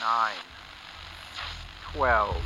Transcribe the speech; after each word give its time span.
nine, 0.00 0.34
twelve. 1.92 2.36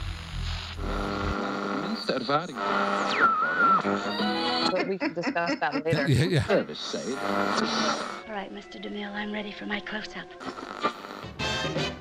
But 4.72 4.88
we 4.88 4.98
can 4.98 5.12
discuss 5.14 5.58
that 5.60 5.84
later. 5.84 6.08
Yeah, 6.08 6.24
yeah. 6.24 6.74
Say. 6.74 7.12
All 7.12 8.34
right, 8.34 8.52
Mr. 8.52 8.82
DeMille, 8.82 9.12
I'm 9.12 9.32
ready 9.32 9.52
for 9.52 9.66
my 9.66 9.80
close-up. 9.80 10.26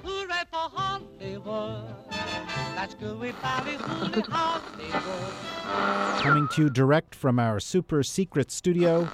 Hooray 0.03 0.45
for 0.49 0.69
Hollywood. 0.73 1.95
That's 2.75 2.95
good 2.95 3.20
we 3.20 3.31
Bobby 3.33 3.71
Hollywood. 3.77 4.25
Coming 6.21 6.47
to 6.54 6.63
you 6.63 6.70
direct 6.70 7.13
from 7.13 7.38
our 7.39 7.59
super 7.59 8.04
secret 8.04 8.52
studio. 8.52 9.07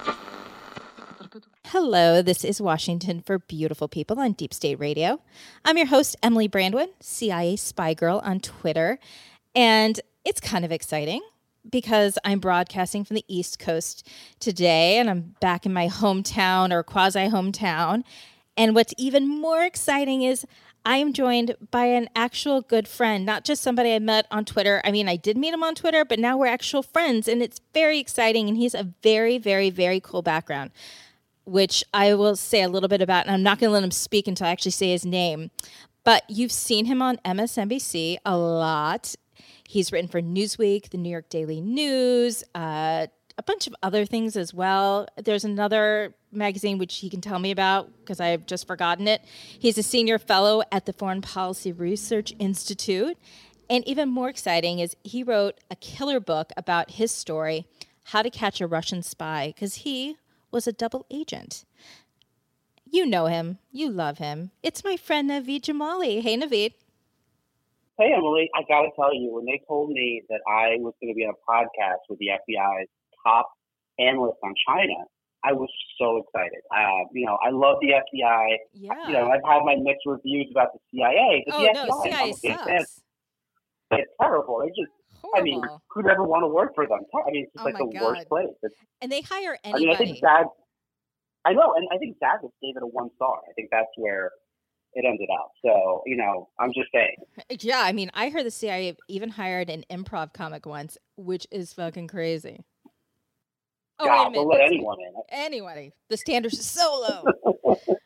Hello, 1.71 2.21
this 2.21 2.45
is 2.45 2.61
Washington 2.61 3.19
for 3.19 3.39
Beautiful 3.39 3.89
People 3.89 4.21
on 4.21 4.31
Deep 4.31 4.53
State 4.53 4.79
Radio. 4.79 5.19
I'm 5.65 5.75
your 5.75 5.87
host, 5.87 6.15
Emily 6.23 6.47
Brandwin, 6.47 6.87
CIA 7.01 7.57
Spy 7.57 7.93
Girl 7.93 8.21
on 8.23 8.39
Twitter. 8.39 8.99
And 9.53 9.99
it's 10.23 10.39
kind 10.39 10.63
of 10.63 10.71
exciting 10.71 11.19
because 11.69 12.17
I'm 12.23 12.39
broadcasting 12.39 13.03
from 13.03 13.15
the 13.15 13.25
East 13.27 13.59
Coast 13.59 14.07
today 14.39 14.97
and 14.97 15.09
I'm 15.09 15.35
back 15.41 15.65
in 15.65 15.73
my 15.73 15.89
hometown 15.89 16.71
or 16.71 16.83
quasi 16.83 17.27
hometown. 17.27 18.05
And 18.55 18.73
what's 18.73 18.93
even 18.97 19.27
more 19.27 19.65
exciting 19.65 20.21
is 20.21 20.45
I 20.85 20.97
am 20.97 21.11
joined 21.11 21.57
by 21.69 21.87
an 21.87 22.07
actual 22.15 22.61
good 22.61 22.87
friend, 22.87 23.25
not 23.25 23.43
just 23.43 23.61
somebody 23.61 23.93
I 23.93 23.99
met 23.99 24.25
on 24.31 24.45
Twitter. 24.45 24.79
I 24.85 24.91
mean, 24.91 25.09
I 25.09 25.17
did 25.17 25.35
meet 25.35 25.53
him 25.53 25.63
on 25.63 25.75
Twitter, 25.75 26.05
but 26.05 26.17
now 26.17 26.37
we're 26.37 26.47
actual 26.47 26.81
friends 26.81 27.27
and 27.27 27.41
it's 27.41 27.59
very 27.73 27.99
exciting. 27.99 28.47
And 28.47 28.55
he's 28.55 28.73
a 28.73 28.93
very, 29.03 29.37
very, 29.37 29.69
very 29.69 29.99
cool 29.99 30.21
background 30.21 30.71
which 31.47 31.83
I 31.93 32.13
will 32.13 32.35
say 32.35 32.61
a 32.61 32.69
little 32.69 32.89
bit 32.89 33.01
about, 33.01 33.25
and 33.25 33.33
I'm 33.33 33.43
not 33.43 33.59
going 33.59 33.69
to 33.69 33.73
let 33.73 33.83
him 33.83 33.91
speak 33.91 34.27
until 34.27 34.47
I 34.47 34.51
actually 34.51 34.71
say 34.71 34.91
his 34.91 35.05
name. 35.05 35.49
But 36.03 36.23
you've 36.29 36.51
seen 36.51 36.85
him 36.85 37.01
on 37.01 37.17
MSNBC 37.25 38.17
a 38.25 38.37
lot. 38.37 39.15
He's 39.67 39.91
written 39.91 40.07
for 40.07 40.21
Newsweek, 40.21 40.89
the 40.89 40.97
New 40.97 41.09
York 41.09 41.29
Daily 41.29 41.59
News, 41.61 42.43
uh, 42.55 43.07
a 43.37 43.43
bunch 43.43 43.67
of 43.67 43.75
other 43.83 44.05
things 44.05 44.35
as 44.35 44.53
well. 44.53 45.07
There's 45.23 45.45
another 45.45 46.15
magazine 46.31 46.77
which 46.77 46.97
he 46.97 47.09
can 47.09 47.21
tell 47.21 47.39
me 47.39 47.51
about 47.51 47.89
because 47.99 48.19
I've 48.19 48.45
just 48.45 48.67
forgotten 48.67 49.07
it. 49.07 49.21
He's 49.59 49.77
a 49.77 49.83
senior 49.83 50.17
fellow 50.19 50.63
at 50.71 50.85
the 50.85 50.93
Foreign 50.93 51.21
Policy 51.21 51.71
Research 51.71 52.33
Institute. 52.39 53.17
And 53.69 53.87
even 53.87 54.09
more 54.09 54.29
exciting 54.29 54.79
is 54.79 54.95
he 55.03 55.23
wrote 55.23 55.59
a 55.69 55.75
killer 55.75 56.19
book 56.19 56.51
about 56.57 56.91
his 56.91 57.11
story, 57.11 57.67
How 58.05 58.21
to 58.21 58.29
Catch 58.29 58.61
a 58.61 58.67
Russian 58.67 59.03
Spy, 59.03 59.53
because 59.53 59.75
he 59.75 60.17
was 60.51 60.67
a 60.67 60.71
double 60.73 61.05
agent. 61.11 61.65
You 62.89 63.05
know 63.05 63.25
him. 63.25 63.57
You 63.71 63.89
love 63.89 64.17
him. 64.17 64.51
It's 64.63 64.83
my 64.83 64.95
friend 64.97 65.29
Naveed 65.29 65.61
Jamali. 65.61 66.21
Hey, 66.21 66.37
Naveed. 66.37 66.73
Hey, 67.99 68.13
Emily, 68.15 68.49
I 68.55 68.61
got 68.67 68.81
to 68.83 68.89
tell 68.95 69.13
you, 69.13 69.33
when 69.33 69.45
they 69.45 69.59
told 69.67 69.89
me 69.89 70.21
that 70.29 70.39
I 70.47 70.77
was 70.79 70.93
going 71.01 71.11
to 71.11 71.15
be 71.15 71.23
on 71.25 71.33
a 71.33 71.51
podcast 71.51 72.05
with 72.09 72.19
the 72.19 72.27
FBI's 72.27 72.87
top 73.25 73.49
analyst 73.99 74.37
on 74.43 74.53
China, 74.67 74.93
I 75.43 75.53
was 75.53 75.69
so 75.99 76.17
excited. 76.23 76.59
Uh, 76.71 77.05
you 77.11 77.25
know, 77.25 77.37
I 77.43 77.49
love 77.49 77.77
the 77.81 77.89
FBI. 77.89 78.55
Yeah. 78.73 79.07
You 79.07 79.13
know, 79.13 79.29
I've 79.31 79.41
had 79.45 79.63
my 79.65 79.75
mixed 79.81 80.05
reviews 80.05 80.47
about 80.51 80.69
the 80.73 80.79
CIA, 80.93 81.43
but 81.47 81.55
Oh, 81.55 81.61
the 81.61 81.73
no, 81.73 81.85
FBI, 81.85 82.01
CIA 82.03 82.13
I'm 82.13 82.29
a 82.29 82.33
big 82.41 82.55
fan. 82.67 82.79
sucks. 82.79 83.01
It's 83.91 84.11
terrible. 84.21 84.59
They 84.61 84.69
just, 84.69 84.91
I 85.35 85.41
mean, 85.41 85.61
who'd 85.89 86.07
ever 86.07 86.23
want 86.23 86.43
to 86.43 86.47
work 86.47 86.73
for 86.75 86.87
them? 86.87 86.99
I 87.13 87.31
mean, 87.31 87.43
it's 87.43 87.53
just 87.53 87.61
Oh 87.61 87.69
like 87.69 87.77
the 87.77 87.85
worst 88.03 88.27
place. 88.27 88.47
It's, 88.63 88.75
And 89.01 89.11
they 89.11 89.21
hire 89.21 89.57
anybody. 89.63 89.85
I 89.85 89.87
mean, 89.87 89.95
I 89.95 89.97
think 89.97 90.17
Zag, 90.19 90.45
I 91.45 91.53
know, 91.53 91.73
and 91.75 91.87
I 91.93 91.97
think 91.97 92.17
Zag 92.19 92.41
gave 92.61 92.75
it 92.75 92.83
a 92.83 92.87
one 92.87 93.09
star. 93.15 93.39
I 93.49 93.53
think 93.53 93.69
that's 93.71 93.87
where 93.97 94.31
it 94.93 95.05
ended 95.05 95.29
up. 95.39 95.51
So, 95.63 96.01
you 96.05 96.17
know, 96.17 96.49
I'm 96.59 96.73
just 96.73 96.89
saying. 96.93 97.17
yeah, 97.61 97.81
I 97.81 97.91
mean, 97.91 98.09
I 98.13 98.29
heard 98.29 98.45
the 98.45 98.51
CIA 98.51 98.95
even 99.07 99.29
hired 99.29 99.69
an 99.69 99.83
improv 99.91 100.33
comic 100.33 100.65
once, 100.65 100.97
which 101.17 101.45
is 101.51 101.73
fucking 101.73 102.07
crazy. 102.07 102.63
Oh, 103.99 104.05
wait 104.05 104.11
a 104.11 104.15
God, 104.15 104.31
minute. 104.31 104.33
they'll 104.33 104.47
let 104.47 104.61
anyone 104.61 104.97
in. 104.99 105.13
Anybody. 105.29 105.93
The 106.09 106.17
standards 106.17 106.59
are 106.59 106.63
so 106.63 107.23
low. 107.45 107.55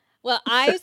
well, 0.24 0.42
I, 0.46 0.80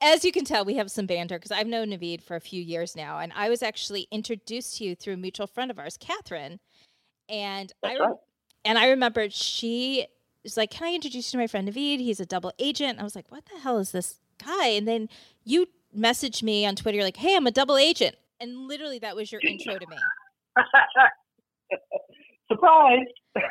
as 0.00 0.24
you 0.24 0.32
can 0.32 0.44
tell, 0.44 0.64
we 0.64 0.74
have 0.74 0.90
some 0.90 1.06
banter 1.06 1.36
because 1.36 1.52
I've 1.52 1.66
known 1.66 1.88
Naveed 1.88 2.22
for 2.22 2.36
a 2.36 2.40
few 2.40 2.62
years 2.62 2.94
now, 2.96 3.18
and 3.18 3.32
I 3.34 3.48
was 3.48 3.62
actually 3.62 4.06
introduced 4.10 4.76
to 4.78 4.84
you 4.84 4.94
through 4.94 5.14
a 5.14 5.18
mutual 5.18 5.46
friend 5.46 5.70
of 5.70 5.78
ours, 5.78 5.96
Catherine, 5.98 6.60
and 7.28 7.72
I 7.82 7.88
That's 7.88 8.00
re- 8.00 8.06
right. 8.06 8.16
and 8.64 8.78
I 8.78 8.88
remember 8.88 9.28
she 9.30 10.06
was 10.42 10.56
like, 10.56 10.70
"Can 10.70 10.86
I 10.86 10.94
introduce 10.94 11.32
you 11.32 11.38
to 11.38 11.42
my 11.42 11.46
friend 11.46 11.68
Naveed? 11.68 12.00
He's 12.00 12.20
a 12.20 12.26
double 12.26 12.52
agent." 12.58 12.90
And 12.90 13.00
I 13.00 13.04
was 13.04 13.16
like, 13.16 13.30
"What 13.30 13.46
the 13.46 13.58
hell 13.60 13.78
is 13.78 13.92
this 13.92 14.20
guy?" 14.44 14.68
And 14.68 14.86
then 14.86 15.08
you 15.44 15.66
messaged 15.96 16.42
me 16.42 16.66
on 16.66 16.76
Twitter, 16.76 17.02
like, 17.02 17.16
"Hey, 17.16 17.34
I'm 17.34 17.46
a 17.46 17.50
double 17.50 17.76
agent," 17.76 18.16
and 18.38 18.68
literally 18.68 18.98
that 19.00 19.16
was 19.16 19.32
your 19.32 19.40
intro 19.42 19.78
to 19.78 19.86
me. 19.86 19.96
Surprise! 22.52 23.06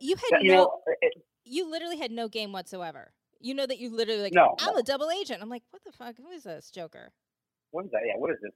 You 0.00 0.16
had 0.16 0.40
you 0.42 0.52
no, 0.52 0.56
know, 0.56 0.80
it, 1.02 1.12
you 1.44 1.70
literally 1.70 1.98
had 1.98 2.10
no 2.10 2.28
game 2.28 2.52
whatsoever. 2.52 3.12
You 3.40 3.54
know 3.54 3.66
that 3.66 3.78
you 3.78 3.94
literally 3.94 4.22
like, 4.22 4.34
No, 4.34 4.54
I'm 4.58 4.74
no. 4.74 4.80
a 4.80 4.82
double 4.82 5.10
agent. 5.10 5.42
I'm 5.42 5.48
like, 5.48 5.62
what 5.70 5.82
the 5.84 5.92
fuck? 5.92 6.16
Who 6.18 6.30
is 6.30 6.44
this 6.44 6.70
Joker? 6.70 7.12
what 7.72 7.84
is 7.84 7.90
that? 7.92 8.00
Yeah, 8.04 8.14
what 8.18 8.30
is 8.30 8.36
this? 8.42 8.52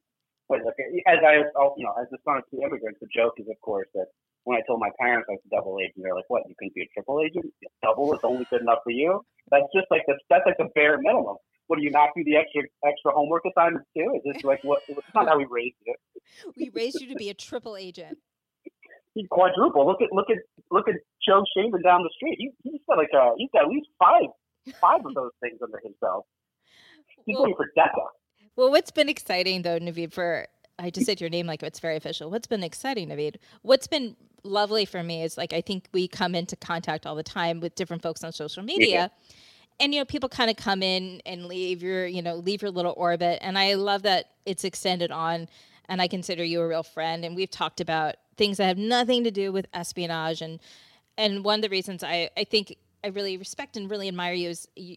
Wait, 0.48 0.60
look, 0.62 0.74
as 1.06 1.18
I, 1.24 1.36
you 1.76 1.84
know, 1.86 1.94
as 2.00 2.06
the 2.10 2.18
son 2.24 2.36
of 2.38 2.44
two 2.50 2.60
immigrants, 2.60 2.98
the 3.00 3.06
joke 3.14 3.34
is, 3.38 3.46
of 3.48 3.58
course, 3.62 3.88
that 3.94 4.06
when 4.44 4.58
I 4.58 4.62
told 4.66 4.78
my 4.80 4.90
parents 5.00 5.26
I 5.30 5.32
was 5.32 5.40
a 5.46 5.56
double 5.56 5.78
agent, 5.80 6.04
they're 6.04 6.14
like, 6.14 6.28
"What? 6.28 6.42
You 6.46 6.54
couldn't 6.58 6.74
be 6.74 6.82
a 6.82 6.88
triple 6.92 7.22
agent? 7.24 7.46
Double 7.82 8.12
is 8.12 8.20
only 8.22 8.44
good 8.50 8.60
enough 8.60 8.80
for 8.84 8.90
you?" 8.90 9.24
That's 9.50 9.64
just 9.74 9.86
like 9.90 10.02
the 10.06 10.18
that's 10.28 10.44
like 10.44 10.58
the 10.58 10.68
bare 10.74 10.98
minimum. 11.00 11.36
What 11.66 11.78
do 11.78 11.82
you 11.82 11.90
not 11.90 12.10
do 12.14 12.22
the 12.24 12.36
extra 12.36 12.60
extra 12.84 13.12
homework 13.12 13.44
assignments 13.48 13.88
too? 13.96 14.20
Is 14.20 14.34
this 14.34 14.44
like 14.44 14.60
what? 14.64 14.82
It's 14.86 15.00
not 15.14 15.28
how 15.28 15.38
we 15.38 15.46
raised 15.48 15.80
it. 15.86 15.96
We 16.58 16.68
raised 16.74 17.00
you 17.00 17.08
to 17.08 17.14
be 17.16 17.30
a 17.30 17.34
triple 17.34 17.76
agent. 17.76 18.18
He's 19.14 19.26
quadruple. 19.30 19.86
Look 19.86 20.02
at 20.02 20.12
look 20.12 20.28
at 20.28 20.38
look 20.70 20.88
at 20.88 20.96
Joe 21.26 21.42
Shaman 21.56 21.80
down 21.80 22.02
the 22.02 22.10
street. 22.16 22.36
He, 22.38 22.50
he's 22.64 22.80
got 22.86 22.98
like 22.98 23.14
a 23.14 23.32
he's 23.38 23.48
got 23.52 23.62
at 23.64 23.68
least 23.68 23.88
five 23.98 24.28
five 24.80 25.04
of 25.04 25.14
those 25.14 25.32
things 25.40 25.60
under 25.62 25.78
himself. 25.82 26.26
He's 27.26 27.36
Well- 27.36 27.44
going 27.46 27.56
for 27.56 27.70
DECA. 27.76 28.06
Well, 28.56 28.70
what's 28.70 28.90
been 28.90 29.08
exciting 29.08 29.62
though, 29.62 29.78
Naveed, 29.80 30.12
for 30.12 30.46
I 30.78 30.90
just 30.90 31.06
said 31.06 31.20
your 31.20 31.30
name 31.30 31.46
like 31.46 31.62
it's 31.62 31.80
very 31.80 31.96
official. 31.96 32.30
What's 32.30 32.46
been 32.46 32.62
exciting, 32.62 33.08
Naveed? 33.08 33.36
What's 33.62 33.86
been 33.86 34.16
lovely 34.42 34.84
for 34.84 35.02
me 35.02 35.22
is 35.22 35.36
like 35.36 35.52
I 35.52 35.60
think 35.60 35.88
we 35.92 36.06
come 36.06 36.34
into 36.34 36.56
contact 36.56 37.06
all 37.06 37.14
the 37.14 37.22
time 37.22 37.60
with 37.60 37.74
different 37.74 38.02
folks 38.02 38.22
on 38.22 38.32
social 38.32 38.62
media. 38.62 39.10
And 39.80 39.92
you 39.92 40.00
know, 40.00 40.04
people 40.04 40.28
kind 40.28 40.50
of 40.50 40.56
come 40.56 40.82
in 40.82 41.20
and 41.26 41.46
leave 41.46 41.82
your, 41.82 42.06
you 42.06 42.22
know, 42.22 42.36
leave 42.36 42.62
your 42.62 42.70
little 42.70 42.94
orbit. 42.96 43.40
And 43.42 43.58
I 43.58 43.74
love 43.74 44.02
that 44.02 44.30
it's 44.46 44.62
extended 44.64 45.10
on 45.10 45.48
and 45.88 46.00
I 46.00 46.06
consider 46.08 46.44
you 46.44 46.60
a 46.60 46.68
real 46.68 46.84
friend. 46.84 47.24
And 47.24 47.34
we've 47.34 47.50
talked 47.50 47.80
about 47.80 48.14
things 48.36 48.58
that 48.58 48.66
have 48.66 48.78
nothing 48.78 49.24
to 49.24 49.30
do 49.30 49.52
with 49.52 49.66
espionage 49.74 50.42
and 50.42 50.60
and 51.16 51.44
one 51.44 51.58
of 51.60 51.62
the 51.62 51.68
reasons 51.68 52.02
I, 52.02 52.30
I 52.36 52.44
think 52.44 52.76
I 53.04 53.08
really 53.08 53.36
respect 53.36 53.76
and 53.76 53.90
really 53.90 54.08
admire 54.08 54.32
you 54.32 54.48
is 54.48 54.66
you, 54.74 54.96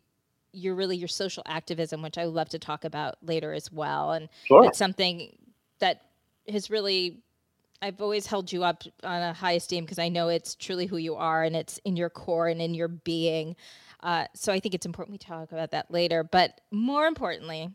you're 0.54 0.76
really 0.76 0.96
your 0.98 1.10
social 1.10 1.44
activism, 1.46 2.02
which 2.02 2.18
I 2.18 2.26
would 2.26 2.34
love 2.34 2.50
to 2.50 2.60
talk 2.60 2.86
about 2.86 3.18
later 3.22 3.54
as 3.54 3.72
well. 3.72 4.14
And 4.14 4.30
Sure. 4.46 4.64
it's 4.66 4.78
something 4.78 5.38
that 5.80 6.02
has 6.48 6.70
really 6.70 7.22
I've 7.80 8.02
always 8.02 8.26
held 8.26 8.52
you 8.52 8.64
up 8.64 8.84
on 9.04 9.22
a 9.22 9.34
high 9.34 9.52
esteem 9.52 9.84
because 9.84 10.00
I 10.00 10.10
know 10.10 10.30
it's 10.30 10.56
truly 10.56 10.88
who 10.88 10.98
you 10.98 11.14
are 11.16 11.44
and 11.44 11.56
it's 11.56 11.78
in 11.86 11.96
your 11.96 12.10
core 12.10 12.48
and 12.48 12.60
in 12.60 12.74
your 12.74 12.88
being. 12.88 13.56
Uh, 14.02 14.26
so 14.34 14.52
I 14.52 14.60
think 14.60 14.74
it's 14.74 14.88
important 14.88 15.12
we 15.14 15.20
talk 15.20 15.52
about 15.52 15.70
that 15.72 15.92
later. 15.92 16.24
But 16.24 16.60
more 16.72 17.06
importantly, 17.06 17.70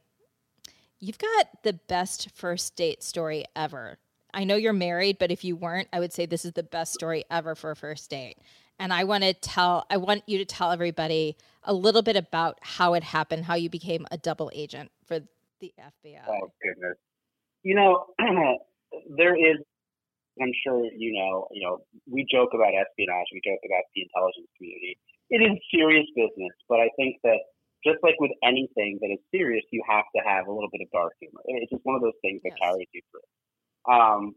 you've 0.98 1.18
got 1.18 1.46
the 1.62 1.74
best 1.74 2.30
first 2.34 2.74
date 2.74 3.04
story 3.04 3.44
ever. 3.54 3.98
I 4.34 4.42
know 4.42 4.56
you're 4.56 4.72
married, 4.72 5.18
but 5.18 5.30
if 5.30 5.44
you 5.44 5.54
weren't, 5.54 5.88
I 5.92 6.00
would 6.00 6.12
say 6.12 6.26
this 6.26 6.44
is 6.44 6.52
the 6.52 6.62
best 6.64 6.94
story 6.94 7.24
ever 7.30 7.54
for 7.54 7.70
a 7.70 7.76
first 7.76 8.10
date. 8.10 8.38
And 8.82 8.92
I 8.92 9.04
want 9.04 9.22
to 9.22 9.32
tell, 9.32 9.86
I 9.90 9.96
want 9.96 10.24
you 10.26 10.38
to 10.38 10.44
tell 10.44 10.72
everybody 10.72 11.36
a 11.62 11.72
little 11.72 12.02
bit 12.02 12.16
about 12.16 12.58
how 12.62 12.94
it 12.94 13.04
happened, 13.04 13.44
how 13.44 13.54
you 13.54 13.70
became 13.70 14.08
a 14.10 14.18
double 14.18 14.50
agent 14.52 14.90
for 15.06 15.20
the 15.60 15.72
FBI. 15.78 16.26
Oh 16.26 16.50
goodness. 16.60 16.98
You 17.62 17.76
know, 17.76 18.06
there 19.16 19.36
is. 19.36 19.58
I'm 20.42 20.50
sure 20.66 20.82
you 20.98 21.12
know. 21.14 21.46
You 21.52 21.62
know, 21.62 21.78
we 22.10 22.26
joke 22.28 22.50
about 22.54 22.74
espionage. 22.74 23.30
We 23.30 23.40
joke 23.46 23.62
about 23.64 23.86
the 23.94 24.02
intelligence 24.02 24.50
community. 24.58 24.98
It 25.30 25.46
is 25.46 25.54
serious 25.70 26.06
business, 26.16 26.50
but 26.68 26.80
I 26.80 26.90
think 26.98 27.22
that 27.22 27.38
just 27.86 28.02
like 28.02 28.18
with 28.18 28.32
anything 28.42 28.98
that 29.00 29.14
is 29.14 29.22
serious, 29.30 29.62
you 29.70 29.84
have 29.86 30.10
to 30.16 30.22
have 30.26 30.48
a 30.48 30.52
little 30.52 30.70
bit 30.72 30.80
of 30.82 30.90
dark 30.90 31.12
humor. 31.20 31.38
It's 31.46 31.70
just 31.70 31.86
one 31.86 31.94
of 31.94 32.02
those 32.02 32.18
things 32.20 32.42
that 32.42 32.50
Yes. 32.50 32.58
carries 32.58 32.88
you 32.90 33.02
through. 33.14 33.94
Um, 33.94 34.34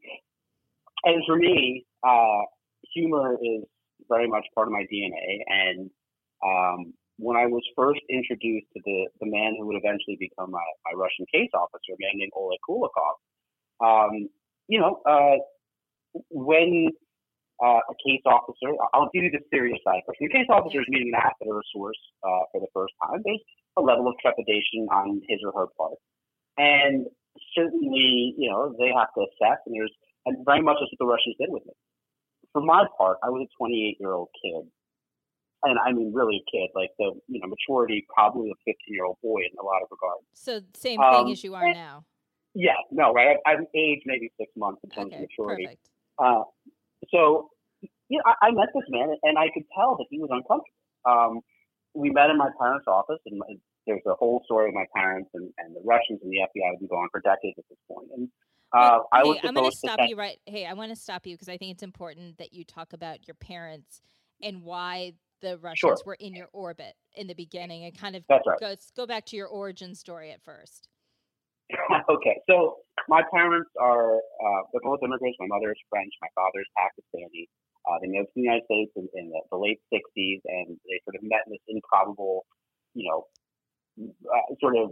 and 1.03 1.25
for 1.25 1.35
me, 1.35 1.87
uh, 2.05 2.45
humor 2.93 3.39
is 3.41 3.65
very 4.09 4.27
much 4.27 4.45
part 4.53 4.67
of 4.67 4.73
my 4.73 4.85
DNA. 4.91 5.41
And 5.47 5.89
um, 6.43 6.93
when 7.17 7.37
I 7.37 7.45
was 7.45 7.63
first 7.75 8.01
introduced 8.09 8.67
to 8.75 8.81
the, 8.83 9.07
the 9.21 9.27
man 9.27 9.55
who 9.57 9.67
would 9.67 9.77
eventually 9.77 10.17
become 10.19 10.51
my, 10.51 10.65
my 10.83 10.93
Russian 10.95 11.25
case 11.33 11.49
officer, 11.55 11.95
a 11.95 11.99
man 11.99 12.15
named 12.15 12.31
Oleg 12.35 12.59
Kulikov, 12.67 13.15
um, 13.79 14.29
you 14.67 14.79
know, 14.79 15.01
uh, 15.05 15.37
when 16.29 16.89
uh, 17.63 17.79
a 17.87 17.95
case 18.03 18.23
officer, 18.25 18.75
I'll 18.93 19.09
give 19.13 19.23
you 19.23 19.31
the 19.31 19.43
serious 19.51 19.79
side 19.83 20.03
first. 20.07 20.19
When 20.19 20.31
a 20.31 20.35
case 20.35 20.49
officer 20.49 20.81
is 20.81 20.87
meeting 20.89 21.11
an 21.13 21.19
asset 21.19 21.47
or 21.47 21.59
a 21.59 21.67
source 21.71 21.99
uh, 22.23 22.51
for 22.51 22.59
the 22.59 22.71
first 22.73 22.93
time, 22.99 23.21
there's 23.23 23.43
a 23.77 23.81
level 23.81 24.07
of 24.07 24.15
trepidation 24.19 24.87
on 24.91 25.21
his 25.27 25.39
or 25.43 25.51
her 25.55 25.67
part. 25.77 25.99
And 26.57 27.07
certainly, 27.55 28.35
you 28.37 28.49
know, 28.49 28.75
they 28.79 28.91
have 28.91 29.11
to 29.15 29.27
assess, 29.27 29.59
and 29.67 29.75
there's 29.75 29.91
and 30.25 30.43
very 30.45 30.61
much 30.61 30.77
that's 30.79 30.91
what 30.91 30.99
the 30.99 31.11
Russians 31.11 31.35
did 31.39 31.51
with 31.51 31.63
me. 31.65 31.73
For 32.55 32.61
my 32.61 32.85
part, 32.97 33.17
I 33.21 33.29
was 33.29 33.45
a 33.45 33.51
28 33.57 33.97
year 33.99 34.13
old 34.13 34.29
kid, 34.41 34.63
and 35.63 35.77
I 35.77 35.91
mean 35.91 36.13
really 36.13 36.37
a 36.39 36.45
kid, 36.49 36.69
like 36.73 36.91
the 36.97 37.11
you 37.27 37.41
know 37.41 37.47
maturity 37.47 38.07
probably 38.07 38.49
a 38.49 38.55
15 38.63 38.73
year 38.87 39.03
old 39.03 39.17
boy 39.21 39.39
in 39.39 39.51
a 39.59 39.65
lot 39.65 39.81
of 39.83 39.89
regards. 39.91 40.23
So 40.33 40.61
same 40.73 41.01
thing 41.01 41.25
Um, 41.27 41.31
as 41.33 41.43
you 41.43 41.53
are 41.53 41.73
now. 41.73 42.05
Yeah, 42.53 42.79
no, 42.91 43.11
right. 43.11 43.35
I, 43.45 43.51
I'm 43.51 43.67
aged 43.75 44.03
maybe 44.05 44.31
six 44.39 44.49
months 44.55 44.79
in 44.85 44.89
terms 44.89 45.07
Okay, 45.07 45.15
of 45.17 45.21
maturity. 45.27 45.65
perfect. 45.65 45.89
Uh, 46.17 46.43
so, 47.11 47.49
you 48.07 48.17
know, 48.19 48.23
I, 48.25 48.47
I 48.47 48.51
met 48.51 48.69
this 48.73 48.85
man, 48.87 49.13
and 49.23 49.37
I 49.37 49.49
could 49.53 49.65
tell 49.75 49.97
that 49.97 50.05
he 50.09 50.19
was 50.19 50.29
uncomfortable. 50.31 50.63
Um, 51.03 51.41
we 51.93 52.09
met 52.11 52.29
in 52.29 52.37
my 52.37 52.51
parents' 52.57 52.87
office, 52.87 53.19
and 53.25 53.39
my, 53.39 53.47
there's 53.85 54.01
a 54.07 54.15
whole 54.15 54.41
story 54.45 54.69
of 54.69 54.73
my 54.73 54.85
parents 54.95 55.29
and, 55.33 55.51
and 55.57 55.75
the 55.75 55.81
Russians 55.83 56.21
and 56.23 56.31
the 56.31 56.37
FBI 56.47 56.71
have 56.71 56.79
been 56.79 56.87
going 56.87 57.09
for 57.11 57.19
decades 57.19 57.59
at 57.59 57.65
this 57.67 57.77
point. 57.91 58.07
And 58.15 58.29
uh, 58.75 58.79
Well, 58.79 59.07
I 59.11 59.17
hey, 59.17 59.23
was 59.23 59.37
I'm 59.43 59.53
going 59.53 59.71
to 59.71 59.77
stop 59.77 59.99
you 60.07 60.15
right. 60.15 60.37
Hey, 60.45 60.65
I 60.65 60.73
want 60.73 60.91
to 60.91 60.95
stop 60.95 61.25
you 61.25 61.35
because 61.35 61.49
I 61.49 61.57
think 61.57 61.71
it's 61.71 61.83
important 61.83 62.37
that 62.37 62.53
you 62.53 62.63
talk 62.63 62.93
about 62.93 63.27
your 63.27 63.35
parents 63.35 64.01
and 64.41 64.63
why 64.63 65.13
the 65.41 65.57
Russians 65.59 66.03
were 66.05 66.15
in 66.15 66.33
your 66.33 66.49
orbit 66.53 66.95
in 67.15 67.27
the 67.27 67.33
beginning, 67.33 67.85
and 67.85 67.97
kind 67.97 68.15
of 68.15 68.23
right. 68.29 68.41
go 68.59 68.75
go 68.95 69.05
back 69.05 69.25
to 69.27 69.35
your 69.35 69.47
origin 69.47 69.95
story 69.95 70.31
at 70.31 70.41
first. 70.41 70.89
okay, 72.09 72.37
so 72.49 72.77
my 73.07 73.21
parents 73.33 73.69
are 73.79 74.15
uh, 74.15 74.61
they're 74.71 74.81
both 74.83 74.99
immigrants. 75.03 75.37
My 75.39 75.47
mother 75.47 75.71
is 75.71 75.77
French. 75.89 76.11
My 76.21 76.29
father 76.35 76.59
is 76.59 76.67
Pakistani. 76.77 77.47
Uh, 77.85 77.99
they 78.01 78.07
moved 78.07 78.27
to 78.29 78.35
the 78.35 78.41
United 78.41 78.65
States 78.65 78.91
in, 78.95 79.07
in 79.13 79.29
the, 79.29 79.39
the 79.51 79.57
late 79.57 79.79
'60s, 79.93 80.41
and 80.45 80.77
they 80.85 80.99
sort 81.05 81.15
of 81.15 81.23
met 81.23 81.45
in 81.47 81.53
this 81.53 81.65
improbable, 81.67 82.45
you 82.93 83.07
know, 83.09 83.25
uh, 84.01 84.55
sort 84.59 84.75
of 84.77 84.91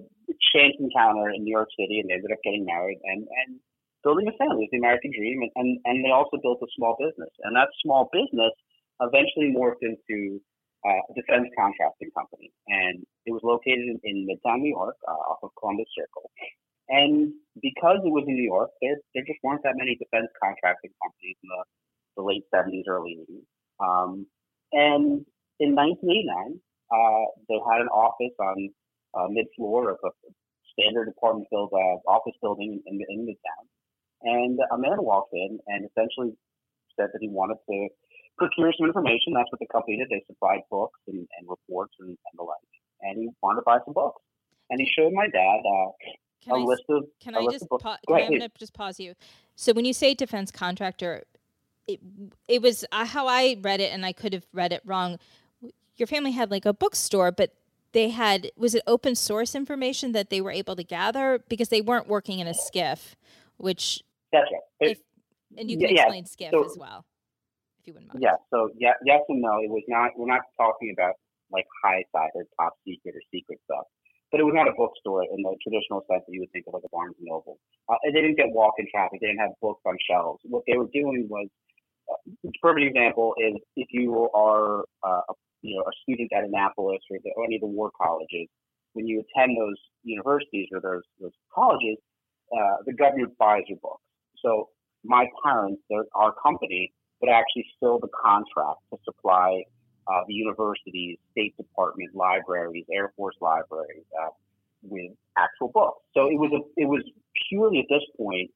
chance 0.53 0.73
encounter 0.79 1.29
in 1.29 1.43
New 1.43 1.51
York 1.51 1.69
City, 1.77 1.99
and 1.99 2.09
they 2.09 2.13
ended 2.15 2.31
up 2.31 2.39
getting 2.43 2.65
married 2.65 2.99
and 3.03 3.25
and 3.25 3.59
building 4.03 4.27
a 4.27 4.35
family, 4.37 4.67
the 4.71 4.77
American 4.77 5.11
dream, 5.15 5.41
and, 5.41 5.51
and 5.55 5.69
and 5.85 6.05
they 6.05 6.11
also 6.11 6.37
built 6.41 6.59
a 6.61 6.69
small 6.75 6.95
business, 6.99 7.31
and 7.43 7.55
that 7.55 7.69
small 7.83 8.09
business 8.11 8.53
eventually 9.01 9.51
morphed 9.51 9.81
into 9.81 10.39
uh, 10.85 11.01
a 11.09 11.13
defense 11.15 11.47
contracting 11.57 12.11
company, 12.15 12.51
and 12.67 13.03
it 13.25 13.31
was 13.31 13.41
located 13.43 13.87
in, 13.87 13.99
in 14.03 14.27
Midtown 14.27 14.59
New 14.59 14.75
York, 14.75 14.95
uh, 15.07 15.31
off 15.31 15.39
of 15.43 15.51
Columbus 15.59 15.87
Circle. 15.95 16.29
And 16.89 17.33
because 17.61 18.03
it 18.03 18.11
was 18.11 18.25
in 18.27 18.35
New 18.35 18.43
York, 18.43 18.69
there 18.81 18.97
there 19.15 19.23
just 19.23 19.39
weren't 19.43 19.63
that 19.63 19.79
many 19.79 19.95
defense 19.95 20.27
contracting 20.41 20.91
companies 21.01 21.37
in 21.41 21.47
the, 21.47 21.61
the 22.19 22.23
late 22.23 22.43
70s, 22.53 22.83
early 22.87 23.23
80s. 23.23 23.47
Um, 23.79 24.27
and 24.73 25.25
in 25.59 25.75
1989, 25.75 26.59
uh, 26.91 27.25
they 27.47 27.59
had 27.71 27.81
an 27.81 27.87
office 27.87 28.35
on 28.39 28.69
uh, 29.15 29.27
mid 29.29 29.47
floor 29.55 29.91
of 29.91 29.99
a 30.03 30.11
standard 30.73 31.07
apartment 31.07 31.47
build 31.51 31.71
uh, 31.71 31.97
office 32.09 32.35
building 32.41 32.81
in, 32.85 32.99
in 33.09 33.25
Midtown. 33.25 33.63
And 34.23 34.59
a 34.71 34.77
man 34.77 34.97
walked 35.03 35.33
in 35.33 35.59
and 35.67 35.85
essentially 35.89 36.33
said 36.95 37.09
that 37.11 37.19
he 37.21 37.27
wanted 37.29 37.57
to 37.69 37.87
procure 38.37 38.73
some 38.77 38.87
information. 38.87 39.33
That's 39.33 39.51
what 39.51 39.59
the 39.59 39.67
company 39.67 39.97
did. 39.97 40.07
They 40.09 40.23
supplied 40.27 40.61
books 40.71 40.99
and, 41.07 41.27
and 41.37 41.49
reports 41.49 41.93
and, 41.99 42.09
and 42.09 42.33
the 42.37 42.43
like. 42.43 42.57
And 43.01 43.19
he 43.19 43.29
wanted 43.41 43.61
to 43.61 43.63
buy 43.65 43.79
some 43.85 43.93
books. 43.93 44.21
And 44.69 44.79
he 44.79 44.87
showed 44.97 45.11
my 45.13 45.27
dad 45.27 45.59
uh, 45.59 45.91
Can 46.43 46.53
a 46.53 46.55
I 46.55 46.63
list 46.63 46.83
of 46.89 47.03
Can 47.21 47.35
a 47.35 47.39
I 47.39 47.41
list 47.41 47.53
just 47.55 47.63
of 47.63 47.69
books. 47.69 47.83
pa- 47.83 47.97
Go 48.07 48.13
can 48.13 48.15
I, 48.15 48.19
ahead, 48.19 48.33
I'm 48.33 48.39
gonna 48.39 48.51
just 48.57 48.73
pause 48.73 48.99
you. 48.99 49.13
So 49.55 49.73
when 49.73 49.85
you 49.85 49.93
say 49.93 50.13
defense 50.13 50.51
contractor, 50.51 51.23
it 51.87 51.99
it 52.47 52.61
was 52.61 52.85
uh, 52.91 53.05
how 53.05 53.27
I 53.27 53.57
read 53.61 53.81
it, 53.81 53.91
and 53.91 54.05
I 54.05 54.13
could 54.13 54.33
have 54.33 54.45
read 54.53 54.71
it 54.71 54.81
wrong. 54.85 55.19
Your 55.97 56.07
family 56.07 56.31
had 56.31 56.49
like 56.49 56.65
a 56.65 56.73
bookstore, 56.73 57.31
but 57.31 57.53
they 57.91 58.09
had 58.09 58.51
was 58.55 58.73
it 58.73 58.83
open 58.87 59.15
source 59.15 59.53
information 59.53 60.13
that 60.13 60.29
they 60.29 60.39
were 60.41 60.51
able 60.51 60.75
to 60.77 60.83
gather 60.83 61.43
because 61.49 61.69
they 61.69 61.81
weren't 61.81 62.07
working 62.07 62.39
in 62.39 62.47
a 62.47 62.53
SCIF, 62.53 63.15
which 63.57 64.01
That's 64.33 64.49
right. 64.51 64.89
It- 64.89 64.91
if 64.91 64.99
and 65.55 65.69
you 65.69 65.77
can 65.77 65.95
yeah, 65.95 66.09
explain 66.09 66.25
SCIF 66.25 66.51
so- 66.51 66.65
as 66.65 66.77
well, 66.77 67.05
if 67.79 67.87
you 67.87 67.93
wouldn't 67.93 68.11
mind. 68.11 68.23
Yeah. 68.23 68.35
So 68.49 68.69
yeah, 68.75 68.93
yes 69.05 69.21
and 69.29 69.39
no. 69.39 69.61
It 69.61 69.69
was 69.69 69.83
not. 69.87 70.11
We're 70.17 70.27
not 70.27 70.41
talking 70.57 70.91
about 70.97 71.13
like 71.51 71.67
high 71.85 72.03
side 72.11 72.31
or 72.33 72.43
top 72.59 72.73
secret 72.83 73.15
or 73.15 73.21
secret 73.31 73.59
stuff. 73.65 73.85
But 74.31 74.39
it 74.39 74.45
was 74.45 74.55
not 74.57 74.67
a 74.67 74.73
bookstore 74.73 75.23
in 75.29 75.43
the 75.43 75.55
traditional 75.61 76.01
sense 76.09 76.25
that 76.25 76.33
you 76.33 76.39
would 76.41 76.51
think 76.51 76.65
of 76.65 76.73
like 76.73 76.81
a 76.83 76.89
Barnes 76.89 77.13
and 77.19 77.27
Noble. 77.29 77.59
Uh, 77.87 78.01
they 78.03 78.19
didn't 78.19 78.33
get 78.35 78.49
walk-in 78.49 78.87
traffic. 78.89 79.21
They 79.21 79.27
didn't 79.27 79.41
have 79.45 79.53
books 79.61 79.81
on 79.85 79.95
shelves. 80.09 80.41
What 80.45 80.63
they 80.65 80.75
were 80.75 80.89
doing 80.91 81.27
was, 81.29 81.47
uh, 82.09 82.17
a 82.43 82.51
perfect 82.59 82.87
example 82.87 83.35
is 83.37 83.53
if 83.75 83.89
you 83.91 84.27
are 84.33 84.85
uh, 85.05 85.21
a, 85.29 85.33
you 85.61 85.77
know 85.77 85.83
a 85.83 85.93
student 86.01 86.33
at 86.33 86.45
Annapolis 86.45 87.05
or, 87.11 87.19
the, 87.23 87.29
or 87.35 87.45
any 87.45 87.55
of 87.55 87.61
the 87.61 87.67
war 87.67 87.91
colleges, 87.95 88.49
when 88.93 89.05
you 89.05 89.21
attend 89.21 89.55
those 89.55 89.77
universities 90.01 90.67
or 90.73 90.81
those 90.81 91.03
those 91.21 91.37
colleges, 91.53 91.97
uh, 92.51 92.77
the 92.87 92.93
government 92.93 93.37
buys 93.37 93.61
your 93.67 93.77
books. 93.83 94.01
So 94.43 94.69
my 95.03 95.25
parents, 95.43 95.81
their, 95.89 96.03
our 96.15 96.33
company, 96.33 96.93
would 97.21 97.31
actually 97.31 97.65
fill 97.79 97.99
the 97.99 98.09
contract 98.21 98.79
to 98.91 98.97
supply 99.05 99.63
uh, 100.07 100.21
the 100.27 100.33
universities, 100.33 101.17
State 101.31 101.55
Department 101.57 102.13
libraries, 102.13 102.85
Air 102.91 103.13
Force 103.15 103.35
libraries 103.39 104.03
uh, 104.21 104.29
with 104.83 105.11
actual 105.37 105.69
books. 105.69 106.03
So 106.13 106.27
it 106.27 106.35
was 106.37 106.51
a, 106.51 106.61
it 106.75 106.85
was 106.85 107.01
purely 107.49 107.79
at 107.79 107.85
this 107.89 108.03
point 108.17 108.51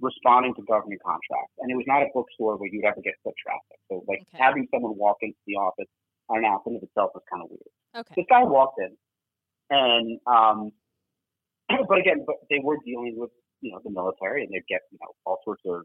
responding 0.00 0.54
to 0.54 0.62
government 0.62 1.00
contracts, 1.04 1.52
and 1.60 1.70
it 1.70 1.76
was 1.76 1.84
not 1.86 2.02
a 2.02 2.06
bookstore 2.12 2.56
where 2.56 2.68
you'd 2.72 2.84
ever 2.84 3.00
get 3.02 3.14
foot 3.24 3.34
traffic. 3.40 3.80
So 3.88 4.04
like 4.08 4.20
Okay. 4.28 4.38
having 4.44 4.68
someone 4.72 4.96
walk 4.96 5.18
into 5.22 5.36
the 5.46 5.56
office 5.56 5.88
unannounced 6.30 6.66
in 6.66 6.76
of 6.76 6.82
itself 6.82 7.10
was 7.14 7.24
kind 7.30 7.42
of 7.42 7.50
weird 7.50 7.72
Okay. 7.96 8.14
this 8.16 8.26
guy 8.28 8.44
walked 8.44 8.78
in, 8.78 8.96
and 9.70 10.20
um, 10.26 10.72
but 11.88 11.98
again, 11.98 12.24
but 12.26 12.36
they 12.48 12.60
were 12.62 12.78
dealing 12.84 13.14
with 13.16 13.30
you 13.60 13.72
know 13.72 13.80
the 13.84 13.90
military, 13.90 14.44
and 14.44 14.52
they'd 14.52 14.66
get 14.68 14.82
you 14.90 14.98
know 15.00 15.12
all 15.24 15.40
sorts 15.44 15.62
of 15.66 15.82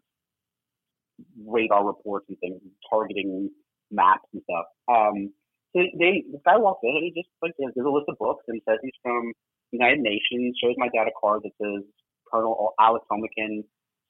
radar 1.48 1.86
reports 1.86 2.26
and 2.30 2.38
things, 2.40 2.62
targeting 2.90 3.50
maps 3.92 4.28
and 4.34 4.42
stuff. 4.44 4.68
Um, 4.88 5.34
so 5.76 5.84
they 6.00 6.24
this 6.32 6.42
guy 6.46 6.58
walks 6.58 6.82
in 6.84 6.96
and 6.96 7.04
he 7.04 7.12
just 7.16 7.30
like 7.42 7.54
gives 7.60 7.76
a 7.76 7.90
list 7.90 8.10
of 8.10 8.18
books 8.20 8.44
and 8.48 8.62
says 8.68 8.80
he's 8.82 8.96
from 9.04 9.32
United 9.72 10.00
Nations. 10.00 10.58
Shows 10.62 10.76
my 10.78 10.90
dad 10.94 11.08
a 11.08 11.16
card 11.20 11.42
that 11.44 11.56
says 11.62 11.84
Colonel 12.32 12.74
Alex 12.80 13.06
Homikin, 13.12 13.64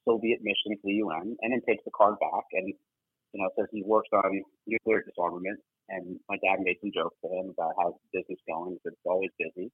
Soviet 0.06 0.40
mission 0.42 0.78
to 0.78 0.84
the 0.84 1.02
UN, 1.06 1.36
and 1.42 1.54
then 1.54 1.62
takes 1.68 1.84
the 1.86 1.92
card 1.92 2.16
back 2.22 2.46
and 2.54 2.74
you 3.34 3.42
know 3.42 3.50
says 3.58 3.68
he 3.72 3.84
works 3.84 4.10
on 4.14 4.42
nuclear 4.68 5.04
disarmament 5.04 5.60
and 5.90 6.20
my 6.30 6.38
dad 6.38 6.62
made 6.62 6.78
some 6.82 6.92
jokes 6.94 7.16
to 7.22 7.30
him 7.30 7.54
about 7.54 7.74
how 7.78 7.98
business 8.14 8.40
going. 8.48 8.78
Said 8.84 8.94
it's 8.94 9.06
always 9.06 9.30
busy. 9.38 9.72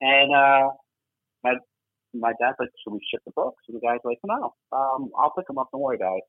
And 0.00 0.34
uh, 0.34 0.70
my 1.42 1.54
my 2.14 2.32
dad's 2.40 2.56
like, 2.58 2.70
should 2.82 2.94
we 2.94 3.02
ship 3.10 3.20
the 3.26 3.32
books? 3.34 3.62
And 3.68 3.76
the 3.76 3.84
guy's 3.84 4.04
like, 4.04 4.18
no, 4.24 4.54
um, 4.72 5.10
I'll 5.18 5.34
pick 5.36 5.46
them 5.46 5.58
up. 5.58 5.68
Don't 5.72 5.82
worry 5.82 5.96
about 5.96 6.18
it. 6.18 6.24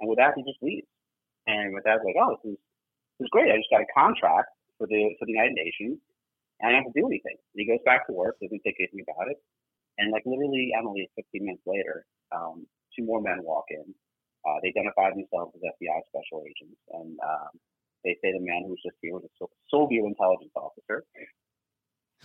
And 0.00 0.08
with 0.08 0.18
that, 0.18 0.34
he 0.36 0.42
just 0.42 0.62
leaves. 0.62 0.86
And 1.46 1.72
my 1.72 1.80
dad's 1.80 2.04
like, 2.04 2.18
oh, 2.20 2.36
this 2.36 2.52
is 2.52 2.58
this 3.18 3.26
is 3.26 3.34
great. 3.34 3.50
I 3.50 3.58
just 3.58 3.72
got 3.72 3.82
a 3.82 3.90
contract 3.94 4.52
for 4.78 4.86
the 4.86 5.16
for 5.18 5.26
the 5.26 5.34
United 5.34 5.58
Nations, 5.58 5.98
and 6.60 6.68
I 6.68 6.72
don't 6.72 6.84
have 6.86 6.92
to 6.92 7.00
do 7.00 7.08
anything. 7.08 7.34
And 7.34 7.58
he 7.58 7.66
goes 7.66 7.82
back 7.84 8.06
to 8.06 8.12
work, 8.12 8.38
doesn't 8.38 8.62
think 8.62 8.76
anything 8.78 9.02
about 9.02 9.30
it. 9.30 9.38
And 9.98 10.12
like 10.12 10.22
literally, 10.26 10.70
Emily, 10.78 11.10
15 11.16 11.42
minutes 11.42 11.66
later, 11.66 12.06
um, 12.30 12.66
two 12.94 13.02
more 13.02 13.20
men 13.20 13.42
walk 13.42 13.66
in. 13.70 13.82
Uh, 14.46 14.62
they 14.62 14.70
identify 14.70 15.10
themselves 15.10 15.50
as 15.58 15.66
FBI 15.66 15.98
special 16.06 16.46
agents, 16.46 16.78
and 16.94 17.18
um, 17.26 17.52
they 18.04 18.14
say 18.22 18.30
the 18.30 18.40
man 18.40 18.62
who 18.62 18.78
was 18.78 18.84
just 18.86 18.96
here 19.02 19.12
was 19.12 19.26
a 19.26 19.46
Soviet 19.68 20.06
intelligence 20.06 20.54
officer, 20.54 21.02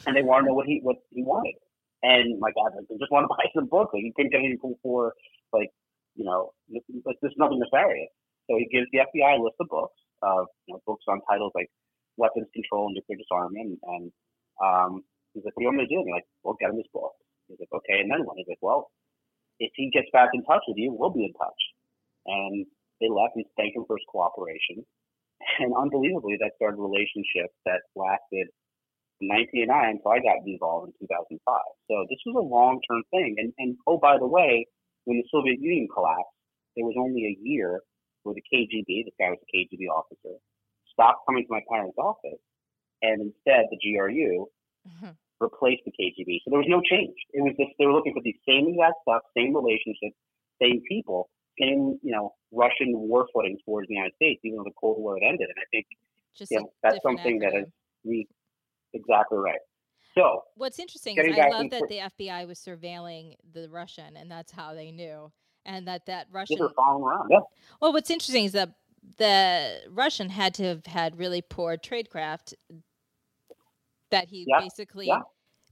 and 0.06 0.16
they 0.16 0.22
want 0.22 0.46
to 0.46 0.50
know 0.50 0.54
what 0.54 0.68
he 0.68 0.80
what 0.84 0.98
he 1.10 1.24
wanted. 1.24 1.56
And 2.04 2.40
my 2.40 2.52
dad's 2.52 2.76
like, 2.76 2.88
they 2.92 3.00
just 3.00 3.12
want 3.12 3.26
to 3.26 3.34
buy 3.36 3.48
some 3.56 3.72
books. 3.72 3.96
Like, 3.96 4.04
he 4.04 4.14
couldn't 4.16 4.32
get 4.36 4.44
anything 4.44 4.76
for 4.84 5.14
like, 5.52 5.72
you 6.16 6.26
know, 6.26 6.52
like, 6.70 7.18
there's 7.22 7.40
nothing 7.40 7.60
nefarious. 7.60 8.12
So 8.50 8.60
he 8.60 8.68
gives 8.68 8.88
the 8.92 9.08
FBI 9.08 9.40
a 9.40 9.42
list 9.42 9.56
of 9.60 9.72
books, 9.72 9.96
of 10.22 10.52
you 10.68 10.76
know, 10.76 10.82
books 10.86 11.08
on 11.08 11.24
titles 11.32 11.56
like 11.56 11.72
weapons 12.18 12.48
control 12.54 12.92
and 12.92 12.96
nuclear 12.96 13.18
disarmament, 13.18 13.80
and 13.82 14.12
um, 14.62 15.02
he's 15.34 15.44
like, 15.48 15.56
what 15.56 15.62
do 15.62 15.66
you 15.66 15.72
want 15.72 15.80
me 15.80 15.88
to 15.88 15.94
do? 15.96 16.00
And 16.04 16.08
they're 16.12 16.20
like, 16.22 16.30
well, 16.44 16.60
get 16.60 16.70
him 16.70 16.78
this 16.78 16.92
book. 16.94 17.16
He's 17.48 17.60
like, 17.60 17.72
okay, 17.72 18.04
and 18.04 18.12
then 18.12 18.28
what? 18.28 18.38
He's 18.38 18.52
like, 18.52 18.62
well, 18.62 18.92
if 19.60 19.72
he 19.76 19.90
gets 19.90 20.12
back 20.12 20.30
in 20.34 20.44
touch 20.44 20.64
with 20.68 20.78
you, 20.78 20.92
we'll 20.92 21.14
be 21.14 21.26
in 21.26 21.34
touch. 21.40 21.62
And 22.28 22.66
they 23.00 23.10
left 23.10 23.36
and 23.36 23.46
thanked 23.56 23.78
him 23.78 23.86
for 23.88 23.98
his 23.98 24.08
cooperation. 24.12 24.84
And 25.60 25.76
unbelievably, 25.76 26.40
that 26.40 26.56
started 26.56 26.80
a 26.80 26.88
relationship 26.88 27.52
that 27.68 27.84
lasted 28.00 28.48
1989 29.22 30.00
until 30.02 30.12
I 30.12 30.20
got 30.20 30.42
involved 30.46 30.94
in 31.00 31.08
2005. 31.08 31.38
So 31.90 32.06
this 32.10 32.20
was 32.26 32.36
a 32.38 32.46
long-term 32.46 33.04
thing. 33.12 33.36
And, 33.38 33.54
and 33.58 33.78
oh, 33.88 33.98
by 33.98 34.18
the 34.18 34.28
way, 34.28 34.66
when 35.06 35.18
the 35.18 35.28
Soviet 35.32 35.60
Union 35.60 35.88
collapsed, 35.94 36.34
there 36.76 36.86
was 36.86 36.96
only 36.98 37.26
a 37.28 37.38
year 37.42 37.82
where 38.24 38.36
the 38.36 38.44
KGB, 38.50 39.06
this 39.06 39.14
guy 39.20 39.30
was 39.30 39.40
a 39.44 39.50
KGB 39.56 39.88
officer, 39.92 40.36
stopped 40.92 41.26
coming 41.28 41.44
to 41.44 41.52
my 41.52 41.62
parents' 41.70 41.98
office, 41.98 42.40
and 43.02 43.22
instead 43.22 43.68
the 43.70 43.78
GRU 43.78 44.48
Mhm. 44.88 45.18
replaced 45.40 45.84
the 45.86 45.92
KGB. 45.92 46.42
So 46.44 46.52
there 46.52 46.60
was 46.60 46.70
no 46.70 46.82
change. 46.82 47.16
It 47.34 47.42
was 47.44 47.54
just 47.60 47.72
they 47.78 47.86
were 47.86 47.94
looking 47.94 48.14
for 48.14 48.22
the 48.24 48.36
same 48.48 48.68
exact 48.70 48.96
stuff, 49.04 49.24
same 49.36 49.56
relationships, 49.56 50.16
same 50.62 50.82
people, 50.88 51.30
same 51.60 52.00
you 52.02 52.12
know 52.12 52.34
Russian 52.52 52.92
war 52.98 53.28
footing 53.34 53.58
towards 53.66 53.88
the 53.90 53.96
United 53.96 54.16
States, 54.16 54.40
even 54.44 54.58
though 54.58 54.64
the 54.64 54.78
Cold 54.80 55.00
War 55.00 55.16
had 55.20 55.28
ended. 55.28 55.50
And 55.50 55.60
I 55.60 55.68
think 55.72 55.86
Just 56.36 56.52
you 56.52 56.60
know 56.60 56.72
that's 56.82 57.02
something 57.04 57.40
that 57.40 57.54
acronym. 57.54 57.64
is 57.64 57.70
we 58.04 58.28
exactly 58.94 59.38
right. 59.38 59.60
So 60.16 60.44
What's 60.56 60.80
interesting 60.80 61.18
is 61.18 61.38
I 61.38 61.48
love 61.50 61.70
that 61.72 61.84
the 61.90 62.00
FBI 62.20 62.48
was 62.48 62.60
surveilling 62.60 63.36
the 63.54 63.68
Russian, 63.70 64.16
and 64.16 64.30
that's 64.30 64.52
how 64.52 64.74
they 64.74 64.92
knew, 64.92 65.32
and 65.66 65.88
that 65.88 66.06
that 66.06 66.28
they 66.32 66.38
Russian. 66.38 66.60
were 66.60 66.72
following 66.76 67.04
around. 67.04 67.30
Yeah. 67.32 67.40
Well, 67.82 67.94
what's 67.94 68.10
interesting 68.10 68.46
is 68.46 68.52
that 68.52 68.74
the 69.18 69.82
Russian 69.90 70.30
had 70.30 70.54
to 70.56 70.64
have 70.64 70.86
had 70.86 71.18
really 71.18 71.42
poor 71.42 71.78
tradecraft. 71.78 72.54
That 74.12 74.30
he 74.30 74.46
Yeah, 74.48 74.60
basically 74.60 75.08
yeah. 75.08 75.22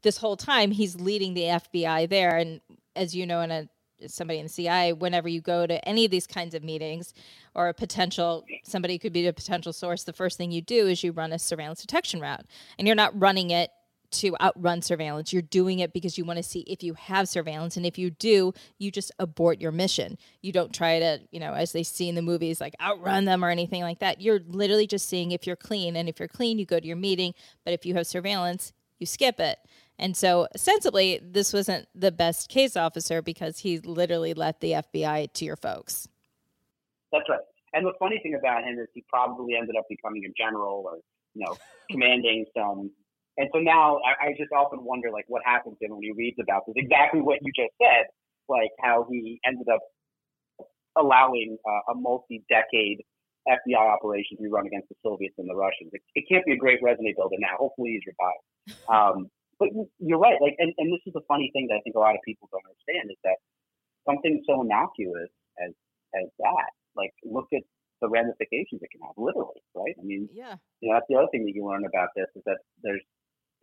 this 0.01 0.18
whole 0.18 0.36
time 0.36 0.72
he's 0.72 0.96
leading 0.96 1.36
the 1.36 1.44
FBI 1.44 2.10
there, 2.10 2.38
and 2.38 2.62
as 2.96 3.16
you 3.16 3.28
know, 3.28 3.42
in 3.42 3.51
a 3.51 3.70
somebody 4.08 4.39
in 4.39 4.46
the 4.46 4.50
CIA, 4.50 4.93
whenever 4.93 5.29
you 5.29 5.41
go 5.41 5.67
to 5.67 5.88
any 5.88 6.05
of 6.05 6.12
these 6.12 6.27
kinds 6.27 6.55
of 6.55 6.63
meetings 6.63 7.13
or 7.53 7.67
a 7.67 7.74
potential 7.74 8.46
somebody 8.63 8.98
could 8.98 9.13
be 9.13 9.27
a 9.27 9.34
potential 9.34 9.74
source, 9.74 10.03
the 10.03 10.13
first 10.13 10.38
thing 10.38 10.51
you 10.51 10.62
do 10.62 10.88
is 10.88 11.03
you 11.03 11.12
run 11.12 11.34
a 11.34 11.39
surveillance 11.39 11.81
detection 11.81 12.20
route, 12.20 12.46
and 12.77 12.88
you're 12.88 12.96
not 12.96 13.20
running 13.20 13.51
it 13.51 13.72
to 14.12 14.36
outrun 14.41 14.81
surveillance. 14.81 15.31
You're 15.31 15.41
doing 15.41 15.79
it 15.79 15.93
because 15.93 16.17
you 16.17 16.25
want 16.25 16.38
to 16.38 16.43
see 16.43 16.62
if 16.62 16.84
you 16.84 16.93
have 16.96 17.29
surveillance. 17.29 17.77
And 17.77 17.86
if 17.86 17.98
you 17.98 18.10
do, 18.12 18.53
you 18.77 18.91
just 18.91 19.12
abort 19.20 19.62
your 19.62 19.72
mission. 19.72 20.17
You 20.41 20.51
don't 20.51 20.74
try 20.74 21.00
to, 21.00 21.22
you 21.31 21.39
know, 21.39 21.53
as 21.53 21.72
they 21.72 21.84
see 21.84 22.10
in 22.10 22.15
the 22.15 22.22
movies, 22.22 22.60
like 22.60 22.75
outrun 22.81 23.25
them 23.25 23.43
or 23.43 23.50
anything 23.50 23.81
like 23.81 24.00
that. 24.00 24.22
You're 24.22 24.41
literally 24.46 24.88
just 24.88 25.08
seeing 25.08 25.31
if 25.31 25.48
you're 25.48 25.55
clean. 25.55 25.96
And 25.96 26.10
if 26.10 26.20
you're 26.20 26.27
clean, 26.27 26.60
you 26.60 26.65
go 26.65 26.79
to 26.79 26.88
your 26.88 26.98
meeting. 26.98 27.34
But 27.63 27.74
if 27.74 27.86
you 27.86 27.93
have 27.96 28.05
surveillance, 28.05 28.74
you 29.00 29.05
skip 29.05 29.39
it. 29.39 29.60
And 30.01 30.17
so, 30.17 30.48
sensibly, 30.58 31.20
this 31.22 31.53
wasn't 31.53 31.88
the 31.93 32.12
best 32.12 32.50
case 32.50 32.75
officer 32.75 33.22
because 33.22 33.60
he 33.60 33.77
literally 33.77 34.34
let 34.34 34.60
the 34.60 34.72
FBI 34.72 35.31
to 35.34 35.46
your 35.46 35.55
folks. 35.55 36.08
That's 37.12 37.29
right. 37.29 37.46
And 37.74 37.86
the 37.86 37.93
funny 38.00 38.20
thing 38.24 38.34
about 38.34 38.63
him 38.63 38.79
is 38.79 38.88
he 38.96 39.05
probably 39.08 39.53
ended 39.55 39.75
up 39.77 39.86
becoming 39.88 40.24
a 40.25 40.34
general 40.36 40.84
or, 40.88 40.98
you 41.36 41.46
know, 41.46 41.55
commanding 41.91 42.46
some. 42.58 42.89
And 43.38 43.48
so 43.53 43.60
now 43.60 44.00
I, 44.01 44.29
I 44.29 44.31
just 44.31 44.51
often 44.51 44.84
wonder, 44.84 45.12
like, 45.12 45.25
what 45.27 45.43
happens 45.46 45.77
to 45.79 45.86
him 45.86 45.91
when 45.91 46.01
he 46.01 46.12
reads 46.17 46.38
about 46.41 46.63
this. 46.65 46.74
Exactly 46.77 47.22
what 47.22 47.38
you 47.43 47.51
just 47.55 47.74
said, 47.79 48.10
like 48.50 48.72
how 48.81 49.05
he 49.08 49.39
ended 49.46 49.67
up 49.72 49.81
allowing 50.98 51.58
uh, 51.63 51.91
a 51.91 51.96
multi-decade 51.96 53.03
FBI 53.48 53.77
operation 53.77 54.38
to 54.38 54.43
be 54.43 54.50
run 54.50 54.65
against 54.65 54.89
the 54.89 54.96
Soviets 55.05 55.36
and 55.38 55.48
the 55.48 55.55
Russians. 55.55 55.91
It, 55.93 56.01
it 56.15 56.25
can't 56.27 56.43
be 56.43 56.53
a 56.53 56.58
great 56.58 56.79
resume 56.81 57.13
builder 57.15 57.38
now. 57.38 57.55
Hopefully 57.60 57.91
he's 58.01 58.05
revived. 58.10 58.46
Um, 58.89 59.29
but 59.62 59.70
you- 59.77 59.91
you're 60.01 60.18
right. 60.20 60.41
Like, 60.41 60.56
and, 60.58 60.74
and 60.77 60.89
this 60.91 61.06
is 61.06 61.13
the 61.13 61.22
funny 61.30 61.51
thing 61.53 61.68
that 61.70 61.77
I 61.77 61.82
think 61.86 61.96
a 61.96 62.00
lot 62.01 62.15
of 62.18 62.22
people 62.25 62.50
don't 62.51 62.65
understand 62.65 63.13
is 63.13 63.22
that 63.24 63.38
something 64.10 64.41
so 64.50 64.62
innocuous 64.65 65.30
as 65.62 65.72
as 66.18 66.27
that, 66.44 66.72
like, 66.98 67.13
look 67.24 67.48
at 67.53 67.63
the 68.01 68.10
ramifications 68.10 68.82
it 68.82 68.89
can 68.91 69.00
have, 69.06 69.15
literally, 69.15 69.62
right? 69.75 69.96
I 69.98 70.03
mean, 70.03 70.27
Yeah. 70.34 70.58
you 70.82 70.89
know, 70.89 70.96
that's 70.96 71.08
the 71.08 71.15
other 71.15 71.30
thing 71.32 71.46
that 71.46 71.53
you 71.56 71.63
learn 71.63 71.86
about 71.86 72.10
this 72.18 72.27
is 72.36 72.44
that 72.50 72.58
there's 72.84 73.06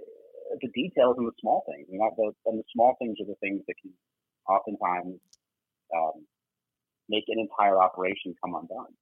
uh, 0.00 0.56
the 0.62 0.68
details 0.68 1.18
and 1.18 1.26
the 1.26 1.36
small 1.42 1.64
things, 1.68 1.86
and, 1.90 2.00
that 2.00 2.14
the, 2.16 2.32
and 2.46 2.58
the 2.60 2.64
small 2.72 2.94
things 3.00 3.18
are 3.20 3.26
the 3.26 3.34
things 3.44 3.60
that 3.66 3.74
can 3.82 3.92
oftentimes 4.48 5.20
um, 5.94 6.24
make 7.10 7.24
an 7.28 7.38
entire 7.38 7.82
operation 7.82 8.34
come 8.42 8.54
undone. 8.54 8.94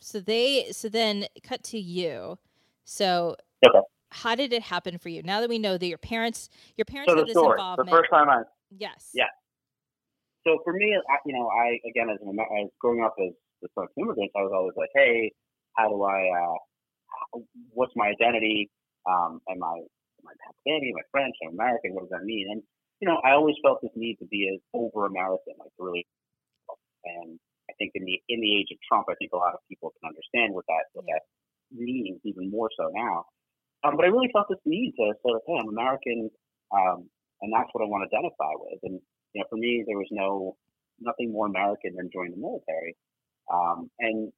So 0.00 0.18
they, 0.18 0.72
so 0.72 0.88
then 0.88 1.26
cut 1.44 1.62
to 1.64 1.78
you. 1.78 2.38
So 2.84 3.36
Okay. 3.64 3.84
How 4.10 4.34
did 4.34 4.52
it 4.52 4.62
happen 4.62 4.98
for 4.98 5.08
you? 5.08 5.22
Now 5.22 5.40
that 5.40 5.48
we 5.48 5.58
know 5.58 5.78
that 5.78 5.86
your 5.86 5.98
parents, 5.98 6.48
your 6.76 6.84
parents 6.84 7.10
So 7.12 7.16
had 7.16 7.22
the 7.22 7.26
this 7.26 7.34
story, 7.36 7.56
the 7.56 7.62
involvement. 7.62 7.90
first 7.90 8.10
time 8.10 8.28
I 8.28 8.42
yes. 8.70 9.10
Yeah. 9.14 9.30
so 10.46 10.58
for 10.64 10.72
me, 10.72 10.94
I, 10.96 11.16
you 11.26 11.34
know, 11.34 11.48
I 11.48 11.78
again 11.88 12.10
as, 12.10 12.18
an, 12.22 12.36
as 12.38 12.68
growing 12.80 13.02
up 13.02 13.14
as 13.20 13.32
the 13.62 13.68
son 13.74 13.84
of 13.84 13.90
immigrants, 13.96 14.32
I 14.36 14.42
was 14.42 14.52
always 14.54 14.74
like, 14.76 14.90
hey, 14.94 15.32
how 15.76 15.88
do 15.88 16.02
I, 16.02 16.28
uh, 16.32 17.40
what's 17.72 17.92
my 17.94 18.08
identity? 18.08 18.70
Um, 19.08 19.40
am 19.50 19.62
I 19.62 19.76
am 19.78 20.26
I 20.26 20.34
Pakistani? 20.42 20.90
Am 20.90 20.98
I 20.98 21.06
French? 21.10 21.34
Am 21.44 21.50
I 21.50 21.64
American? 21.64 21.94
What 21.94 22.08
does 22.08 22.10
that 22.10 22.24
mean? 22.24 22.46
And 22.50 22.62
you 23.00 23.08
know, 23.08 23.16
I 23.24 23.32
always 23.32 23.56
felt 23.64 23.80
this 23.80 23.92
need 23.96 24.16
to 24.20 24.26
be 24.26 24.50
as 24.52 24.60
over 24.74 25.06
American, 25.06 25.54
like 25.58 25.72
really. 25.78 26.06
And 27.04 27.38
I 27.70 27.72
think 27.78 27.92
in 27.94 28.04
the 28.04 28.20
in 28.28 28.40
the 28.40 28.52
age 28.58 28.68
of 28.72 28.78
Trump, 28.86 29.06
I 29.08 29.14
think 29.16 29.32
a 29.32 29.40
lot 29.40 29.54
of 29.54 29.60
people 29.68 29.92
can 29.96 30.08
understand 30.10 30.52
what 30.52 30.64
that 30.68 30.90
what 30.92 31.06
that 31.06 31.22
means 31.72 32.20
even 32.24 32.50
more 32.50 32.68
so 32.76 32.90
now. 32.92 33.24
Um, 33.84 33.96
but 33.96 34.04
I 34.04 34.08
really 34.08 34.30
felt 34.32 34.46
this 34.48 34.60
need 34.66 34.92
to 34.96 35.14
sort 35.24 35.36
of, 35.36 35.42
hey, 35.46 35.56
I'm 35.60 35.68
American, 35.68 36.30
um, 36.72 37.08
and 37.40 37.52
that's 37.52 37.70
what 37.72 37.82
I 37.82 37.88
want 37.88 38.04
to 38.04 38.12
identify 38.12 38.52
with. 38.60 38.80
And 38.82 39.00
you 39.32 39.40
know, 39.40 39.46
for 39.48 39.56
me, 39.56 39.84
there 39.86 39.96
was 39.96 40.08
no 40.10 40.56
nothing 41.00 41.32
more 41.32 41.46
American 41.46 41.96
than 41.96 42.10
joining 42.12 42.32
the 42.32 42.44
military. 42.44 42.96
Um, 43.48 43.90
and 43.98 44.32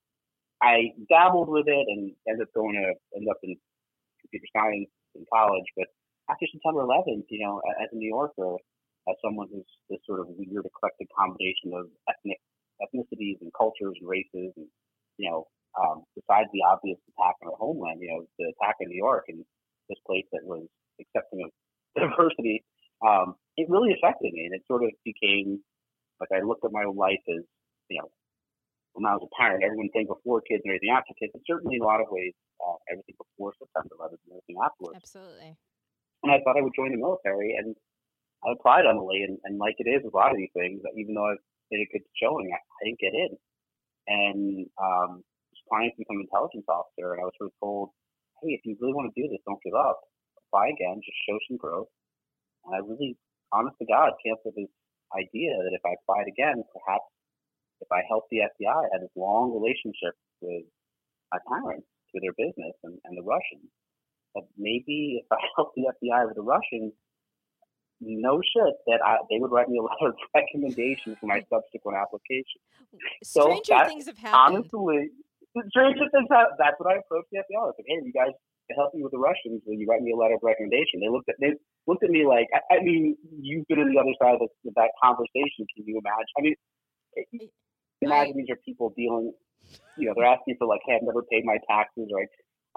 I 0.62 0.94
dabbled 1.10 1.48
with 1.50 1.66
it 1.66 1.86
and 1.88 2.12
ended 2.28 2.46
up 2.46 2.54
going 2.54 2.78
to 2.78 2.94
end 3.18 3.26
up 3.28 3.38
in 3.42 3.56
computer 4.22 4.46
science 4.54 4.88
in 5.14 5.26
college. 5.32 5.66
But 5.76 5.90
after 6.30 6.46
September 6.46 6.86
11th, 6.86 7.26
you 7.28 7.44
know, 7.44 7.60
as 7.82 7.90
a 7.92 7.96
New 7.96 8.08
Yorker, 8.08 8.56
as 9.10 9.16
someone 9.24 9.48
who's 9.50 9.66
this 9.90 9.98
sort 10.06 10.20
of 10.20 10.30
weird 10.30 10.64
eclectic 10.64 11.08
combination 11.18 11.74
of 11.74 11.90
ethnic 12.08 12.38
ethnicities 12.78 13.42
and 13.42 13.50
cultures 13.58 13.98
and 13.98 14.08
races, 14.08 14.54
and 14.56 14.66
you 15.18 15.30
know, 15.30 15.46
um, 15.78 16.04
besides 16.14 16.48
the 16.52 16.62
obvious 16.68 16.98
attack 17.12 17.36
on 17.42 17.50
our 17.50 17.58
homeland, 17.58 18.00
you 18.00 18.08
know, 18.08 18.24
the 18.38 18.52
attack 18.52 18.76
in 18.80 18.88
New 18.88 19.00
York 19.00 19.24
and 19.28 19.44
this 19.88 19.98
place 20.06 20.26
that 20.32 20.44
was 20.44 20.66
accepting 21.00 21.44
of 21.44 21.50
diversity, 21.96 22.64
um, 23.00 23.34
it 23.56 23.68
really 23.68 23.92
affected 23.92 24.32
me, 24.32 24.46
and 24.46 24.54
it 24.54 24.62
sort 24.68 24.84
of 24.84 24.90
became 25.04 25.60
like 26.22 26.30
I 26.30 26.46
looked 26.46 26.64
at 26.64 26.70
my 26.70 26.86
life 26.86 27.22
as, 27.26 27.42
you 27.90 27.98
know, 27.98 28.08
when 28.94 29.08
I 29.08 29.18
was 29.18 29.26
a 29.26 29.32
parent, 29.34 29.64
everyone 29.64 29.90
think 29.90 30.06
before 30.06 30.38
kids 30.44 30.62
and 30.62 30.70
everything 30.70 30.94
after 30.94 31.16
kids, 31.18 31.32
but 31.34 31.42
certainly 31.48 31.76
in 31.76 31.82
a 31.82 31.88
lot 31.88 31.98
of 31.98 32.06
ways, 32.12 32.36
uh, 32.62 32.78
everything 32.86 33.16
before 33.18 33.56
September 33.58 33.96
11th 33.98 34.22
and 34.28 34.38
everything 34.38 34.60
afterwards. 34.62 35.00
Absolutely. 35.02 35.56
And 36.22 36.30
I 36.30 36.38
thought 36.44 36.54
I 36.54 36.62
would 36.62 36.76
join 36.76 36.92
the 36.94 37.00
military, 37.00 37.56
and 37.58 37.74
I 38.46 38.52
applied 38.52 38.86
on 38.86 39.00
the 39.00 39.02
way, 39.02 39.26
and, 39.26 39.40
and 39.42 39.58
like 39.58 39.74
it 39.82 39.90
is 39.90 40.04
with 40.04 40.14
a 40.14 40.16
lot 40.16 40.30
of 40.30 40.38
these 40.38 40.52
things, 40.54 40.78
even 40.94 41.16
though 41.16 41.32
I 41.32 41.40
did 41.72 41.82
a 41.82 41.90
good 41.90 42.06
showing, 42.20 42.52
I, 42.52 42.60
I 42.60 42.80
didn't 42.86 43.02
get 43.02 43.16
in. 43.16 43.32
And 44.06 44.66
um, 44.78 45.24
applying 45.72 45.90
to 45.90 45.96
become 46.04 46.20
an 46.20 46.28
intelligence 46.28 46.68
officer, 46.68 47.16
and 47.16 47.20
I 47.20 47.24
was 47.24 47.32
sort 47.40 47.48
of 47.48 47.56
told, 47.56 47.88
hey, 48.44 48.52
if 48.52 48.60
you 48.68 48.76
really 48.80 48.92
want 48.92 49.08
to 49.08 49.16
do 49.16 49.24
this, 49.28 49.40
don't 49.48 49.60
give 49.64 49.72
up. 49.72 50.04
Apply 50.48 50.68
again, 50.68 51.00
just 51.00 51.16
show 51.24 51.40
some 51.48 51.56
growth. 51.56 51.88
And 52.68 52.76
I 52.76 52.78
really, 52.84 53.16
honest 53.52 53.80
to 53.80 53.88
God, 53.88 54.12
came 54.20 54.36
up 54.36 54.44
with 54.44 54.54
this 54.54 54.68
idea 55.16 55.56
that 55.56 55.72
if 55.72 55.80
I 55.80 55.96
applied 55.96 56.28
again, 56.28 56.60
perhaps 56.68 57.08
if 57.80 57.88
I 57.88 58.04
helped 58.04 58.28
the 58.28 58.44
FBI, 58.44 58.68
I 58.68 58.88
had 58.92 59.00
this 59.00 59.16
long 59.16 59.56
relationship 59.56 60.12
with 60.44 60.68
my 61.32 61.40
parents, 61.48 61.88
with 62.12 62.22
their 62.22 62.36
business 62.36 62.76
and, 62.84 63.00
and 63.08 63.16
the 63.16 63.24
Russians. 63.24 63.66
That 64.36 64.44
maybe 64.60 65.24
if 65.24 65.28
I 65.32 65.40
helped 65.56 65.74
the 65.74 65.88
FBI 65.88 66.28
with 66.28 66.36
the 66.36 66.44
Russians, 66.44 66.92
no 68.04 68.42
shit, 68.42 68.74
that 68.86 69.00
I, 69.00 69.24
they 69.30 69.40
would 69.40 69.50
write 69.50 69.68
me 69.68 69.80
a 69.80 69.82
letter 69.88 70.12
of 70.12 70.20
recommendation 70.36 71.16
for 71.16 71.26
my 71.26 71.40
subsequent 71.48 71.96
application. 71.96 72.60
So 73.24 73.56
Stranger 73.56 73.72
that- 73.72 73.88
things 73.88 74.06
have 74.06 74.18
happened. 74.18 74.68
Honestly, 74.68 75.10
stranger 75.68 76.08
things 76.10 76.28
have, 76.32 76.56
that's 76.56 76.76
what 76.80 76.88
I 76.92 77.00
approached 77.00 77.28
the 77.32 77.44
FBI. 77.44 77.60
I 77.60 77.66
like, 77.72 77.84
hey, 77.86 78.00
you 78.02 78.12
guys 78.12 78.32
to 78.70 78.74
help 78.78 78.94
me 78.94 79.02
with 79.02 79.12
the 79.12 79.18
Russians, 79.18 79.60
will 79.66 79.74
you 79.74 79.86
write 79.90 80.02
me 80.02 80.12
a 80.12 80.16
letter 80.16 80.34
of 80.38 80.42
recommendation? 80.42 81.02
They 81.02 81.10
looked 81.10 81.28
at 81.28 81.36
they 81.40 81.52
looked 81.86 82.04
at 82.04 82.10
me 82.10 82.24
like, 82.24 82.46
I, 82.54 82.78
I 82.78 82.82
mean, 82.82 83.16
you've 83.40 83.66
been 83.68 83.80
on 83.82 83.90
the 83.90 83.98
other 84.00 84.14
side 84.22 84.38
of, 84.38 84.40
this, 84.40 84.54
of 84.66 84.74
that 84.78 84.94
conversation. 85.02 85.66
Can 85.74 85.84
you 85.84 85.98
imagine? 86.00 86.32
I 86.38 86.40
mean, 86.42 86.54
it- 87.14 87.50
imagine 88.00 88.34
these 88.36 88.50
are 88.50 88.58
people 88.64 88.90
dealing, 88.96 89.30
you 89.96 90.08
know, 90.08 90.12
they're 90.16 90.26
asking 90.26 90.56
for 90.58 90.66
like, 90.66 90.80
hey, 90.86 90.96
I've 90.98 91.06
never 91.06 91.22
paid 91.30 91.44
my 91.44 91.58
taxes, 91.70 92.10
or 92.10 92.22
I, 92.22 92.26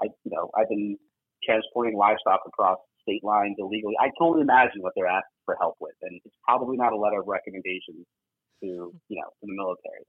I 0.02 0.06
you 0.22 0.30
know, 0.30 0.50
I've 0.54 0.68
been 0.68 0.96
transporting 1.42 1.96
livestock 1.98 2.40
across 2.46 2.78
state 3.02 3.22
lines 3.24 3.56
illegally. 3.58 3.94
I 3.98 4.10
totally 4.18 4.42
imagine 4.42 4.82
what 4.82 4.92
they're 4.94 5.10
asking 5.10 5.42
for 5.44 5.56
help 5.58 5.76
with, 5.80 5.94
and 6.02 6.20
it's 6.24 6.36
probably 6.46 6.76
not 6.76 6.92
a 6.92 6.98
letter 6.98 7.20
of 7.20 7.26
recommendation 7.26 8.06
to, 8.62 8.94
you 9.08 9.16
know, 9.18 9.30
to 9.40 9.44
the 9.46 9.54
military. 9.54 10.04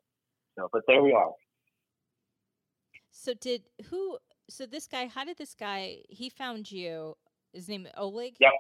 So, 0.58 0.70
but 0.74 0.82
there 0.88 1.02
we 1.02 1.14
are. 1.14 1.32
So 3.20 3.34
did 3.34 3.64
who? 3.90 4.20
So 4.48 4.68
this 4.68 4.88
guy, 4.88 5.08
how 5.08 5.26
did 5.26 5.38
this 5.38 5.56
guy? 5.56 6.04
He 6.08 6.30
found 6.30 6.72
you. 6.72 7.16
His 7.52 7.68
name 7.68 7.88
Oleg. 7.98 8.36
Yep. 8.40 8.52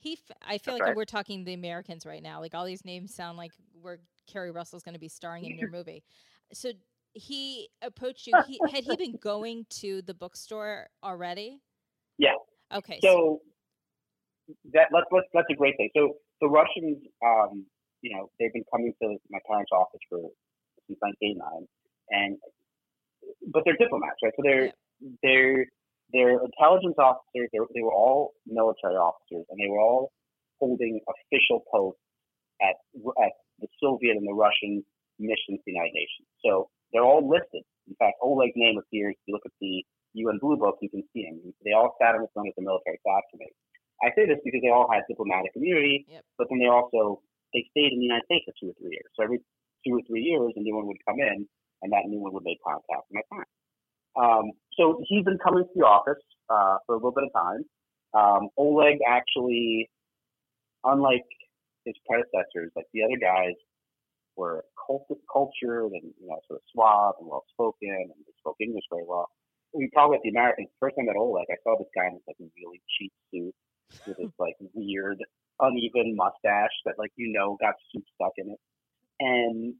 He. 0.00 0.14
f- 0.14 0.36
I 0.42 0.58
feel 0.58 0.74
That's 0.74 0.80
like 0.80 0.88
right. 0.88 0.96
we're 0.96 1.04
talking 1.04 1.44
the 1.44 1.54
Americans 1.54 2.04
right 2.04 2.22
now. 2.22 2.40
Like 2.40 2.54
all 2.54 2.64
these 2.64 2.84
names 2.84 3.14
sound 3.14 3.38
like 3.38 3.52
where 3.80 4.00
Keri 4.26 4.50
Russell's 4.50 4.82
going 4.82 4.94
to 4.94 5.00
be 5.00 5.08
starring 5.08 5.44
in 5.44 5.58
your 5.58 5.70
movie. 5.78 6.02
So 6.52 6.72
he 7.14 7.68
approached 7.82 8.26
you. 8.26 8.34
He 8.48 8.58
had 8.68 8.82
he 8.82 8.96
been 8.96 9.16
going 9.22 9.66
to 9.80 10.02
the 10.02 10.14
bookstore 10.14 10.88
already? 11.04 11.60
Yeah. 12.18 12.34
Okay. 12.74 12.98
So 13.00 13.42
that 14.72 14.88
let's, 14.92 15.06
let's 15.12 15.26
that's 15.32 15.46
a 15.52 15.54
great 15.54 15.76
thing. 15.76 15.90
So 15.96 16.14
the 16.40 16.48
Russians, 16.48 16.98
um, 17.24 17.64
you 18.00 18.16
know, 18.16 18.28
they've 18.40 18.52
been 18.52 18.64
coming 18.72 18.92
to 19.00 19.16
my 19.30 19.38
parents' 19.48 19.70
office 19.72 20.00
for 20.08 20.18
since 20.88 20.98
1989, 21.00 21.68
and 22.10 22.38
but 23.52 23.62
they're 23.64 23.76
diplomats, 23.78 24.18
right? 24.22 24.32
So 24.36 24.42
they're 24.44 24.72
they're 25.22 25.66
they're 26.12 26.38
intelligence 26.44 26.96
officers. 26.98 27.48
They 27.52 27.58
they 27.74 27.82
were 27.82 27.92
all 27.94 28.32
military 28.46 28.96
officers, 28.96 29.44
and 29.50 29.56
they 29.58 29.68
were 29.70 29.80
all 29.80 30.12
holding 30.60 31.00
official 31.08 31.64
posts 31.70 32.00
at 32.60 32.76
at 33.24 33.32
the 33.60 33.68
Soviet 33.80 34.16
and 34.16 34.26
the 34.26 34.34
Russian 34.34 34.84
missions 35.18 35.58
to 35.60 35.66
the 35.66 35.72
United 35.72 35.94
Nations. 35.94 36.28
So 36.44 36.68
they're 36.92 37.04
all 37.04 37.22
listed. 37.26 37.62
In 37.88 37.94
fact, 37.98 38.16
Oleg's 38.22 38.54
name 38.56 38.78
appears. 38.78 39.14
If 39.18 39.22
you 39.26 39.34
look 39.34 39.46
at 39.46 39.52
the 39.60 39.82
UN 40.14 40.38
Blue 40.38 40.56
Book, 40.56 40.76
you 40.82 40.90
can 40.90 41.02
see 41.12 41.22
him. 41.24 41.40
They 41.64 41.72
all 41.72 41.96
sat 42.00 42.14
on 42.14 42.22
the 42.22 42.30
front 42.34 42.48
of 42.48 42.54
the 42.56 42.62
military 42.62 42.98
staff 43.00 43.24
committee. 43.32 43.56
I 44.02 44.10
say 44.18 44.26
this 44.26 44.38
because 44.44 44.60
they 44.62 44.70
all 44.70 44.90
had 44.90 45.02
diplomatic 45.08 45.52
immunity, 45.54 46.04
Yep. 46.10 46.22
but 46.38 46.46
then 46.50 46.58
they 46.58 46.66
also 46.70 47.22
they 47.54 47.64
stayed 47.70 47.92
in 47.94 47.98
the 48.00 48.08
United 48.10 48.26
States 48.26 48.44
for 48.46 48.54
two 48.58 48.70
or 48.70 48.76
three 48.80 48.92
years. 48.96 49.08
So 49.14 49.22
every 49.22 49.38
two 49.86 49.94
or 49.98 50.02
three 50.06 50.22
years, 50.22 50.52
a 50.56 50.60
new 50.60 50.74
one 50.74 50.86
would 50.86 50.98
come 51.06 51.18
in, 51.20 51.46
and 51.82 51.92
that 51.92 52.06
new 52.06 52.18
one 52.20 52.32
would 52.32 52.44
make 52.44 52.58
contact 52.62 53.06
with 53.10 53.20
my 53.20 53.26
parents. 53.30 53.52
Um, 54.14 54.52
so 54.78 55.02
he's 55.08 55.24
been 55.24 55.38
coming 55.38 55.64
to 55.64 55.70
the 55.74 55.84
office 55.84 56.22
uh, 56.50 56.78
for 56.86 56.94
a 56.94 56.98
little 56.98 57.12
bit 57.12 57.24
of 57.24 57.32
time. 57.32 57.62
Um, 58.14 58.48
Oleg 58.56 58.98
actually, 59.08 59.90
unlike 60.84 61.24
his 61.84 61.94
predecessors, 62.06 62.70
like 62.76 62.86
the 62.92 63.02
other 63.02 63.18
guys, 63.20 63.56
were 64.36 64.64
cult- 64.86 65.08
cultured 65.30 65.92
and 65.92 66.12
you 66.20 66.26
know 66.28 66.40
sort 66.48 66.60
of 66.60 66.64
suave 66.72 67.14
and 67.20 67.28
well 67.28 67.44
spoken, 67.52 67.88
and 67.90 68.24
they 68.26 68.32
spoke 68.38 68.56
English 68.60 68.84
very 68.90 69.04
well. 69.06 69.28
We 69.72 69.88
talk 69.94 70.08
about 70.08 70.20
the 70.22 70.30
Americans. 70.30 70.68
First 70.80 70.96
time 70.96 71.06
met 71.06 71.16
Oleg, 71.16 71.46
I 71.50 71.56
saw 71.64 71.76
this 71.78 71.88
guy 71.96 72.08
in 72.08 72.14
this 72.14 72.24
like 72.28 72.36
really 72.56 72.80
cheap 72.98 73.12
suit 73.32 73.54
with 74.06 74.18
his 74.18 74.32
like 74.38 74.56
weird, 74.74 75.18
uneven 75.60 76.16
mustache 76.16 76.76
that 76.84 76.98
like 76.98 77.12
you 77.16 77.32
know 77.32 77.56
got 77.60 77.74
soup 77.92 78.04
stuck 78.14 78.32
in 78.36 78.52
it, 78.52 78.60
and 79.20 79.74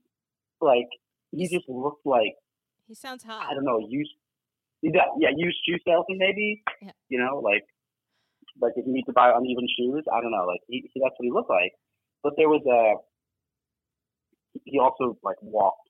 like 0.61 0.89
he 1.33 1.49
just 1.49 1.69
looked 1.69 2.07
like 2.07 2.37
He 2.87 2.95
sounds 2.95 3.25
hot. 3.25 3.49
I 3.51 3.55
don't 3.55 3.65
know, 3.65 3.81
used 3.89 4.13
yeah, 4.83 5.07
yeah, 5.19 5.31
used 5.35 5.59
shoe 5.67 5.79
salesman 5.87 6.19
maybe. 6.19 6.63
Yeah. 6.81 6.91
You 7.09 7.19
know, 7.19 7.39
like 7.39 7.65
like 8.61 8.73
if 8.77 8.87
you 8.87 8.93
need 8.93 9.07
to 9.07 9.13
buy 9.13 9.33
uneven 9.35 9.67
shoes, 9.79 10.05
I 10.13 10.21
don't 10.21 10.31
know, 10.31 10.45
like 10.47 10.61
he, 10.69 10.85
he 10.93 11.01
that's 11.01 11.15
what 11.17 11.25
he 11.25 11.31
looked 11.31 11.51
like. 11.51 11.73
But 12.23 12.35
there 12.37 12.49
was 12.49 12.63
a 12.67 13.01
he 14.65 14.79
also 14.79 15.19
like 15.23 15.41
walked 15.41 15.89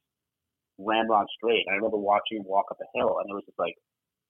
ramrod 0.78 1.26
straight. 1.36 1.66
I 1.70 1.74
remember 1.76 1.98
watching 1.98 2.38
him 2.38 2.44
walk 2.46 2.66
up 2.70 2.78
a 2.80 2.88
hill 2.98 3.18
and 3.20 3.28
it 3.30 3.34
was 3.34 3.44
just 3.46 3.58
like 3.58 3.74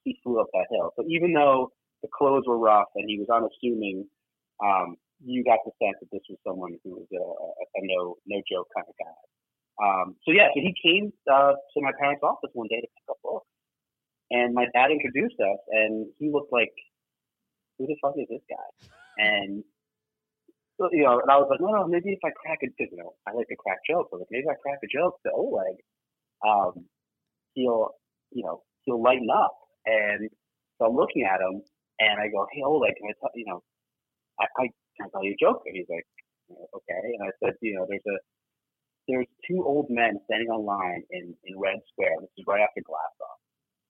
he 0.05 0.19
flew 0.23 0.41
up 0.41 0.49
that 0.53 0.67
hill. 0.71 0.93
So 0.97 1.05
even 1.09 1.33
though 1.33 1.73
the 2.03 2.09
clothes 2.11 2.45
were 2.47 2.59
rough 2.59 2.89
and 2.97 3.09
he 3.09 3.19
was 3.19 3.31
unassuming, 3.31 4.07
um, 4.63 4.97
you 5.23 5.45
got 5.45 5.61
the 5.65 5.71
sense 5.79 5.99
that 6.01 6.11
this 6.11 6.27
was 6.29 6.39
someone 6.47 6.75
who 6.83 7.03
was 7.03 7.11
a, 7.15 7.23
a, 7.23 7.47
a 7.79 7.81
no 7.83 8.17
no 8.27 8.43
joke 8.51 8.69
kind 8.75 8.87
of 8.89 8.95
guy. 8.99 9.19
Um, 9.81 10.17
so 10.25 10.33
yeah, 10.33 10.49
so 10.53 10.61
he 10.61 10.75
came 10.83 11.13
uh, 11.31 11.53
to 11.53 11.79
my 11.81 11.93
parents' 11.99 12.23
office 12.23 12.51
one 12.53 12.69
day 12.69 12.81
to 12.81 12.87
pick 12.87 13.07
up 13.09 13.17
books, 13.23 13.47
and 14.31 14.55
my 14.55 14.67
dad 14.75 14.91
introduced 14.91 15.39
us, 15.41 15.59
and 15.71 16.07
he 16.19 16.31
looked 16.31 16.53
like, 16.53 16.73
who 17.79 17.87
the 17.87 17.97
fuck 18.03 18.15
is 18.17 18.29
this 18.29 18.45
guy? 18.49 18.69
And 19.19 19.65
so, 20.79 20.89
you 20.93 21.05
know, 21.05 21.21
and 21.21 21.31
I 21.31 21.37
was 21.37 21.49
like, 21.51 21.61
no, 21.61 21.69
no, 21.73 21.87
maybe 21.87 22.13
if 22.13 22.21
I 22.25 22.31
crack 22.31 22.61
a, 22.63 22.69
you 22.79 22.97
know, 22.97 23.15
I 23.27 23.33
like 23.33 23.49
to 23.49 23.57
crack 23.57 23.79
jokes. 23.89 24.11
I 24.13 24.17
was 24.17 24.21
like, 24.25 24.33
maybe 24.33 24.45
if 24.45 24.53
I 24.53 24.61
crack 24.61 24.81
a 24.83 24.89
joke 24.89 25.21
to 25.25 25.33
Oleg, 25.33 25.77
um, 26.47 26.85
he'll, 27.55 27.91
you 28.31 28.45
know, 28.45 28.63
he'll 28.85 29.03
lighten 29.03 29.29
up. 29.31 29.57
And 29.87 30.29
so 30.79 30.87
I'm 30.87 30.97
looking 30.97 31.25
at 31.25 31.41
him, 31.41 31.63
and 31.99 32.21
I 32.21 32.29
go, 32.29 32.47
hey, 32.53 32.63
Oleg, 32.65 32.95
can 32.97 33.09
I 33.09 33.15
tell, 33.21 33.31
you 33.35 33.47
know, 33.47 33.63
I, 34.41 34.47
I 34.59 34.65
can 34.97 35.07
I 35.07 35.09
tell 35.13 35.25
you 35.25 35.33
a 35.33 35.43
joke? 35.43 35.63
And 35.67 35.77
he's 35.77 35.89
like, 35.89 36.07
okay. 36.51 37.03
And 37.19 37.23
I 37.25 37.31
said, 37.43 37.55
you 37.61 37.77
know, 37.77 37.87
there's 37.89 38.05
a 38.07 38.19
there's 39.09 39.27
two 39.49 39.65
old 39.65 39.91
men 39.91 40.21
standing 40.27 40.49
in 40.49 40.65
line 40.65 41.03
in, 41.11 41.35
in 41.45 41.59
Red 41.59 41.81
Square. 41.93 42.23
This 42.23 42.31
is 42.39 42.45
right 42.47 42.63
after 42.63 42.83
Glass. 42.87 43.15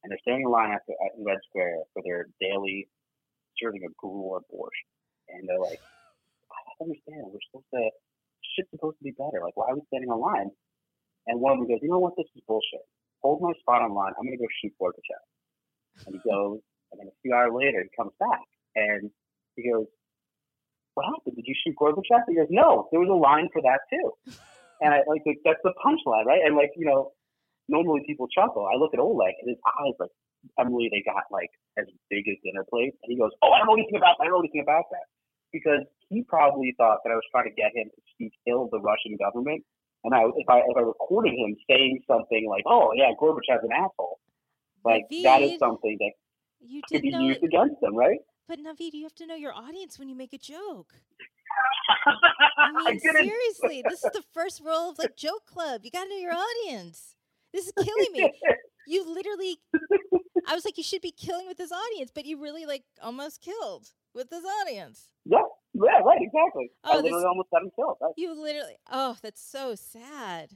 And 0.03 0.11
they're 0.11 0.23
standing 0.27 0.47
in 0.47 0.51
line 0.51 0.73
after, 0.73 0.93
in 1.17 1.25
Red 1.25 1.39
Square 1.49 1.87
for 1.93 2.03
their 2.03 2.27
daily 2.41 2.89
serving 3.61 3.85
of 3.87 3.97
gruel 3.97 4.35
or 4.35 4.43
borscht. 4.51 4.89
And 5.29 5.47
they're 5.47 5.61
like, 5.63 5.79
I 6.51 6.59
don't 6.79 6.91
understand. 6.91 7.31
We're 7.31 7.45
supposed 7.47 7.71
to, 7.71 7.83
shit's 8.57 8.71
supposed 8.75 8.99
to 8.99 9.05
be 9.05 9.15
better. 9.15 9.39
Like, 9.45 9.55
why 9.55 9.71
are 9.71 9.77
we 9.77 9.87
standing 9.87 10.11
in 10.11 10.19
line? 10.19 10.51
And 11.31 11.39
one 11.39 11.55
of 11.55 11.59
them 11.63 11.69
goes, 11.69 11.79
you 11.83 11.91
know 11.91 12.03
what? 12.03 12.19
This 12.19 12.27
is 12.35 12.43
bullshit. 12.49 12.83
Hold 13.23 13.41
my 13.41 13.55
spot 13.63 13.87
on 13.87 13.95
line. 13.95 14.11
I'm 14.19 14.27
going 14.27 14.35
to 14.35 14.43
go 14.43 14.51
shoot 14.59 14.75
Gorbachev. 14.81 15.23
And 16.07 16.19
he 16.19 16.21
goes, 16.27 16.59
and 16.91 16.99
then 16.99 17.07
a 17.07 17.17
few 17.23 17.31
hours 17.33 17.55
later, 17.55 17.87
he 17.87 17.91
comes 17.95 18.13
back. 18.19 18.43
And 18.75 19.11
he 19.55 19.71
goes, 19.71 19.87
what 20.95 21.07
happened? 21.07 21.37
Did 21.37 21.47
you 21.47 21.55
shoot 21.55 21.79
Gorbachev? 21.79 22.27
He 22.27 22.35
goes, 22.35 22.51
no, 22.51 22.89
there 22.91 22.99
was 22.99 23.09
a 23.09 23.15
line 23.15 23.49
for 23.53 23.63
that 23.63 23.87
too. 23.87 24.35
And 24.83 24.91
I 24.93 25.07
like 25.07 25.23
that's 25.47 25.63
the 25.63 25.73
punchline, 25.79 26.27
right? 26.27 26.43
And 26.45 26.57
like 26.57 26.75
you 26.77 26.87
know, 26.87 27.13
normally 27.69 28.03
people 28.07 28.27
chuckle. 28.29 28.67
I 28.67 28.77
look 28.77 28.91
at 28.93 29.01
Oleg 29.01 29.35
and 29.41 29.49
his 29.49 29.61
eyes 29.63 29.95
like 30.03 30.11
Emily, 30.59 30.91
they 30.91 31.03
got 31.07 31.25
like 31.31 31.51
as 31.79 31.87
big 32.11 32.27
as 32.27 32.37
dinner 32.43 32.67
plates, 32.69 32.99
and 33.03 33.15
he 33.15 33.17
goes, 33.19 33.31
"Oh, 33.43 33.53
I 33.55 33.59
don't 33.63 33.69
know 33.71 33.79
anything 33.79 33.97
about 33.97 34.19
that. 34.19 34.25
I 34.25 34.27
don't 34.27 34.35
know 34.35 34.45
anything 34.45 34.67
about 34.67 34.91
that," 34.91 35.07
because 35.53 35.87
he 36.11 36.23
probably 36.27 36.75
thought 36.77 36.99
that 37.05 37.11
I 37.11 37.15
was 37.15 37.25
trying 37.31 37.47
to 37.47 37.55
get 37.55 37.71
him 37.75 37.89
to 37.95 38.01
speak 38.15 38.33
ill 38.51 38.67
of 38.67 38.71
the 38.75 38.81
Russian 38.83 39.17
government. 39.23 39.63
And 40.05 40.15
I, 40.15 40.27
if 40.35 40.49
I 40.51 40.67
if 40.67 40.77
I 40.77 40.83
recorded 40.83 41.33
him 41.39 41.55
saying 41.71 42.03
something 42.11 42.47
like, 42.51 42.65
"Oh 42.67 42.91
yeah, 42.95 43.15
Gorbachev's 43.21 43.63
an 43.63 43.71
asshole," 43.71 44.19
like 44.85 45.07
that 45.23 45.43
is 45.43 45.59
something 45.59 45.97
that 46.01 46.13
You 46.61 46.83
could 46.91 47.03
be 47.03 47.11
know, 47.11 47.23
used 47.23 47.43
against 47.45 47.81
them, 47.81 47.95
right? 47.95 48.19
but 48.49 48.59
Naveed, 48.59 48.93
you 48.93 49.05
have 49.05 49.15
to 49.15 49.27
know 49.27 49.37
your 49.37 49.55
audience 49.55 49.99
when 49.99 50.09
you 50.09 50.17
make 50.17 50.33
a 50.33 50.39
joke. 50.39 50.95
I 52.07 52.71
I 52.87 52.91
mean, 52.91 53.01
didn't. 53.03 53.27
seriously, 53.29 53.83
this 53.89 54.05
is 54.05 54.11
the 54.13 54.23
first 54.33 54.61
rule 54.65 54.91
of 54.91 54.99
like 54.99 55.17
joke 55.17 55.47
club. 55.47 55.83
You 55.85 55.91
got 55.91 56.05
to 56.05 56.11
know 56.11 56.17
your 56.17 56.35
audience. 56.35 57.15
This 57.53 57.67
is 57.67 57.73
killing 57.83 58.13
me. 58.13 58.33
You 58.85 59.09
literally, 59.09 59.59
I 60.49 60.57
was 60.57 60.65
like, 60.65 60.77
you 60.77 60.83
should 60.83 61.03
be 61.03 61.13
killing 61.13 61.47
with 61.47 61.57
this 61.57 61.71
audience, 61.71 62.11
but 62.13 62.27
you 62.27 62.43
really 62.43 62.67
like 62.67 62.83
almost 63.01 63.41
killed 63.41 63.91
with 64.13 64.29
this 64.29 64.43
audience. 64.63 65.09
yeah, 65.25 65.39
yeah, 65.73 66.01
right, 66.05 66.19
exactly. 66.21 66.69
I 66.83 66.91
Oh, 66.91 66.97
literally 66.97 67.21
this- 67.21 67.25
almost 67.29 67.51
got 67.53 67.63
him 67.63 67.71
killed. 67.77 67.97
Right? 68.01 68.13
You 68.17 68.35
literally, 68.35 68.75
oh, 68.91 69.17
that's 69.23 69.41
so 69.41 69.77
sad. 69.77 70.51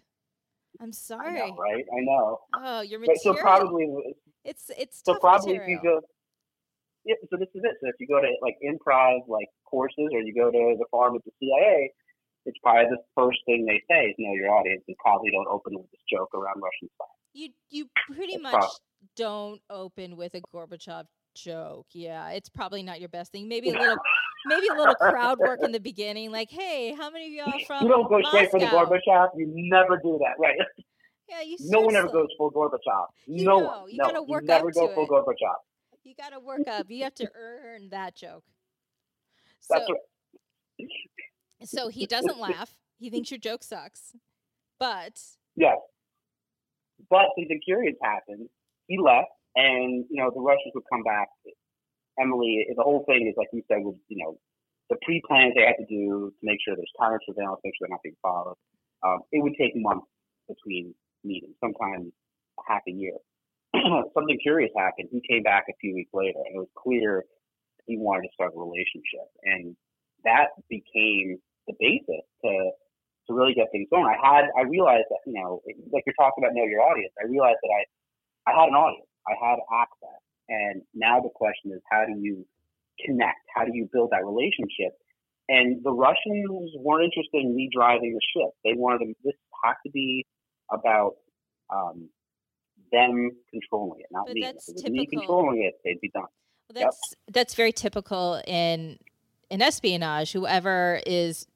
I'm 0.81 0.89
I 0.89 0.91
sorry. 0.91 1.35
know, 1.35 1.55
right? 1.57 1.85
I 1.97 2.01
know. 2.01 2.41
Oh, 2.57 2.81
your 2.81 2.99
But 3.07 3.17
so 3.19 3.33
probably 3.35 3.87
it's 4.45 4.73
it's 4.77 5.03
So 5.07 5.15
probably 5.21 5.55
if 5.55 5.69
you 5.69 5.79
go, 5.81 6.01
yeah. 7.05 7.15
So 7.31 7.37
this 7.37 7.49
is 7.55 7.63
it. 7.63 7.77
So 7.81 7.87
if 7.89 7.95
you 8.01 8.09
go 8.09 8.21
to 8.21 8.27
like 8.43 8.57
improv 8.67 9.29
like 9.29 9.47
courses, 9.67 10.09
or 10.13 10.21
you 10.21 10.35
go 10.35 10.51
to 10.51 10.77
the 10.79 10.87
farm 10.91 11.17
at 11.17 11.25
the 11.25 11.33
CIA, 11.41 11.91
it's 12.47 12.59
probably 12.63 12.85
the 12.91 12.99
first 13.15 13.39
thing 13.47 13.67
they 13.67 13.83
say 13.91 14.07
is 14.07 14.15
know 14.19 14.33
your 14.35 14.51
audience, 14.51 14.83
and 14.87 14.97
probably 14.99 15.31
don't 15.31 15.49
open 15.49 15.75
with 15.75 15.91
this 15.91 16.01
joke 16.11 16.31
around 16.35 16.63
Russian 16.63 16.89
spies. 16.95 17.09
You 17.35 17.49
you 17.71 17.87
pretty 18.11 18.35
It's 18.35 18.43
much 18.43 18.53
prob- 18.53 18.71
don't 19.17 19.61
open 19.69 20.17
with 20.17 20.35
a 20.35 20.41
Gorbachev 20.55 21.05
joke. 21.35 21.87
Yeah, 21.93 22.31
it's 22.31 22.49
probably 22.49 22.83
not 22.83 23.01
your 23.01 23.09
best 23.11 23.33
thing. 23.33 23.49
Maybe 23.49 23.71
a 23.71 23.73
little 23.79 23.97
maybe 24.47 24.69
a 24.69 24.75
little 24.75 24.95
crowd 24.95 25.39
work 25.39 25.61
in 25.63 25.73
the 25.73 25.81
beginning, 25.81 26.31
like, 26.31 26.51
hey, 26.51 26.95
how 26.97 27.11
many 27.11 27.27
of 27.39 27.47
y'all 27.47 27.61
from 27.67 27.83
you 27.83 27.89
don't 27.89 28.09
go 28.09 28.23
straight 28.29 28.51
for 28.51 28.61
the 28.61 28.67
Gorbachev. 28.67 29.29
You 29.37 29.47
never 29.53 29.99
do 30.03 30.19
that, 30.23 30.35
right? 30.39 30.57
Yeah, 31.29 31.41
you 31.41 31.57
no 31.59 31.81
one 31.81 31.97
ever 31.97 32.07
goes 32.07 32.29
full 32.39 32.53
Gorbachev. 32.53 33.07
You 33.27 33.45
no 33.45 33.59
know, 33.59 33.67
one. 33.67 33.91
you 33.91 33.97
no, 33.97 34.05
gotta 34.05 34.23
work 34.23 34.43
you 34.43 34.47
never 34.47 34.69
up 34.69 34.75
go 34.75 34.87
to 34.87 34.95
full 34.95 35.05
it. 35.07 35.11
Gorbachev. 35.11 35.57
You 36.05 36.15
got 36.15 36.29
to 36.29 36.39
work 36.39 36.69
up. 36.69 36.87
You 36.89 37.03
have 37.03 37.17
to 37.17 37.29
earn 37.35 37.89
that 37.89 38.15
joke. 38.15 38.45
So 39.61 39.75
right. 39.75 40.89
so 41.65 41.89
he 41.89 42.07
doesn't 42.07 42.39
laugh. 42.39 42.77
He 42.99 43.11
thinks 43.11 43.31
your 43.31 43.39
joke 43.39 43.63
sucks. 43.63 44.15
But 44.79 45.21
Yes. 45.57 45.79
But 47.11 47.27
something 47.37 47.61
curious 47.65 47.97
happened. 48.03 48.49
He 48.87 48.99
left, 48.99 49.29
and 49.55 50.05
you 50.11 50.23
know 50.23 50.31
the 50.33 50.41
Russians 50.41 50.73
would 50.75 50.85
come 50.93 51.03
back. 51.03 51.29
Emily, 52.19 52.65
the 52.75 52.83
whole 52.83 53.05
thing 53.07 53.27
is 53.29 53.35
like 53.37 53.49
you 53.53 53.63
said, 53.69 53.83
was 53.83 53.97
you 54.09 54.23
know 54.25 54.39
the 54.89 54.97
pre-plans 55.03 55.55
they 55.57 55.67
had 55.67 55.77
to 55.79 55.87
do 55.87 56.33
to 56.33 56.43
make 56.43 56.59
sure 56.65 56.77
there's 56.77 56.93
counter 57.01 57.21
surveillance, 57.27 57.61
make 57.65 57.75
sure 57.77 57.89
they're 57.89 57.95
not 57.95 58.03
being 58.03 58.17
followed. 58.23 58.57
Um, 59.05 59.21
it 59.33 59.43
would 59.43 59.55
take 59.59 59.73
months 59.75 60.07
between 60.49 60.95
meetings, 61.25 61.55
sometimes 61.61 62.13
half 62.67 62.83
a 62.89 62.93
year. 62.93 63.19
something 64.15 64.39
curious 64.41 64.71
happened. 64.77 65.09
He 65.11 65.21
came 65.29 65.43
back 65.43 65.65
a 65.69 65.75
few 65.81 65.95
weeks 65.95 66.11
later, 66.15 66.39
and 66.47 66.55
it 66.55 66.59
was 66.59 66.71
clear 66.79 67.25
he 67.87 67.99
wanted 67.99 68.29
to 68.29 68.35
start 68.35 68.53
a 68.55 68.59
relationship, 68.59 69.27
and 69.43 69.77
that 70.25 70.55
became 70.69 71.39
the 71.67 71.75
basis 71.79 72.25
to 72.45 72.53
to 73.27 73.35
really 73.35 73.55
get 73.55 73.67
things 73.73 73.89
going. 73.91 74.07
I 74.07 74.19
had 74.19 74.45
I 74.59 74.63
realized 74.63 75.07
that 75.11 75.23
you 75.27 75.35
know 75.35 75.63
like 75.93 76.05
you're 76.07 76.19
talking 76.19 76.45
about 76.45 76.55
know 76.55 76.67
your 76.67 76.83
audience. 76.83 77.13
I 77.19 77.27
realized 77.27 77.59
that 77.63 77.73
I 77.73 77.83
I 78.51 78.53
had 78.55 78.69
an 78.69 78.79
audience. 78.79 79.11
I 79.27 79.35
had 79.39 79.59
access, 79.71 80.23
and 80.49 80.83
now 80.95 81.21
the 81.21 81.33
question 81.35 81.73
is 81.73 81.81
how 81.91 82.05
do 82.07 82.15
you 82.19 82.47
connect? 83.05 83.43
How 83.55 83.65
do 83.65 83.73
you 83.75 83.89
build 83.93 84.11
that 84.11 84.25
relationship? 84.25 84.95
And 85.49 85.83
the 85.85 85.93
Russians 85.93 86.75
weren't 86.79 87.05
interested 87.05 87.47
in 87.47 87.55
me 87.55 87.71
driving 87.73 88.19
the 88.19 88.25
ship. 88.35 88.51
They 88.65 88.75
wanted 88.75 89.07
to, 89.07 89.15
this 89.23 89.35
had 89.63 89.75
to 89.87 89.93
be 89.93 90.27
about 90.73 91.13
um, 91.71 92.09
them 92.91 93.31
controlling 93.51 94.01
it, 94.01 94.07
not 94.11 94.27
But 94.27 94.35
me. 94.35 94.43
that's 94.43 94.69
If 94.69 94.77
it 94.77 94.83
was 94.83 94.93
me 94.93 95.07
controlling 95.07 95.63
it, 95.63 95.75
they'd 95.85 96.01
be 96.01 96.11
done. 96.11 96.27
Well, 96.69 96.85
that's 96.85 97.15
that's 97.31 97.55
very 97.55 97.73
typical 97.73 98.43
in 98.47 98.99
in 99.51 99.63
espionage. 99.63 100.33
Whoever 100.33 101.01
is 101.07 101.47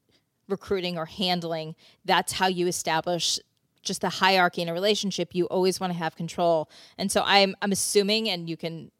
recruiting 0.48 0.98
or 0.98 1.06
handling, 1.06 1.74
that's 2.04 2.32
how 2.32 2.46
you 2.46 2.66
establish 2.66 3.38
just 3.82 4.02
the 4.02 4.08
hierarchy 4.08 4.62
in 4.62 4.68
a 4.68 4.72
relationship. 4.72 5.34
You 5.34 5.46
always 5.46 5.80
want 5.80 5.92
to 5.92 5.98
have 5.98 6.16
control, 6.16 6.70
and 6.98 7.10
so 7.10 7.22
I'm 7.24 7.56
I'm 7.62 7.72
assuming, 7.72 8.28
and 8.28 8.48
you 8.48 8.56
can 8.56 8.90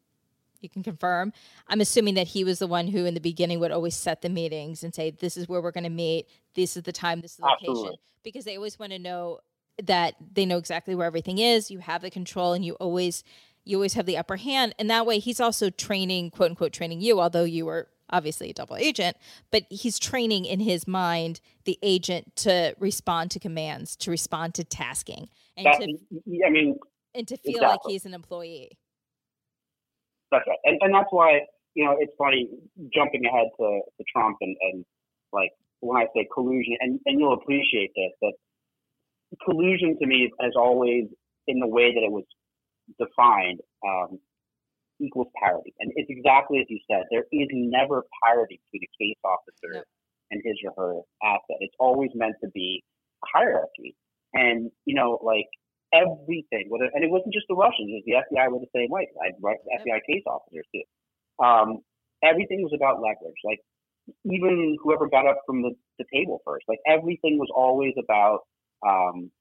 you 0.59 0.69
can 0.69 0.83
confirm. 0.83 1.33
I'm 1.67 1.81
assuming 1.81 2.15
that 2.15 2.27
he 2.27 2.43
was 2.43 2.59
the 2.59 2.67
one 2.67 2.87
who, 2.87 3.05
in 3.05 3.13
the 3.13 3.19
beginning, 3.19 3.59
would 3.59 3.71
always 3.71 3.95
set 3.95 4.21
the 4.21 4.29
meetings 4.29 4.83
and 4.83 4.93
say, 4.93 5.11
"This 5.11 5.37
is 5.37 5.47
where 5.47 5.61
we're 5.61 5.71
going 5.71 5.83
to 5.85 5.89
meet. 5.89 6.27
This 6.55 6.75
is 6.77 6.83
the 6.83 6.91
time. 6.91 7.21
This 7.21 7.31
is 7.31 7.37
the 7.37 7.45
location," 7.45 7.95
because 8.23 8.45
they 8.45 8.57
always 8.57 8.77
want 8.77 8.91
to 8.91 8.99
know 8.99 9.39
that 9.83 10.15
they 10.33 10.45
know 10.45 10.57
exactly 10.57 10.93
where 10.95 11.07
everything 11.07 11.39
is. 11.39 11.71
You 11.71 11.79
have 11.79 12.01
the 12.01 12.11
control, 12.11 12.53
and 12.53 12.65
you 12.65 12.73
always 12.75 13.23
you 13.63 13.77
always 13.77 13.93
have 13.93 14.05
the 14.05 14.17
upper 14.17 14.37
hand. 14.37 14.75
And 14.79 14.89
that 14.89 15.05
way, 15.05 15.19
he's 15.19 15.39
also 15.39 15.69
training, 15.69 16.31
quote 16.31 16.51
unquote, 16.51 16.73
training 16.73 17.01
you, 17.01 17.19
although 17.19 17.43
you 17.43 17.65
were 17.65 17.87
obviously 18.09 18.49
a 18.49 18.53
double 18.53 18.75
agent, 18.75 19.15
but 19.51 19.63
he's 19.69 19.97
training 19.97 20.45
in 20.45 20.59
his 20.59 20.87
mind 20.87 21.39
the 21.63 21.79
agent 21.81 22.35
to 22.35 22.75
respond 22.77 23.31
to 23.31 23.39
commands, 23.39 23.95
to 23.95 24.11
respond 24.11 24.53
to 24.55 24.63
tasking, 24.63 25.29
and 25.55 25.65
That, 25.65 25.79
to 25.79 26.45
I 26.45 26.49
mean, 26.49 26.77
and 27.15 27.27
to 27.27 27.37
feel 27.37 27.61
like 27.61 27.79
he's 27.87 28.05
an 28.05 28.13
employee. 28.13 28.77
That's 30.31 30.45
right. 30.47 30.57
And, 30.65 30.77
and 30.81 30.93
that's 30.93 31.07
why, 31.11 31.41
you 31.73 31.85
know, 31.85 31.95
it's 31.99 32.13
funny 32.17 32.49
jumping 32.93 33.25
ahead 33.25 33.47
to, 33.59 33.81
to 33.97 34.03
Trump 34.13 34.37
and, 34.41 34.55
and 34.61 34.85
like 35.31 35.51
when 35.79 35.97
I 35.97 36.05
say 36.15 36.27
collusion, 36.33 36.77
and, 36.79 36.99
and 37.05 37.19
you'll 37.19 37.33
appreciate 37.33 37.91
this, 37.95 38.11
that 38.21 38.33
collusion 39.45 39.97
to 39.99 40.07
me 40.07 40.31
has 40.39 40.53
always, 40.55 41.05
in 41.47 41.59
the 41.59 41.67
way 41.67 41.93
that 41.93 42.03
it 42.03 42.11
was 42.11 42.25
defined, 42.99 43.59
um, 43.85 44.19
equals 44.99 45.27
parity. 45.41 45.73
And 45.79 45.91
it's 45.95 46.09
exactly 46.09 46.59
as 46.59 46.67
you 46.69 46.79
said. 46.89 47.03
There 47.09 47.25
is 47.31 47.47
never 47.51 48.03
parity 48.23 48.61
between 48.71 48.87
a 48.87 48.91
case 49.01 49.19
officer 49.25 49.85
and 50.29 50.41
his 50.45 50.55
or 50.65 50.73
her 50.77 50.93
asset. 51.23 51.57
It's 51.59 51.75
always 51.79 52.09
meant 52.15 52.35
to 52.43 52.49
be 52.53 52.83
a 53.23 53.27
hierarchy. 53.37 53.95
And, 54.33 54.71
you 54.85 54.95
know, 54.95 55.19
like 55.23 55.49
everything, 55.93 56.67
whether, 56.69 56.89
and 56.93 57.03
it 57.03 57.11
wasn't 57.11 57.33
just 57.33 57.45
the 57.49 57.55
Russians, 57.55 57.91
it 57.91 57.99
was 57.99 58.07
the 58.07 58.17
FBI 58.23 58.47
were 58.51 58.59
the 58.59 58.75
same 58.75 58.89
way. 58.89 59.09
I 59.19 59.35
right, 59.41 59.59
FBI 59.79 59.99
case 60.07 60.23
officers 60.25 60.65
too. 60.73 60.85
Um, 61.43 61.79
everything 62.23 62.63
was 62.63 62.71
about 62.75 63.01
leverage. 63.01 63.41
Like 63.43 63.59
even 64.25 64.77
whoever 64.81 65.07
got 65.09 65.27
up 65.27 65.39
from 65.45 65.61
the, 65.61 65.71
the 65.99 66.05
table 66.13 66.41
first, 66.45 66.65
like 66.67 66.79
everything 66.87 67.37
was 67.37 67.49
always 67.53 67.93
about, 67.99 68.39
um, 68.87 69.31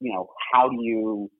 you 0.00 0.12
know, 0.12 0.28
how 0.52 0.68
do 0.68 0.76
you 0.80 1.30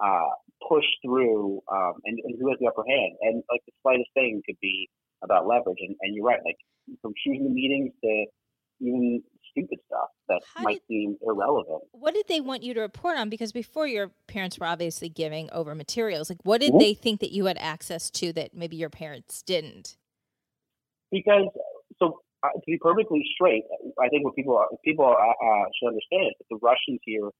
uh, 0.00 0.30
push 0.68 0.84
through 1.04 1.60
um, 1.72 1.94
and, 2.04 2.18
and 2.24 2.36
who 2.40 2.48
has 2.48 2.58
the 2.60 2.66
upper 2.66 2.84
hand. 2.88 3.16
And 3.22 3.42
like 3.50 3.62
the 3.66 3.72
slightest 3.82 4.10
thing 4.14 4.42
could 4.46 4.58
be 4.60 4.88
about 5.22 5.46
leverage. 5.46 5.78
And, 5.80 5.96
and 6.00 6.14
you're 6.14 6.24
right, 6.24 6.40
like 6.44 6.56
from 7.02 7.12
choosing 7.24 7.44
the 7.44 7.50
meetings 7.50 7.92
to 8.02 8.26
even 8.80 9.22
stupid 9.50 9.78
stuff 9.86 10.10
that 10.28 10.40
How 10.54 10.64
might 10.64 10.82
seem 10.86 11.16
irrelevant. 11.26 11.84
What 11.92 12.12
did 12.14 12.28
they 12.28 12.40
want 12.40 12.62
you 12.62 12.74
to 12.74 12.80
report 12.80 13.16
on? 13.16 13.30
Because 13.30 13.52
before 13.52 13.86
your 13.86 14.10
parents 14.26 14.58
were 14.58 14.66
obviously 14.66 15.08
giving 15.08 15.50
over 15.50 15.74
materials. 15.74 16.28
Like, 16.28 16.44
what 16.44 16.60
did 16.60 16.74
Mhm. 16.74 16.80
they 16.80 16.94
think 16.94 17.20
that 17.20 17.32
you 17.32 17.46
had 17.46 17.56
access 17.58 18.10
to 18.10 18.32
that 18.34 18.52
maybe 18.52 18.76
your 18.76 18.90
parents 18.90 19.42
didn't? 19.42 19.96
because 21.10 21.48
so 21.98 22.20
uh, 22.42 22.52
to 22.52 22.66
be 22.66 22.78
perfectly 22.78 23.24
straight, 23.34 23.64
I 24.00 24.08
think 24.08 24.24
what 24.24 24.34
people 24.34 24.56
are, 24.56 24.68
people 24.84 25.06
uh, 25.06 25.10
uh, 25.10 25.64
should 25.78 25.88
understand 25.88 26.28
is 26.28 26.34
that 26.38 26.46
the 26.50 26.58
Russians 26.62 27.00
here 27.04 27.30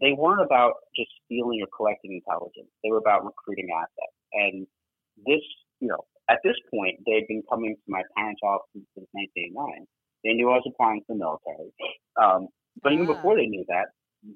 they 0.00 0.12
weren't 0.12 0.42
about 0.42 0.74
just 0.96 1.10
stealing 1.24 1.60
or 1.62 1.68
collecting 1.76 2.12
intelligence. 2.14 2.70
They 2.82 2.90
were 2.90 2.98
about 2.98 3.24
recruiting 3.24 3.68
assets. 3.74 4.16
And 4.32 4.66
this, 5.26 5.42
you 5.80 5.88
know, 5.88 6.04
at 6.28 6.38
this 6.44 6.56
point, 6.72 6.98
they'd 7.06 7.26
been 7.28 7.42
coming 7.50 7.74
to 7.76 7.86
my 7.90 8.02
parents' 8.16 8.40
office 8.42 8.68
since 8.74 9.08
1989. 9.12 9.86
They 10.24 10.32
knew 10.34 10.50
I 10.50 10.58
was 10.60 10.66
applying 10.68 11.02
for 11.06 11.14
the 11.14 11.20
military. 11.20 11.70
Um, 12.20 12.48
but 12.82 12.92
even 12.92 13.06
Ah. 13.06 13.14
before 13.14 13.36
they 13.36 13.46
knew 13.46 13.64
that, 13.68 13.86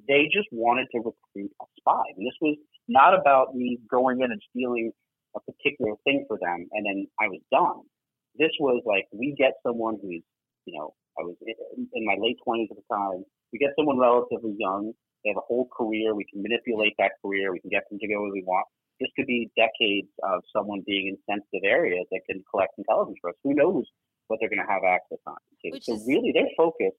they 0.09 0.29
just 0.33 0.48
wanted 0.53 0.88
to 0.92 0.98
recruit 0.98 1.51
a 1.61 1.64
spy. 1.79 2.03
And 2.16 2.27
this 2.27 2.37
was 2.40 2.57
not 2.88 3.14
about 3.18 3.55
me 3.55 3.79
going 3.90 4.20
in 4.22 4.31
and 4.33 4.40
stealing 4.51 4.92
a 5.37 5.40
particular 5.40 5.94
thing 6.05 6.25
for 6.29 6.38
them 6.38 6.68
and 6.72 6.85
then 6.87 7.07
I 7.20 7.29
was 7.29 7.40
done. 7.51 7.83
This 8.38 8.51
was 8.61 8.83
like, 8.87 9.07
we 9.12 9.35
get 9.37 9.55
someone 9.66 9.98
who's, 10.01 10.22
you 10.66 10.79
know, 10.79 10.94
I 11.18 11.22
was 11.22 11.37
in, 11.46 11.88
in 11.94 12.05
my 12.07 12.16
late 12.20 12.38
20s 12.46 12.68
at 12.70 12.77
the 12.77 12.85
time. 12.94 13.25
We 13.53 13.59
get 13.59 13.70
someone 13.77 13.98
relatively 13.98 14.55
young. 14.59 14.92
They 15.24 15.30
have 15.30 15.37
a 15.37 15.46
whole 15.46 15.68
career. 15.76 16.14
We 16.14 16.24
can 16.24 16.42
manipulate 16.42 16.94
that 16.98 17.12
career. 17.24 17.52
We 17.52 17.61
can 17.61 17.70
get 17.70 17.85
them 17.90 17.98
to 18.00 18.08
go 18.08 18.22
where 18.22 18.32
we 18.32 18.42
want. 18.46 18.66
This 19.00 19.08
could 19.16 19.26
be 19.26 19.50
decades 19.56 20.08
of 20.22 20.42
someone 20.54 20.82
being 20.87 21.08
in 21.08 21.16
sensitive 21.28 21.62
areas 21.64 22.06
that 22.11 22.20
can 22.28 22.42
collect 22.50 22.74
intelligence 22.78 23.18
for 23.20 23.30
us. 23.30 23.37
Who 23.42 23.54
knows 23.54 23.85
what 24.28 24.38
they're 24.40 24.48
going 24.50 24.64
to 24.64 24.70
have 24.72 24.82
access 24.85 25.18
on 25.26 25.37
to? 25.62 25.70
Which 25.70 25.85
so 25.85 25.94
is- 25.94 26.04
really, 26.06 26.32
their 26.32 26.48
focus 26.56 26.92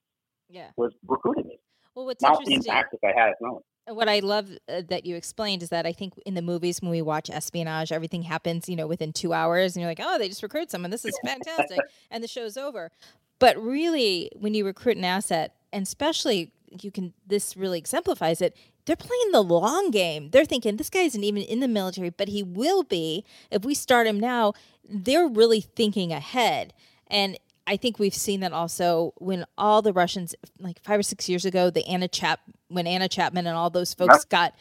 Yeah. 0.50 0.72
was 0.78 0.94
recruiting 1.08 1.48
me, 1.48 1.60
Well, 1.96 2.06
what's 2.06 2.22
not 2.22 2.38
the 2.44 2.52
interesting. 2.52 2.72
impact 2.74 2.96
that 3.02 3.08
I 3.08 3.20
had 3.20 3.30
at 3.30 3.36
the 3.40 3.48
moment. 3.48 3.66
what 3.88 4.08
I 4.10 4.20
love 4.20 4.50
uh, 4.70 4.82
that 4.90 5.06
you 5.06 5.16
explained 5.16 5.62
is 5.64 5.70
that 5.70 5.86
I 5.86 5.92
think 5.94 6.14
in 6.26 6.34
the 6.36 6.42
movies 6.42 6.82
when 6.82 6.90
we 6.92 7.02
watch 7.02 7.30
espionage, 7.30 7.92
everything 7.92 8.22
happens, 8.24 8.68
you 8.70 8.76
know, 8.78 8.88
within 8.88 9.12
two 9.14 9.34
hours, 9.34 9.76
and 9.76 9.82
you're 9.82 9.92
like, 9.92 10.00
oh, 10.02 10.18
they 10.18 10.30
just 10.30 10.44
recruit 10.44 10.72
someone. 10.72 10.90
This 10.92 11.06
is 11.06 11.18
fantastic, 11.26 11.80
and 12.12 12.24
the 12.24 12.28
show's 12.28 12.56
over. 12.58 12.92
But 13.40 13.58
really, 13.62 14.30
when 14.36 14.54
you 14.54 14.66
recruit 14.66 14.98
an 14.98 15.04
asset, 15.06 15.56
and 15.74 15.84
especially 15.84 16.52
you 16.82 16.92
can, 16.92 17.14
this 17.26 17.56
really 17.58 17.78
exemplifies 17.80 18.42
it. 18.42 18.56
They're 18.86 18.96
playing 18.96 19.32
the 19.32 19.42
long 19.42 19.92
game. 19.92 20.30
They're 20.32 20.46
thinking 20.46 20.76
this 20.78 20.90
guy 20.90 21.02
isn't 21.02 21.24
even 21.24 21.44
in 21.44 21.60
the 21.60 21.68
military, 21.68 22.10
but 22.10 22.28
he 22.28 22.44
will 22.44 22.84
be 22.84 23.24
if 23.52 23.64
we 23.64 23.74
start 23.76 24.08
him 24.08 24.20
now. 24.20 24.54
They're 24.88 25.28
really 25.28 25.62
thinking 25.62 26.12
ahead, 26.12 26.74
and 27.08 27.38
I 27.66 27.78
think 27.78 27.98
we've 27.98 28.14
seen 28.14 28.42
that 28.42 28.52
also 28.52 29.14
when 29.18 29.46
all 29.58 29.82
the 29.82 29.94
Russians, 29.94 30.36
like 30.60 30.82
five 30.84 31.00
or 31.00 31.04
six 31.04 31.30
years 31.30 31.46
ago, 31.46 31.70
the 31.70 31.88
Anna 31.88 32.10
Chap, 32.10 32.42
when 32.68 32.86
Anna 32.88 33.08
Chapman 33.08 33.48
and 33.48 33.56
all 33.56 33.70
those 33.70 33.94
folks 33.94 34.26
got 34.26 34.54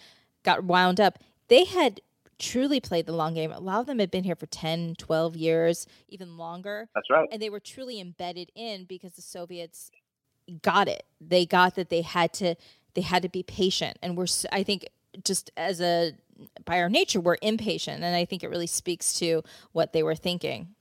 got 0.45 0.63
wound 0.63 1.01
up, 1.01 1.19
they 1.49 1.65
had 1.65 2.01
truly 2.39 2.81
played 2.81 3.07
the 3.07 3.13
long 3.13 3.35
game. 3.35 3.51
A 3.53 3.59
lot 3.59 3.81
of 3.81 3.87
them 3.87 3.99
had 3.99 4.11
been 4.11 4.25
here 4.25 4.35
for 4.37 4.47
10, 4.47 4.95
12 4.99 5.37
years, 5.37 5.87
even 6.09 6.37
longer, 6.37 6.89
That's 6.95 7.09
right. 7.11 7.29
and 7.33 7.41
they 7.43 7.51
were 7.51 7.61
truly 7.61 8.01
embedded 8.01 8.51
in 8.55 8.85
because 8.85 9.13
the 9.15 9.23
Soviets 9.23 9.91
got 10.61 10.89
it. 10.89 11.05
They 11.21 11.47
got 11.47 11.75
that 11.77 11.91
they 11.91 12.03
had 12.03 12.33
to 12.35 12.55
they 12.95 13.01
had 13.01 13.23
to 13.23 13.29
be 13.29 13.43
patient, 13.43 13.99
and 14.03 14.17
we're 14.17 14.27
I 14.51 14.63
think 14.63 14.87
just 15.25 15.51
as 15.57 15.81
a 15.81 16.13
by 16.65 16.81
our 16.81 16.91
nature 16.91 17.21
we're 17.21 17.39
impatient, 17.43 18.03
and 18.03 18.15
I 18.15 18.25
think 18.25 18.43
it 18.43 18.49
really 18.49 18.67
speaks 18.67 19.15
to 19.15 19.43
what 19.73 19.93
they 19.93 20.03
were 20.03 20.15
thinking. 20.15 20.75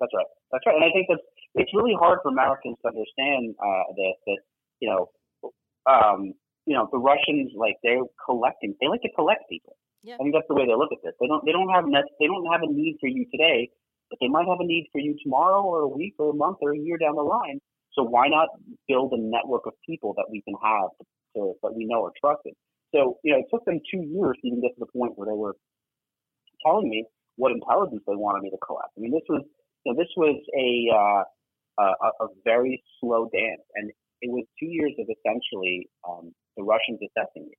That's 0.00 0.12
right. 0.14 0.26
That's 0.50 0.66
right. 0.66 0.74
And 0.76 0.84
I 0.84 0.90
think 0.92 1.06
that 1.08 1.20
it's 1.54 1.70
really 1.74 1.94
hard 1.98 2.18
for 2.22 2.30
Americans 2.30 2.76
to 2.82 2.88
understand 2.88 3.54
uh, 3.62 3.92
this. 3.96 4.16
That 4.26 4.38
you 4.80 4.88
know, 4.90 5.50
um, 5.86 6.34
you 6.66 6.74
know, 6.74 6.88
the 6.90 6.98
Russians 6.98 7.52
like 7.56 7.76
they're 7.82 8.02
collecting. 8.26 8.74
They 8.80 8.88
like 8.88 9.02
to 9.02 9.12
collect 9.14 9.48
people. 9.48 9.76
Yeah. 10.02 10.14
I 10.14 10.18
think 10.18 10.34
that's 10.34 10.48
the 10.48 10.54
way 10.54 10.66
they 10.66 10.74
look 10.74 10.90
at 10.90 10.98
this. 11.04 11.14
They 11.20 11.26
don't. 11.26 11.44
They 11.44 11.52
don't 11.52 11.70
have 11.70 11.86
net, 11.86 12.04
They 12.18 12.26
don't 12.26 12.46
have 12.50 12.62
a 12.62 12.70
need 12.70 12.98
for 13.00 13.06
you 13.06 13.26
today, 13.30 13.70
but 14.10 14.18
they 14.20 14.28
might 14.28 14.46
have 14.48 14.58
a 14.60 14.66
need 14.66 14.88
for 14.90 14.98
you 14.98 15.16
tomorrow, 15.22 15.62
or 15.62 15.80
a 15.80 15.88
week, 15.88 16.14
or 16.18 16.30
a 16.30 16.34
month, 16.34 16.58
or 16.60 16.74
a 16.74 16.78
year 16.78 16.98
down 16.98 17.14
the 17.14 17.22
line. 17.22 17.60
So 17.94 18.02
why 18.02 18.28
not 18.28 18.48
build 18.88 19.12
a 19.12 19.20
network 19.20 19.66
of 19.66 19.74
people 19.88 20.14
that 20.16 20.26
we 20.30 20.42
can 20.42 20.54
have 20.62 20.90
to, 21.36 21.54
that 21.62 21.74
we 21.74 21.84
know 21.84 22.04
are 22.04 22.12
trusted? 22.20 22.54
So 22.94 23.18
you 23.24 23.32
know, 23.32 23.40
it 23.40 23.46
took 23.50 23.64
them 23.64 23.80
two 23.90 24.02
years 24.02 24.36
to 24.40 24.48
even 24.48 24.60
get 24.60 24.74
to 24.76 24.80
the 24.80 24.92
point 24.92 25.12
where 25.16 25.26
they 25.28 25.36
were 25.36 25.56
telling 26.64 26.88
me 26.88 27.04
what 27.36 27.52
intelligence 27.52 28.02
they 28.06 28.16
wanted 28.16 28.42
me 28.42 28.50
to 28.50 28.58
collect. 28.64 28.92
I 28.96 29.00
mean, 29.00 29.12
this 29.12 29.24
was 29.28 29.42
you 29.84 29.92
know, 29.92 29.98
this 29.98 30.12
was 30.16 30.36
a, 30.56 30.70
uh, 30.94 31.24
a 31.82 32.24
a 32.24 32.28
very 32.44 32.82
slow 33.00 33.28
dance, 33.32 33.62
and 33.74 33.90
it 34.20 34.30
was 34.30 34.44
two 34.58 34.66
years 34.66 34.92
of 34.98 35.06
essentially 35.10 35.88
um, 36.08 36.32
the 36.56 36.62
Russians 36.62 37.00
assessing 37.02 37.48
me. 37.48 37.56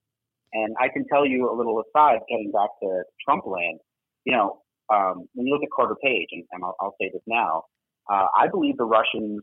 And 0.53 0.75
I 0.79 0.87
can 0.87 1.05
tell 1.11 1.25
you 1.25 1.49
a 1.51 1.55
little 1.55 1.81
aside, 1.81 2.19
getting 2.29 2.51
back 2.51 2.69
to 2.81 3.03
Trump 3.25 3.45
land. 3.45 3.79
You 4.23 4.33
know, 4.33 4.61
um, 4.93 5.27
when 5.33 5.47
you 5.47 5.53
look 5.53 5.63
at 5.63 5.69
Carter 5.75 5.95
Page, 6.01 6.29
and, 6.31 6.43
and 6.51 6.63
I'll, 6.63 6.75
I'll 6.79 6.95
say 7.01 7.09
this 7.11 7.23
now, 7.27 7.63
uh, 8.09 8.27
I 8.37 8.47
believe 8.47 8.77
the 8.77 8.85
Russians 8.85 9.41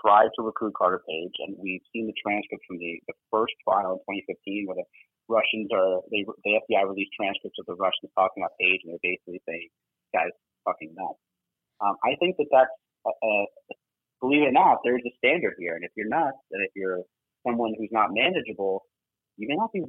tried 0.00 0.30
to 0.36 0.42
recruit 0.42 0.74
Carter 0.76 1.02
Page, 1.08 1.34
and 1.44 1.56
we've 1.60 1.84
seen 1.92 2.06
the 2.06 2.16
transcript 2.16 2.64
from 2.66 2.78
the, 2.78 3.00
the 3.08 3.16
first 3.30 3.54
trial 3.64 4.00
in 4.00 4.16
2015, 4.24 4.68
where 4.68 4.80
the 4.80 4.88
Russians 5.28 5.68
are 5.72 6.04
they 6.12 6.24
the 6.44 6.60
FBI 6.64 6.84
released 6.84 7.16
transcripts 7.16 7.56
of 7.56 7.66
the 7.66 7.76
Russians 7.76 8.12
talking 8.12 8.44
about 8.44 8.56
Page, 8.60 8.84
and 8.84 8.92
they're 8.92 9.04
basically 9.04 9.40
saying, 9.48 9.68
"Guys, 10.12 10.32
fucking 10.64 10.92
nuts." 10.92 11.20
Um, 11.80 11.96
I 12.04 12.16
think 12.20 12.36
that 12.36 12.48
that's, 12.52 12.74
uh, 13.04 13.12
uh, 13.12 13.46
believe 14.20 14.42
it 14.44 14.52
or 14.52 14.56
not, 14.56 14.84
there's 14.84 15.02
a 15.04 15.12
standard 15.18 15.56
here. 15.58 15.74
And 15.74 15.84
if 15.84 15.90
you're 15.96 16.08
nuts, 16.08 16.38
and 16.52 16.62
if 16.64 16.70
you're 16.76 17.02
someone 17.46 17.74
who's 17.76 17.92
not 17.92 18.12
manageable, 18.12 18.84
you 19.36 19.48
may 19.48 19.56
not 19.56 19.72
be 19.72 19.82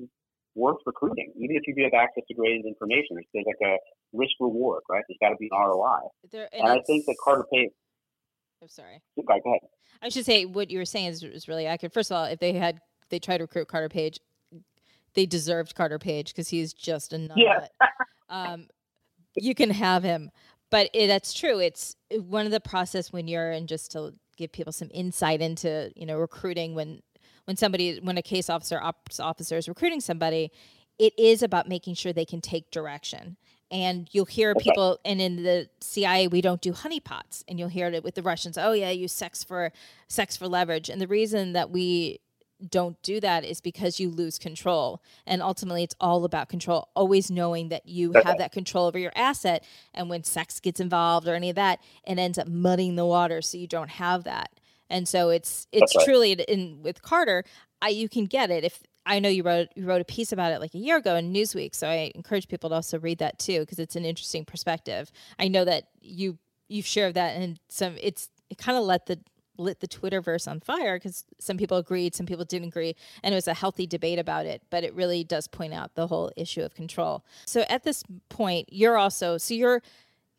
worth 0.56 0.80
recruiting, 0.86 1.32
even 1.36 1.56
if 1.56 1.68
you 1.68 1.76
do 1.76 1.84
have 1.84 1.94
access 1.94 2.24
to 2.28 2.34
graded 2.34 2.66
information. 2.66 3.20
There's, 3.20 3.28
there's 3.34 3.46
like 3.46 3.64
a 3.64 3.76
risk 4.16 4.34
reward, 4.40 4.84
right? 4.90 5.04
There's 5.08 5.20
got 5.20 5.36
to 5.36 5.40
be 5.40 5.50
an 5.52 5.58
ROI. 5.60 6.08
There, 6.32 6.50
And, 6.52 6.68
I 6.68 6.80
think 6.88 7.06
that 7.06 7.16
Carter 7.24 7.46
Page, 7.52 7.70
I'm 8.66 8.70
sorry. 8.70 9.00
go 9.16 9.24
go 9.28 9.50
ahead. 9.52 9.70
I 10.02 10.10
should 10.10 10.26
say 10.26 10.46
what 10.46 10.72
you 10.72 10.80
were 10.80 10.86
saying 10.86 11.06
is, 11.06 11.22
is 11.22 11.48
really 11.48 11.68
accurate. 11.68 11.94
First 11.94 12.10
of 12.10 12.18
all, 12.18 12.26
if 12.26 12.40
they 12.40 12.54
had 12.54 12.80
they 13.12 13.20
tried 13.20 13.38
to 13.38 13.44
recruit 13.44 13.68
Carter 13.68 13.90
Page, 13.90 14.20
they 15.14 15.28
deserved 15.28 15.76
Carter 15.76 16.00
Page 16.00 16.34
because 16.34 16.50
he's 16.50 16.74
just 16.74 17.14
a 17.14 17.20
nut. 17.20 17.38
Yeah. 17.38 17.68
um, 18.30 18.68
you 19.36 19.54
can 19.54 19.70
have 19.70 20.02
him, 20.02 20.32
but 20.72 20.90
it, 20.96 21.06
that's 21.06 21.32
true. 21.32 21.60
It's 21.60 21.96
uh, 22.12 22.24
one 22.24 22.48
of 22.48 22.52
the 22.52 22.60
process 22.60 23.14
when 23.14 23.28
you're 23.28 23.52
and 23.52 23.68
just 23.68 23.92
to 23.92 24.16
give 24.36 24.52
people 24.52 24.74
some 24.74 24.90
insight 24.92 25.44
into 25.44 25.92
you 25.96 26.08
know 26.08 26.18
recruiting 26.18 26.74
when 26.74 27.04
when 27.44 27.56
somebody 27.56 28.00
when 28.02 28.18
a 28.18 28.24
case 28.24 28.50
officer 28.50 28.82
ops 28.82 29.20
officer 29.20 29.58
is 29.58 29.70
recruiting 29.70 30.02
somebody, 30.02 30.52
it 30.98 31.14
is 31.20 31.44
about 31.44 31.70
making 31.70 31.94
sure 31.94 32.14
they 32.14 32.26
can 32.26 32.42
take 32.42 32.72
direction. 32.72 33.38
And 33.72 34.08
you'll 34.12 34.26
hear 34.26 34.54
people, 34.54 35.00
and 35.04 35.20
in 35.20 35.44
the 35.44 35.68
CIA, 35.82 36.28
we 36.28 36.40
don't 36.40 36.62
do 36.62 36.72
honeypots, 36.72 37.44
and 37.48 37.58
you'll 37.58 37.70
hear 37.70 37.88
it 37.88 38.04
with 38.04 38.14
the 38.16 38.22
Russians. 38.22 38.58
Oh 38.58 38.74
yeah, 38.74 38.92
use 38.92 39.12
sex 39.12 39.44
for 39.44 39.72
sex 40.08 40.38
for 40.38 40.48
leverage. 40.48 40.88
And 40.88 41.02
the 41.02 41.08
reason 41.08 41.54
that 41.54 41.72
we 41.72 42.20
don't 42.70 43.02
do 43.02 43.20
that 43.20 43.44
is 43.44 43.62
because 43.62 44.00
you 44.00 44.10
lose 44.10 44.38
control. 44.38 45.02
And 45.26 45.42
ultimately, 45.42 45.84
it's 45.84 45.96
all 46.00 46.24
about 46.26 46.50
control, 46.50 46.90
always 46.96 47.30
knowing 47.30 47.70
that 47.70 47.88
you 47.88 48.14
have 48.24 48.38
that 48.38 48.52
control 48.52 48.86
over 48.86 49.00
your 49.00 49.12
asset. 49.16 49.64
And 49.94 50.10
when 50.10 50.24
sex 50.24 50.60
gets 50.60 50.80
involved 50.80 51.28
or 51.28 51.36
any 51.36 51.50
of 51.50 51.56
that, 51.56 51.80
it 52.08 52.18
ends 52.18 52.38
up 52.38 52.48
muddying 52.48 52.96
the 52.96 53.06
water. 53.06 53.42
So 53.42 53.58
you 53.58 53.68
don't 53.68 53.90
have 53.90 54.24
that. 54.24 54.52
And 54.90 55.08
so 55.08 55.30
it's 55.30 55.68
it's 55.72 55.94
That's 55.94 55.98
right. 55.98 56.06
truly 56.06 56.32
in 56.34 56.82
with 56.82 57.02
Carter, 57.02 57.44
I 57.82 57.90
you 57.90 58.08
can 58.08 58.26
get 58.26 58.52
it 58.52 58.64
if 58.64 58.84
I 59.06 59.20
know 59.20 59.30
you 59.30 59.44
wrote 59.44 59.70
you 59.76 59.86
wrote 59.86 60.02
a 60.02 60.06
piece 60.06 60.32
about 60.32 60.52
it 60.52 60.60
like 60.60 60.74
a 60.74 60.80
year 60.80 60.98
ago 60.98 61.16
in 61.16 61.34
Newsweek, 61.34 61.76
so 61.76 61.88
I 61.88 62.12
encourage 62.16 62.48
people 62.48 62.70
to 62.70 62.76
also 62.76 63.00
read 63.00 63.20
that 63.20 63.40
too 63.40 63.60
because 63.60 63.80
it's 63.80 63.96
an 63.96 64.06
interesting 64.06 64.46
perspective. 64.46 65.12
I 65.38 65.48
know 65.48 65.66
that 65.66 65.90
you 66.02 66.38
you've 66.68 66.86
shared 66.88 67.14
that 67.14 67.36
and 67.36 67.60
some 67.70 67.96
it's 68.02 68.30
it 68.50 68.58
kind 68.58 68.78
of 68.78 68.84
let 68.84 69.06
the 69.06 69.20
lit 69.58 69.80
the 69.80 69.88
Twitterverse 69.88 70.48
on 70.48 70.60
fire 70.60 70.98
because 70.98 71.24
some 71.40 71.58
people 71.58 71.78
agreed, 71.78 72.16
some 72.16 72.26
people 72.26 72.46
didn't 72.46 72.70
agree, 72.70 72.96
and 73.24 73.34
it 73.34 73.38
was 73.38 73.48
a 73.48 73.54
healthy 73.54 73.88
debate 73.88 74.20
about 74.20 74.46
it. 74.46 74.64
But 74.70 74.84
it 74.84 74.94
really 74.94 75.24
does 75.24 75.48
point 75.48 75.74
out 75.74 75.96
the 75.96 76.08
whole 76.08 76.32
issue 76.36 76.62
of 76.62 76.76
control. 76.76 77.24
So 77.46 77.62
at 77.70 77.84
this 77.84 78.04
point, 78.30 78.70
you're 78.72 78.98
also 78.98 79.38
so 79.38 79.54
you're 79.54 79.82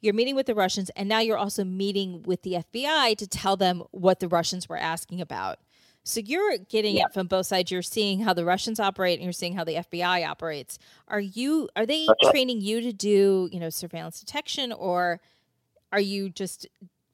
you're 0.01 0.15
meeting 0.15 0.37
with 0.37 0.47
the 0.47 0.55
Russians, 0.55 0.91
and 0.91 1.09
now 1.09 1.21
you're 1.21 1.39
also 1.39 1.65
meeting 1.65 2.23
with 2.25 2.43
the 2.43 2.63
FBI 2.73 3.17
to 3.17 3.27
tell 3.27 3.57
them 3.57 3.83
what 3.93 4.21
the 4.21 4.29
Russians 4.29 4.69
were 4.69 4.77
asking 4.77 5.21
about. 5.21 5.59
So 6.07 6.21
you're 6.21 6.59
getting 6.59 6.95
Yeah. 6.97 7.07
it 7.07 7.13
from 7.13 7.27
both 7.27 7.47
sides. 7.47 7.73
You're 7.73 7.83
seeing 7.83 8.21
how 8.21 8.33
the 8.33 8.45
Russians 8.45 8.79
operate, 8.79 9.19
and 9.19 9.25
you're 9.25 9.33
seeing 9.33 9.55
how 9.55 9.65
the 9.65 9.75
FBI 9.77 10.25
operates. 10.25 10.79
Are 11.09 11.19
you 11.21 11.69
are 11.75 11.85
they 11.85 12.07
training 12.31 12.61
you 12.61 12.81
to 12.81 12.93
do 12.93 13.49
you 13.53 13.59
know 13.59 13.71
surveillance 13.71 14.21
detection, 14.21 14.73
or 14.73 15.21
are 15.93 16.01
you 16.01 16.31
just 16.31 16.67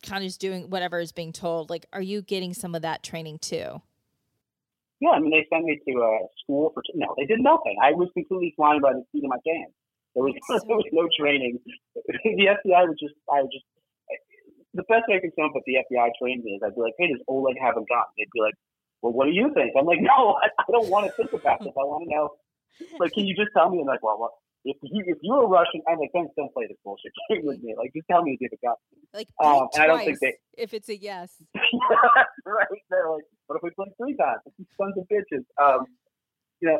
kind 0.03 0.23
of 0.23 0.29
just 0.29 0.41
doing 0.43 0.69
whatever 0.69 1.01
is 1.01 1.11
being 1.11 1.33
told? 1.33 1.71
Like, 1.71 1.87
are 1.95 2.03
you 2.03 2.21
getting 2.21 2.53
some 2.53 2.75
of 2.75 2.83
that 2.83 3.03
training 3.03 3.39
too? 3.39 3.81
Yeah, 5.01 5.11
I 5.11 5.21
mean, 5.21 5.31
they 5.31 5.47
sent 5.51 5.65
me 5.65 5.81
to 5.89 5.93
a 6.03 6.19
school 6.43 6.71
for 6.75 6.83
no, 6.95 7.15
they 7.17 7.25
did 7.25 7.41
nothing. 7.41 7.77
I 7.83 7.93
was 7.93 8.11
completely 8.13 8.53
flying 8.57 8.83
by 8.83 8.93
the 8.93 9.05
seat 9.11 9.25
of 9.25 9.31
my 9.31 9.39
pants. 9.47 9.73
There 10.15 10.23
was 10.23 10.35
so- 10.47 10.61
there 10.69 10.77
was 10.77 10.85
no 10.93 11.09
training. 11.19 11.59
the 11.95 12.47
FBI 12.61 12.87
was 12.87 12.99
just 13.01 13.15
I 13.33 13.41
was 13.41 13.49
just 13.51 13.65
the 14.75 14.83
best 14.85 15.09
way 15.09 15.17
I 15.17 15.21
can 15.21 15.33
sum 15.35 15.47
up 15.47 15.55
what 15.55 15.65
the 15.65 15.77
FBI 15.81 16.11
trained 16.21 16.45
me 16.45 16.53
is 16.53 16.63
I'd 16.63 16.75
be 16.75 16.81
like, 16.83 16.95
hey, 16.99 17.09
does 17.09 17.21
Oleg 17.29 17.57
have 17.59 17.77
a 17.77 17.85
gun? 17.89 18.05
They'd 18.19 18.29
be 18.33 18.41
like, 18.41 18.55
well, 19.03 19.13
what 19.13 19.27
do 19.27 19.33
you 19.33 19.51
think? 19.53 19.75
I'm 19.79 19.85
like, 19.85 20.01
no, 20.01 20.39
I, 20.41 20.49
I 20.59 20.65
don't 20.71 20.89
want 20.89 21.07
to 21.07 21.13
think 21.13 21.33
about 21.33 21.61
this. 21.61 21.75
I 21.77 21.85
want 21.85 22.09
to 22.09 22.15
know. 22.15 22.31
Like, 22.99 23.13
can 23.13 23.27
you 23.27 23.37
just 23.37 23.51
tell 23.55 23.69
me? 23.69 23.79
And 23.79 23.87
like, 23.87 24.03
well, 24.03 24.19
what? 24.19 24.31
If 24.65 24.77
you 24.83 25.03
if 25.07 25.19
you're 25.23 25.43
a 25.43 25.47
Russian, 25.47 25.83
I'm 25.91 25.99
like, 25.99 26.11
don't 26.15 26.31
don't 26.37 26.55
play 26.55 26.67
this 26.69 26.79
bullshit 26.85 27.13
game 27.29 27.43
with 27.45 27.61
me. 27.63 27.75
Like, 27.77 27.93
just 27.95 28.07
tell 28.09 28.23
me 28.23 28.39
if 28.39 28.51
have 28.51 28.57
a 28.57 28.63
gun. 28.63 28.79
Like, 29.13 29.29
Um, 29.43 29.69
and 29.75 29.83
I 29.83 29.87
don't 29.89 30.05
think 30.05 30.21
twice 30.21 30.39
if 30.57 30.73
it's 30.73 30.89
a 30.89 30.97
yes. 30.97 31.35
right? 32.47 32.83
They're 32.89 33.11
like, 33.11 33.25
what 33.47 33.57
if 33.57 33.63
we 33.63 33.71
play 33.71 33.93
three 33.99 34.17
times? 34.17 34.41
Sons 34.79 34.95
of 34.97 35.05
bitches. 35.11 35.45
Um, 35.61 35.87
you 36.61 36.69
know, 36.69 36.79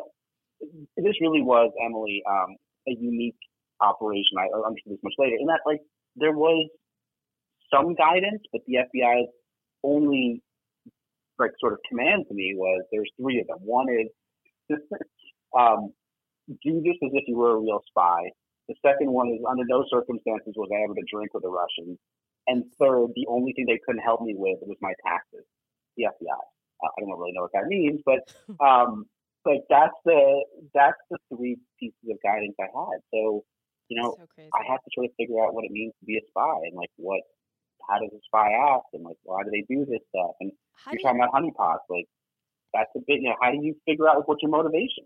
this 0.95 1.19
really 1.19 1.41
was 1.41 1.71
Emily 1.85 2.23
um, 2.25 2.55
a 2.87 2.91
unique 2.91 3.35
operation. 3.81 4.39
I 4.39 4.47
understood 4.65 4.93
this 4.93 5.03
much 5.03 5.13
later, 5.19 5.35
in 5.37 5.47
that 5.47 5.59
like 5.65 5.81
there 6.15 6.31
was 6.31 6.69
some 7.69 7.95
guidance, 7.95 8.41
but 8.53 8.61
the 8.65 8.75
FBI's 8.79 9.27
only 9.83 10.41
like 11.39 11.51
sort 11.59 11.73
of 11.73 11.79
command 11.89 12.25
to 12.27 12.33
me 12.33 12.53
was 12.55 12.83
there's 12.91 13.09
three 13.19 13.39
of 13.39 13.47
them. 13.47 13.57
One 13.61 13.87
is 13.89 14.09
um, 15.57 15.93
do 16.47 16.81
this 16.81 16.97
as 17.03 17.11
if 17.13 17.23
you 17.27 17.37
were 17.37 17.55
a 17.55 17.59
real 17.59 17.81
spy. 17.87 18.29
The 18.67 18.75
second 18.85 19.11
one 19.11 19.29
is 19.29 19.41
under 19.47 19.63
no 19.67 19.83
circumstances 19.89 20.53
was 20.55 20.69
I 20.71 20.83
ever 20.83 20.95
to 20.95 21.03
drink 21.11 21.33
with 21.33 21.43
the 21.43 21.51
Russians. 21.51 21.99
And 22.47 22.63
third, 22.79 23.11
the 23.15 23.27
only 23.27 23.53
thing 23.53 23.65
they 23.67 23.79
couldn't 23.85 24.01
help 24.01 24.21
me 24.21 24.35
with 24.37 24.59
was 24.61 24.77
my 24.81 24.93
taxes. 25.05 25.45
The 25.97 26.03
FBI. 26.03 26.43
Uh, 26.83 26.89
I 26.97 26.99
don't 26.99 27.17
really 27.19 27.31
know 27.33 27.43
what 27.43 27.53
that 27.53 27.67
means, 27.67 28.01
but 28.05 28.23
um, 28.63 29.05
but 29.43 29.63
that's 29.69 29.95
the 30.05 30.43
that's 30.73 30.99
the 31.11 31.17
three 31.29 31.57
pieces 31.79 32.07
of 32.09 32.17
guidance 32.23 32.55
I 32.59 32.71
had. 32.71 32.99
So 33.13 33.43
you 33.89 34.01
know, 34.01 34.15
so. 34.17 34.43
I 34.55 34.63
had 34.65 34.77
to 34.77 34.89
sort 34.95 35.05
of 35.05 35.11
figure 35.19 35.43
out 35.43 35.53
what 35.53 35.65
it 35.65 35.71
means 35.71 35.93
to 35.99 36.05
be 36.05 36.17
a 36.17 36.23
spy 36.27 36.67
and 36.67 36.75
like 36.75 36.89
what 36.97 37.21
how 37.89 37.99
does 37.99 38.09
a 38.13 38.19
spy 38.25 38.49
act 38.73 38.87
and 38.93 39.03
like 39.03 39.17
why 39.23 39.43
do 39.43 39.49
they 39.51 39.65
do 39.73 39.85
this 39.85 40.01
stuff 40.09 40.31
and 40.39 40.51
How 40.83 40.91
you're 40.91 40.97
do 40.97 41.01
you- 41.01 41.03
talking 41.07 41.21
about 41.21 41.33
honeypots 41.33 41.85
like 41.89 42.05
that's 42.73 42.89
a 42.95 42.99
bit 42.99 43.21
you 43.21 43.29
know 43.29 43.35
how 43.41 43.51
do 43.51 43.57
you 43.61 43.75
figure 43.85 44.07
out 44.09 44.17
like 44.17 44.27
what's 44.27 44.41
your 44.41 44.51
motivation 44.51 45.05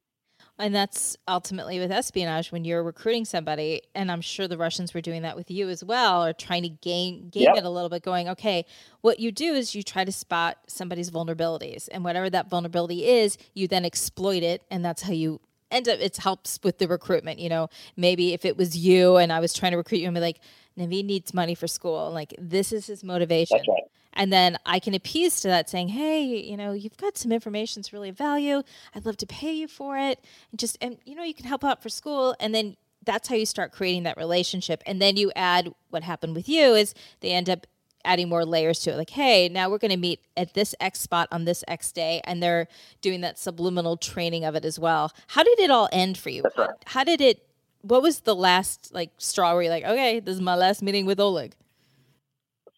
And 0.59 0.73
that's 0.73 1.17
ultimately 1.27 1.79
with 1.79 1.91
espionage 1.91 2.51
when 2.51 2.63
you're 2.63 2.83
recruiting 2.83 3.25
somebody, 3.25 3.81
and 3.95 4.11
I'm 4.11 4.21
sure 4.21 4.47
the 4.47 4.57
Russians 4.57 4.93
were 4.93 5.01
doing 5.01 5.21
that 5.23 5.35
with 5.35 5.49
you 5.51 5.67
as 5.69 5.83
well, 5.83 6.23
or 6.23 6.31
trying 6.33 6.63
to 6.63 6.69
gain 6.69 7.29
gain 7.29 7.43
Yep. 7.43 7.57
it 7.57 7.63
a 7.65 7.69
little 7.69 7.89
bit, 7.89 8.01
going, 8.03 8.27
okay, 8.29 8.65
what 9.01 9.19
you 9.19 9.31
do 9.31 9.53
is 9.53 9.73
you 9.75 9.81
try 9.83 10.03
to 10.05 10.11
spot 10.11 10.57
somebody's 10.67 11.09
vulnerabilities, 11.11 11.89
and 11.91 12.03
whatever 12.03 12.29
that 12.29 12.49
vulnerability 12.49 13.05
is, 13.05 13.37
you 13.55 13.67
then 13.67 13.83
exploit 13.85 14.41
it, 14.43 14.61
and 14.71 14.83
that's 14.85 15.01
how 15.03 15.11
you 15.13 15.41
end 15.71 15.87
up. 15.89 15.99
It 15.99 16.17
helps 16.17 16.59
with 16.63 16.77
the 16.77 16.87
recruitment. 16.87 17.39
You 17.39 17.49
know, 17.49 17.69
maybe 17.95 18.33
if 18.33 18.45
it 18.45 18.57
was 18.57 18.77
you 18.77 19.17
and 19.17 19.31
I 19.33 19.39
was 19.39 19.53
trying 19.53 19.71
to 19.73 19.77
recruit 19.77 19.99
you, 19.99 20.07
and 20.07 20.15
be 20.15 20.21
like, 20.21 20.39
Naveen 20.77 21.05
needs 21.05 21.33
money 21.33 21.55
for 21.55 21.67
school, 21.67 22.11
like 22.11 22.33
this 22.37 22.71
is 22.71 22.87
his 22.87 23.03
motivation. 23.03 23.57
right 23.67 23.89
And 24.13 24.33
then 24.33 24.57
I 24.65 24.79
can 24.79 24.93
appease 24.93 25.41
to 25.41 25.47
that 25.47 25.69
saying, 25.69 25.89
hey, 25.89 26.23
you 26.23 26.57
know, 26.57 26.71
you've 26.73 26.97
got 26.97 27.17
some 27.17 27.31
information 27.31 27.81
that's 27.81 27.93
really 27.93 28.09
of 28.09 28.17
value. 28.17 28.63
I'd 28.95 29.05
love 29.05 29.17
to 29.17 29.27
pay 29.27 29.53
you 29.53 29.67
for 29.67 29.97
it. 29.97 30.23
And 30.51 30.59
just, 30.59 30.77
and, 30.81 30.97
you 31.05 31.15
know, 31.15 31.23
you 31.23 31.35
can 31.35 31.45
help 31.45 31.63
out 31.63 31.83
for 31.83 31.89
school. 31.89 32.35
And 32.39 32.53
then 32.53 32.77
that's 33.05 33.29
how 33.29 33.35
you 33.35 33.45
start 33.45 33.71
creating 33.71 34.03
that 34.03 34.17
relationship. 34.17 34.81
And 34.85 35.01
then 35.01 35.17
you 35.17 35.31
add 35.35 35.71
what 35.91 36.03
happened 36.03 36.35
with 36.35 36.49
you 36.49 36.73
is 36.73 36.93
they 37.21 37.31
end 37.31 37.49
up 37.49 37.67
adding 38.03 38.29
more 38.29 38.45
layers 38.45 38.79
to 38.79 38.91
it. 38.91 38.97
Like, 38.97 39.11
hey, 39.11 39.49
now 39.49 39.69
we're 39.69 39.77
going 39.77 39.91
to 39.91 39.97
meet 39.97 40.21
at 40.35 40.53
this 40.53 40.73
X 40.79 40.99
spot 40.99 41.27
on 41.31 41.45
this 41.45 41.63
X 41.67 41.91
day. 41.91 42.21
And 42.23 42.41
they're 42.41 42.67
doing 43.01 43.21
that 43.21 43.37
subliminal 43.37 43.97
training 43.97 44.45
of 44.45 44.55
it 44.55 44.65
as 44.65 44.79
well. 44.79 45.11
How 45.27 45.43
did 45.43 45.59
it 45.59 45.69
all 45.69 45.89
end 45.91 46.17
for 46.17 46.29
you? 46.29 46.43
Right. 46.57 46.69
How, 46.85 46.99
how 46.99 47.03
did 47.03 47.21
it, 47.21 47.46
what 47.87 48.01
was 48.01 48.21
the 48.21 48.35
last 48.35 48.93
like 48.93 49.11
straw 49.17 49.53
where 49.53 49.63
you're 49.63 49.71
like, 49.71 49.85
okay, 49.85 50.19
this 50.19 50.35
is 50.35 50.41
my 50.41 50.55
last 50.55 50.81
meeting 50.81 51.05
with 51.05 51.19
Oleg? 51.19 51.55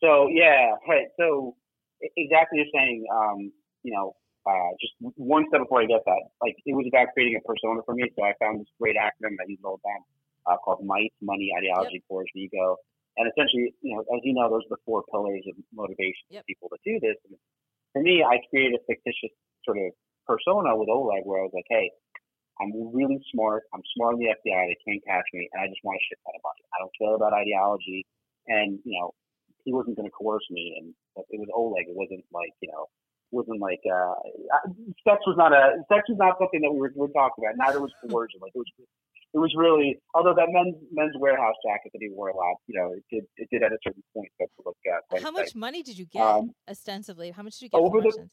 So 0.01 0.27
yeah, 0.31 0.75
right. 0.87 1.07
So 1.19 1.55
exactly 2.15 2.59
you're 2.59 2.73
saying, 2.73 3.05
um, 3.13 3.51
you 3.83 3.93
know, 3.93 4.15
uh, 4.45 4.71
just 4.79 4.93
one 5.17 5.45
step 5.49 5.61
before 5.61 5.81
I 5.81 5.85
get 5.85 6.01
that, 6.05 6.23
like 6.41 6.55
it 6.65 6.73
was 6.73 6.85
about 6.87 7.07
creating 7.13 7.37
a 7.37 7.43
persona 7.47 7.81
for 7.85 7.93
me. 7.93 8.05
So 8.15 8.23
I 8.23 8.33
found 8.39 8.61
this 8.61 8.67
great 8.79 8.95
acronym 8.95 9.35
that 9.37 9.47
I 9.47 9.49
use 9.49 9.59
all 9.63 9.79
the 9.83 9.87
time 9.89 10.03
uh, 10.47 10.57
called 10.57 10.85
MICE, 10.85 11.11
Money, 11.21 11.51
Ideology, 11.57 12.03
Courage, 12.09 12.29
and 12.33 12.43
Ego. 12.43 12.77
And 13.17 13.27
essentially, 13.27 13.73
you 13.81 13.95
know, 13.95 14.01
as 14.15 14.21
you 14.23 14.33
know, 14.33 14.49
those 14.49 14.63
are 14.71 14.79
the 14.79 14.81
four 14.85 15.03
pillars 15.11 15.43
of 15.49 15.55
motivation 15.73 16.23
Yep. 16.29 16.43
for 16.43 16.45
people 16.47 16.69
to 16.69 16.79
do 16.85 16.99
this. 17.03 17.17
And 17.27 17.35
for 17.91 18.01
me, 18.01 18.23
I 18.23 18.39
created 18.49 18.79
a 18.79 18.83
fictitious 18.87 19.35
sort 19.65 19.77
of 19.77 19.91
persona 20.25 20.71
with 20.77 20.87
Oleg 20.87 21.25
where 21.25 21.41
I 21.41 21.43
was 21.43 21.51
like, 21.53 21.67
hey, 21.69 21.91
I'm 22.61 22.71
really 22.93 23.19
smart. 23.31 23.63
I'm 23.73 23.83
smart 23.95 24.15
in 24.15 24.19
the 24.19 24.29
FBI. 24.35 24.61
They 24.67 24.77
can't 24.83 25.03
catch 25.07 25.27
me, 25.33 25.47
and 25.53 25.63
I 25.63 25.67
just 25.67 25.79
want 25.83 25.95
to 25.95 26.03
shit 26.07 26.19
ton 26.23 26.35
of 26.35 26.43
money. 26.43 26.63
I 26.75 26.77
don't 26.83 26.93
care 26.99 27.15
about 27.15 27.33
ideology, 27.33 28.05
and 28.47 28.79
you 28.83 28.99
know, 28.99 29.11
he 29.63 29.71
wasn't 29.73 29.95
going 29.95 30.07
to 30.07 30.15
coerce 30.15 30.45
me, 30.51 30.75
and 30.79 30.93
it 31.29 31.39
was 31.39 31.47
Oleg. 31.55 31.87
It 31.87 31.95
wasn't 31.95 32.25
like 32.33 32.51
you 32.61 32.69
know, 32.71 32.87
wasn't 33.31 33.61
like 33.61 33.79
uh, 33.87 34.15
sex 35.07 35.23
was 35.27 35.37
not 35.37 35.53
a 35.53 35.79
sex 35.87 36.09
was 36.09 36.17
not 36.19 36.35
something 36.39 36.61
that 36.61 36.71
we 36.71 36.79
were, 36.79 36.91
we 36.95 37.07
were 37.07 37.15
talking 37.15 37.43
about. 37.43 37.55
Neither 37.55 37.79
was 37.79 37.91
coercion. 38.01 38.39
Like 38.41 38.51
it 38.55 38.59
was, 38.59 38.71
it 39.33 39.39
was 39.39 39.53
really. 39.55 39.99
Although 40.13 40.35
that 40.35 40.49
men's 40.49 40.75
men's 40.91 41.15
Wearhouse 41.15 41.59
jacket 41.63 41.91
that 41.93 42.01
he 42.01 42.09
wore 42.09 42.29
a 42.29 42.35
lot, 42.35 42.57
you 42.67 42.79
know, 42.79 42.91
it 42.91 43.03
did 43.11 43.23
it 43.37 43.47
did 43.51 43.63
at 43.63 43.71
a 43.71 43.77
certain 43.83 44.03
point 44.13 44.27
to 44.39 44.47
look 44.65 44.77
uh, 44.83 45.19
How 45.21 45.31
much 45.31 45.55
money 45.55 45.83
did 45.83 45.97
you 45.97 46.05
get 46.05 46.21
Um, 46.23 46.51
ostensibly? 46.69 47.31
How 47.31 47.43
much 47.43 47.59
did 47.59 47.65
you 47.65 47.69
get 47.69 47.79
over 47.79 48.01
the-? 48.01 48.27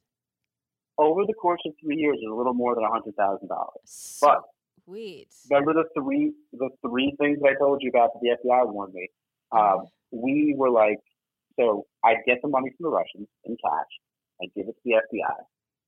Over 0.98 1.22
the 1.26 1.34
course 1.34 1.60
of 1.66 1.72
three 1.82 1.96
years, 1.96 2.18
it 2.22 2.26
was 2.26 2.34
a 2.34 2.36
little 2.36 2.54
more 2.54 2.74
than 2.74 2.84
a 2.84 2.90
hundred 2.90 3.16
thousand 3.16 3.48
dollars. 3.48 4.18
But 4.20 4.42
Sweet. 4.84 5.28
remember 5.50 5.74
the 5.74 5.84
three 5.98 6.32
the 6.52 6.70
three 6.86 7.14
things 7.20 7.38
I 7.44 7.54
told 7.58 7.82
you 7.82 7.90
about 7.90 8.10
that 8.14 8.20
the 8.22 8.36
FBI 8.48 8.72
warned 8.72 8.94
me. 8.94 9.08
Um, 9.52 9.86
we 10.10 10.54
were 10.56 10.70
like, 10.70 10.98
so 11.58 11.86
I'd 12.04 12.24
get 12.26 12.38
the 12.42 12.48
money 12.48 12.70
from 12.76 12.84
the 12.90 12.96
Russians 12.96 13.28
in 13.44 13.56
cash. 13.62 13.92
I'd 14.42 14.52
give 14.54 14.68
it 14.68 14.72
to 14.74 14.80
the 14.84 14.92
FBI. 14.92 15.36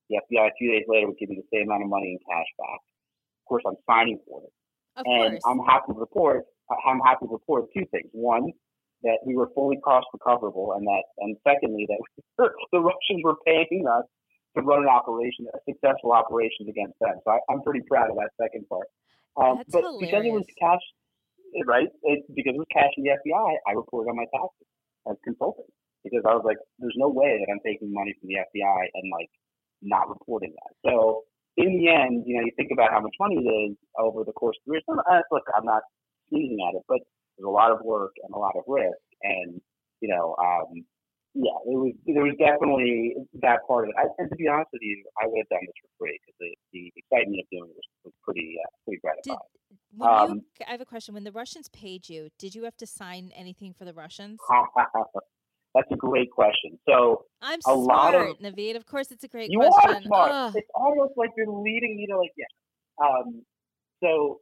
The 0.09 0.15
FBI 0.17 0.47
a 0.47 0.51
few 0.57 0.71
days 0.71 0.85
later 0.87 1.07
would 1.07 1.17
give 1.17 1.29
me 1.29 1.37
the 1.37 1.57
same 1.57 1.67
amount 1.69 1.83
of 1.83 1.89
money 1.89 2.17
in 2.17 2.19
cash 2.19 2.47
back. 2.57 2.79
Of 2.81 3.45
course, 3.47 3.63
I'm 3.67 3.77
signing 3.89 4.19
for 4.27 4.41
it, 4.43 4.53
Of 4.97 5.05
and 5.05 5.39
course. 5.39 5.43
I'm 5.45 5.59
happy 5.65 5.93
to 5.93 5.99
report. 5.99 6.45
I'm 6.85 6.99
happy 6.99 7.25
to 7.25 7.31
report 7.31 7.65
two 7.73 7.85
things. 7.91 8.09
One, 8.11 8.51
that 9.03 9.19
we 9.25 9.35
were 9.35 9.49
fully 9.55 9.77
cost 9.77 10.07
recoverable, 10.13 10.73
and 10.73 10.85
that, 10.85 11.03
and 11.19 11.37
secondly, 11.47 11.87
that 11.89 12.49
the 12.71 12.79
Russians 12.79 13.21
were 13.23 13.35
paying 13.45 13.85
us 13.87 14.05
to 14.57 14.63
run 14.63 14.83
an 14.83 14.89
operation, 14.89 15.45
a 15.53 15.59
successful 15.67 16.11
operation 16.11 16.67
against 16.69 16.97
them. 16.99 17.17
So 17.23 17.31
I, 17.31 17.39
I'm 17.49 17.61
pretty 17.61 17.81
proud 17.87 18.09
of 18.09 18.17
that 18.17 18.31
second 18.41 18.67
part. 18.69 18.87
Um, 19.37 19.61
That's 19.61 19.71
but 19.71 19.83
because 19.99 20.25
it 20.25 20.33
was 20.33 20.47
cash, 20.57 20.81
right? 21.65 21.87
It, 22.03 22.25
because 22.33 22.57
it 22.57 22.61
was 22.61 22.69
cash 22.73 22.91
in 22.97 23.03
the 23.03 23.13
FBI, 23.13 23.49
I 23.67 23.71
reported 23.73 24.09
on 24.09 24.17
my 24.17 24.25
taxes 24.33 24.67
as 25.09 25.17
consulting 25.23 25.69
because 26.03 26.23
I 26.25 26.33
was 26.33 26.43
like, 26.45 26.57
there's 26.79 26.97
no 26.97 27.09
way 27.09 27.37
that 27.39 27.51
I'm 27.51 27.61
taking 27.65 27.93
money 27.93 28.15
from 28.19 28.29
the 28.29 28.41
FBI 28.41 28.81
and 28.93 29.05
like 29.11 29.29
not 29.81 30.09
reporting 30.09 30.53
that. 30.55 30.73
So 30.89 31.23
in 31.57 31.77
the 31.77 31.91
end, 31.91 32.23
you 32.25 32.37
know, 32.37 32.43
you 32.45 32.51
think 32.55 32.71
about 32.71 32.91
how 32.91 33.01
much 33.01 33.15
money 33.19 33.35
it 33.35 33.49
is 33.71 33.77
over 33.99 34.23
the 34.23 34.33
course 34.33 34.57
of 34.59 34.63
three 34.65 34.79
years. 34.79 34.99
Uh, 35.09 35.21
Look, 35.31 35.43
I'm 35.55 35.65
not 35.65 35.83
sneezing 36.29 36.59
at 36.67 36.75
it, 36.75 36.83
but 36.87 36.99
there's 37.37 37.47
a 37.47 37.49
lot 37.49 37.71
of 37.71 37.81
work 37.83 38.13
and 38.23 38.33
a 38.33 38.39
lot 38.39 38.55
of 38.55 38.63
risk, 38.67 38.99
and 39.23 39.61
you 40.01 40.09
know, 40.09 40.35
um, 40.39 40.85
yeah, 41.35 41.57
it 41.65 41.77
was 41.77 41.93
there 42.05 42.23
was 42.23 42.35
definitely 42.39 43.15
that 43.41 43.59
part 43.67 43.85
of 43.85 43.89
it. 43.89 43.95
I, 43.97 44.05
and 44.17 44.29
to 44.29 44.35
be 44.35 44.47
honest 44.47 44.69
with 44.73 44.81
you, 44.81 45.03
I 45.21 45.27
would 45.27 45.37
have 45.37 45.49
done 45.49 45.61
this 45.65 45.75
for 45.81 45.89
free 46.05 46.17
because 46.25 46.35
the, 46.39 46.51
the 46.73 46.93
excitement 46.97 47.41
of 47.41 47.47
doing 47.51 47.69
it 47.69 47.75
was, 47.75 47.87
was 48.05 48.13
pretty 48.23 48.57
uh, 48.57 48.69
pretty 48.85 48.99
gratifying. 49.01 49.37
when 49.95 50.09
Um, 50.09 50.33
you? 50.59 50.65
I 50.67 50.71
have 50.71 50.81
a 50.81 50.85
question. 50.85 51.13
When 51.13 51.23
the 51.23 51.31
Russians 51.31 51.69
paid 51.69 52.09
you, 52.09 52.29
did 52.39 52.55
you 52.55 52.63
have 52.63 52.77
to 52.77 52.87
sign 52.87 53.31
anything 53.35 53.73
for 53.73 53.85
the 53.85 53.93
Russians? 53.93 54.39
That's 55.75 55.91
a 55.91 55.95
great 55.95 56.31
question. 56.31 56.79
So 56.89 57.25
I'm 57.43 57.59
a 57.67 57.75
lot 57.75 58.13
smart, 58.13 58.29
of- 58.31 58.39
Naveed. 58.39 58.75
Of 58.75 58.87
course, 58.87 59.11
it's 59.11 59.23
a 59.23 59.27
great 59.27 59.51
you 59.51 59.59
question. 59.59 59.95
are 59.97 60.01
smart. 60.01 60.31
Ugh. 60.33 60.53
It's 60.55 60.69
almost 60.73 61.13
like 61.15 61.29
you're 61.37 61.47
leading 61.47 61.95
me 61.95 62.07
to 62.07 62.17
like 62.17 62.31
yeah. 62.35 62.45
Um, 63.05 63.43
so 64.01 64.39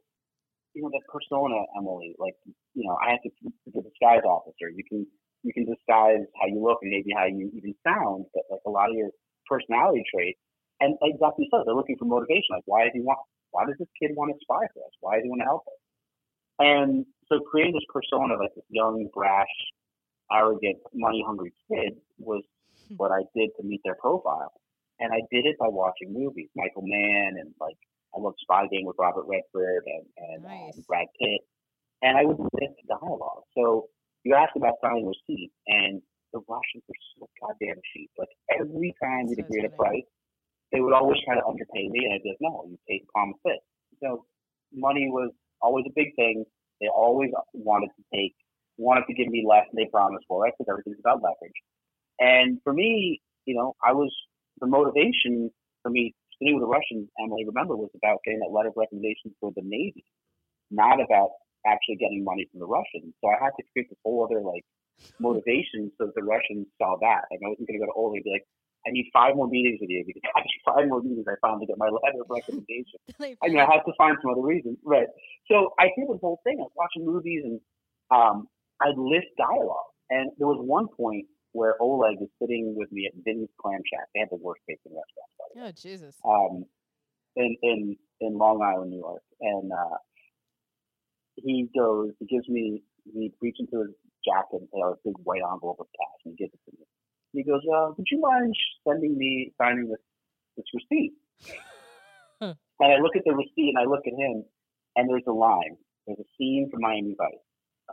you 0.74 0.82
know 0.82 0.90
the 0.90 1.00
persona, 1.12 1.60
Emily. 1.76 2.14
Like 2.18 2.34
you 2.74 2.84
know, 2.88 2.96
I 3.06 3.10
have 3.12 3.22
to 3.22 3.30
be 3.42 3.50
the 3.66 3.82
disguise 3.82 4.22
officer. 4.24 4.70
You 4.74 4.82
can 4.88 5.06
you 5.42 5.52
can 5.52 5.64
disguise 5.64 6.24
how 6.40 6.46
you 6.48 6.60
look 6.62 6.78
and 6.82 6.90
maybe 6.90 7.10
how 7.16 7.26
you 7.26 7.50
even 7.54 7.74
sound, 7.86 8.26
but 8.34 8.44
like 8.50 8.60
a 8.66 8.70
lot 8.70 8.90
of 8.90 8.96
your 8.96 9.10
personality 9.46 10.02
traits. 10.12 10.38
And 10.80 10.96
like 11.02 11.14
exactly 11.14 11.48
so, 11.50 11.62
they're 11.64 11.74
looking 11.74 11.96
for 11.98 12.06
motivation. 12.06 12.54
Like 12.54 12.66
why 12.66 12.84
does 12.84 12.92
he 12.94 13.00
want? 13.00 13.18
Why 13.50 13.64
does 13.66 13.76
this 13.78 13.88
kid 14.00 14.12
want 14.14 14.30
to 14.30 14.38
spy 14.42 14.66
for 14.74 14.84
us? 14.84 14.94
Why 15.00 15.16
does 15.16 15.24
he 15.24 15.30
want 15.30 15.40
to 15.40 15.50
help 15.50 15.64
us? 15.66 15.80
And 16.58 17.06
so 17.28 17.40
creating 17.40 17.74
this 17.74 17.88
persona, 17.88 18.34
like 18.38 18.54
this 18.54 18.64
young, 18.68 19.08
brash, 19.14 19.54
arrogant, 20.30 20.78
money-hungry 20.92 21.52
kid, 21.70 21.96
was 22.18 22.42
what 22.96 23.10
I 23.10 23.22
did 23.34 23.50
to 23.56 23.62
meet 23.62 23.80
their 23.84 23.96
profile. 23.96 24.52
And 25.00 25.12
I 25.12 25.22
did 25.30 25.46
it 25.46 25.56
by 25.58 25.68
watching 25.68 26.12
movies, 26.12 26.48
Michael 26.56 26.82
Mann, 26.84 27.38
and 27.38 27.54
like 27.60 27.76
I 28.14 28.20
loved 28.20 28.38
Spy 28.40 28.66
Game 28.70 28.84
with 28.84 28.96
Robert 28.98 29.24
Redford 29.26 29.84
and, 29.86 30.04
and 30.16 30.42
Nice. 30.42 30.76
um, 30.76 30.84
Brad 30.88 31.06
Pitt. 31.20 31.40
And 32.02 32.16
I 32.16 32.24
would 32.24 32.38
list 32.38 32.74
dialogue. 32.88 33.44
So 33.56 33.88
you 34.28 34.36
asked 34.36 34.56
about 34.60 34.76
signing 34.84 35.08
receipts, 35.08 35.56
and 35.66 36.04
the 36.36 36.44
Russians 36.44 36.84
were 36.84 37.00
so 37.16 37.24
goddamn 37.40 37.80
cheap. 37.96 38.12
Like 38.20 38.28
every 38.52 38.92
time 39.00 39.24
we'd 39.24 39.40
agree 39.40 39.64
to 39.64 39.72
funny. 39.72 40.04
price, 40.04 40.08
they 40.70 40.80
would 40.84 40.92
always 40.92 41.16
try 41.24 41.40
to 41.40 41.46
underpay 41.48 41.88
me, 41.88 42.04
and 42.04 42.12
I'd 42.12 42.22
be 42.22 42.36
like, 42.36 42.44
no, 42.44 42.68
you 42.68 42.76
take 42.84 43.08
promise 43.08 43.40
this. 43.40 43.64
So 44.04 44.28
money 44.68 45.08
was 45.08 45.32
always 45.62 45.86
a 45.88 45.94
big 45.96 46.12
thing. 46.14 46.44
They 46.80 46.88
always 46.92 47.30
wanted 47.54 47.88
to 47.96 48.04
take, 48.12 48.36
wanted 48.76 49.08
to 49.08 49.14
give 49.14 49.28
me 49.28 49.48
less 49.48 49.64
than 49.72 49.82
they 49.82 49.88
promised 49.88 50.28
for 50.28 50.46
it 50.46 50.52
because 50.58 50.68
everything's 50.70 51.00
about 51.00 51.24
leverage. 51.24 51.56
And 52.20 52.60
for 52.62 52.74
me, 52.76 53.22
you 53.46 53.56
know, 53.56 53.74
I 53.80 53.96
was 53.96 54.12
the 54.60 54.66
motivation 54.66 55.50
for 55.82 55.88
me 55.88 56.14
sitting 56.36 56.54
with 56.54 56.68
the 56.68 56.68
Russians, 56.68 57.08
Emily, 57.18 57.46
remember, 57.46 57.76
was 57.76 57.90
about 57.96 58.20
getting 58.24 58.40
that 58.40 58.52
letter 58.52 58.68
of 58.68 58.76
recommendation 58.76 59.32
for 59.40 59.52
the 59.56 59.62
Navy, 59.64 60.04
not 60.70 61.00
about 61.00 61.30
actually 61.68 61.96
getting 62.00 62.24
money 62.24 62.48
from 62.50 62.60
the 62.60 62.66
Russians. 62.66 63.12
So 63.20 63.28
I 63.28 63.36
had 63.36 63.52
to 63.60 63.64
create 63.72 63.88
this 63.92 64.00
whole 64.04 64.24
other 64.24 64.40
like 64.40 64.64
motivation 65.20 65.92
so 65.98 66.08
that 66.08 66.16
the 66.16 66.24
Russians 66.24 66.66
saw 66.80 66.96
that. 67.00 67.28
Like 67.30 67.44
I 67.44 67.48
wasn't 67.52 67.68
going 67.68 67.78
to 67.80 67.84
go 67.86 67.90
to 67.92 67.96
Ole 67.96 68.16
and 68.16 68.24
be 68.24 68.32
like, 68.32 68.46
I 68.86 68.90
need 68.90 69.10
five 69.12 69.34
more 69.36 69.48
meetings 69.48 69.78
with 69.80 69.90
you 69.90 70.04
because 70.06 70.22
I 70.36 70.40
need 70.40 70.62
five 70.64 70.88
more 70.88 71.02
meetings, 71.02 71.26
I 71.28 71.36
found 71.44 71.60
to 71.60 71.66
get 71.66 71.76
my 71.76 71.90
letter 71.90 72.22
of 72.22 72.30
recommendation. 72.30 72.98
I 73.42 73.48
mean, 73.48 73.58
I 73.58 73.66
had 73.66 73.84
to 73.84 73.92
find 73.98 74.16
some 74.22 74.32
other 74.32 74.42
reason, 74.42 74.78
right? 74.84 75.10
So 75.50 75.74
I 75.78 75.90
did 75.98 76.08
this 76.08 76.22
whole 76.22 76.40
thing. 76.44 76.58
I 76.58 76.66
was 76.66 76.76
watching 76.78 77.04
movies 77.04 77.42
and 77.44 77.60
um, 78.10 78.48
I'd 78.80 78.96
list 78.96 79.28
dialogue. 79.36 79.92
And 80.10 80.30
there 80.38 80.46
was 80.46 80.62
one 80.62 80.88
point 80.88 81.26
where 81.52 81.74
Oleg 81.80 82.16
was 82.20 82.30
sitting 82.40 82.74
with 82.76 82.90
me 82.92 83.10
at 83.10 83.12
Vinny's 83.24 83.52
Clam 83.60 83.80
Shack. 83.84 84.08
They 84.14 84.20
have 84.20 84.30
the 84.30 84.40
worst 84.40 84.62
tasting 84.68 84.92
restaurant, 84.92 85.30
by 85.36 85.44
the 85.52 85.60
way 85.60 85.68
oh 85.68 85.72
Jesus. 85.72 86.14
um, 86.24 86.64
in 87.36 87.56
in 87.62 87.96
in 88.20 88.38
Long 88.38 88.62
Island, 88.62 88.90
New 88.90 88.98
York, 88.98 89.22
and 89.40 89.70
uh, 89.72 89.96
he 91.44 91.68
goes, 91.76 92.12
he 92.18 92.26
gives 92.26 92.48
me, 92.48 92.82
he 93.04 93.32
reaches 93.40 93.66
into 93.70 93.84
his 93.84 93.94
jacket 94.24 94.60
and 94.60 94.68
has 94.82 94.94
a 94.94 95.08
big 95.08 95.16
white 95.24 95.42
envelope 95.42 95.80
of 95.80 95.86
cash, 95.94 96.20
and 96.24 96.34
he 96.36 96.44
gives 96.44 96.54
it 96.54 96.60
to 96.66 96.76
me. 96.76 96.84
And 97.32 97.36
he 97.40 97.44
goes, 97.44 97.62
uh, 97.64 97.92
"Would 97.96 98.06
you 98.10 98.20
mind 98.20 98.54
sending 98.86 99.16
me 99.16 99.52
signing 99.58 99.88
this 99.88 100.02
this 100.56 100.66
receipt?" 100.74 101.14
And 102.80 102.92
I 102.92 103.02
look 103.02 103.16
at 103.16 103.24
the 103.26 103.34
receipt 103.34 103.74
and 103.74 103.78
I 103.78 103.90
look 103.90 104.06
at 104.06 104.14
him, 104.14 104.44
and 104.94 105.10
there's 105.10 105.26
a 105.26 105.32
line. 105.32 105.76
There's 106.06 106.20
a 106.20 106.30
scene 106.38 106.70
from 106.70 106.80
Miami 106.82 107.16
Vice 107.18 107.42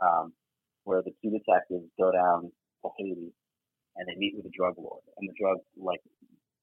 um, 0.00 0.32
where 0.84 1.02
the 1.02 1.10
two 1.20 1.30
detectives 1.30 1.90
go 1.98 2.12
down 2.12 2.52
to 2.82 2.90
Haiti 2.96 3.34
and 3.96 4.06
they 4.06 4.14
meet 4.16 4.34
with 4.36 4.46
a 4.46 4.54
drug 4.56 4.74
lord, 4.78 5.02
and 5.18 5.28
the 5.28 5.34
drug 5.34 5.58
like 5.76 6.00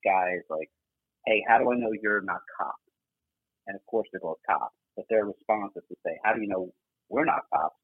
guy 0.05 0.35
is 0.37 0.45
like, 0.49 0.69
"Hey, 1.25 1.43
how 1.47 1.57
do 1.57 1.71
I 1.71 1.75
know 1.75 1.91
you're 1.91 2.21
not 2.21 2.41
cops?" 2.57 2.79
And 3.67 3.75
of 3.75 3.85
course, 3.85 4.07
they're 4.11 4.21
both 4.21 4.39
cops, 4.47 4.75
but 4.95 5.05
their 5.09 5.25
response 5.25 5.73
is 5.75 5.83
to 5.89 5.95
say, 6.05 6.17
"How 6.23 6.33
do 6.33 6.41
you 6.41 6.47
know 6.47 6.71
we're 7.09 7.25
not 7.25 7.43
cops? 7.53 7.75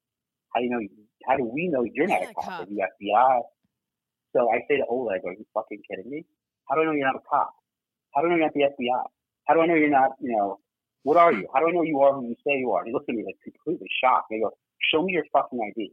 How 0.54 0.60
do 0.60 0.66
you 0.66 0.70
know? 0.70 0.80
How 1.26 1.36
do 1.36 1.44
we 1.44 1.68
know 1.68 1.84
you're 1.84 2.06
not 2.06 2.22
a 2.22 2.34
cop? 2.34 2.44
cop. 2.44 2.68
Are 2.68 2.70
you 2.70 2.84
FBI?" 3.00 3.42
So 4.32 4.50
I 4.50 4.60
say 4.68 4.76
to 4.78 4.86
Oleg, 4.86 5.24
"Are 5.24 5.32
you 5.32 5.44
fucking 5.54 5.82
kidding 5.88 6.10
me? 6.10 6.24
How 6.68 6.76
do 6.76 6.82
I 6.82 6.84
know 6.84 6.92
you're 6.92 7.06
not 7.06 7.16
a 7.16 7.26
cop? 7.28 7.54
How 8.14 8.22
do 8.22 8.28
I 8.28 8.30
know 8.30 8.36
you're 8.36 8.46
not 8.46 8.54
the 8.54 8.64
FBI? 8.64 9.06
How 9.46 9.54
do 9.54 9.60
I 9.60 9.66
know 9.66 9.74
you're 9.74 9.90
not, 9.90 10.12
you 10.20 10.36
know, 10.36 10.60
what 11.02 11.16
are 11.16 11.32
you? 11.32 11.48
How 11.52 11.60
do 11.60 11.68
I 11.68 11.72
know 11.72 11.82
you 11.82 12.00
are 12.00 12.14
who 12.14 12.28
you 12.28 12.36
say 12.46 12.58
you 12.58 12.70
are?" 12.72 12.80
And 12.80 12.88
he 12.88 12.92
looks 12.92 13.06
at 13.08 13.14
me 13.14 13.24
like 13.24 13.38
completely 13.42 13.88
shocked. 14.02 14.30
And 14.30 14.38
he 14.38 14.42
goes, 14.42 14.54
"Show 14.92 15.02
me 15.02 15.12
your 15.12 15.24
fucking 15.32 15.60
ID. 15.60 15.92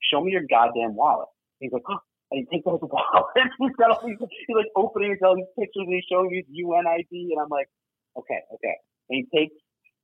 Show 0.00 0.22
me 0.22 0.32
your 0.32 0.44
goddamn 0.48 0.94
wallet." 0.94 1.28
And 1.60 1.66
He's 1.68 1.72
like, 1.72 1.84
"Huh." 1.86 1.98
And 2.30 2.40
he 2.50 2.56
takes 2.56 2.66
out 2.66 2.80
his 2.80 2.90
wallet. 2.90 3.32
he's 3.58 3.76
got 3.76 3.90
all 3.90 4.06
these, 4.06 4.18
he's 4.20 4.56
like 4.56 4.70
opening 4.76 5.12
and 5.12 5.20
telling 5.20 5.44
these 5.44 5.54
pictures 5.56 5.86
and 5.86 5.94
he's 5.94 6.04
showing 6.10 6.30
me 6.30 6.44
his 6.44 6.48
UN 6.48 6.86
ID. 6.86 7.32
And 7.32 7.40
I'm 7.40 7.48
like, 7.48 7.68
okay, 8.16 8.40
okay. 8.54 8.76
And 9.08 9.24
he 9.24 9.24
takes 9.32 9.56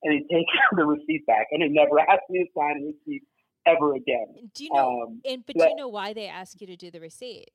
and 0.05 0.13
he 0.15 0.21
takes 0.35 0.53
the 0.77 0.85
receipt 0.85 1.27
back 1.27 1.49
and 1.51 1.63
he 1.63 1.69
never 1.69 1.99
asked 2.09 2.29
me 2.31 2.45
to 2.45 2.51
sign 2.57 2.83
a 2.83 2.87
receipt 2.87 3.23
ever 3.67 3.95
again. 3.95 4.27
Do 4.55 4.65
you 4.65 4.71
know? 4.73 5.03
Um, 5.03 5.21
and 5.29 5.45
but 5.47 5.57
do 5.57 5.65
you 5.65 5.77
know 5.77 5.89
why 5.89 6.13
they 6.13 6.29
ask 6.29 6.61
you 6.61 6.67
to 6.69 6.77
do 6.77 6.91
the 6.91 7.01
receipt? 7.01 7.51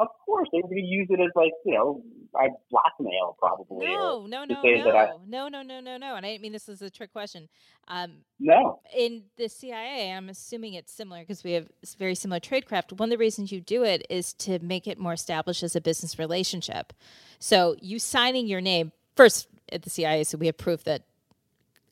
of 0.00 0.08
course, 0.24 0.48
they 0.50 0.56
were 0.62 0.68
going 0.68 0.82
to 0.82 0.88
use 0.88 1.08
it 1.10 1.20
as 1.20 1.28
like, 1.36 1.52
you 1.66 1.74
know, 1.74 2.02
I 2.34 2.48
blackmail 2.70 3.36
probably. 3.38 3.86
or- 3.86 4.26
No, 4.26 4.26
no, 4.26 4.44
no, 4.44 4.60
I- 4.62 5.10
no, 5.26 5.48
no, 5.48 5.48
no, 5.48 5.62
no, 5.62 5.80
no, 5.80 5.96
no. 5.98 6.14
And 6.14 6.24
I 6.24 6.30
didn't 6.30 6.40
mean 6.42 6.52
this 6.52 6.70
as 6.70 6.80
a 6.80 6.88
trick 6.88 7.12
question. 7.12 7.50
Um, 7.86 8.24
no. 8.38 8.80
in 8.96 9.24
the 9.36 9.50
CIA, 9.50 10.10
I'm 10.12 10.30
assuming 10.30 10.72
it's 10.72 10.90
similar 10.90 11.20
because 11.20 11.44
we 11.44 11.52
have 11.52 11.68
very 11.98 12.14
similar 12.14 12.40
tradecraft. 12.40 12.98
One 12.98 13.08
of 13.08 13.10
the 13.10 13.18
reasons 13.18 13.52
you 13.52 13.60
do 13.60 13.84
it 13.84 14.06
is 14.08 14.32
to 14.34 14.58
make 14.60 14.86
it 14.86 14.98
more 14.98 15.12
established 15.12 15.62
as 15.62 15.76
a 15.76 15.82
business 15.82 16.18
relationship. 16.18 16.94
So 17.38 17.76
you 17.82 17.98
signing 17.98 18.46
your 18.46 18.62
name 18.62 18.92
first 19.16 19.48
at 19.70 19.82
the 19.82 19.90
CIA, 19.90 20.24
so 20.24 20.38
we 20.38 20.46
have 20.46 20.56
proof 20.56 20.82
that 20.84 21.02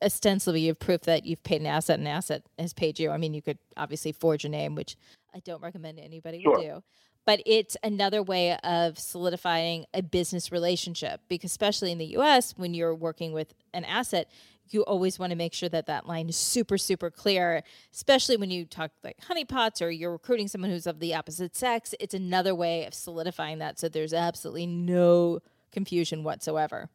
ostensibly 0.03 0.63
you 0.63 0.69
have 0.69 0.79
proof 0.79 1.03
that 1.03 1.25
you've 1.27 1.43
paid 1.43 1.61
an 1.61 1.67
asset 1.67 1.99
and 1.99 2.07
an 2.07 2.15
asset 2.15 2.43
has 2.59 2.73
paid 2.73 2.99
you. 2.99 3.11
I 3.11 3.17
mean, 3.17 3.35
you 3.35 3.43
could 3.43 3.59
obviously 3.77 4.13
forge 4.13 4.45
a 4.45 4.49
name, 4.49 4.75
which 4.75 4.97
I 5.35 5.41
don't 5.41 5.63
recommend 5.63 5.99
anybody 5.99 6.43
Sure. 6.43 6.59
do. 6.61 6.83
But 7.27 7.43
it's 7.45 7.77
another 7.83 8.23
way 8.23 8.57
of 8.59 8.99
solidifying 8.99 9.85
a 9.93 10.03
business 10.03 10.51
relationship 10.51 11.21
because, 11.29 11.51
especially 11.51 11.93
in 11.93 11.99
the 11.99 12.17
US, 12.17 12.55
when 12.57 12.73
you're 12.73 12.95
working 12.95 13.33
with 13.33 13.53
an 13.75 13.85
asset, 13.85 14.31
you 14.71 14.83
always 14.83 15.19
want 15.19 15.31
to 15.31 15.37
make 15.37 15.53
sure 15.53 15.69
that 15.69 15.87
that 15.87 16.07
line 16.07 16.29
is 16.29 16.37
super, 16.37 16.79
super 16.79 17.11
clear, 17.11 17.63
especially 17.93 18.37
when 18.37 18.51
you 18.51 18.65
talk 18.65 18.93
like 19.05 19.19
honeypots 19.21 19.83
or 19.83 19.91
you're 19.91 20.13
recruiting 20.13 20.49
someone 20.49 20.71
who's 20.71 20.87
of 20.87 21.01
the 21.01 21.15
opposite 21.15 21.57
sex. 21.57 21.95
It's 22.01 22.15
another 22.15 22.55
way 22.55 22.85
of 22.87 22.95
solidifying 22.95 23.59
that 23.59 23.79
so 23.79 23.89
there's 23.89 24.15
absolutely 24.15 24.67
no 24.67 25.41
confusion 25.73 26.25
whatsoever. 26.25 26.89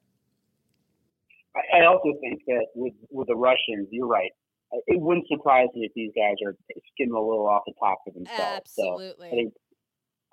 I, 1.56 1.86
also 1.86 2.14
think 2.22 2.42
that 2.48 2.66
with 2.76 2.94
with 3.10 3.28
the 3.28 3.36
Russians, 3.36 3.88
you're 3.92 4.08
right. 4.08 4.32
Uh, 4.74 4.80
It 4.88 5.00
wouldn't 5.00 5.28
surprise 5.28 5.68
me 5.76 5.86
if 5.86 5.94
these 5.94 6.12
guys 6.16 6.36
are 6.46 6.56
skimming 6.94 7.14
a 7.14 7.22
little 7.22 7.48
off 7.48 7.64
the 7.66 7.74
top 7.80 8.00
for 8.06 8.14
themselves. 8.14 8.74
So 8.74 8.94
Absolutely. 8.94 9.28
I 9.28 9.32
think 9.32 9.54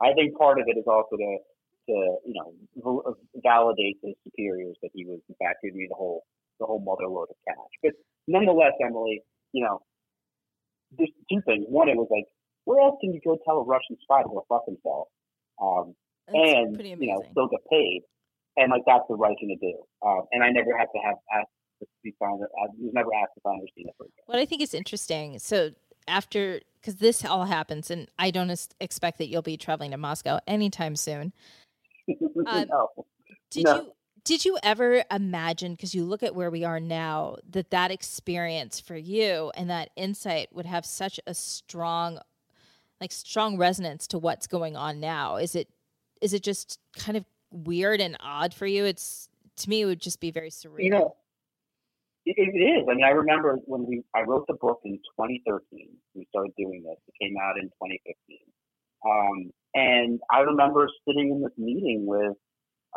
I 0.01 0.13
think 0.15 0.37
part 0.37 0.59
of 0.59 0.65
it 0.67 0.79
is 0.79 0.87
also 0.87 1.17
to 1.17 1.39
to 1.89 1.95
you 2.25 2.35
know 2.35 2.55
val- 2.77 3.17
validate 3.43 3.99
his 4.03 4.15
superiors 4.25 4.77
that 4.83 4.91
he 4.95 5.05
was 5.05 5.21
in 5.29 5.35
fact 5.37 5.59
giving 5.63 5.79
me 5.79 5.87
the 5.89 5.95
whole 5.95 6.25
the 6.59 6.67
whole 6.67 6.81
mother 6.81 7.09
load 7.09 7.29
of 7.31 7.37
cash. 7.47 7.73
But 7.83 7.93
nonetheless, 8.27 8.73
Emily, 8.85 9.23
you 9.53 9.65
know, 9.65 9.81
there's 10.97 11.11
two 11.31 11.41
things. 11.47 11.65
One, 11.69 11.89
it 11.89 11.97
was 11.97 12.09
like, 12.11 12.27
where 12.65 12.81
else 12.81 12.97
can 13.01 13.13
you 13.13 13.21
go 13.25 13.39
tell 13.45 13.59
a 13.59 13.65
Russian 13.65 13.97
spy 14.03 14.23
to 14.23 14.29
go 14.29 14.45
fuck 14.49 14.65
himself? 14.67 15.09
Um, 15.61 15.95
and 16.29 16.81
you 16.81 17.09
know 17.09 17.23
still 17.31 17.49
get 17.49 17.61
paid, 17.71 18.03
and 18.57 18.71
like 18.71 18.83
that's 18.87 19.05
the 19.09 19.17
right 19.17 19.37
thing 19.41 19.57
to 19.61 19.67
do. 19.67 19.79
Um, 20.07 20.23
and 20.33 20.43
I 20.43 20.51
never 20.51 20.77
had 20.77 20.87
to 20.87 20.99
have 21.05 21.17
asked 21.35 21.49
to 21.81 21.87
be 22.05 22.15
signed. 22.23 22.41
I 22.43 22.67
was 22.79 22.93
never 22.93 23.11
asked 23.15 23.33
to 23.35 23.41
sign 23.45 23.59
a 23.59 23.63
receipt 23.63 23.87
ever. 23.99 24.09
What 24.27 24.39
I 24.39 24.45
think 24.45 24.63
is 24.63 24.75
interesting. 24.75 25.39
So 25.39 25.71
after, 26.09 26.61
because 26.81 26.97
this 26.97 27.25
all 27.25 27.45
happens, 27.45 27.91
and 27.91 28.09
I 28.19 28.31
don't 28.31 28.51
expect 28.81 29.19
that 29.19 29.29
you'll 29.29 29.43
be 29.43 29.57
traveling 29.57 29.93
to 29.93 29.97
Moscow 29.97 30.41
anytime 30.47 30.97
soon. 30.97 31.33
Um, 32.47 32.67
no. 32.69 32.89
Did 33.51 33.65
No. 33.67 33.75
you 33.77 33.93
did 34.25 34.45
you 34.45 34.59
ever 34.63 35.05
imagine? 35.11 35.73
Because 35.73 35.95
you 35.95 36.05
look 36.05 36.23
at 36.23 36.35
where 36.35 36.51
we 36.51 36.65
are 36.65 36.81
now, 36.81 37.37
that 37.51 37.71
that 37.71 37.91
experience 37.91 38.81
for 38.81 38.97
you 38.97 39.51
and 39.57 39.71
that 39.71 39.91
insight 39.97 40.49
would 40.53 40.67
have 40.67 40.85
such 40.85 41.19
a 41.27 41.35
strong, 41.35 42.19
like 43.01 43.13
strong 43.13 43.57
resonance 43.57 44.07
to 44.09 44.19
what's 44.19 44.47
going 44.47 44.77
on 44.77 45.01
now. 45.01 45.37
Is 45.37 45.55
it 45.55 45.69
is 46.21 46.35
it 46.35 46.43
just 46.43 46.79
kind 46.97 47.17
of 47.17 47.25
weird 47.51 48.01
and 48.01 48.17
odd 48.21 48.55
for 48.55 48.67
you? 48.67 48.85
It's 48.85 49.29
to 49.59 49.71
me, 49.71 49.83
it 49.83 49.87
would 49.87 50.01
just 50.01 50.21
be 50.21 50.31
very 50.31 50.51
surreal. 50.51 50.85
You 50.85 50.91
know, 50.91 51.17
it, 52.27 52.37
it 52.39 52.59
is. 52.59 52.87
I 52.91 52.95
mean, 52.95 53.05
I 53.05 53.11
remember 53.11 53.59
when 53.65 53.87
we 53.87 54.03
I 54.15 54.23
wrote 54.23 54.47
the 54.47 54.55
book 54.55 54.81
in 54.85 54.97
2013. 55.19 55.89
We 56.15 56.27
started 56.31 56.53
doing 56.57 56.83
this. 56.83 56.97
It 57.09 57.25
came 57.25 57.37
out 57.43 57.57
in 57.57 57.65
2015. 57.65 58.39
Um, 59.07 59.51
And 59.75 60.21
I 60.31 60.41
remember 60.41 60.89
sitting 61.07 61.31
in 61.31 61.43
this 61.43 61.57
meeting 61.57 62.05
with, 62.07 62.37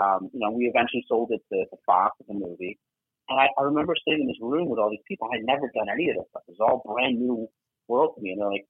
um, 0.01 0.29
you 0.33 0.39
know, 0.39 0.51
we 0.51 0.65
eventually 0.65 1.05
sold 1.07 1.31
it 1.31 1.41
to, 1.53 1.65
to 1.65 1.77
Fox 1.85 2.15
as 2.21 2.29
a 2.29 2.33
movie. 2.33 2.79
And 3.29 3.39
I, 3.39 3.47
I 3.57 3.63
remember 3.63 3.95
sitting 4.05 4.21
in 4.21 4.27
this 4.27 4.41
room 4.41 4.69
with 4.69 4.79
all 4.79 4.89
these 4.89 5.05
people. 5.07 5.29
I 5.31 5.37
had 5.37 5.45
never 5.45 5.71
done 5.73 5.87
any 5.91 6.09
of 6.09 6.17
this 6.17 6.25
stuff. 6.31 6.43
It 6.47 6.55
was 6.59 6.63
all 6.63 6.83
brand 6.83 7.19
new 7.19 7.47
world 7.87 8.15
to 8.15 8.21
me. 8.21 8.31
And 8.31 8.41
they're 8.41 8.49
like, 8.49 8.67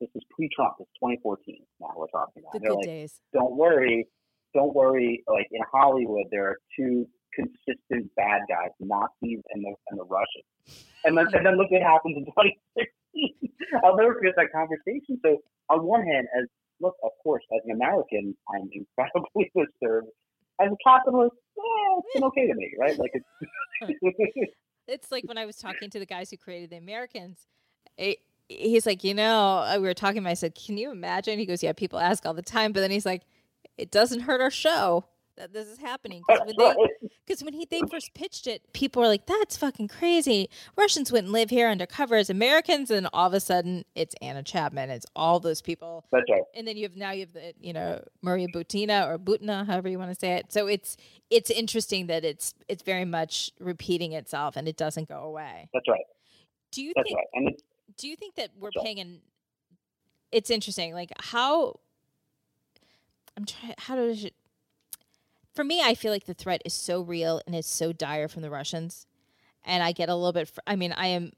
this 0.00 0.08
is 0.14 0.22
pre-Trump. 0.30 0.76
It's 0.80 0.90
2014 0.96 1.58
now 1.80 1.88
we're 1.96 2.06
talking 2.08 2.42
about. 2.42 2.52
The 2.54 2.60
good 2.60 2.76
like, 2.76 2.86
days. 2.86 3.20
don't 3.34 3.56
worry, 3.56 4.08
don't 4.54 4.74
worry. 4.74 5.22
Like 5.28 5.48
in 5.50 5.60
Hollywood, 5.72 6.26
there 6.30 6.46
are 6.48 6.58
two 6.78 7.06
consistent 7.34 8.14
bad 8.16 8.42
guys, 8.48 8.70
Nazis 8.80 9.40
and 9.50 9.64
the 9.64 9.74
and 9.90 9.98
the 9.98 10.04
Russians. 10.04 10.84
And 11.04 11.18
then 11.18 11.26
and 11.32 11.44
then 11.44 11.56
look 11.56 11.70
what 11.70 11.82
happens 11.82 12.16
in 12.16 12.24
2016. 13.16 13.50
I'll 13.84 13.96
never 13.96 14.14
forget 14.14 14.34
that 14.36 14.52
conversation. 14.52 15.20
So 15.24 15.38
on 15.68 15.84
one 15.84 16.04
hand, 16.04 16.26
as 16.38 16.46
look, 16.80 16.94
of 17.02 17.10
course, 17.22 17.42
as 17.54 17.60
an 17.66 17.72
American, 17.72 18.36
I'm 18.54 18.68
incredibly 18.72 19.50
disturbed. 19.56 20.08
As 20.60 20.68
a 20.70 20.76
capitalist, 20.86 21.34
eh, 21.58 21.62
it's 21.98 22.14
been 22.14 22.24
okay 22.24 22.46
to 22.46 22.54
me, 22.54 22.72
right? 22.78 22.96
Like 22.98 23.10
it's 23.12 24.50
It's 24.86 25.10
like 25.10 25.24
when 25.24 25.38
I 25.38 25.46
was 25.46 25.56
talking 25.56 25.88
to 25.90 25.98
the 25.98 26.06
guys 26.06 26.30
who 26.30 26.36
created 26.36 26.70
the 26.70 26.76
Americans. 26.76 27.46
It, 27.96 28.18
he's 28.48 28.86
like, 28.86 29.02
you 29.02 29.14
know, 29.14 29.58
uh, 29.58 29.76
we 29.76 29.84
were 29.84 29.94
talking. 29.94 30.26
I 30.26 30.34
said, 30.34 30.54
can 30.54 30.76
you 30.76 30.90
imagine? 30.90 31.38
He 31.38 31.46
goes, 31.46 31.62
yeah, 31.62 31.72
people 31.72 31.98
ask 31.98 32.26
all 32.26 32.34
the 32.34 32.42
time, 32.42 32.72
but 32.72 32.80
then 32.80 32.90
he's 32.90 33.06
like, 33.06 33.22
it 33.78 33.90
doesn't 33.90 34.20
hurt 34.20 34.40
our 34.40 34.50
show 34.50 35.04
that 35.36 35.52
this 35.52 35.66
is 35.66 35.78
happening 35.78 36.22
because 36.26 36.46
when 36.46 36.56
they 36.56 37.44
when 37.44 37.54
he 37.54 37.66
they 37.68 37.80
first 37.90 38.14
pitched 38.14 38.46
it, 38.46 38.62
people 38.72 39.02
were 39.02 39.08
like, 39.08 39.26
"That's 39.26 39.56
fucking 39.56 39.88
crazy. 39.88 40.48
Russians 40.76 41.10
wouldn't 41.10 41.32
live 41.32 41.50
here 41.50 41.68
undercover 41.68 42.16
as 42.16 42.30
Americans." 42.30 42.90
And 42.90 43.08
all 43.12 43.26
of 43.26 43.34
a 43.34 43.40
sudden, 43.40 43.84
it's 43.94 44.14
Anna 44.22 44.42
Chapman. 44.42 44.90
It's 44.90 45.06
all 45.16 45.40
those 45.40 45.60
people, 45.60 46.04
That's 46.12 46.24
right. 46.30 46.42
and 46.54 46.66
then 46.68 46.76
you 46.76 46.84
have 46.84 46.96
now 46.96 47.10
you 47.10 47.20
have 47.20 47.32
the 47.32 47.54
you 47.60 47.72
know 47.72 48.02
Maria 48.22 48.46
Butina 48.54 49.08
or 49.08 49.18
Butina, 49.18 49.66
however 49.66 49.88
you 49.88 49.98
want 49.98 50.12
to 50.12 50.18
say 50.18 50.34
it. 50.34 50.52
So 50.52 50.66
it's 50.66 50.96
it's 51.30 51.50
interesting 51.50 52.06
that 52.06 52.24
it's 52.24 52.54
it's 52.68 52.82
very 52.82 53.04
much 53.04 53.50
repeating 53.58 54.12
itself 54.12 54.56
and 54.56 54.68
it 54.68 54.76
doesn't 54.76 55.08
go 55.08 55.18
away. 55.20 55.68
That's 55.72 55.88
right. 55.88 56.04
Do 56.70 56.82
you 56.82 56.92
That's 56.94 57.08
think? 57.08 57.18
right. 57.34 57.62
Do 57.96 58.08
you 58.08 58.16
think 58.16 58.34
that 58.36 58.50
we're 58.58 58.70
paying 58.82 59.00
an? 59.00 59.20
It's 60.32 60.50
interesting, 60.50 60.94
like 60.94 61.10
how. 61.20 61.80
I'm 63.36 63.44
trying. 63.44 63.74
How 63.78 63.96
does 63.96 64.24
it? 64.24 64.34
For 65.54 65.64
me, 65.64 65.82
I 65.82 65.94
feel 65.94 66.12
like 66.12 66.26
the 66.26 66.34
threat 66.34 66.62
is 66.64 66.74
so 66.74 67.00
real 67.00 67.40
and 67.46 67.54
it's 67.54 67.68
so 67.68 67.92
dire 67.92 68.28
from 68.28 68.42
the 68.42 68.50
Russians, 68.50 69.06
and 69.64 69.82
I 69.82 69.92
get 69.92 70.08
a 70.08 70.14
little 70.14 70.32
bit. 70.32 70.48
Fr- 70.48 70.60
I 70.66 70.76
mean, 70.76 70.92
I 70.92 71.08
am 71.08 71.32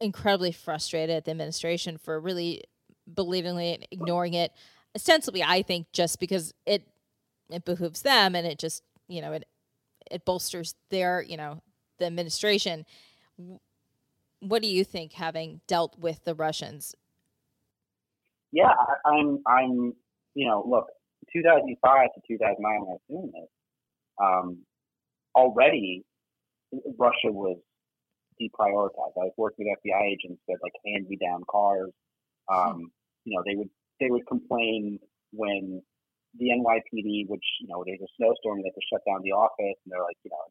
incredibly 0.00 0.52
frustrated 0.52 1.16
at 1.16 1.24
the 1.24 1.30
administration 1.30 1.96
for 1.98 2.18
really 2.20 2.64
believingly 3.12 3.74
and 3.74 3.86
ignoring 3.90 4.34
it. 4.34 4.52
Ostensibly, 4.94 5.42
I 5.42 5.62
think 5.62 5.92
just 5.92 6.20
because 6.20 6.52
it 6.66 6.86
it 7.50 7.64
behooves 7.64 8.02
them 8.02 8.34
and 8.34 8.46
it 8.46 8.58
just 8.58 8.82
you 9.08 9.20
know 9.20 9.32
it 9.32 9.46
it 10.10 10.24
bolsters 10.24 10.74
their 10.90 11.22
you 11.22 11.36
know 11.36 11.62
the 11.98 12.06
administration. 12.06 12.84
What 14.40 14.60
do 14.60 14.68
you 14.68 14.84
think, 14.84 15.14
having 15.14 15.62
dealt 15.66 15.98
with 15.98 16.24
the 16.24 16.34
Russians? 16.34 16.94
yeah, 18.54 18.72
I'm 19.04 19.42
I'm 19.46 19.94
you 20.34 20.46
know, 20.48 20.64
look, 20.66 20.86
2005 21.34 22.08
to 22.14 22.20
2009 22.28 22.80
when 22.80 22.88
I 22.88 22.92
was 22.92 23.00
doing 23.08 23.32
this, 23.34 23.50
um, 24.22 24.58
already 25.34 26.04
Russia 26.98 27.30
was 27.30 27.58
deprioritized. 28.40 29.16
I 29.16 29.30
was 29.30 29.34
working 29.36 29.66
with 29.68 29.78
FBI 29.84 30.02
agents 30.12 30.42
that 30.48 30.58
like 30.62 30.72
hand 30.84 31.06
me 31.08 31.16
down 31.16 31.42
cars. 31.50 31.90
Um, 32.52 32.90
you 33.24 33.36
know, 33.36 33.42
they 33.46 33.56
would 33.56 33.70
they 34.00 34.10
would 34.10 34.26
complain 34.26 34.98
when 35.32 35.82
the 36.38 36.46
NYPD, 36.46 37.28
which 37.28 37.44
you 37.60 37.68
know, 37.68 37.84
there's 37.86 38.00
a 38.00 38.10
snowstorm, 38.16 38.58
they 38.58 38.68
have 38.68 38.74
to 38.74 38.86
shut 38.92 39.02
down 39.06 39.22
the 39.22 39.32
office, 39.32 39.78
and 39.84 39.88
they're 39.88 40.02
like, 40.02 40.18
you 40.24 40.30
know, 40.30 40.50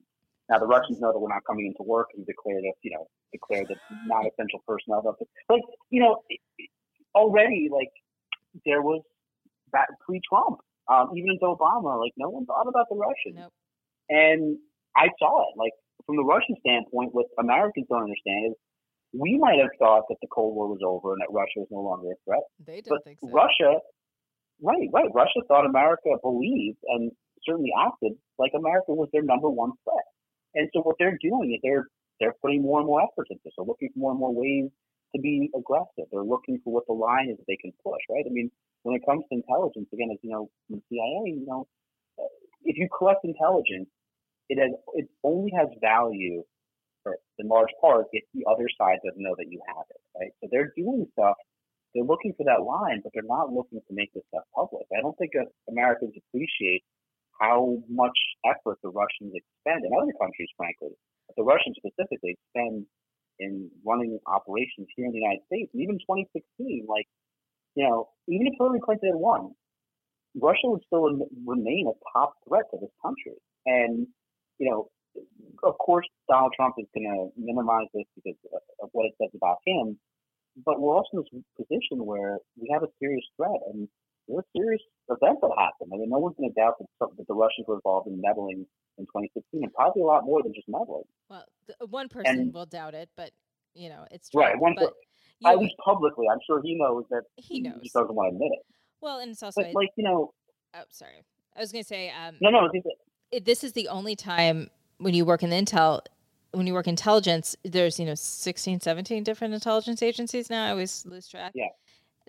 now 0.49 0.59
the 0.59 0.67
Russians 0.67 0.99
know 0.99 1.11
that 1.11 1.19
we're 1.19 1.33
not 1.33 1.43
coming 1.45 1.67
into 1.67 1.83
work 1.83 2.09
and 2.15 2.25
declare 2.25 2.61
that 2.61 2.73
you 2.81 2.91
know, 2.91 3.07
declare 3.31 3.63
that 3.67 3.77
non-essential 4.05 4.63
personnel. 4.67 5.03
Like, 5.49 5.61
you 5.89 6.01
know, 6.01 6.23
already 7.15 7.69
like 7.71 7.91
there 8.65 8.81
was 8.81 9.01
that 9.71 9.87
pre-Trump, 10.05 10.59
um, 10.91 11.09
even 11.15 11.31
into 11.31 11.45
Obama, 11.45 11.99
like 11.99 12.13
no 12.17 12.29
one 12.29 12.45
thought 12.45 12.67
about 12.67 12.87
the 12.89 12.95
Russians. 12.97 13.39
Nope. 13.39 13.53
And 14.09 14.57
I 14.95 15.07
saw 15.19 15.49
it. 15.49 15.55
Like 15.57 15.73
from 16.05 16.17
the 16.17 16.25
Russian 16.25 16.55
standpoint, 16.59 17.13
what 17.13 17.27
Americans 17.39 17.87
don't 17.89 18.03
understand 18.03 18.51
is 18.51 18.55
we 19.13 19.37
might 19.37 19.59
have 19.59 19.71
thought 19.79 20.03
that 20.09 20.17
the 20.21 20.27
Cold 20.27 20.55
War 20.55 20.67
was 20.67 20.81
over 20.83 21.13
and 21.13 21.21
that 21.21 21.31
Russia 21.31 21.61
was 21.63 21.71
no 21.71 21.81
longer 21.81 22.11
a 22.11 22.17
threat. 22.25 22.43
They 22.65 22.81
didn't 22.81 22.89
But 22.89 23.03
think 23.05 23.19
so. 23.21 23.29
Russia, 23.29 23.79
right, 24.61 24.89
right. 24.91 25.09
Russia 25.13 25.41
thought 25.47 25.65
America 25.65 26.17
believed 26.21 26.81
and 26.87 27.11
certainly 27.45 27.71
acted 27.77 28.13
like 28.39 28.51
America 28.57 28.93
was 28.93 29.09
their 29.13 29.21
number 29.23 29.49
one 29.49 29.71
threat. 29.83 30.07
And 30.55 30.69
so 30.73 30.81
what 30.81 30.95
they're 30.99 31.17
doing 31.21 31.53
is 31.53 31.59
they're 31.63 31.87
they're 32.19 32.35
putting 32.41 32.61
more 32.61 32.79
and 32.79 32.87
more 32.87 33.01
effort 33.01 33.27
into 33.29 33.41
this. 33.43 33.53
They're 33.57 33.65
looking 33.65 33.89
for 33.93 33.99
more 33.99 34.11
and 34.11 34.19
more 34.19 34.33
ways 34.33 34.69
to 35.15 35.21
be 35.21 35.49
aggressive. 35.55 36.09
They're 36.11 36.23
looking 36.23 36.59
for 36.63 36.73
what 36.73 36.85
the 36.87 36.93
line 36.93 37.29
is 37.29 37.37
that 37.37 37.45
they 37.47 37.57
can 37.57 37.71
push, 37.83 38.01
right? 38.09 38.25
I 38.25 38.31
mean, 38.31 38.51
when 38.83 38.95
it 38.95 39.05
comes 39.05 39.23
to 39.29 39.35
intelligence, 39.35 39.87
again, 39.93 40.09
as 40.11 40.19
you 40.21 40.31
know, 40.31 40.49
CIA, 40.69 41.37
you 41.37 41.45
know, 41.47 41.67
uh, 42.19 42.29
if 42.63 42.77
you 42.77 42.87
collect 42.95 43.23
intelligence, 43.23 43.89
it 44.49 44.59
has 44.59 44.71
it 44.93 45.07
only 45.23 45.51
has 45.55 45.67
value 45.81 46.43
for 47.03 47.17
in 47.39 47.47
large 47.47 47.71
part 47.79 48.07
if 48.11 48.23
the 48.33 48.43
other 48.49 48.67
side 48.77 48.99
doesn't 49.03 49.21
know 49.21 49.35
that 49.37 49.49
you 49.49 49.59
have 49.67 49.85
it, 49.89 50.01
right? 50.19 50.31
So 50.41 50.47
they're 50.51 50.73
doing 50.75 51.07
stuff. 51.13 51.35
They're 51.93 52.03
looking 52.03 52.33
for 52.35 52.43
that 52.49 52.65
line, 52.65 53.01
but 53.03 53.13
they're 53.13 53.27
not 53.27 53.53
looking 53.53 53.79
to 53.79 53.93
make 53.93 54.11
this 54.13 54.23
stuff 54.33 54.43
public. 54.55 54.87
I 54.91 55.01
don't 55.01 55.17
think 55.17 55.31
uh, 55.37 55.45
Americans 55.69 56.17
appreciate 56.17 56.83
how 57.39 57.77
much 57.89 58.17
effort 58.45 58.79
the 58.81 58.89
Russians 58.89 59.33
expend, 59.35 59.85
and 59.85 59.93
other 59.93 60.13
countries, 60.19 60.49
frankly, 60.57 60.95
the 61.37 61.43
Russians 61.43 61.77
specifically 61.77 62.37
expend 62.37 62.85
in 63.39 63.69
running 63.85 64.19
operations 64.27 64.87
here 64.95 65.05
in 65.05 65.11
the 65.11 65.19
United 65.19 65.41
States. 65.47 65.69
And 65.73 65.81
even 65.81 65.97
2016, 65.99 66.85
like, 66.87 67.07
you 67.75 67.87
know, 67.87 68.09
even 68.27 68.47
if 68.47 68.53
Hillary 68.57 68.79
Clinton 68.83 69.09
had 69.09 69.17
won, 69.17 69.55
Russia 70.35 70.65
would 70.65 70.83
still 70.85 71.09
remain 71.45 71.87
a 71.87 71.97
top 72.13 72.35
threat 72.47 72.65
to 72.71 72.77
this 72.81 72.93
country. 73.01 73.37
And, 73.65 74.07
you 74.59 74.69
know, 74.69 74.89
of 75.63 75.77
course, 75.77 76.07
Donald 76.29 76.53
Trump 76.55 76.75
is 76.79 76.87
going 76.93 77.05
to 77.05 77.29
minimize 77.39 77.87
this 77.93 78.05
because 78.15 78.37
of- 78.81 78.89
what 78.93 79.05
it 79.05 79.15
says 79.21 79.29
about 79.35 79.57
him. 79.65 79.99
But 80.65 80.79
we're 80.79 80.95
also 80.95 81.17
in 81.17 81.23
this 81.33 81.43
position 81.57 82.05
where 82.05 82.39
we 82.59 82.69
have 82.71 82.83
a 82.83 82.91
serious 82.99 83.25
threat, 83.37 83.59
and 83.71 83.87
there 84.27 84.37
are 84.37 84.45
serious 84.55 84.81
events 85.09 85.41
that 85.41 85.51
happen. 85.57 85.89
I 85.93 85.97
mean, 85.97 86.09
no 86.09 86.19
one's 86.19 86.35
going 86.37 86.49
to 86.49 86.55
doubt 86.55 86.77
that, 86.79 86.87
that 87.17 87.27
the 87.27 87.33
Russians 87.33 87.67
were 87.67 87.75
involved 87.75 88.07
in 88.07 88.21
meddling 88.21 88.67
in 88.97 89.05
2016, 89.05 89.63
and 89.63 89.73
probably 89.73 90.01
a 90.01 90.05
lot 90.05 90.25
more 90.25 90.41
than 90.43 90.53
just 90.53 90.67
meddling. 90.67 91.03
Well, 91.29 91.45
one 91.89 92.09
person 92.09 92.39
And- 92.39 92.53
will 92.53 92.65
doubt 92.65 92.93
it, 92.93 93.09
but 93.15 93.31
you 93.73 93.89
know 93.89 94.05
it's 94.11 94.29
Right, 94.33 94.59
one 94.59 94.75
but 94.77 94.89
per- 94.93 95.49
At 95.49 95.55
know, 95.55 95.61
least 95.61 95.75
publicly, 95.83 96.27
I'm 96.31 96.39
sure 96.45 96.61
he 96.61 96.75
knows 96.75 97.05
that 97.09 97.23
he 97.37 97.59
knows. 97.61 97.81
just 97.81 97.93
doesn't 97.95 98.13
want 98.15 98.31
to 98.31 98.35
admit 98.35 98.51
it. 98.53 98.65
Well, 99.01 99.19
and 99.19 99.31
it's 99.31 99.43
also 99.43 99.61
But 99.63 99.73
like, 99.73 99.89
you 99.97 100.03
know, 100.03 100.33
oh, 100.75 100.83
sorry. 100.89 101.23
I 101.55 101.59
was 101.59 101.71
going 101.71 101.83
to 101.83 101.87
say 101.87 102.09
um, 102.11 102.37
no, 102.41 102.49
no, 102.49 102.69
this 103.43 103.63
is 103.63 103.73
the 103.73 103.87
only 103.89 104.15
time 104.15 104.69
when 104.99 105.13
you 105.13 105.25
work 105.25 105.43
in 105.43 105.49
the 105.49 105.55
intel 105.55 106.01
when 106.51 106.67
you 106.67 106.73
work 106.73 106.87
intelligence 106.87 107.55
there's 107.63 107.99
you 107.99 108.05
know 108.05 108.13
16 108.13 108.79
17 108.79 109.23
different 109.23 109.55
intelligence 109.55 110.03
agencies 110.03 110.51
now 110.51 110.67
i 110.67 110.69
always 110.69 111.03
lose 111.07 111.27
track 111.27 111.51
Yeah. 111.55 111.65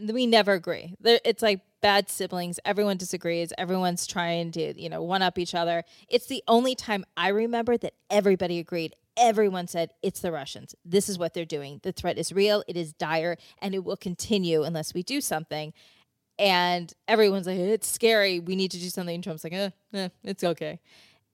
We 0.00 0.26
never 0.26 0.52
agree. 0.52 0.94
It's 1.02 1.42
like 1.42 1.60
bad 1.80 2.08
siblings. 2.08 2.58
Everyone 2.64 2.96
disagrees. 2.96 3.52
Everyone's 3.58 4.06
trying 4.06 4.50
to 4.52 4.80
you 4.80 4.88
know 4.88 5.02
one 5.02 5.22
up 5.22 5.38
each 5.38 5.54
other. 5.54 5.84
It's 6.08 6.26
the 6.26 6.42
only 6.48 6.74
time 6.74 7.04
i 7.16 7.28
remember 7.28 7.76
that 7.76 7.94
everybody 8.10 8.58
agreed. 8.58 8.94
Everyone 9.16 9.66
said 9.66 9.92
it's 10.02 10.20
the 10.20 10.32
russians. 10.32 10.74
This 10.84 11.08
is 11.08 11.18
what 11.18 11.34
they're 11.34 11.44
doing. 11.44 11.80
The 11.82 11.92
threat 11.92 12.18
is 12.18 12.32
real. 12.32 12.64
It 12.66 12.76
is 12.76 12.92
dire 12.94 13.36
and 13.60 13.74
it 13.74 13.84
will 13.84 13.96
continue 13.96 14.64
unless 14.64 14.94
we 14.94 15.02
do 15.02 15.20
something. 15.20 15.72
And 16.38 16.92
everyone's 17.06 17.46
like 17.46 17.58
it's 17.58 17.88
scary. 17.88 18.40
We 18.40 18.56
need 18.56 18.72
to 18.72 18.78
do 18.78 18.88
something. 18.88 19.14
And 19.14 19.22
trump's 19.22 19.44
like 19.44 19.52
eh, 19.52 19.70
eh, 19.92 20.08
it's 20.24 20.42
okay. 20.42 20.80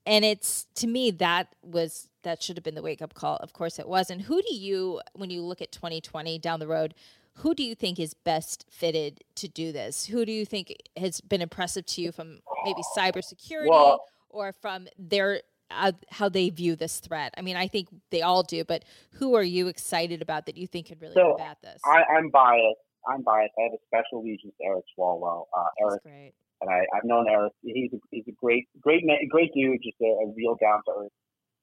And 0.05 0.25
it's 0.25 0.67
to 0.75 0.87
me 0.87 1.11
that 1.11 1.55
was 1.63 2.09
that 2.23 2.43
should 2.43 2.57
have 2.57 2.63
been 2.63 2.75
the 2.75 2.81
wake 2.81 3.01
up 3.01 3.13
call. 3.13 3.37
Of 3.37 3.53
course 3.53 3.79
it 3.79 3.87
wasn't. 3.87 4.23
Who 4.23 4.41
do 4.41 4.53
you 4.53 5.01
when 5.13 5.29
you 5.29 5.41
look 5.41 5.61
at 5.61 5.71
2020 5.71 6.37
down 6.39 6.59
the 6.59 6.67
road 6.67 6.93
who 7.35 7.55
do 7.55 7.63
you 7.63 7.75
think 7.75 7.99
is 7.99 8.13
best 8.13 8.65
fitted 8.69 9.23
to 9.35 9.47
do 9.47 9.71
this 9.71 10.05
who 10.07 10.25
do 10.25 10.31
you 10.31 10.45
think 10.45 10.73
has 10.97 11.21
been 11.21 11.41
impressive 11.41 11.85
to 11.85 12.01
you 12.01 12.11
from 12.11 12.39
maybe 12.65 12.81
cybersecurity 12.95 13.69
Well- 13.69 14.03
or 14.29 14.53
from 14.53 14.87
their 14.97 15.41
uh, 15.69 15.93
how 16.09 16.27
they 16.27 16.49
view 16.49 16.75
this 16.75 16.99
threat 16.99 17.33
i 17.37 17.41
mean 17.41 17.55
i 17.55 17.65
think 17.67 17.87
they 18.09 18.21
all 18.21 18.43
do 18.43 18.63
but 18.65 18.83
who 19.13 19.35
are 19.35 19.43
you 19.43 19.67
excited 19.67 20.21
about 20.21 20.45
that 20.45 20.57
you 20.57 20.67
think 20.67 20.87
could 20.87 21.01
really 21.01 21.13
So, 21.13 21.35
combat 21.37 21.57
this 21.63 21.81
I, 21.85 22.03
I'm 22.17 22.29
biased. 22.29 22.81
I'm 23.07 23.23
biased. 23.23 23.53
I 23.57 23.63
have 23.63 23.73
a 23.73 23.81
special 23.87 24.19
allegiance 24.19 24.53
to 24.59 24.63
Eric 24.63 24.85
Swalwell. 24.95 25.45
Uh, 25.57 25.69
Eric, 25.81 26.03
great 26.03 26.33
and 26.61 26.69
I, 26.69 26.85
I've 26.95 27.03
known 27.03 27.25
Eric. 27.27 27.53
He's 27.63 27.91
a, 27.93 27.97
he's 28.11 28.27
a 28.27 28.31
great, 28.31 28.67
great, 28.79 29.03
man, 29.03 29.17
great 29.29 29.51
dude. 29.53 29.81
Just 29.83 29.97
a, 30.01 30.05
a 30.05 30.31
real 30.37 30.55
down 30.61 30.81
to 30.85 30.91
earth 31.05 31.11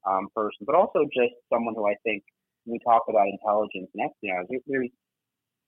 um, 0.07 0.27
person, 0.35 0.67
but 0.67 0.75
also 0.75 1.05
just 1.15 1.35
someone 1.53 1.75
who 1.75 1.87
I 1.87 1.95
think 2.03 2.25
when 2.65 2.75
we 2.75 2.79
talk 2.85 3.03
about 3.09 3.27
intelligence 3.29 3.89
and 3.95 4.11
espionage, 4.11 4.47
there, 4.51 4.59
there's 4.67 4.91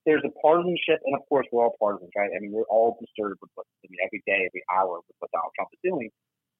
there's 0.06 0.24
a 0.24 0.32
partisanship, 0.40 1.00
and 1.04 1.14
of 1.16 1.22
course 1.28 1.46
we're 1.52 1.64
all 1.64 1.76
partisans, 1.78 2.10
right? 2.16 2.30
I 2.32 2.40
mean, 2.40 2.52
we're 2.52 2.68
all 2.72 2.96
disturbed 3.00 3.40
with 3.40 3.50
what 3.54 3.66
I 3.84 3.88
mean 3.88 4.00
every 4.04 4.22
day, 4.26 4.48
every 4.48 4.64
hour 4.72 5.00
with 5.04 5.16
what 5.20 5.30
Donald 5.32 5.52
Trump 5.56 5.70
is 5.72 5.82
doing. 5.84 6.08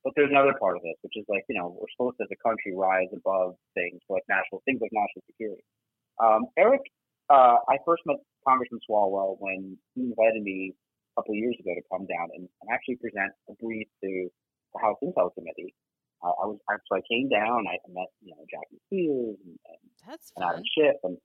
But 0.05 0.13
there's 0.17 0.33
another 0.33 0.57
part 0.57 0.77
of 0.77 0.83
this, 0.83 0.97
which 1.03 1.17
is 1.17 1.25
like 1.29 1.45
you 1.49 1.57
know 1.57 1.77
we're 1.77 1.91
supposed 1.97 2.17
to, 2.21 2.25
as 2.25 2.33
a 2.33 2.41
country, 2.41 2.77
rise 2.77 3.13
above 3.13 3.57
things 3.75 4.01
like 4.09 4.25
national 4.29 4.65
things 4.65 4.81
like 4.81 4.93
national 4.93 5.25
security. 5.29 5.65
Um, 6.21 6.53
Eric, 6.57 6.85
uh, 7.29 7.61
I 7.69 7.81
first 7.85 8.05
met 8.05 8.21
Congressman 8.47 8.81
Swalwell 8.85 9.37
when 9.41 9.77
he 9.95 10.13
invited 10.13 10.43
me 10.43 10.73
a 10.73 11.21
couple 11.21 11.33
of 11.33 11.41
years 11.41 11.57
ago 11.61 11.73
to 11.77 11.85
come 11.89 12.05
down 12.09 12.29
and, 12.37 12.45
and 12.45 12.67
actually 12.73 12.97
present 12.97 13.33
a 13.49 13.55
brief 13.61 13.89
to 14.05 14.29
the 14.73 14.79
House 14.81 14.97
Intel 15.05 15.33
Committee. 15.35 15.75
Uh, 16.21 16.37
I 16.37 16.45
was 16.45 16.61
so 16.69 16.97
I 16.97 17.01
came 17.09 17.29
down. 17.29 17.65
I 17.65 17.81
met 17.89 18.13
you 18.21 18.37
know 18.37 18.45
Jackie 18.49 18.81
Spears 18.89 19.37
and, 19.41 19.57
and, 19.65 19.81
That's 20.05 20.33
and 20.37 20.45
Adam. 20.45 20.65
Schiff, 20.77 20.97
and 21.05 21.17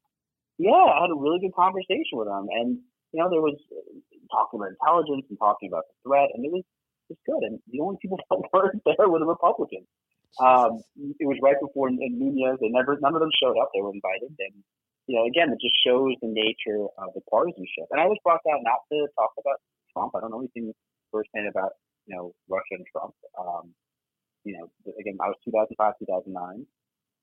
yeah, 0.58 0.72
I 0.72 1.08
had 1.08 1.12
a 1.12 1.20
really 1.20 1.40
good 1.40 1.56
conversation 1.56 2.16
with 2.20 2.28
them. 2.28 2.48
And 2.52 2.80
you 3.12 3.20
know 3.24 3.30
there 3.30 3.44
was 3.44 3.56
uh, 3.72 3.96
talking 4.32 4.60
about 4.60 4.76
intelligence 4.76 5.26
and 5.30 5.40
talking 5.40 5.70
about 5.70 5.88
the 5.88 5.96
threat, 6.04 6.30
and 6.36 6.44
it 6.44 6.52
was 6.52 6.64
was 7.10 7.20
good. 7.26 7.44
And 7.46 7.60
the 7.70 7.82
only 7.82 7.98
people 8.02 8.18
that 8.30 8.42
weren't 8.54 8.82
there 8.86 9.10
were 9.10 9.20
the 9.20 9.30
Republicans. 9.30 9.88
Um, 10.36 10.84
it 11.16 11.24
was 11.24 11.40
right 11.40 11.56
before 11.62 11.88
in 11.88 11.96
Nunes. 11.96 12.60
They 12.60 12.68
never, 12.68 13.00
none 13.00 13.16
of 13.16 13.24
them 13.24 13.32
showed 13.40 13.56
up. 13.56 13.72
They 13.72 13.80
were 13.80 13.96
invited, 13.96 14.36
and 14.36 14.56
you 15.08 15.16
know, 15.16 15.24
again, 15.24 15.54
it 15.54 15.62
just 15.64 15.78
shows 15.80 16.18
the 16.20 16.28
nature 16.28 16.92
of 17.00 17.14
the 17.16 17.24
partisanship. 17.32 17.88
And 17.92 18.02
I 18.02 18.10
was 18.10 18.20
brought 18.20 18.44
down 18.44 18.60
not 18.68 18.84
to 18.92 19.08
talk 19.16 19.32
about 19.40 19.64
Trump. 19.94 20.12
I 20.12 20.20
don't 20.20 20.32
know 20.32 20.44
anything 20.44 20.74
firsthand 21.12 21.48
about 21.48 21.80
you 22.08 22.16
know 22.16 22.36
Russia 22.50 22.76
and 22.76 22.86
Trump. 22.92 23.14
Um, 23.40 23.72
you 24.44 24.60
know, 24.60 24.68
again, 25.00 25.18
I 25.24 25.32
was 25.32 25.40
2005, 25.46 26.04
2009, 26.04 26.68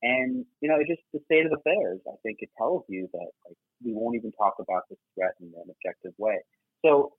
and 0.03 0.44
you 0.61 0.68
know, 0.68 0.76
it's 0.78 0.90
just 0.90 1.03
the 1.12 1.20
state 1.26 1.46
of 1.46 1.53
affairs. 1.53 2.00
I 2.07 2.18
think 2.22 2.38
it 2.40 2.50
tells 2.59 2.84
you 2.88 3.09
that 3.12 3.30
like 3.46 3.59
we 3.84 3.94
won't 3.94 4.16
even 4.16 4.32
talk 4.32 4.55
about 4.59 4.82
this 4.90 4.98
threat 5.14 5.34
in 5.40 5.46
an 5.55 5.70
objective 5.70 6.12
way. 6.18 6.38
So 6.84 7.14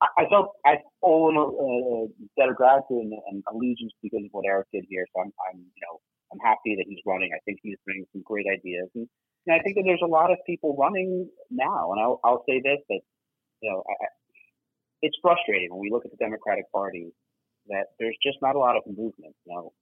I 0.00 0.24
I 0.24 0.28
felt 0.28 0.56
I 0.64 0.80
owe 1.02 1.28
a, 1.28 1.44
a 1.44 2.08
debt 2.36 2.48
of 2.48 2.56
gratitude 2.56 3.04
and, 3.04 3.12
and 3.28 3.44
allegiance 3.52 3.92
because 4.02 4.24
of 4.24 4.32
what 4.32 4.44
Eric 4.46 4.68
did 4.72 4.84
here. 4.88 5.06
So 5.14 5.22
I'm, 5.22 5.32
I'm, 5.48 5.60
you 5.60 5.82
know, 5.84 6.00
I'm 6.32 6.40
happy 6.40 6.74
that 6.76 6.88
he's 6.88 7.04
running. 7.06 7.30
I 7.36 7.40
think 7.44 7.60
he's 7.62 7.78
bringing 7.84 8.06
some 8.12 8.22
great 8.24 8.46
ideas, 8.48 8.88
and, 8.94 9.06
and 9.46 9.52
I 9.54 9.60
think 9.60 9.76
that 9.76 9.84
there's 9.84 10.04
a 10.04 10.10
lot 10.10 10.32
of 10.32 10.38
people 10.46 10.76
running 10.78 11.28
now. 11.50 11.92
And 11.92 12.00
I'll, 12.00 12.20
I'll 12.24 12.44
say 12.48 12.60
this: 12.64 12.80
that 12.88 13.00
you 13.60 13.70
know, 13.70 13.84
I, 13.84 14.06
it's 15.02 15.16
frustrating 15.20 15.70
when 15.70 15.80
we 15.80 15.90
look 15.90 16.04
at 16.04 16.10
the 16.10 16.16
Democratic 16.16 16.70
Party 16.72 17.12
that 17.68 17.94
there's 17.98 18.16
just 18.24 18.38
not 18.42 18.56
a 18.56 18.58
lot 18.58 18.76
of 18.76 18.82
movement. 18.86 19.36
You 19.44 19.52
know, 19.54 19.72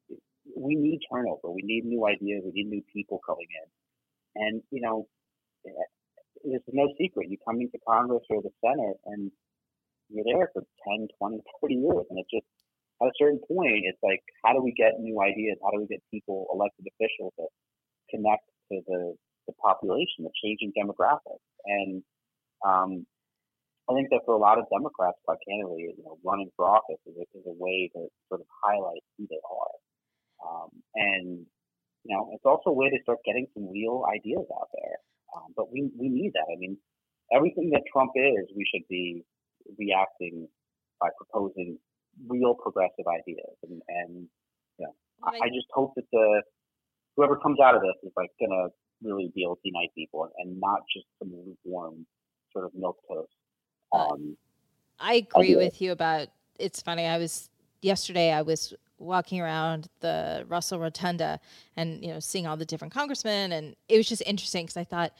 we 0.57 0.75
need 0.75 1.01
turnover. 1.13 1.51
We 1.51 1.63
need 1.63 1.85
new 1.85 2.07
ideas. 2.07 2.43
We 2.45 2.53
need 2.53 2.71
new 2.71 2.83
people 2.93 3.21
coming 3.27 3.47
in, 3.51 4.43
and 4.43 4.63
you 4.71 4.81
know, 4.81 5.07
it's 6.45 6.65
no 6.73 6.89
secret. 6.99 7.31
You 7.31 7.39
come 7.47 7.61
into 7.61 7.79
Congress 7.87 8.23
or 8.31 8.43
the 8.43 8.51
Senate, 8.65 8.97
and 9.07 9.31
you're 10.09 10.27
there 10.27 10.51
for 10.53 10.63
10, 10.89 11.09
20, 11.19 11.41
30 11.63 11.75
years. 11.75 12.07
And 12.11 12.19
it's 12.19 12.31
just, 12.31 12.47
at 13.03 13.09
a 13.09 13.17
certain 13.19 13.41
point, 13.47 13.87
it's 13.87 14.03
like, 14.03 14.23
how 14.45 14.53
do 14.53 14.63
we 14.63 14.73
get 14.73 14.99
new 15.01 15.21
ideas? 15.23 15.57
How 15.63 15.71
do 15.71 15.81
we 15.81 15.87
get 15.87 16.03
people, 16.11 16.47
elected 16.53 16.87
officials, 16.91 17.33
that 17.39 17.49
connect 18.11 18.45
to 18.73 18.81
the, 18.87 19.15
the 19.47 19.55
population, 19.63 20.27
the 20.27 20.35
changing 20.43 20.73
demographics? 20.77 21.47
And 21.65 22.03
um, 22.67 23.07
I 23.89 23.95
think 23.95 24.11
that 24.11 24.27
for 24.27 24.35
a 24.35 24.43
lot 24.43 24.59
of 24.59 24.67
Democrats, 24.71 25.19
quite 25.25 25.41
candidly, 25.49 25.95
you 25.97 26.05
know, 26.05 26.19
running 26.25 26.51
for 26.57 26.69
office 26.69 27.01
is 27.07 27.17
a, 27.17 27.25
is 27.39 27.47
a 27.47 27.57
way 27.57 27.91
to 27.95 28.09
sort 28.29 28.41
of 28.41 28.47
highlight 28.65 29.03
who 29.17 29.27
they 29.31 29.41
are. 29.41 29.75
Um, 30.45 30.71
and, 30.95 31.47
you 32.05 32.17
know, 32.17 32.31
it's 32.33 32.45
also 32.45 32.71
a 32.71 32.73
way 32.73 32.89
to 32.91 32.99
start 33.03 33.19
getting 33.25 33.47
some 33.55 33.69
real 33.71 34.05
ideas 34.13 34.47
out 34.61 34.69
there. 34.73 34.97
Um, 35.37 35.53
but 35.57 35.73
we, 35.73 35.91
we 35.99 36.09
need 36.09 36.33
that. 36.35 36.47
I 36.51 36.59
mean, 36.59 36.77
everything 37.33 37.71
that 37.71 37.83
Trump 37.93 38.13
is, 38.15 38.49
we 38.57 38.67
should 38.73 38.87
be 38.89 39.23
reacting 39.79 40.49
by 41.01 41.09
proposing 41.17 41.79
real 42.29 42.55
progressive 42.55 43.07
ideas. 43.07 43.55
And, 43.63 43.81
and 43.89 44.27
you 44.79 44.87
know, 44.87 44.95
I, 45.23 45.37
I 45.45 45.49
just 45.49 45.69
hope 45.73 45.93
that 45.97 46.05
the 46.13 46.43
whoever 47.17 47.37
comes 47.37 47.61
out 47.61 47.75
of 47.75 47.83
this 47.83 47.95
is 48.03 48.13
like 48.17 48.31
gonna 48.41 48.69
really 49.03 49.31
be 49.35 49.43
able 49.43 49.57
to 49.57 49.63
unite 49.65 49.91
people 49.95 50.29
and, 50.39 50.59
not 50.61 50.81
just 50.95 51.07
some 51.19 51.33
lukewarm 51.47 52.07
sort 52.53 52.65
of 52.65 52.73
milk 52.75 52.97
toast. 53.09 53.33
Um, 53.93 54.37
I 54.99 55.15
agree 55.15 55.57
with 55.57 55.81
you 55.81 55.93
about 55.93 56.29
it's 56.59 56.83
funny. 56.83 57.07
I 57.07 57.19
was 57.19 57.49
yesterday 57.81 58.33
I 58.33 58.43
was 58.43 58.75
walking 59.01 59.41
around 59.41 59.89
the 60.01 60.45
Russell 60.49 60.79
Rotunda 60.79 61.41
and 61.77 62.03
you 62.05 62.13
know 62.13 62.21
seeing 62.21 62.47
all 62.47 62.57
the 62.57 62.65
different 62.65 62.93
congressmen 62.93 63.53
and 63.53 63.75
it 63.89 63.97
was 63.97 64.09
just 64.09 64.23
interesting 64.27 64.67
because 64.67 64.77
I 64.77 64.85
thought 64.85 65.13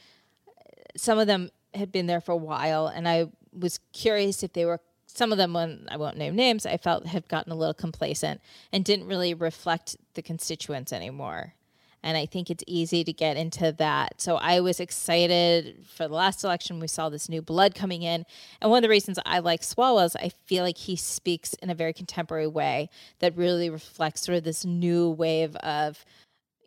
uh, 0.47 0.51
some 0.95 1.19
of 1.19 1.27
them 1.27 1.49
had 1.73 1.91
been 1.91 2.05
there 2.05 2.21
for 2.21 2.31
a 2.31 2.37
while 2.37 2.87
and 2.87 3.07
I 3.07 3.27
was 3.51 3.79
curious 3.91 4.43
if 4.43 4.53
they 4.53 4.65
were 4.65 4.79
some 5.07 5.31
of 5.31 5.37
them 5.37 5.53
when 5.53 5.87
I 5.89 5.97
won't 5.97 6.17
name 6.17 6.35
names 6.35 6.65
I 6.65 6.77
felt 6.77 7.05
had 7.07 7.27
gotten 7.27 7.51
a 7.51 7.55
little 7.55 7.73
complacent 7.73 8.39
and 8.71 8.85
didn't 8.85 9.07
really 9.07 9.33
reflect 9.33 9.97
the 10.13 10.21
constituents 10.21 10.93
anymore. 10.93 11.55
And 12.03 12.17
I 12.17 12.25
think 12.25 12.49
it's 12.49 12.63
easy 12.67 13.03
to 13.03 13.13
get 13.13 13.37
into 13.37 13.71
that. 13.73 14.19
So 14.21 14.37
I 14.37 14.59
was 14.59 14.79
excited 14.79 15.85
for 15.85 16.07
the 16.07 16.13
last 16.15 16.43
election. 16.43 16.79
We 16.79 16.87
saw 16.87 17.09
this 17.09 17.29
new 17.29 17.41
blood 17.41 17.75
coming 17.75 18.01
in. 18.01 18.25
And 18.59 18.71
one 18.71 18.79
of 18.79 18.83
the 18.83 18.89
reasons 18.89 19.19
I 19.25 19.39
like 19.39 19.61
Swalwell 19.61 20.05
is 20.05 20.15
I 20.15 20.29
feel 20.45 20.63
like 20.63 20.77
he 20.77 20.95
speaks 20.95 21.53
in 21.55 21.69
a 21.69 21.75
very 21.75 21.93
contemporary 21.93 22.47
way 22.47 22.89
that 23.19 23.37
really 23.37 23.69
reflects 23.69 24.21
sort 24.25 24.37
of 24.37 24.43
this 24.43 24.65
new 24.65 25.09
wave 25.11 25.55
of 25.57 26.03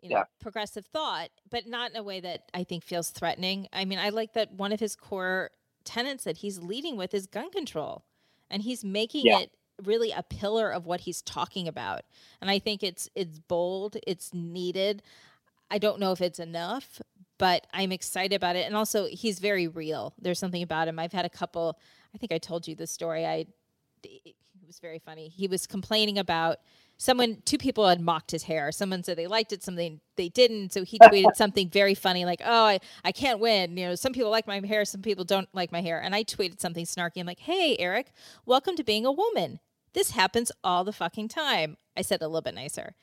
you 0.01 0.09
know, 0.09 0.17
Yeah. 0.17 0.23
progressive 0.39 0.85
thought, 0.85 1.29
but 1.49 1.67
not 1.67 1.91
in 1.91 1.97
a 1.97 2.03
way 2.03 2.19
that 2.19 2.43
I 2.53 2.63
think 2.63 2.83
feels 2.83 3.09
threatening. 3.09 3.67
I 3.73 3.85
mean, 3.85 3.99
I 3.99 4.09
like 4.09 4.33
that 4.33 4.53
one 4.53 4.71
of 4.71 4.79
his 4.79 4.95
core 4.95 5.51
tenets 5.83 6.23
that 6.25 6.37
he's 6.37 6.59
leading 6.59 6.95
with 6.95 7.13
is 7.13 7.25
gun 7.27 7.49
control. 7.49 8.05
And 8.49 8.61
he's 8.61 8.85
making 8.85 9.25
Yeah. 9.25 9.39
it 9.39 9.51
really 9.83 10.11
a 10.11 10.23
pillar 10.23 10.69
of 10.69 10.85
what 10.85 11.01
he's 11.01 11.21
talking 11.21 11.67
about. 11.67 12.01
And 12.41 12.49
I 12.49 12.59
think 12.59 12.83
it's 12.83 13.09
it's 13.15 13.39
bold, 13.39 13.97
it's 14.05 14.33
needed. 14.33 15.03
I 15.69 15.77
don't 15.77 15.99
know 15.99 16.11
if 16.11 16.21
it's 16.21 16.39
enough, 16.39 17.01
but 17.37 17.67
I'm 17.73 17.91
excited 17.91 18.35
about 18.35 18.55
it. 18.55 18.65
And 18.65 18.75
also 18.75 19.07
he's 19.07 19.39
very 19.39 19.67
real. 19.67 20.13
There's 20.19 20.39
something 20.39 20.63
about 20.63 20.87
him. 20.87 20.99
I've 20.99 21.13
had 21.13 21.25
a 21.25 21.29
couple 21.29 21.79
I 22.13 22.17
think 22.17 22.31
I 22.31 22.37
told 22.37 22.67
you 22.67 22.75
the 22.75 22.87
story. 22.87 23.25
I 23.25 23.45
it 24.03 24.35
was 24.67 24.79
very 24.79 24.99
funny. 24.99 25.29
He 25.29 25.47
was 25.47 25.67
complaining 25.67 26.17
about 26.17 26.57
someone 26.97 27.41
two 27.45 27.57
people 27.57 27.87
had 27.87 28.01
mocked 28.01 28.31
his 28.31 28.43
hair. 28.43 28.71
Someone 28.71 29.03
said 29.03 29.17
they 29.17 29.27
liked 29.27 29.51
it, 29.53 29.63
something 29.63 29.99
they 30.15 30.29
didn't. 30.29 30.73
So 30.73 30.83
he 30.83 30.99
tweeted 30.99 31.35
something 31.35 31.69
very 31.69 31.95
funny 31.95 32.25
like, 32.25 32.41
"Oh, 32.43 32.65
I, 32.65 32.79
I 33.03 33.11
can't 33.11 33.39
win. 33.39 33.77
You 33.77 33.87
know, 33.87 33.95
some 33.95 34.13
people 34.13 34.31
like 34.31 34.47
my 34.47 34.59
hair, 34.65 34.85
some 34.85 35.01
people 35.01 35.23
don't 35.25 35.49
like 35.53 35.71
my 35.71 35.81
hair." 35.81 36.01
And 36.01 36.15
I 36.15 36.23
tweeted 36.23 36.59
something 36.59 36.85
snarky. 36.85 37.17
I'm 37.19 37.27
like, 37.27 37.39
"Hey, 37.39 37.75
Eric, 37.79 38.11
welcome 38.45 38.75
to 38.75 38.83
being 38.83 39.05
a 39.05 39.11
woman. 39.11 39.59
This 39.93 40.11
happens 40.11 40.51
all 40.63 40.83
the 40.83 40.93
fucking 40.93 41.29
time." 41.29 41.77
I 41.97 42.01
said 42.01 42.21
a 42.21 42.27
little 42.27 42.41
bit 42.41 42.55
nicer. 42.55 42.95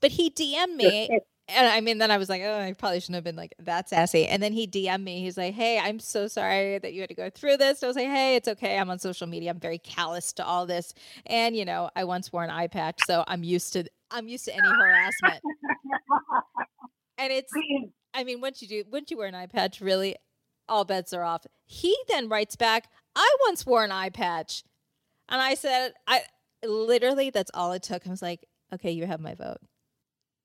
But 0.00 0.12
he 0.12 0.30
DM'd 0.30 0.76
me 0.76 1.10
and 1.48 1.66
I 1.66 1.80
mean, 1.80 1.98
then 1.98 2.10
I 2.10 2.18
was 2.18 2.28
like, 2.28 2.42
oh, 2.42 2.60
I 2.60 2.72
probably 2.72 3.00
shouldn't 3.00 3.16
have 3.16 3.24
been 3.24 3.36
like 3.36 3.54
that 3.58 3.88
sassy. 3.88 4.26
And 4.26 4.42
then 4.42 4.52
he 4.52 4.66
DM'd 4.66 5.04
me. 5.04 5.20
He's 5.20 5.36
like, 5.36 5.54
hey, 5.54 5.78
I'm 5.78 5.98
so 5.98 6.28
sorry 6.28 6.78
that 6.78 6.92
you 6.92 7.00
had 7.00 7.10
to 7.10 7.16
go 7.16 7.30
through 7.30 7.56
this. 7.56 7.82
I 7.82 7.86
was 7.86 7.96
like, 7.96 8.06
hey, 8.06 8.36
it's 8.36 8.48
okay. 8.48 8.78
I'm 8.78 8.90
on 8.90 8.98
social 8.98 9.26
media. 9.26 9.50
I'm 9.50 9.58
very 9.58 9.78
callous 9.78 10.32
to 10.34 10.46
all 10.46 10.66
this. 10.66 10.94
And 11.26 11.56
you 11.56 11.64
know, 11.64 11.90
I 11.96 12.04
once 12.04 12.32
wore 12.32 12.44
an 12.44 12.50
eye 12.50 12.68
patch, 12.68 13.00
so 13.06 13.24
I'm 13.26 13.42
used 13.42 13.72
to 13.74 13.84
I'm 14.10 14.28
used 14.28 14.44
to 14.44 14.52
any 14.52 14.68
harassment. 14.68 15.42
and 17.18 17.32
it's 17.32 17.52
I 18.14 18.24
mean, 18.24 18.40
once 18.40 18.62
you 18.62 18.68
do 18.68 18.84
once 18.90 19.10
you 19.10 19.18
wear 19.18 19.28
an 19.28 19.34
eye 19.34 19.46
patch, 19.46 19.80
really 19.80 20.16
all 20.68 20.84
bets 20.84 21.12
are 21.12 21.24
off. 21.24 21.44
He 21.64 21.96
then 22.08 22.28
writes 22.28 22.56
back, 22.56 22.88
I 23.16 23.36
once 23.46 23.66
wore 23.66 23.84
an 23.84 23.92
eye 23.92 24.10
patch. 24.10 24.62
And 25.28 25.40
I 25.40 25.54
said, 25.54 25.92
I 26.06 26.22
literally 26.64 27.30
that's 27.30 27.50
all 27.52 27.72
it 27.72 27.82
took. 27.82 28.06
I 28.06 28.10
was 28.10 28.22
like, 28.22 28.46
okay, 28.72 28.92
you 28.92 29.06
have 29.06 29.20
my 29.20 29.34
vote. 29.34 29.58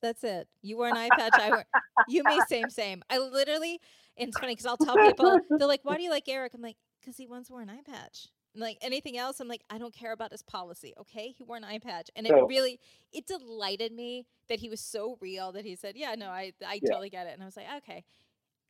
That's 0.01 0.23
it. 0.23 0.47
You 0.61 0.77
wear 0.77 0.89
an 0.91 0.97
eye 0.97 1.09
patch. 1.17 1.33
I 1.33 1.49
wear. 1.51 1.65
You 2.07 2.21
may 2.23 2.39
same 2.47 2.69
same. 2.69 3.01
I 3.09 3.17
literally. 3.17 3.79
And 4.17 4.29
it's 4.29 4.39
funny 4.39 4.53
because 4.53 4.65
I'll 4.65 4.77
tell 4.77 4.95
people 4.95 5.39
they're 5.57 5.67
like, 5.67 5.81
"Why 5.83 5.97
do 5.97 6.03
you 6.03 6.09
like 6.11 6.27
Eric?" 6.29 6.53
I'm 6.53 6.61
like, 6.61 6.77
"Because 7.01 7.17
he 7.17 7.25
once 7.27 7.49
wore 7.49 7.61
an 7.61 7.69
eye 7.69 7.81
patch." 7.85 8.27
And 8.53 8.61
like 8.61 8.77
anything 8.81 9.17
else, 9.17 9.39
I'm 9.39 9.47
like, 9.47 9.61
I 9.69 9.77
don't 9.77 9.93
care 9.93 10.11
about 10.13 10.31
his 10.31 10.41
policy. 10.43 10.93
Okay, 10.99 11.33
he 11.37 11.43
wore 11.43 11.57
an 11.57 11.63
eye 11.63 11.79
patch, 11.79 12.09
and 12.15 12.25
it 12.25 12.31
So- 12.31 12.45
really 12.47 12.79
it 13.11 13.25
delighted 13.27 13.91
me 13.91 14.25
that 14.49 14.59
he 14.59 14.69
was 14.69 14.79
so 14.81 15.17
real 15.21 15.51
that 15.53 15.65
he 15.65 15.75
said, 15.75 15.95
"Yeah, 15.97 16.15
no, 16.15 16.29
I 16.29 16.53
I 16.65 16.75
Yeah. 16.75 16.89
totally 16.91 17.09
get 17.09 17.27
it." 17.27 17.33
And 17.33 17.41
I 17.41 17.45
was 17.45 17.57
like, 17.57 17.67
okay. 17.77 18.03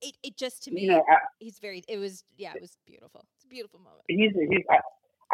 It 0.01 0.15
it 0.21 0.38
just 0.38 0.63
to 0.65 0.71
me, 0.71 0.82
you 0.84 0.91
know, 0.91 1.03
I, 1.09 1.17
he's 1.39 1.57
very. 1.59 1.84
It 1.88 1.97
was 1.97 2.23
yeah, 2.38 2.53
it 2.55 2.61
was 2.61 2.78
beautiful. 2.86 3.25
It's 3.36 3.45
a 3.45 3.47
beautiful 3.47 3.80
moment. 3.80 4.03
he's 4.07 4.32
he's. 4.32 4.63
I, 4.69 4.80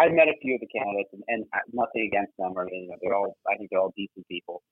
I 0.06 0.10
met 0.10 0.28
a 0.30 0.34
few 0.42 0.56
of 0.56 0.62
the 0.62 0.68
candidates, 0.68 1.10
and, 1.14 1.22
and 1.28 1.46
uh, 1.54 1.60
nothing 1.74 2.08
against 2.12 2.32
them, 2.38 2.54
or 2.58 2.68
you 2.72 2.88
know, 2.88 2.96
they're 3.02 3.14
all. 3.16 3.36
I 3.52 3.58
think 3.58 3.70
they're 3.72 3.80
all 3.82 3.94
decent 3.98 4.26
people. 4.30 4.64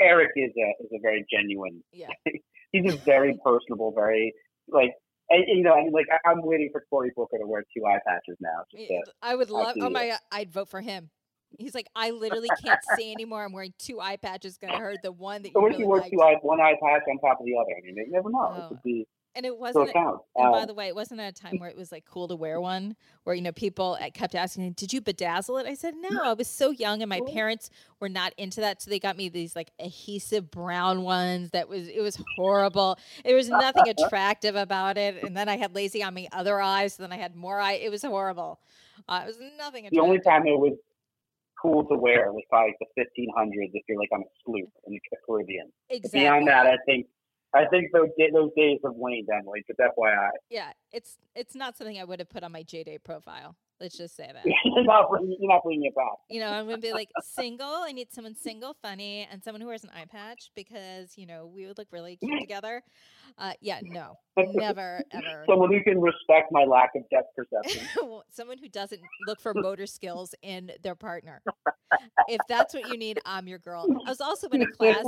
Eric 0.00 0.30
is 0.36 0.50
a 0.56 0.84
is 0.84 0.90
a 0.92 0.98
very 1.00 1.24
genuine. 1.30 1.82
Yeah. 1.92 2.08
He's 2.72 2.92
a 2.92 2.96
very 2.98 3.38
personable, 3.44 3.92
very 3.94 4.32
like. 4.68 4.92
And, 5.30 5.44
you 5.46 5.62
know, 5.62 5.74
I 5.74 5.82
mean, 5.82 5.92
like 5.92 6.06
I, 6.10 6.30
I'm 6.30 6.40
waiting 6.42 6.70
for 6.72 6.82
Cory 6.88 7.10
Booker 7.14 7.36
to 7.38 7.46
wear 7.46 7.62
two 7.76 7.84
eye 7.84 7.98
patches 8.06 8.36
now. 8.40 8.64
To, 8.74 9.00
I 9.20 9.34
would 9.34 9.50
love. 9.50 9.76
Oh 9.78 9.90
my! 9.90 10.08
God, 10.08 10.18
I'd 10.32 10.50
vote 10.50 10.70
for 10.70 10.80
him. 10.80 11.10
He's 11.58 11.74
like, 11.74 11.86
I 11.94 12.10
literally 12.10 12.48
can't 12.62 12.80
see 12.96 13.12
anymore. 13.12 13.44
I'm 13.44 13.52
wearing 13.52 13.74
two 13.78 14.00
eye 14.00 14.16
patches. 14.16 14.56
Gonna 14.58 14.78
hurt 14.78 14.98
the 15.02 15.12
one 15.12 15.42
that 15.42 15.52
so 15.52 15.58
you 15.60 15.62
what 15.62 15.72
if 15.72 15.78
you 15.78 15.86
wear 15.86 16.00
liked. 16.00 16.12
two 16.12 16.22
eyes, 16.22 16.36
one 16.42 16.60
eye 16.60 16.74
patch 16.82 17.02
on 17.10 17.18
top 17.18 17.40
of 17.40 17.46
the 17.46 17.54
other? 17.56 17.70
I 17.76 17.80
mean, 17.84 17.96
you 17.96 18.06
never 18.10 18.30
know. 18.30 18.54
It 18.54 18.62
Oh. 18.64 18.68
could 18.68 18.82
be. 18.82 19.06
And 19.34 19.46
it 19.46 19.56
wasn't 19.56 19.90
it. 19.90 19.96
And 19.96 20.52
by 20.52 20.64
the 20.66 20.74
way, 20.74 20.88
it 20.88 20.94
wasn't 20.94 21.20
at 21.20 21.38
a 21.38 21.40
time 21.40 21.58
where 21.58 21.70
it 21.70 21.76
was 21.76 21.92
like 21.92 22.04
cool 22.04 22.26
to 22.28 22.34
wear 22.34 22.60
one, 22.60 22.96
where 23.24 23.36
you 23.36 23.42
know 23.42 23.52
people 23.52 23.96
uh, 24.00 24.10
kept 24.12 24.34
asking, 24.34 24.64
me, 24.64 24.70
"Did 24.70 24.92
you 24.92 25.00
bedazzle 25.00 25.60
it?" 25.60 25.66
I 25.66 25.74
said, 25.74 25.94
"No, 25.96 26.22
I 26.24 26.32
was 26.32 26.48
so 26.48 26.70
young, 26.70 27.02
and 27.02 27.08
my 27.08 27.20
parents 27.32 27.70
were 28.00 28.08
not 28.08 28.32
into 28.36 28.60
that, 28.62 28.82
so 28.82 28.90
they 28.90 28.98
got 28.98 29.16
me 29.16 29.28
these 29.28 29.54
like 29.54 29.70
adhesive 29.78 30.50
brown 30.50 31.02
ones. 31.02 31.50
That 31.50 31.68
was 31.68 31.88
it 31.88 32.00
was 32.00 32.20
horrible. 32.36 32.98
There 33.24 33.36
was 33.36 33.48
nothing 33.48 33.88
attractive 33.98 34.56
about 34.56 34.98
it. 34.98 35.22
And 35.22 35.36
then 35.36 35.48
I 35.48 35.56
had 35.56 35.74
lazy 35.74 36.02
on 36.02 36.14
my 36.14 36.26
other 36.32 36.60
eyes, 36.60 36.94
so 36.94 37.02
then 37.02 37.12
I 37.12 37.16
had 37.16 37.36
more 37.36 37.60
eye. 37.60 37.74
It 37.74 37.90
was 37.90 38.02
horrible. 38.02 38.60
Uh, 39.08 39.22
it 39.24 39.26
was 39.28 39.38
nothing 39.56 39.88
the 39.90 40.00
only 40.00 40.20
time 40.20 40.46
it 40.46 40.58
was 40.58 40.76
cool 41.60 41.84
to 41.84 41.96
wear 41.96 42.32
was 42.32 42.44
probably 42.48 42.74
the 42.80 43.02
1500s 43.02 43.70
if 43.72 43.82
you're 43.88 43.98
like 43.98 44.10
on 44.12 44.20
a 44.20 44.30
sloop 44.44 44.70
in 44.86 44.92
the 44.92 45.00
Caribbean. 45.26 45.70
Exactly. 45.90 46.20
Beyond 46.20 46.48
that, 46.48 46.66
I 46.66 46.76
think 46.86 47.06
I 47.54 47.64
think 47.66 47.90
those 47.92 48.08
those 48.32 48.50
days 48.56 48.78
have 48.84 48.94
waned, 48.94 49.28
Emily. 49.32 49.64
Just 49.66 49.78
FYI, 49.78 50.28
yeah, 50.50 50.72
it's 50.92 51.16
it's 51.34 51.54
not 51.54 51.76
something 51.76 51.98
I 51.98 52.04
would 52.04 52.18
have 52.18 52.28
put 52.28 52.42
on 52.42 52.52
my 52.52 52.62
JDate 52.62 53.04
profile. 53.04 53.56
Let's 53.80 53.96
just 53.96 54.16
say 54.16 54.28
that. 54.32 54.44
you're 54.64 54.84
not 54.84 55.08
bringing, 55.08 55.36
you're 55.38 55.52
not 55.52 55.62
bringing 55.62 55.86
it 55.86 55.94
back. 55.94 56.18
You 56.28 56.40
know, 56.40 56.50
I'm 56.50 56.66
gonna 56.66 56.78
be 56.78 56.92
like 56.92 57.10
single. 57.22 57.66
I 57.66 57.92
need 57.92 58.12
someone 58.12 58.34
single, 58.34 58.74
funny, 58.82 59.28
and 59.30 59.42
someone 59.42 59.60
who 59.60 59.68
wears 59.68 59.84
an 59.84 59.90
eye 59.94 60.04
patch 60.04 60.50
because 60.56 61.16
you 61.16 61.26
know 61.26 61.46
we 61.46 61.66
would 61.66 61.78
look 61.78 61.88
really 61.92 62.16
cute 62.16 62.40
together. 62.40 62.82
Uh, 63.36 63.52
yeah, 63.60 63.78
no, 63.82 64.18
never, 64.36 65.02
ever. 65.12 65.44
Someone 65.48 65.72
who 65.72 65.82
can 65.82 66.00
respect 66.00 66.50
my 66.50 66.64
lack 66.64 66.90
of 66.96 67.02
depth 67.10 67.36
perception. 67.36 67.86
someone 68.30 68.58
who 68.58 68.68
doesn't 68.68 69.00
look 69.26 69.40
for 69.40 69.54
motor 69.54 69.86
skills 69.86 70.34
in 70.42 70.72
their 70.82 70.96
partner. 70.96 71.40
If 72.28 72.40
that's 72.48 72.74
what 72.74 72.88
you 72.88 72.98
need, 72.98 73.20
I'm 73.24 73.46
your 73.46 73.58
girl. 73.58 73.86
I 74.06 74.10
was 74.10 74.20
also 74.20 74.48
in 74.48 74.62
a 74.62 74.66
class, 74.66 75.04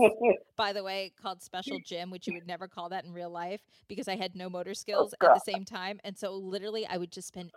by 0.56 0.72
the 0.72 0.82
way, 0.82 1.12
called 1.20 1.42
Special 1.42 1.78
Gym, 1.84 2.10
which 2.10 2.26
you 2.26 2.34
would 2.34 2.46
never 2.46 2.68
call 2.68 2.88
that 2.90 3.04
in 3.04 3.12
real 3.12 3.30
life 3.30 3.60
because 3.88 4.08
I 4.08 4.16
had 4.16 4.34
no 4.34 4.48
motor 4.48 4.74
skills 4.74 5.12
at 5.20 5.34
the 5.34 5.40
same 5.40 5.64
time. 5.64 6.00
And 6.04 6.16
so 6.16 6.34
literally 6.34 6.86
I 6.86 6.96
would 6.96 7.10
just 7.10 7.28
spend 7.28 7.50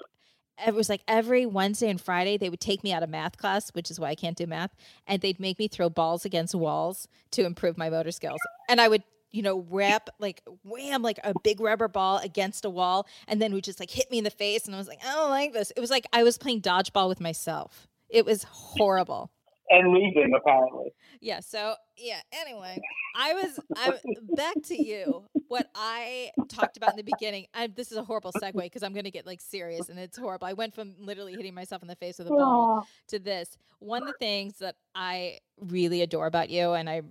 it 0.66 0.74
was 0.74 0.90
like 0.90 1.02
every 1.08 1.46
Wednesday 1.46 1.90
and 1.90 2.00
Friday 2.00 2.38
they 2.38 2.50
would 2.50 2.60
take 2.60 2.84
me 2.84 2.94
out 2.94 3.04
of 3.04 3.10
math 3.10 3.38
class, 3.38 3.70
which 3.72 3.90
is 3.90 4.00
why 4.00 4.10
I 4.10 4.16
can't 4.16 4.38
do 4.38 4.48
math, 4.48 4.76
and 5.08 5.22
they'd 5.22 5.40
make 5.40 5.60
me 5.60 5.68
throw 5.68 5.90
balls 5.90 6.26
against 6.26 6.56
walls 6.56 7.08
to 7.32 7.46
improve 7.46 7.78
my 7.78 7.90
motor 7.90 8.12
skills. 8.12 8.40
And 8.70 8.80
I 8.80 8.88
would, 8.88 9.04
you 9.32 9.42
know, 9.42 9.66
wrap 9.70 10.10
like 10.20 10.42
wham 10.64 11.02
like 11.02 11.20
a 11.24 11.34
big 11.44 11.60
rubber 11.60 11.88
ball 11.88 12.18
against 12.18 12.66
a 12.66 12.70
wall, 12.70 13.08
and 13.28 13.42
then 13.42 13.54
would 13.54 13.64
just 13.64 13.80
like 13.80 13.92
hit 13.92 14.10
me 14.12 14.18
in 14.18 14.24
the 14.24 14.30
face, 14.30 14.66
and 14.66 14.76
I 14.76 14.78
was 14.78 14.88
like, 14.88 15.04
I 15.04 15.14
don't 15.14 15.30
like 15.30 15.54
this. 15.54 15.72
It 15.76 15.80
was 15.80 15.90
like 15.90 16.06
I 16.14 16.24
was 16.24 16.38
playing 16.38 16.62
dodgeball 16.62 17.10
with 17.10 17.20
myself. 17.20 17.88
It 18.10 18.26
was 18.26 18.44
horrible. 18.44 19.32
And 19.74 19.92
leaving 19.92 20.34
apparently. 20.36 20.94
Yeah. 21.20 21.40
So 21.40 21.76
yeah. 21.98 22.20
Anyway, 22.32 22.80
I 23.16 23.34
was 23.34 23.60
I 23.76 23.94
back 24.36 24.56
to 24.66 24.82
you. 24.82 25.26
What 25.48 25.70
I 25.76 26.32
talked 26.50 26.78
about 26.78 26.92
in 26.92 26.98
the 26.98 27.04
beginning. 27.04 27.48
I, 27.54 27.68
this 27.68 27.92
is 27.92 27.98
a 27.98 28.04
horrible 28.04 28.32
segue 28.32 28.54
because 28.56 28.84
I'm 28.84 28.94
going 28.94 29.04
to 29.04 29.12
get 29.12 29.26
like 29.26 29.42
serious, 29.42 29.90
and 29.90 30.00
it's 30.00 30.18
horrible. 30.18 30.48
I 30.48 30.54
went 30.54 30.74
from 30.74 30.96
literally 31.00 31.34
hitting 31.34 31.54
myself 31.54 31.82
in 31.82 31.88
the 31.88 31.96
face 31.96 32.18
with 32.18 32.28
a 32.28 32.32
ball 32.32 32.88
to 33.08 33.20
this. 33.20 33.58
One 33.80 34.02
of 34.02 34.08
the 34.08 34.16
things 34.20 34.60
that 34.60 34.76
I 34.96 35.40
really 35.60 36.02
adore 36.02 36.28
about 36.28 36.50
you, 36.50 36.74
and 36.74 36.90
I 36.90 37.02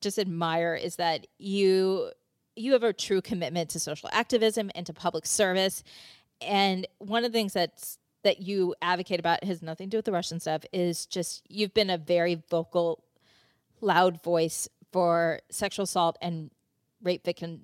just 0.00 0.18
admire, 0.18 0.74
is 0.74 0.96
that 0.96 1.26
you 1.38 2.10
you 2.56 2.72
have 2.72 2.82
a 2.82 2.92
true 2.92 3.22
commitment 3.22 3.70
to 3.70 3.80
social 3.80 4.08
activism 4.12 4.70
and 4.74 4.84
to 4.86 4.92
public 4.92 5.26
service. 5.26 5.82
And 6.40 6.86
one 6.98 7.24
of 7.24 7.32
the 7.32 7.38
things 7.38 7.52
that's 7.52 7.98
that 8.22 8.40
you 8.40 8.74
advocate 8.82 9.20
about 9.20 9.44
has 9.44 9.62
nothing 9.62 9.88
to 9.88 9.90
do 9.90 9.98
with 9.98 10.04
the 10.04 10.12
Russian 10.12 10.40
stuff. 10.40 10.64
Is 10.72 11.06
just 11.06 11.42
you've 11.48 11.74
been 11.74 11.90
a 11.90 11.98
very 11.98 12.42
vocal, 12.50 13.02
loud 13.80 14.22
voice 14.22 14.68
for 14.92 15.40
sexual 15.50 15.84
assault 15.84 16.16
and 16.20 16.50
rape 17.02 17.24
victim 17.24 17.60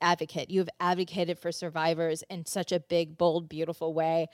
advocate. 0.00 0.50
You 0.50 0.60
have 0.60 0.70
advocated 0.80 1.38
for 1.38 1.52
survivors 1.52 2.24
in 2.30 2.46
such 2.46 2.72
a 2.72 2.80
big, 2.80 3.18
bold, 3.18 3.48
beautiful 3.48 3.92
way. 3.92 4.28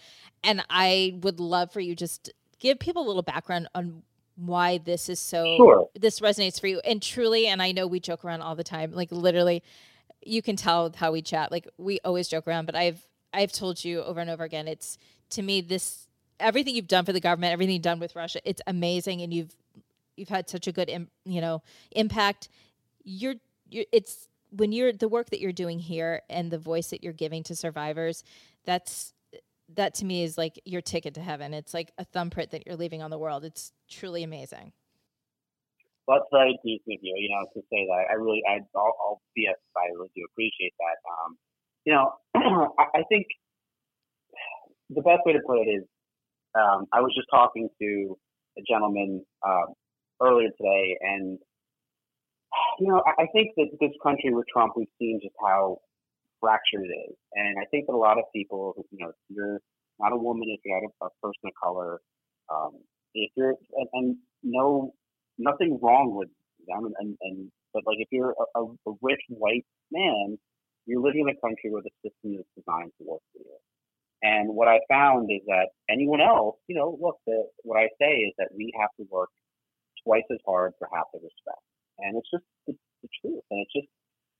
And 0.45 0.65
I 0.71 1.19
would 1.23 1.41
love 1.41 1.73
for 1.73 1.81
you 1.81 1.95
just 1.97 2.33
give 2.59 2.79
people 2.79 3.05
a 3.05 3.09
little 3.09 3.23
background 3.23 3.69
on 3.75 4.03
why 4.37 4.79
this 4.79 5.09
is 5.09 5.19
so 5.19 5.57
Sure. 5.57 5.89
this 5.95 6.21
resonates 6.21 6.61
for 6.61 6.67
you. 6.67 6.81
And 6.85 7.03
truly, 7.03 7.47
and 7.47 7.63
I 7.63 7.73
know 7.73 7.87
we 7.87 8.01
joke 8.01 8.25
around 8.25 8.43
all 8.43 8.55
the 8.55 8.65
time, 8.65 8.93
like 8.93 9.11
literally 9.11 9.63
you 10.23 10.43
can 10.43 10.57
tell 10.57 10.93
how 10.95 11.13
we 11.13 11.23
chat. 11.23 11.51
Like 11.51 11.69
we 11.79 12.01
always 12.05 12.29
joke 12.29 12.47
around, 12.47 12.67
but 12.67 12.75
I've 12.77 13.01
I've 13.33 13.53
told 13.53 13.85
you 13.85 14.03
over 14.03 14.21
and 14.21 14.31
over 14.31 14.45
again, 14.45 14.69
it's 14.69 14.99
to 15.31 15.43
me 15.43 15.61
this 15.61 16.07
everything 16.39 16.75
you've 16.75 16.89
done 16.89 17.05
for 17.05 17.13
the 17.13 17.21
government, 17.21 17.53
everything 17.53 17.75
you've 17.75 17.83
done 17.83 18.01
with 18.01 18.15
Russia, 18.15 18.41
it's 18.45 18.61
amazing 18.67 19.23
and 19.23 19.33
you've 19.33 19.55
you've 20.17 20.29
had 20.29 20.49
such 20.49 20.67
a 20.67 20.73
good 20.73 20.91
you 21.25 21.41
know 21.41 21.63
impact. 21.93 22.49
You're, 23.05 23.35
you're 23.71 23.85
it's 23.93 24.29
when 24.51 24.73
you're 24.73 24.93
the 24.93 25.09
work 25.09 25.31
that 25.31 25.41
you're 25.41 25.53
doing 25.53 25.79
here 25.79 26.23
and 26.29 26.51
the 26.51 26.59
voice 26.59 26.91
that 26.91 27.03
you're 27.03 27.13
giving 27.13 27.43
to 27.45 27.57
survivors 27.57 28.25
that's 28.65 29.13
that 29.75 29.95
to 29.95 30.05
me 30.05 30.23
is 30.23 30.39
like 30.39 30.61
your 30.65 30.81
ticket 30.81 31.15
to 31.15 31.21
heaven. 31.21 31.53
It's 31.53 31.75
like 31.75 31.93
a 31.99 32.05
thumbprint 32.05 32.51
that 32.53 32.67
you're 32.67 32.77
leaving 32.77 33.03
on 33.03 33.11
the 33.11 33.19
world. 33.19 33.45
It's 33.45 33.73
truly 33.91 34.23
amazing. 34.23 34.73
That's 36.07 36.25
very 36.33 36.57
decent 36.65 36.95
of 36.95 37.01
you, 37.03 37.15
you 37.17 37.29
know, 37.31 37.47
to 37.53 37.61
say 37.69 37.85
that. 37.87 38.05
I 38.11 38.15
really, 38.15 38.41
I, 38.49 38.61
I'll, 38.77 38.95
I'll 39.01 39.23
be 39.35 39.49
I 39.49 39.93
really 39.93 40.11
do 40.15 40.23
appreciate 40.31 40.73
that. 40.79 40.97
Um, 41.11 41.37
you 41.85 41.93
know, 41.95 42.13
I 42.95 43.03
think 43.09 43.27
the 44.91 45.03
best 45.03 45.21
way 45.25 45.33
to 45.33 45.41
put 45.47 45.59
it 45.59 45.71
is, 45.71 45.85
um, 46.55 46.87
I 46.93 47.01
was 47.01 47.13
just 47.15 47.29
talking 47.31 47.69
to 47.81 48.19
a 48.59 48.63
gentleman 48.69 49.25
um, 49.47 49.75
earlier 50.23 50.49
today, 50.57 50.97
and 51.01 51.39
you 52.79 52.89
know, 52.89 53.03
I, 53.05 53.25
I 53.25 53.27
think 53.33 53.53
that 53.57 53.69
this 53.81 53.93
country 54.03 54.33
with 54.33 54.47
Trump, 54.53 54.75
we've 54.77 54.89
seen 54.99 55.21
just 55.23 55.35
how 55.41 55.79
fractured 56.41 56.85
it 56.85 57.11
is, 57.11 57.17
and 57.35 57.59
I 57.59 57.67
think 57.71 57.87
that 57.87 57.95
a 57.95 57.97
lot 57.97 58.19
of 58.19 58.25
people, 58.35 58.75
you 58.91 58.99
know, 59.05 59.11
if 59.11 59.17
you're 59.29 59.61
not 59.99 60.13
a 60.13 60.17
woman, 60.17 60.45
if 60.49 60.61
you're 60.65 60.81
not 60.81 60.91
a, 61.03 61.07
a 61.07 61.11
person 61.23 61.45
of 61.45 61.53
color, 61.63 62.01
um, 62.53 62.73
if 63.15 63.31
you're, 63.37 63.55
and, 63.75 63.89
and 63.93 64.17
no, 64.43 64.93
nothing 65.39 65.79
wrong 65.83 66.15
with 66.15 66.29
them, 66.67 66.93
and, 66.99 67.17
and 67.21 67.51
but 67.75 67.83
like 67.87 67.99
if 67.99 68.09
you're 68.11 68.35
a, 68.55 68.61
a 68.63 68.93
rich 69.03 69.21
white 69.29 69.67
man, 69.93 70.39
you're 70.87 71.03
living 71.03 71.27
in 71.29 71.37
a 71.37 71.41
country 71.41 71.71
where 71.71 71.83
the 71.83 71.91
system 72.01 72.41
is 72.41 72.47
designed 72.57 72.93
to 72.99 73.05
work 73.05 73.21
for 73.33 73.41
you. 73.41 73.59
And 74.23 74.55
what 74.55 74.69
I 74.69 74.81
found 74.89 75.29
is 75.31 75.43
that 75.47 75.69
anyone 75.91 76.21
else, 76.21 76.57
you 76.69 76.77
know, 76.77 76.97
look, 77.01 77.17
the, 77.27 77.45
what 77.63 77.79
I 77.79 77.89
say 78.01 78.25
is 78.25 78.33
that 78.39 78.49
we 78.57 78.73
have 78.81 78.91
to 78.99 79.07
work 79.11 79.29
twice 80.05 80.25
as 80.33 80.39
hard 80.47 80.73
for 80.79 80.89
half 80.93 81.07
the 81.13 81.21
respect. 81.21 81.65
And 81.99 82.17
it's 82.17 82.31
just 82.31 82.45
the, 82.67 82.75
the 83.03 83.09
truth. 83.21 83.45
And 83.51 83.61
it's 83.61 83.73
just, 83.73 83.89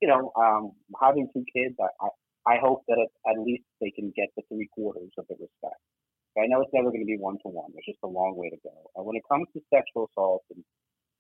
you 0.01 0.09
know, 0.09 0.33
um, 0.37 0.73
having 1.01 1.29
two 1.33 1.45
kids, 1.53 1.77
I, 1.81 1.93
I, 2.01 2.57
I 2.57 2.59
hope 2.61 2.85
that 2.89 2.97
at, 2.97 3.13
at 3.33 3.43
least 3.43 3.65
they 3.81 3.91
can 3.91 4.13
get 4.17 4.29
the 4.37 4.43
three 4.49 4.69
quarters 4.73 5.13
of 5.19 5.27
the 5.29 5.37
respect. 5.37 5.81
But 6.35 6.45
I 6.45 6.47
know 6.47 6.61
it's 6.61 6.73
never 6.73 6.89
going 6.89 7.05
to 7.05 7.09
be 7.09 7.21
one 7.21 7.37
to 7.45 7.49
one. 7.49 7.73
There's 7.73 7.89
just 7.89 8.05
a 8.05 8.09
long 8.09 8.37
way 8.37 8.51
to 8.51 8.61
go. 8.65 8.77
And 8.97 9.05
when 9.05 9.17
it 9.17 9.25
comes 9.29 9.49
to 9.53 9.61
sexual 9.73 10.09
assault, 10.13 10.45
and 10.53 10.65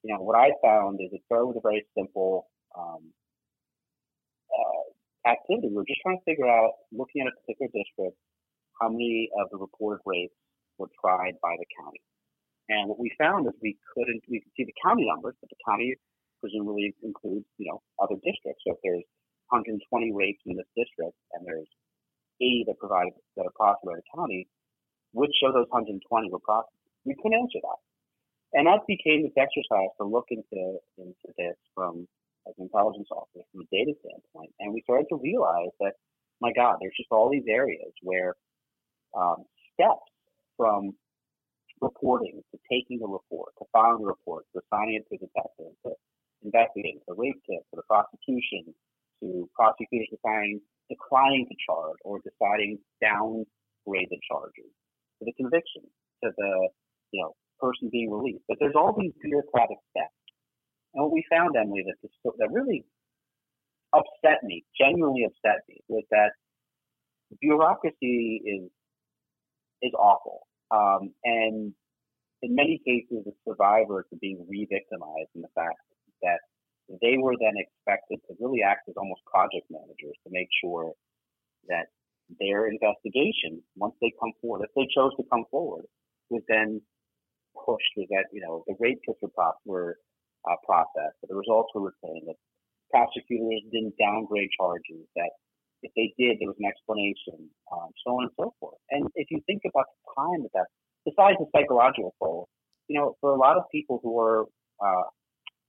you 0.05 0.13
know, 0.13 0.21
what 0.21 0.37
I 0.37 0.53
found 0.63 1.01
is 1.01 1.09
it 1.13 1.25
started 1.25 1.47
with 1.47 1.57
a 1.57 1.65
very 1.65 1.85
simple 1.97 2.49
um, 2.77 3.11
uh, 4.53 4.85
activity. 5.29 5.73
We're 5.73 5.89
just 5.89 6.01
trying 6.05 6.21
to 6.21 6.25
figure 6.29 6.47
out, 6.47 6.85
looking 6.93 7.25
at 7.25 7.33
a 7.33 7.35
particular 7.41 7.73
district, 7.73 8.17
how 8.81 8.89
many 8.89 9.29
of 9.41 9.49
the 9.51 9.59
reported 9.59 10.03
rapes 10.07 10.35
were 10.79 10.91
tried 11.01 11.35
by 11.43 11.57
the 11.59 11.66
county. 11.81 12.03
And 12.68 12.89
what 12.89 12.99
we 12.99 13.11
found 13.16 13.47
is 13.47 13.55
we 13.62 13.79
couldn't, 13.95 14.22
we 14.29 14.41
could 14.41 14.53
see 14.57 14.64
the 14.64 14.77
county 14.83 15.07
numbers, 15.07 15.35
but 15.41 15.49
the 15.51 15.61
county 15.64 15.95
presumably 16.41 16.95
includes, 17.03 17.47
you 17.59 17.70
know, 17.70 17.81
other 18.03 18.16
districts. 18.20 18.62
So 18.66 18.74
if 18.74 18.81
there's 18.83 19.07
120 19.55 19.81
rapes 20.12 20.43
in 20.45 20.57
this 20.59 20.68
district 20.77 21.14
and 21.33 21.47
there's 21.47 21.70
80 22.43 22.66
that 22.66 22.79
provide 22.79 23.14
that 23.39 23.47
are 23.47 23.57
prosecuted 23.57 23.87
by 23.87 23.97
the 24.03 24.09
county, 24.12 24.49
which 25.14 25.33
of 25.47 25.55
those 25.55 25.70
120 25.70 26.03
were 26.29 26.43
prosecuted? 26.43 26.77
We 27.07 27.14
couldn't 27.22 27.39
answer 27.39 27.62
that. 27.62 27.81
And 28.59 28.66
that 28.66 28.87
became 28.87 29.22
this 29.22 29.37
exercise 29.39 29.91
to 29.99 30.05
look 30.05 30.27
into 30.31 30.79
into 30.99 31.29
this 31.39 31.57
from 31.74 32.07
an 32.47 32.55
intelligence 32.59 33.09
officer 33.11 33.43
from 33.51 33.62
a 33.62 33.68
data 33.70 33.95
standpoint. 34.01 34.51
And 34.61 34.72
we 34.74 34.83
started 34.83 35.07
to 35.11 35.16
realize 35.22 35.74
that, 35.81 35.95
my 36.41 36.53
God, 36.55 36.79
there's 36.81 36.95
just 36.97 37.11
all 37.11 37.31
these 37.31 37.47
areas 37.49 37.91
where 38.03 38.35
um, 39.17 39.45
steps 39.73 40.05
from 40.57 40.93
reporting 41.81 42.41
to 42.53 42.57
taking 42.71 43.01
a 43.03 43.09
report, 43.09 43.53
to 43.59 43.64
filing 43.73 44.05
a 44.05 44.07
report, 44.07 44.45
to 44.53 44.61
assigning 44.64 45.01
it 45.01 45.05
to 45.12 45.17
detective, 45.21 45.73
to 45.85 45.93
investigating, 46.45 47.01
to 47.09 47.14
rape 47.17 47.37
kit, 47.49 47.61
to 47.73 47.77
the 47.77 47.87
prosecution, 47.89 48.73
to 49.21 49.49
prosecutors 49.57 50.09
deciding, 50.12 50.61
declining 50.89 51.47
to 51.49 51.57
charge 51.64 51.99
or 52.05 52.21
deciding 52.25 52.79
downgrade 53.01 54.09
the 54.09 54.21
charges, 54.29 54.71
to 55.21 55.23
the 55.25 55.35
conviction, 55.37 55.83
to 56.25 56.31
the 56.37 56.53
you 57.12 57.21
know 57.23 57.33
person 57.61 57.89
being 57.91 58.11
released. 58.11 58.45
But 58.49 58.59
there's 58.61 58.77
all 58.77 58.97
these 58.97 59.12
bureaucratic 59.21 59.81
steps. 59.93 60.17
And 60.95 61.05
what 61.05 61.12
we 61.12 61.25
found, 61.29 61.57
Emily, 61.57 61.85
that 61.85 61.97
this, 62.01 62.12
that 62.25 62.49
really 62.53 62.85
upset 63.93 64.45
me, 64.45 64.64
genuinely 64.79 65.25
upset 65.25 65.64
me, 65.69 65.81
was 65.89 66.05
that 66.11 66.33
bureaucracy 67.41 68.41
is 68.45 68.71
is 69.83 69.93
awful. 69.99 70.47
Um, 70.70 71.12
and 71.24 71.72
in 72.43 72.55
many 72.55 72.81
cases, 72.85 73.24
the 73.24 73.33
survivors 73.47 74.05
are 74.12 74.20
being 74.20 74.45
re-victimized 74.49 75.31
in 75.35 75.43
the 75.43 75.53
fact 75.55 75.81
that 76.22 76.41
they 77.03 77.18
were 77.18 77.35
then 77.41 77.55
expected 77.57 78.20
to 78.29 78.37
really 78.41 78.62
act 78.62 78.89
as 78.89 78.95
almost 78.97 79.20
project 79.27 79.66
managers 79.70 80.16
to 80.24 80.31
make 80.31 80.49
sure 80.62 80.93
that 81.68 81.87
their 82.39 82.68
investigation, 82.68 83.62
once 83.77 83.95
they 84.01 84.12
come 84.20 84.33
forward, 84.41 84.66
if 84.66 84.74
they 84.74 84.87
chose 84.95 85.14
to 85.16 85.24
come 85.31 85.45
forward, 85.51 85.85
was 86.31 86.43
then 86.49 86.81
pushed. 87.55 87.93
Was 87.97 88.07
that 88.11 88.27
you 88.33 88.41
know 88.41 88.64
the 88.66 88.74
rape 88.79 88.99
kits 89.07 89.18
were, 89.22 89.31
pro- 89.35 89.61
were 89.64 89.99
uh, 90.49 90.57
processed, 90.64 91.18
the 91.27 91.35
results 91.35 91.70
were 91.74 91.91
retained, 91.91 92.27
that 92.27 92.39
prosecutors 92.91 93.62
didn't 93.72 93.95
downgrade 93.99 94.51
charges, 94.59 95.07
that 95.14 95.31
if 95.87 95.93
they 95.95 96.11
did, 96.18 96.39
there 96.39 96.51
was 96.51 96.59
an 96.59 96.66
explanation, 96.66 97.49
um, 97.70 97.91
so 98.03 98.18
on 98.18 98.24
and 98.26 98.34
so 98.34 98.53
forth. 98.59 98.78
And 98.91 99.07
if 99.14 99.30
you 99.30 99.41
think 99.47 99.62
about 99.62 99.87
the 99.87 100.01
time 100.18 100.43
that 100.43 100.53
that, 100.55 100.68
besides 101.07 101.39
the 101.39 101.47
psychological 101.55 102.14
toll, 102.18 102.49
you 102.89 102.99
know, 102.99 103.14
for 103.20 103.30
a 103.30 103.39
lot 103.39 103.57
of 103.57 103.64
people 103.70 104.01
who 104.03 104.18
are 104.18 104.47
uh, 104.82 105.07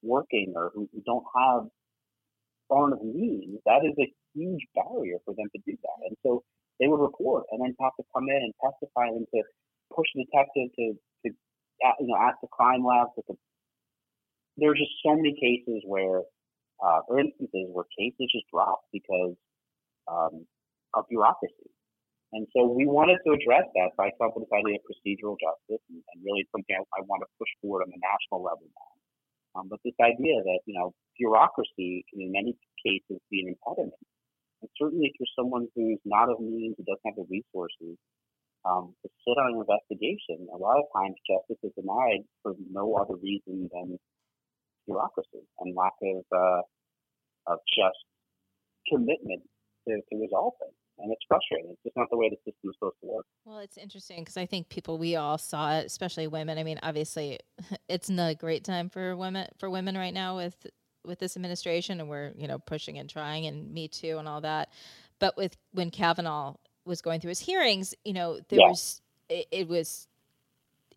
working 0.02 0.54
or 0.56 0.72
who, 0.74 0.90
who 0.94 1.02
don't 1.06 1.26
have 1.36 1.70
foreign 2.68 2.98
means, 3.14 3.60
that 3.66 3.86
is 3.86 3.94
a 4.00 4.10
huge 4.34 4.66
barrier 4.76 5.18
for 5.26 5.34
them 5.38 5.48
to 5.54 5.60
do 5.66 5.78
that. 5.78 6.00
And 6.10 6.18
so 6.26 6.44
they 6.80 6.88
would 6.88 7.02
report 7.02 7.46
and 7.52 7.62
then 7.62 7.76
have 7.82 7.96
to 7.98 8.06
come 8.14 8.26
in 8.30 8.42
and 8.42 8.54
testify 8.62 9.08
and 9.08 9.26
to 9.34 9.42
push 9.94 10.08
the 10.14 10.26
detective 10.26 10.74
to, 10.78 10.86
to 11.26 11.28
you 12.02 12.08
know, 12.08 12.18
ask 12.18 12.38
the 12.42 12.50
crime 12.52 12.86
lab. 12.86 13.08
To, 13.16 13.38
there's 14.58 14.78
just 14.78 14.98
so 15.06 15.16
many 15.16 15.34
cases 15.38 15.82
where, 15.86 16.22
uh, 16.84 17.02
or 17.08 17.20
instances 17.20 17.70
where 17.74 17.86
cases 17.98 18.30
just 18.30 18.46
drop 18.54 18.82
because 18.94 19.34
um, 20.08 20.48
of 20.96 21.06
bureaucracy. 21.10 21.70
And 22.36 22.44
so 22.52 22.68
we 22.68 22.84
wanted 22.84 23.24
to 23.24 23.32
address 23.32 23.64
that 23.80 23.96
by 23.96 24.12
with 24.12 24.44
this 24.44 24.52
idea 24.52 24.76
of 24.76 24.84
procedural 24.84 25.40
justice 25.40 25.84
and, 25.88 26.04
and 26.04 26.18
really 26.28 26.44
something 26.52 26.76
I, 26.76 26.84
I, 27.00 27.08
want 27.08 27.24
to 27.24 27.30
push 27.40 27.48
forward 27.64 27.88
on 27.88 27.92
the 27.92 28.02
national 28.04 28.44
level 28.44 28.68
now. 28.68 28.92
Um, 29.56 29.72
but 29.72 29.80
this 29.88 29.96
idea 30.04 30.36
that, 30.44 30.60
you 30.68 30.76
know, 30.76 30.92
bureaucracy 31.16 32.04
can 32.12 32.28
in 32.28 32.36
many 32.36 32.52
cases 32.84 33.24
be 33.32 33.48
an 33.48 33.56
impediment. 33.56 34.04
And 34.60 34.70
certainly 34.76 35.08
if 35.08 35.16
you're 35.16 35.38
someone 35.40 35.72
who's 35.72 36.04
not 36.04 36.28
of 36.28 36.44
means, 36.44 36.76
who 36.76 36.84
doesn't 36.84 37.08
have 37.08 37.16
the 37.16 37.32
resources 37.32 37.96
um, 38.68 38.92
to 39.02 39.08
sit 39.24 39.40
on 39.40 39.56
an 39.56 39.64
investigation, 39.64 40.52
a 40.52 40.60
lot 40.60 40.84
of 40.84 40.92
times 40.92 41.16
justice 41.24 41.64
is 41.64 41.72
denied 41.80 42.28
for 42.44 42.60
no 42.68 43.00
other 43.00 43.16
reason 43.24 43.72
than 43.72 43.96
bureaucracy 44.84 45.48
and 45.64 45.72
lack 45.80 45.96
of, 46.04 46.28
uh, 46.36 46.62
of 47.48 47.64
just 47.72 48.04
commitment 48.92 49.48
to, 49.88 50.02
to 50.12 50.22
resolve 50.22 50.54
things 50.60 50.76
and 51.00 51.12
it's 51.12 51.22
frustrating. 51.28 51.72
It's 51.72 51.84
just 51.84 51.96
not 51.96 52.10
the 52.10 52.18
way 52.18 52.30
the 52.30 52.38
system 52.38 52.70
is 52.70 52.76
supposed 52.76 52.96
to 53.02 53.08
work. 53.08 53.26
Well, 53.46 53.60
it's 53.60 53.78
interesting 53.78 54.22
because 54.22 54.38
I 54.38 54.46
think 54.46 54.70
people 54.70 54.98
we 54.98 55.16
all 55.16 55.38
saw 55.38 55.78
it, 55.78 55.86
especially 55.86 56.28
women. 56.28 56.58
I 56.58 56.64
mean, 56.64 56.80
obviously, 56.84 57.40
it's 57.90 58.10
not 58.10 58.32
a 58.32 58.36
great 58.36 58.64
time 58.64 58.90
for 58.90 59.16
women 59.16 59.48
for 59.58 59.70
women 59.70 59.98
right 59.98 60.14
now 60.14 60.36
with 60.38 60.56
with 61.06 61.20
this 61.20 61.36
administration, 61.36 62.00
and 62.00 62.10
we're 62.10 62.34
you 62.36 62.48
know 62.48 62.60
pushing 62.60 62.98
and 62.98 63.10
trying, 63.10 63.46
and 63.46 63.72
Me 63.72 63.88
Too 63.88 64.18
and 64.18 64.28
all 64.28 64.42
that. 64.42 64.70
But 65.20 65.38
with 65.38 65.56
when 65.72 65.92
Kavanaugh 65.92 66.56
was 66.86 67.02
going 67.02 67.20
through 67.20 67.30
his 67.30 67.40
hearings, 67.40 67.94
you 68.04 68.14
know, 68.14 68.40
there 68.50 68.60
yeah. 68.60 68.70
was 68.70 69.02
it, 69.30 69.48
it 69.52 69.68
was 69.68 70.08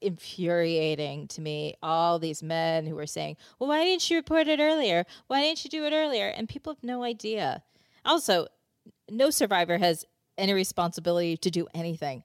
infuriating 0.03 1.29
to 1.29 1.43
me 1.43 1.75
all 1.83 2.19
these 2.19 2.43
men 2.43 2.87
who 2.87 2.95
were 2.95 3.07
saying 3.07 3.37
well 3.59 3.69
why 3.69 3.85
didn't 3.85 4.09
you 4.09 4.17
report 4.17 4.49
it 4.49 4.59
earlier 4.59 5.05
why 5.27 5.43
didn't 5.43 5.63
you 5.63 5.69
do 5.69 5.85
it 5.85 5.93
earlier 5.93 6.29
and 6.29 6.49
people 6.49 6.73
have 6.73 6.83
no 6.83 7.03
idea 7.03 7.63
also 8.07 8.47
no 9.11 9.31
survivor 9.31 9.79
has 9.79 10.05
any 10.39 10.53
responsibility 10.53 11.37
to 11.37 11.51
do 11.51 11.67
anything. 11.75 12.25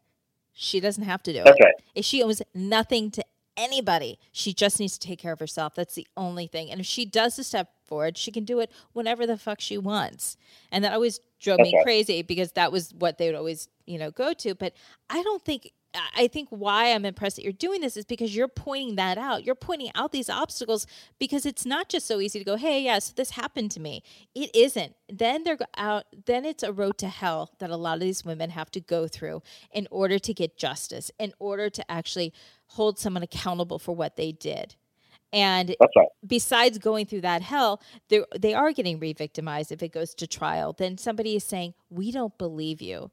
She 0.53 0.79
doesn't 0.79 1.03
have 1.03 1.21
to 1.23 1.33
do 1.33 1.39
it. 1.39 1.47
Okay. 1.47 1.71
If 1.93 2.05
she 2.05 2.23
owes 2.23 2.41
nothing 2.53 3.11
to 3.11 3.25
anybody, 3.57 4.19
she 4.31 4.53
just 4.53 4.79
needs 4.79 4.97
to 4.97 5.07
take 5.07 5.19
care 5.19 5.33
of 5.33 5.39
herself. 5.39 5.75
That's 5.75 5.95
the 5.95 6.07
only 6.15 6.47
thing. 6.47 6.71
And 6.71 6.79
if 6.79 6.85
she 6.85 7.05
does 7.05 7.35
the 7.35 7.43
step 7.43 7.69
forward, 7.85 8.17
she 8.17 8.31
can 8.31 8.45
do 8.45 8.59
it 8.59 8.71
whenever 8.93 9.27
the 9.27 9.37
fuck 9.37 9.59
she 9.59 9.77
wants. 9.77 10.37
And 10.71 10.83
that 10.83 10.93
always 10.93 11.19
drove 11.39 11.59
me 11.59 11.77
crazy 11.83 12.21
because 12.21 12.53
that 12.53 12.71
was 12.71 12.93
what 12.97 13.17
they 13.17 13.27
would 13.27 13.35
always, 13.35 13.67
you 13.85 13.97
know, 13.97 14.11
go 14.11 14.33
to. 14.33 14.55
But 14.55 14.73
I 15.09 15.21
don't 15.23 15.43
think 15.43 15.71
I 16.15 16.27
think 16.27 16.49
why 16.49 16.91
I'm 16.93 17.05
impressed 17.05 17.37
that 17.37 17.43
you're 17.43 17.53
doing 17.53 17.81
this 17.81 17.97
is 17.97 18.05
because 18.05 18.35
you're 18.35 18.47
pointing 18.47 18.95
that 18.95 19.17
out. 19.17 19.43
You're 19.43 19.55
pointing 19.55 19.91
out 19.95 20.11
these 20.11 20.29
obstacles 20.29 20.87
because 21.19 21.45
it's 21.45 21.65
not 21.65 21.89
just 21.89 22.05
so 22.05 22.19
easy 22.19 22.39
to 22.39 22.45
go, 22.45 22.55
"Hey, 22.55 22.81
yes, 22.83 23.11
this 23.11 23.31
happened 23.31 23.71
to 23.71 23.79
me." 23.79 24.03
It 24.33 24.55
isn't. 24.55 24.95
Then 25.07 25.43
they're 25.43 25.57
out. 25.77 26.05
Then 26.25 26.45
it's 26.45 26.63
a 26.63 26.73
road 26.73 26.97
to 26.99 27.07
hell 27.07 27.51
that 27.59 27.69
a 27.69 27.77
lot 27.77 27.95
of 27.95 28.01
these 28.01 28.25
women 28.25 28.49
have 28.51 28.71
to 28.71 28.79
go 28.79 29.07
through 29.07 29.41
in 29.71 29.87
order 29.91 30.19
to 30.19 30.33
get 30.33 30.57
justice, 30.57 31.11
in 31.19 31.33
order 31.39 31.69
to 31.69 31.91
actually 31.91 32.33
hold 32.67 32.99
someone 32.99 33.23
accountable 33.23 33.79
for 33.79 33.95
what 33.95 34.15
they 34.15 34.31
did. 34.31 34.75
And 35.33 35.75
right. 35.79 36.07
besides 36.25 36.77
going 36.77 37.07
through 37.07 37.21
that 37.21 37.41
hell, 37.41 37.81
they 38.07 38.53
are 38.53 38.71
getting 38.71 38.99
re-victimized 38.99 39.71
if 39.71 39.83
it 39.83 39.91
goes 39.91 40.13
to 40.15 40.27
trial. 40.27 40.73
Then 40.73 40.97
somebody 40.97 41.35
is 41.35 41.43
saying, 41.43 41.73
"We 41.89 42.11
don't 42.11 42.37
believe 42.37 42.81
you," 42.81 43.11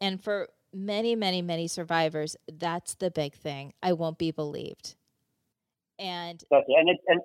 and 0.00 0.22
for 0.22 0.50
many, 0.74 1.14
many, 1.14 1.42
many 1.42 1.68
survivors, 1.68 2.36
that's 2.52 2.96
the 2.96 3.10
big 3.10 3.34
thing. 3.34 3.72
I 3.82 3.92
won't 3.92 4.18
be 4.18 4.30
believed. 4.30 4.96
And 5.98 6.42
that's 6.50 6.66
and 6.68 6.88
it, 6.88 6.98
and 7.06 7.20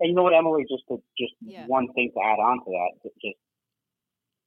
and 0.00 0.10
you 0.10 0.14
know 0.14 0.24
what, 0.24 0.34
Emily, 0.34 0.64
just 0.68 0.84
to, 0.88 0.98
just 1.16 1.32
yeah. 1.40 1.64
one 1.66 1.86
thing 1.94 2.10
to 2.12 2.20
add 2.20 2.42
on 2.42 2.58
to 2.58 2.70
that, 2.70 2.90
just 3.02 3.38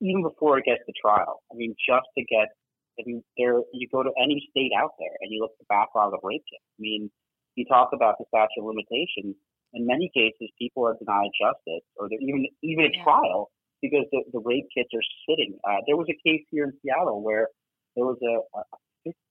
even 0.02 0.22
before 0.22 0.60
it 0.60 0.66
gets 0.66 0.84
to 0.86 0.94
trial. 1.00 1.42
I 1.52 1.56
mean, 1.56 1.74
just 1.80 2.06
to 2.18 2.24
get, 2.28 2.52
I 3.00 3.04
mean, 3.08 3.24
there 3.38 3.64
you 3.74 3.88
go 3.92 4.04
to 4.04 4.12
any 4.22 4.44
state 4.52 4.72
out 4.78 4.92
there 5.00 5.16
and 5.22 5.32
you 5.32 5.42
look 5.42 5.52
at 5.56 5.64
the 5.64 5.72
backlog 5.72 6.14
of 6.14 6.20
rape 6.24 6.44
kits. 6.52 6.68
I 6.78 6.82
mean, 6.82 7.10
you 7.56 7.66
talk 7.66 7.90
about 7.94 8.16
the 8.20 8.26
statute 8.28 8.60
of 8.60 8.68
limitations. 8.68 9.40
In 9.74 9.88
many 9.88 10.12
cases, 10.14 10.52
people 10.60 10.86
are 10.86 10.96
denied 11.00 11.32
justice, 11.40 11.88
or 11.96 12.08
they're 12.10 12.22
even 12.22 12.46
even 12.62 12.86
a 12.86 12.94
yeah. 12.94 13.04
trial 13.04 13.50
because 13.82 14.06
the, 14.12 14.24
the 14.32 14.44
rape 14.44 14.68
kits 14.76 14.92
are 14.94 15.08
sitting. 15.28 15.58
Uh, 15.64 15.82
there 15.88 15.98
was 15.98 16.08
a 16.12 16.18
case 16.22 16.44
here 16.52 16.66
in 16.66 16.74
Seattle 16.84 17.24
where 17.24 17.48
there 17.96 18.06
was 18.06 18.18
a, 18.24 18.60
a 18.60 18.64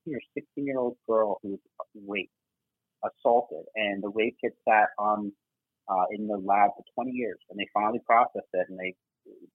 15 0.05 0.15
or 0.15 0.21
16 0.33 0.65
year 0.65 0.79
old 0.79 0.97
girl 1.07 1.39
who 1.41 1.51
was 1.51 1.59
raped, 2.07 2.31
assaulted, 3.03 3.65
and 3.75 4.03
the 4.03 4.09
rape 4.09 4.35
kit 4.41 4.53
sat 4.67 4.89
on 4.97 5.31
uh, 5.89 6.05
in 6.11 6.27
the 6.27 6.37
lab 6.37 6.71
for 6.75 7.03
20 7.03 7.11
years, 7.11 7.37
and 7.49 7.59
they 7.59 7.67
finally 7.73 8.01
processed 8.05 8.49
it, 8.53 8.67
and 8.69 8.79
they 8.79 8.93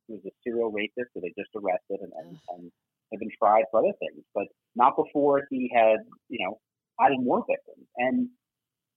he 0.06 0.14
was 0.14 0.22
a 0.26 0.30
serial 0.42 0.70
rapist 0.70 1.10
who 1.14 1.20
they 1.20 1.32
just 1.38 1.50
arrested 1.54 1.98
and, 2.02 2.12
and, 2.18 2.36
and 2.50 2.72
had 3.12 3.20
been 3.20 3.30
tried 3.38 3.64
for 3.70 3.80
other 3.80 3.94
things, 3.98 4.24
but 4.34 4.46
not 4.74 4.96
before 4.96 5.42
he 5.50 5.70
had, 5.74 5.98
you 6.28 6.44
know, 6.44 6.58
added 7.00 7.18
more 7.20 7.44
victims. 7.48 7.86
And 7.96 8.28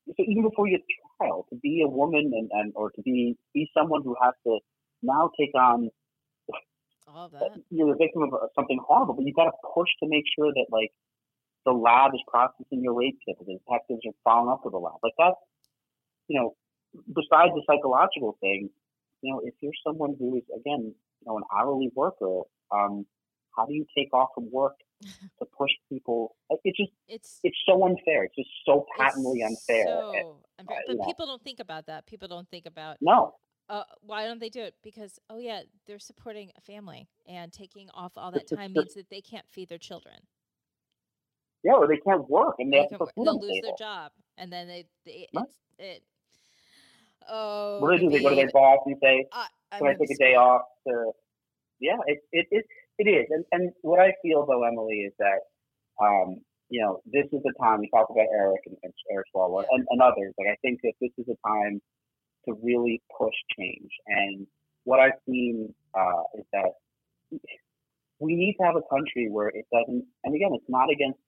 so 0.07 0.23
even 0.27 0.43
before 0.43 0.67
you 0.67 0.79
trial, 1.17 1.45
to 1.49 1.55
be 1.61 1.83
a 1.85 1.87
woman 1.87 2.31
and, 2.33 2.49
and 2.51 2.73
or 2.75 2.91
to 2.91 3.01
be 3.01 3.35
be 3.53 3.69
someone 3.75 4.01
who 4.03 4.15
has 4.21 4.33
to 4.45 4.59
now 5.01 5.29
take 5.39 5.53
on 5.55 5.89
all 7.15 7.29
that. 7.29 7.61
You're 7.69 7.91
the 7.91 7.97
victim 7.97 8.23
of 8.23 8.31
something 8.55 8.79
horrible, 8.85 9.13
but 9.13 9.25
you've 9.25 9.35
got 9.35 9.45
to 9.45 9.57
push 9.73 9.89
to 10.01 10.09
make 10.09 10.25
sure 10.35 10.51
that 10.53 10.65
like 10.71 10.91
the 11.65 11.71
lab 11.71 12.11
is 12.13 12.21
processing 12.27 12.81
your 12.83 12.93
rape 12.93 13.17
kit, 13.25 13.37
the 13.39 13.45
detectives 13.45 14.01
are 14.05 14.17
following 14.23 14.51
up 14.51 14.61
with 14.63 14.73
the 14.73 14.79
lab. 14.79 14.95
Like 15.03 15.13
that's, 15.17 15.39
you 16.27 16.39
know, 16.39 16.55
besides 17.07 17.53
the 17.55 17.63
psychological 17.67 18.37
thing, 18.41 18.69
you 19.21 19.31
know, 19.31 19.41
if 19.43 19.53
you're 19.61 19.73
someone 19.85 20.15
who 20.19 20.37
is 20.37 20.43
again, 20.55 20.93
you 20.93 21.25
know, 21.25 21.37
an 21.37 21.43
hourly 21.55 21.89
worker, 21.95 22.41
um, 22.71 23.05
how 23.55 23.65
do 23.65 23.73
you 23.73 23.85
take 23.95 24.13
off 24.13 24.29
from 24.35 24.51
work 24.51 24.75
to 25.01 25.45
push 25.57 25.71
people? 25.89 26.35
It's 26.63 26.77
just 26.77 26.91
it's 27.07 27.39
it's 27.43 27.57
so 27.65 27.85
unfair. 27.85 28.25
It's 28.25 28.35
just 28.35 28.49
so 28.65 28.85
patently 28.97 29.43
unfair. 29.43 29.85
So 29.85 30.37
unfair. 30.59 30.77
Uh, 30.89 30.93
but 30.95 31.05
people 31.05 31.25
don't 31.25 31.43
think 31.43 31.59
about 31.59 31.85
that. 31.87 32.05
People 32.05 32.27
don't 32.27 32.49
think 32.49 32.65
about 32.65 32.97
no 33.01 33.35
uh, 33.69 33.83
why 34.01 34.25
don't 34.25 34.39
they 34.39 34.49
do 34.49 34.61
it? 34.61 34.75
Because 34.83 35.19
oh 35.29 35.39
yeah, 35.39 35.61
they're 35.87 35.99
supporting 35.99 36.51
a 36.57 36.61
family, 36.61 37.07
and 37.27 37.51
taking 37.51 37.89
off 37.93 38.11
all 38.17 38.31
that 38.31 38.47
time 38.47 38.73
means 38.73 38.93
that 38.95 39.09
they 39.09 39.21
can't 39.21 39.45
feed 39.49 39.69
their 39.69 39.77
children. 39.77 40.15
Yeah, 41.63 41.73
or 41.73 41.87
they 41.87 41.97
can't 41.97 42.29
work, 42.29 42.55
and 42.59 42.71
they, 42.71 42.77
they 42.77 42.87
have 42.91 42.99
to 42.99 43.07
they'll 43.15 43.39
lose 43.39 43.61
their 43.61 43.75
job, 43.77 44.11
and 44.37 44.51
then 44.51 44.67
they, 44.67 44.85
they 45.05 45.27
right. 45.33 45.45
it. 45.79 46.03
Oh, 47.29 47.79
what 47.79 47.91
do 47.91 47.97
they 47.97 48.03
do? 48.03 48.09
They 48.09 48.23
go 48.23 48.29
to 48.29 48.35
their 48.35 48.51
boss 48.51 48.79
and 48.85 48.97
say, 49.01 49.25
uh, 49.31 49.45
"Can 49.77 49.87
I 49.87 49.93
take 49.93 50.11
a 50.11 50.17
day 50.17 50.35
off?" 50.35 50.63
To 50.87 51.11
yeah, 51.79 51.97
it 52.05 52.19
it 52.33 52.47
it, 52.51 52.65
it 52.99 53.09
is, 53.09 53.27
and 53.29 53.45
and 53.53 53.71
what 53.81 53.99
I 53.99 54.13
feel 54.21 54.45
though, 54.45 54.63
Emily, 54.65 55.07
is 55.07 55.13
that 55.19 55.39
um, 56.03 56.41
you 56.69 56.81
know 56.81 56.99
this 57.05 57.25
is 57.31 57.41
the 57.43 57.53
time 57.61 57.79
we 57.79 57.89
talk 57.89 58.07
about 58.09 58.27
Eric 58.35 58.61
and, 58.65 58.75
and 58.83 58.93
Eric 59.09 59.27
Swalwell 59.33 59.63
and, 59.71 59.85
and 59.89 60.01
others. 60.01 60.33
Like 60.37 60.49
I 60.51 60.57
think 60.61 60.81
that 60.83 60.93
this 60.99 61.11
is 61.17 61.29
a 61.29 61.47
time 61.47 61.81
to 62.45 62.55
really 62.61 63.01
push 63.17 63.33
change. 63.57 63.91
And 64.07 64.47
what 64.83 64.99
I've 64.99 65.19
seen 65.27 65.73
uh, 65.93 66.23
is 66.37 66.45
that 66.51 66.71
we 68.19 68.35
need 68.35 68.55
to 68.59 68.65
have 68.65 68.75
a 68.75 68.87
country 68.93 69.27
where 69.29 69.49
it 69.49 69.65
doesn't. 69.71 70.05
And 70.23 70.35
again, 70.35 70.51
it's 70.53 70.69
not 70.69 70.89
against 70.91 71.19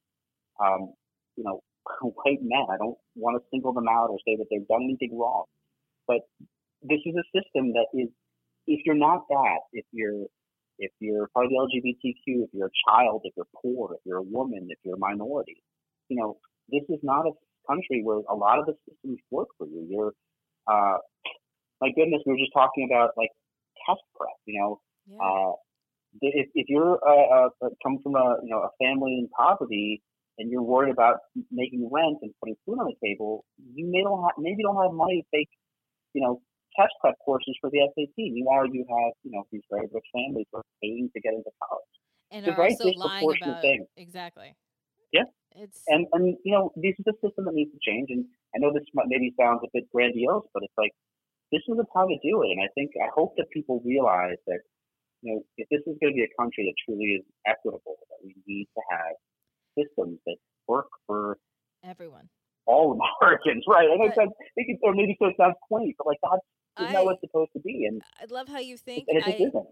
um, 0.59 0.93
you 1.35 1.43
know 1.43 1.61
white 2.01 2.41
men. 2.41 2.65
I 2.69 2.77
don't 2.77 2.97
want 3.15 3.41
to 3.41 3.47
single 3.51 3.73
them 3.73 3.87
out 3.89 4.09
or 4.09 4.17
say 4.25 4.35
that 4.37 4.45
they've 4.49 4.67
done 4.67 4.83
anything 4.83 5.17
wrong. 5.17 5.45
But 6.07 6.21
this 6.81 6.99
is 7.05 7.15
a 7.15 7.25
system 7.35 7.73
that 7.73 7.87
is, 7.93 8.09
if 8.67 8.81
you're 8.85 8.95
not 8.95 9.27
that, 9.29 9.59
if 9.73 9.85
you're 9.91 10.25
if 10.77 10.91
you're 10.99 11.27
part 11.33 11.45
of 11.45 11.51
the 11.51 11.57
LGBTQ, 11.57 12.43
if 12.43 12.49
you're 12.53 12.67
a 12.67 12.79
child, 12.89 13.21
if 13.23 13.33
you're 13.37 13.47
poor, 13.61 13.93
if 13.93 14.01
you're 14.05 14.17
a 14.17 14.23
woman, 14.23 14.67
if 14.69 14.77
you're 14.83 14.95
a 14.95 14.99
minority, 14.99 15.63
you 16.09 16.17
know, 16.17 16.37
this 16.69 16.83
is 16.89 16.99
not 17.01 17.25
a 17.25 17.31
country 17.67 18.01
where 18.03 18.17
a 18.29 18.35
lot 18.35 18.59
of 18.59 18.65
the 18.65 18.75
systems 18.87 19.19
work 19.31 19.47
for 19.57 19.67
you. 19.67 19.87
You're 19.89 20.13
uh, 20.67 20.97
my 21.81 21.89
goodness, 21.95 22.21
we 22.25 22.33
were 22.33 22.39
just 22.39 22.53
talking 22.53 22.87
about 22.89 23.11
like 23.17 23.31
test 23.87 24.01
prep. 24.15 24.35
You 24.45 24.59
know, 24.59 24.81
Yeah. 25.07 25.19
uh, 25.23 25.53
if, 26.21 26.49
if 26.55 26.65
you're 26.69 26.99
uh, 27.07 27.49
uh, 27.61 27.69
come 27.83 27.99
from 28.03 28.15
a 28.15 28.37
you 28.43 28.49
know 28.49 28.63
a 28.63 28.71
family 28.83 29.19
in 29.19 29.29
poverty 29.37 30.01
and 30.37 30.51
you're 30.51 30.63
worried 30.63 30.91
about 30.91 31.17
making 31.51 31.89
rent 31.91 32.17
and 32.21 32.33
putting 32.41 32.55
food 32.65 32.79
on 32.79 32.87
the 32.87 32.97
table, 33.07 33.45
you 33.73 33.87
may 33.87 34.03
don't 34.03 34.23
have, 34.23 34.33
maybe 34.37 34.63
don't 34.63 34.81
have 34.81 34.93
money 34.93 35.21
to 35.23 35.37
take 35.37 35.49
you 36.13 36.21
know 36.21 36.41
test 36.79 36.93
prep 37.01 37.15
courses 37.25 37.55
for 37.61 37.69
the 37.71 37.79
SAT. 37.95 38.13
Meanwhile, 38.17 38.67
you 38.71 38.85
have 38.89 39.13
you 39.23 39.31
know 39.31 39.43
these 39.51 39.63
very 39.71 39.87
rich 39.93 40.05
families 40.13 40.47
who 40.51 40.59
are 40.59 40.65
paying 40.81 41.09
to 41.15 41.21
get 41.21 41.33
into 41.33 41.51
college. 41.63 41.95
and 42.31 42.45
it's 42.45 42.49
a 42.49 42.53
are 42.53 42.63
also 42.63 42.89
lying 42.91 43.31
disproportionate 43.31 43.35
about 43.35 43.61
thing. 43.61 43.85
exactly. 43.97 44.55
Yeah. 45.11 45.23
It's 45.55 45.81
And 45.87 46.07
and 46.13 46.37
you 46.43 46.51
know 46.53 46.71
this 46.75 46.95
is 46.99 47.05
a 47.07 47.13
system 47.25 47.45
that 47.45 47.53
needs 47.53 47.71
to 47.71 47.79
change. 47.81 48.09
And 48.09 48.25
I 48.53 48.59
know 48.59 48.71
this 48.73 48.83
might- 48.93 49.07
maybe 49.07 49.33
sounds 49.39 49.61
a 49.63 49.67
bit 49.73 49.89
grandiose, 49.91 50.45
but 50.53 50.63
it's 50.63 50.77
like 50.77 50.91
this 51.51 51.61
is 51.67 51.77
the 51.77 51.85
time 51.95 52.07
to 52.09 52.19
do 52.23 52.43
it. 52.43 52.51
And 52.51 52.61
I 52.61 52.67
think 52.75 52.91
I 53.01 53.07
hope 53.13 53.35
that 53.37 53.49
people 53.51 53.81
realize 53.85 54.37
that 54.47 54.59
you 55.21 55.33
know 55.33 55.41
if 55.57 55.67
this 55.69 55.81
is 55.87 55.97
going 56.01 56.13
to 56.13 56.17
be 56.17 56.23
a 56.23 56.33
country 56.41 56.65
that 56.67 56.75
truly 56.85 57.19
is 57.19 57.25
equitable, 57.45 57.97
that 58.09 58.19
we 58.23 58.35
need 58.45 58.67
to 58.75 58.81
have 58.91 59.15
systems 59.77 60.19
that 60.25 60.37
work 60.67 60.87
for 61.07 61.37
everyone. 61.83 62.29
all 62.67 62.97
Americans, 63.21 63.63
right? 63.67 63.87
And 63.89 63.99
But- 63.99 64.15
sounds, 64.15 64.33
it 64.55 64.65
could- 64.65 64.87
or 64.87 64.93
maybe 64.95 65.15
so 65.19 65.27
it 65.27 65.37
sounds 65.37 65.55
quaint, 65.67 65.95
but 65.97 66.07
like 66.07 66.17
that's 66.23 66.95
I, 66.95 67.03
what 67.03 67.13
it's 67.13 67.21
supposed 67.21 67.53
to 67.53 67.59
be? 67.59 67.85
And, 67.85 68.01
I 68.19 68.25
love 68.33 68.47
how 68.47 68.57
you 68.59 68.75
think. 68.75 69.05
and 69.07 69.17
it 69.19 69.23
just 69.25 69.39
I 69.39 69.43
isn't. 69.45 69.67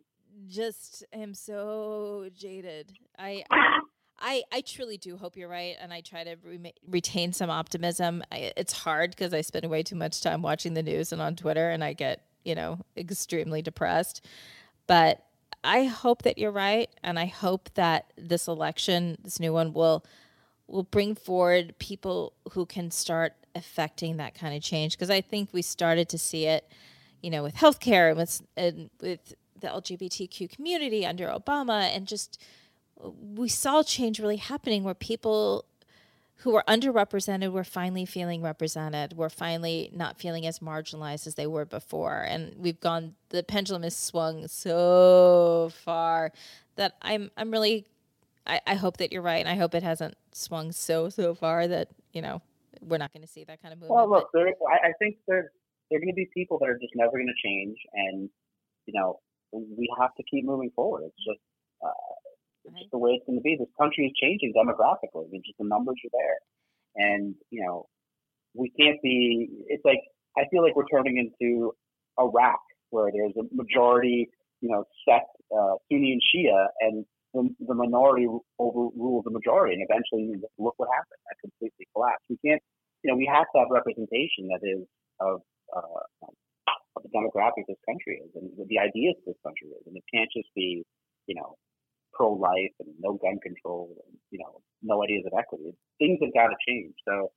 just 0.48 1.06
am 1.12 1.34
so 1.34 2.30
jaded. 2.34 2.94
I 3.18 3.44
I 3.50 3.80
I 4.26 4.62
truly 4.62 4.98
do 4.98 5.18
hope 5.18 5.36
you're 5.36 5.50
right, 5.50 5.76
and 5.82 5.92
I 5.92 6.02
try 6.02 6.24
to 6.24 6.38
rema 6.44 6.72
retain 6.88 7.34
some 7.34 7.50
optimism. 7.50 8.24
I, 8.32 8.54
it's 8.56 8.74
hard 8.74 9.12
because 9.12 9.34
I 9.34 9.42
spend 9.42 9.70
way 9.70 9.84
too 9.84 9.96
much 9.96 10.22
time 10.22 10.42
watching 10.42 10.74
the 10.74 10.84
news 10.84 11.12
and 11.12 11.22
on 11.22 11.36
Twitter, 11.36 11.70
and 11.70 11.84
I 11.84 11.94
get 11.94 12.22
you 12.46 12.56
know 12.56 12.80
extremely 12.96 13.62
depressed. 13.62 14.26
But 14.88 15.26
I 15.64 15.86
hope 15.86 16.24
that 16.24 16.38
you're 16.38 16.52
right, 16.52 16.90
and 17.04 17.20
I 17.20 17.26
hope 17.26 17.70
that 17.76 18.14
this 18.18 18.48
election, 18.48 19.18
this 19.24 19.40
new 19.40 19.52
one, 19.52 19.74
will 19.74 20.06
will 20.68 20.84
bring 20.84 21.16
forward 21.16 21.78
people 21.78 22.34
who 22.54 22.66
can 22.66 22.92
start 22.92 23.34
affecting 23.56 24.18
that 24.18 24.34
kind 24.36 24.56
of 24.56 24.64
change. 24.64 24.94
Because 24.94 25.10
I 25.10 25.22
think 25.22 25.50
we 25.52 25.62
started 25.62 26.08
to 26.10 26.18
see 26.18 26.46
it, 26.46 26.68
you 27.22 27.30
know, 27.30 27.44
with 27.44 27.56
healthcare 27.56 28.10
and 28.10 28.18
with 28.18 28.42
and 28.56 28.90
with 29.02 29.36
the 29.60 29.68
LGBTQ 29.68 30.50
community 30.50 31.06
under 31.06 31.28
Obama, 31.28 31.94
and 31.96 32.08
just 32.08 32.42
we 33.36 33.50
saw 33.50 33.84
change 33.84 34.20
really 34.20 34.38
happening 34.38 34.84
where 34.84 34.94
people 34.94 35.66
who 36.38 36.52
were 36.52 36.64
underrepresented 36.68 37.52
were 37.52 37.64
finally 37.64 38.06
feeling 38.06 38.42
represented. 38.42 39.16
Were 39.16 39.30
finally 39.30 39.90
not 39.94 40.20
feeling 40.20 40.46
as 40.46 40.60
marginalized 40.60 41.26
as 41.26 41.36
they 41.36 41.48
were 41.48 41.66
before, 41.66 42.22
and 42.22 42.54
we've 42.58 42.80
gone. 42.80 43.16
The 43.30 43.44
pendulum 43.44 43.84
has 43.84 43.96
swung 43.96 44.48
so 44.48 45.72
far 45.84 46.32
that 46.76 46.98
I'm 47.02 47.32
I'm 47.38 47.52
really. 47.52 47.86
I, 48.46 48.60
I 48.68 48.76
hope 48.76 48.98
that 48.98 49.14
you're 49.14 49.22
right, 49.22 49.40
and 49.40 49.48
I 49.48 49.56
hope 49.56 49.74
it 49.74 49.84
hasn't 49.84 50.16
swung 50.34 50.74
so 50.74 51.08
so 51.08 51.34
far 51.34 51.66
that 51.68 51.88
you 52.12 52.22
know 52.22 52.42
we're 52.82 52.98
not 52.98 53.14
going 53.14 53.22
to 53.22 53.32
see 53.32 53.46
that 53.46 53.62
kind 53.62 53.74
of 53.74 53.80
movement. 53.80 53.96
Well, 53.96 54.10
look, 54.10 54.30
there, 54.34 54.48
I, 54.48 54.92
think 55.00 55.16
there 55.28 55.52
there 55.90 55.98
are 55.98 56.02
going 56.02 56.10
to 56.10 56.16
be 56.16 56.30
people 56.34 56.60
that 56.60 56.68
are 56.68 56.78
just 56.78 56.94
never 56.96 57.12
going 57.12 57.28
to 57.28 57.48
change, 57.48 57.78
and 57.94 58.30
you 58.86 58.94
know 58.94 59.20
we 59.54 59.90
have 59.98 60.14
to 60.16 60.24
keep 60.24 60.46
moving 60.46 60.72
forward. 60.76 61.04
It's 61.06 61.26
just 61.26 61.40
uh, 61.82 61.88
it's 62.66 62.80
just 62.80 62.92
the 62.92 62.98
way 62.98 63.12
it's 63.12 63.26
going 63.26 63.40
to 63.40 63.44
be. 63.44 63.56
This 63.58 63.72
country 63.80 64.06
is 64.08 64.14
changing 64.20 64.54
demographically. 64.56 65.28
I 65.28 65.32
mean, 65.32 65.44
just 65.46 65.58
the 65.58 65.68
numbers 65.68 65.96
are 66.06 66.14
there, 66.14 66.40
and 66.96 67.36
you 67.50 67.64
know 67.64 67.88
we 68.54 68.72
can't 68.80 69.02
be. 69.02 69.50
It's 69.68 69.86
like 69.86 70.02
I 70.38 70.44
feel 70.52 70.64
like 70.64 70.76
we're 70.76 70.88
turning 70.92 71.18
into 71.18 71.74
Iraq, 72.20 72.60
where 72.90 73.12
there's 73.12 73.34
a 73.38 73.44
majority, 73.54 74.30
you 74.62 74.70
know, 74.70 74.86
sect 75.08 75.30
uh, 75.52 75.76
Sunni 75.92 76.14
and 76.14 76.22
Shia, 76.22 76.68
and 76.82 77.06
the, 77.34 77.50
the 77.68 77.76
minority 77.76 78.28
overrules 78.60 79.24
the 79.26 79.32
majority, 79.32 79.76
and 79.76 79.86
eventually 79.90 80.40
look 80.58 80.76
what 80.78 80.90
happened. 80.94 81.20
That 81.28 81.38
completely 81.42 81.88
collapsed. 81.94 82.26
We 82.30 82.38
can't 82.46 82.62
you 83.04 83.12
know, 83.12 83.18
we 83.18 83.28
have 83.28 83.46
to 83.54 83.60
have 83.60 83.68
representation 83.70 84.48
that 84.48 84.64
is 84.64 84.88
of 85.20 85.44
uh, 85.76 86.28
of 86.96 87.04
the 87.04 87.10
demographic 87.10 87.68
this 87.68 87.78
country 87.86 88.22
is 88.24 88.32
and 88.36 88.50
the 88.56 88.80
ideas 88.80 89.16
this 89.26 89.36
country 89.44 89.68
is, 89.68 89.84
and 89.86 89.98
it 89.98 90.04
can't 90.14 90.30
just 90.32 90.48
be, 90.56 90.84
you 91.28 91.36
know, 91.36 91.56
pro-life 92.14 92.74
and 92.80 92.90
no 93.00 93.14
gun 93.14 93.40
control 93.42 93.90
and 94.06 94.18
you 94.32 94.40
know 94.40 94.62
no 94.82 95.04
ideas 95.04 95.24
of 95.26 95.34
equity. 95.38 95.74
Things 96.00 96.20
have 96.22 96.34
got 96.34 96.48
to 96.48 96.58
change. 96.68 96.94
So 97.08 97.32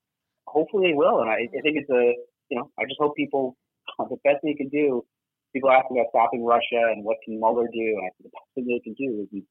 hopefully 0.47 0.91
they 0.91 0.95
will, 0.95 1.21
and 1.21 1.31
I, 1.31 1.49
I 1.51 1.61
think 1.63 1.77
it's 1.79 1.91
a 1.91 2.15
you 2.49 2.57
know 2.59 2.71
I 2.79 2.85
just 2.85 3.01
hope 3.01 3.17
people 3.17 3.57
the 3.99 4.17
best 4.25 4.43
thing 4.43 4.51
you 4.51 4.57
can 4.57 4.69
do. 4.69 5.05
People 5.53 5.71
ask 5.71 5.87
about 5.91 6.07
stopping 6.11 6.45
Russia 6.45 6.93
and 6.93 7.05
what 7.05 7.17
can 7.25 7.39
Mueller 7.39 7.69
do, 7.73 7.87
and 7.97 8.05
I 8.05 8.11
think 8.17 8.29
the 8.29 8.35
best 8.35 8.51
thing 8.55 8.67
they 8.67 8.81
can 8.85 8.95
do 8.95 9.27
is 9.33 9.43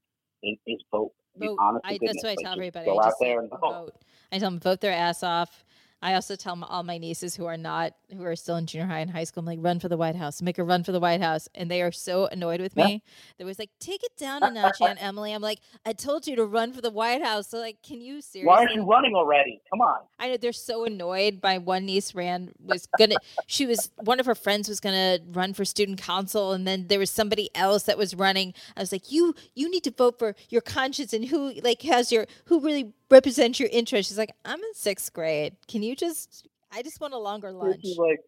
is, 0.44 0.58
is 0.68 0.84
vote. 0.92 1.12
Vote. 1.38 1.58
honest 1.60 1.86
I, 1.86 1.98
that's 2.02 2.24
what 2.24 2.32
I 2.32 2.36
tell 2.42 2.54
everybody. 2.54 2.86
Go 2.86 2.98
I 2.98 3.08
out 3.08 3.14
there 3.20 3.40
and 3.40 3.50
vote. 3.50 3.60
vote. 3.62 3.96
I 4.32 4.40
tell 4.40 4.52
them 4.52 4.60
vote 4.60 4.82
their 4.82 4.94
ass 4.94 5.24
off. 5.24 5.66
I 6.06 6.14
also 6.14 6.36
tell 6.36 6.56
all 6.70 6.84
my 6.84 7.00
nieces 7.00 7.36
who 7.36 7.48
are 7.48 7.58
not, 7.58 7.94
who 8.16 8.24
are 8.24 8.36
still 8.36 8.58
in 8.58 8.68
junior 8.68 8.86
high 8.86 9.00
and 9.00 9.10
high 9.10 9.24
school, 9.24 9.42
I'm 9.42 9.48
like, 9.48 9.58
run 9.60 9.80
for 9.80 9.90
the 9.90 9.98
White 9.98 10.16
House, 10.16 10.40
make 10.40 10.60
a 10.60 10.64
run 10.64 10.84
for 10.84 10.92
the 10.92 11.00
White 11.00 11.20
House. 11.20 11.50
And 11.56 11.70
they 11.72 11.82
are 11.82 11.92
so 11.92 12.28
annoyed 12.28 12.62
with 12.62 12.74
Yeah. 12.78 12.86
me. 12.86 13.04
They 13.40 13.44
was 13.44 13.58
like, 13.58 13.72
take 13.80 14.04
it 14.04 14.16
down 14.16 14.44
a 14.44 14.52
notch, 14.52 14.80
Aunt 14.82 15.02
Emily. 15.04 15.34
I'm 15.34 15.42
like, 15.42 15.62
I 15.84 15.94
told 15.94 16.28
you 16.28 16.36
to 16.36 16.46
run 16.46 16.74
for 16.74 16.82
the 16.82 16.92
White 16.92 17.24
House. 17.24 17.50
So, 17.50 17.58
like, 17.58 17.82
can 17.82 18.02
you 18.02 18.22
seriously? 18.22 18.46
Why 18.46 18.60
aren't 18.60 18.76
you 18.76 18.84
running 18.86 19.16
already? 19.16 19.60
Come 19.72 19.82
on. 19.82 20.02
I 20.20 20.30
know 20.30 20.38
they're 20.38 20.54
so 20.54 20.86
annoyed. 20.86 21.40
My 21.42 21.58
one 21.58 21.88
niece 21.88 22.14
ran 22.14 22.52
was 22.64 22.86
gonna. 23.00 23.16
she 23.48 23.66
was 23.66 23.90
one 23.98 24.20
of 24.20 24.28
her 24.28 24.36
friends 24.36 24.70
was 24.70 24.80
gonna 24.80 25.18
run 25.32 25.56
for 25.56 25.66
student 25.66 26.00
council, 26.00 26.52
and 26.52 26.68
then 26.68 26.86
there 26.88 27.00
was 27.00 27.10
somebody 27.10 27.50
else 27.56 27.82
that 27.84 27.98
was 27.98 28.14
running. 28.14 28.54
I 28.78 28.82
was 28.82 28.92
like, 28.92 29.12
you 29.12 29.34
you 29.56 29.72
need 29.72 29.84
to 29.86 29.92
vote 29.92 30.20
for 30.20 30.36
your 30.50 30.62
conscience 30.62 31.14
and 31.14 31.26
who 31.26 31.54
like 31.64 31.82
has 31.82 32.12
your 32.12 32.28
who 32.46 32.60
really 32.60 32.94
represents 33.10 33.60
your 33.60 33.70
interest. 33.72 34.10
She's 34.10 34.18
like, 34.18 34.34
I'm 34.44 34.60
in 34.60 34.74
sixth 34.74 35.14
grade. 35.14 35.56
Can 35.68 35.84
you 35.84 35.96
just? 35.96 36.48
I 36.72 36.82
just 36.82 37.00
want 37.00 37.14
a 37.14 37.18
longer 37.18 37.52
lunch. 37.52 37.82
Is 37.84 37.98
like, 37.98 38.20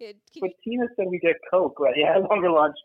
It- 0.00 0.16
but 0.40 0.50
Tina 0.62 0.86
said 0.96 1.06
we 1.10 1.18
get 1.18 1.36
Coke, 1.50 1.78
right? 1.80 1.94
Yeah, 1.96 2.18
longer 2.18 2.50
lunch. 2.50 2.76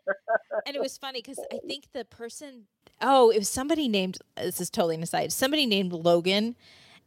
and 0.66 0.74
it 0.74 0.80
was 0.80 0.96
funny 0.98 1.20
because 1.20 1.38
I 1.52 1.58
think 1.66 1.92
the 1.92 2.04
person, 2.04 2.64
oh, 3.00 3.30
it 3.30 3.38
was 3.38 3.48
somebody 3.48 3.88
named. 3.88 4.18
This 4.36 4.60
is 4.60 4.70
totally 4.70 4.94
an 4.96 5.02
aside. 5.02 5.32
Somebody 5.32 5.66
named 5.66 5.92
Logan, 5.92 6.56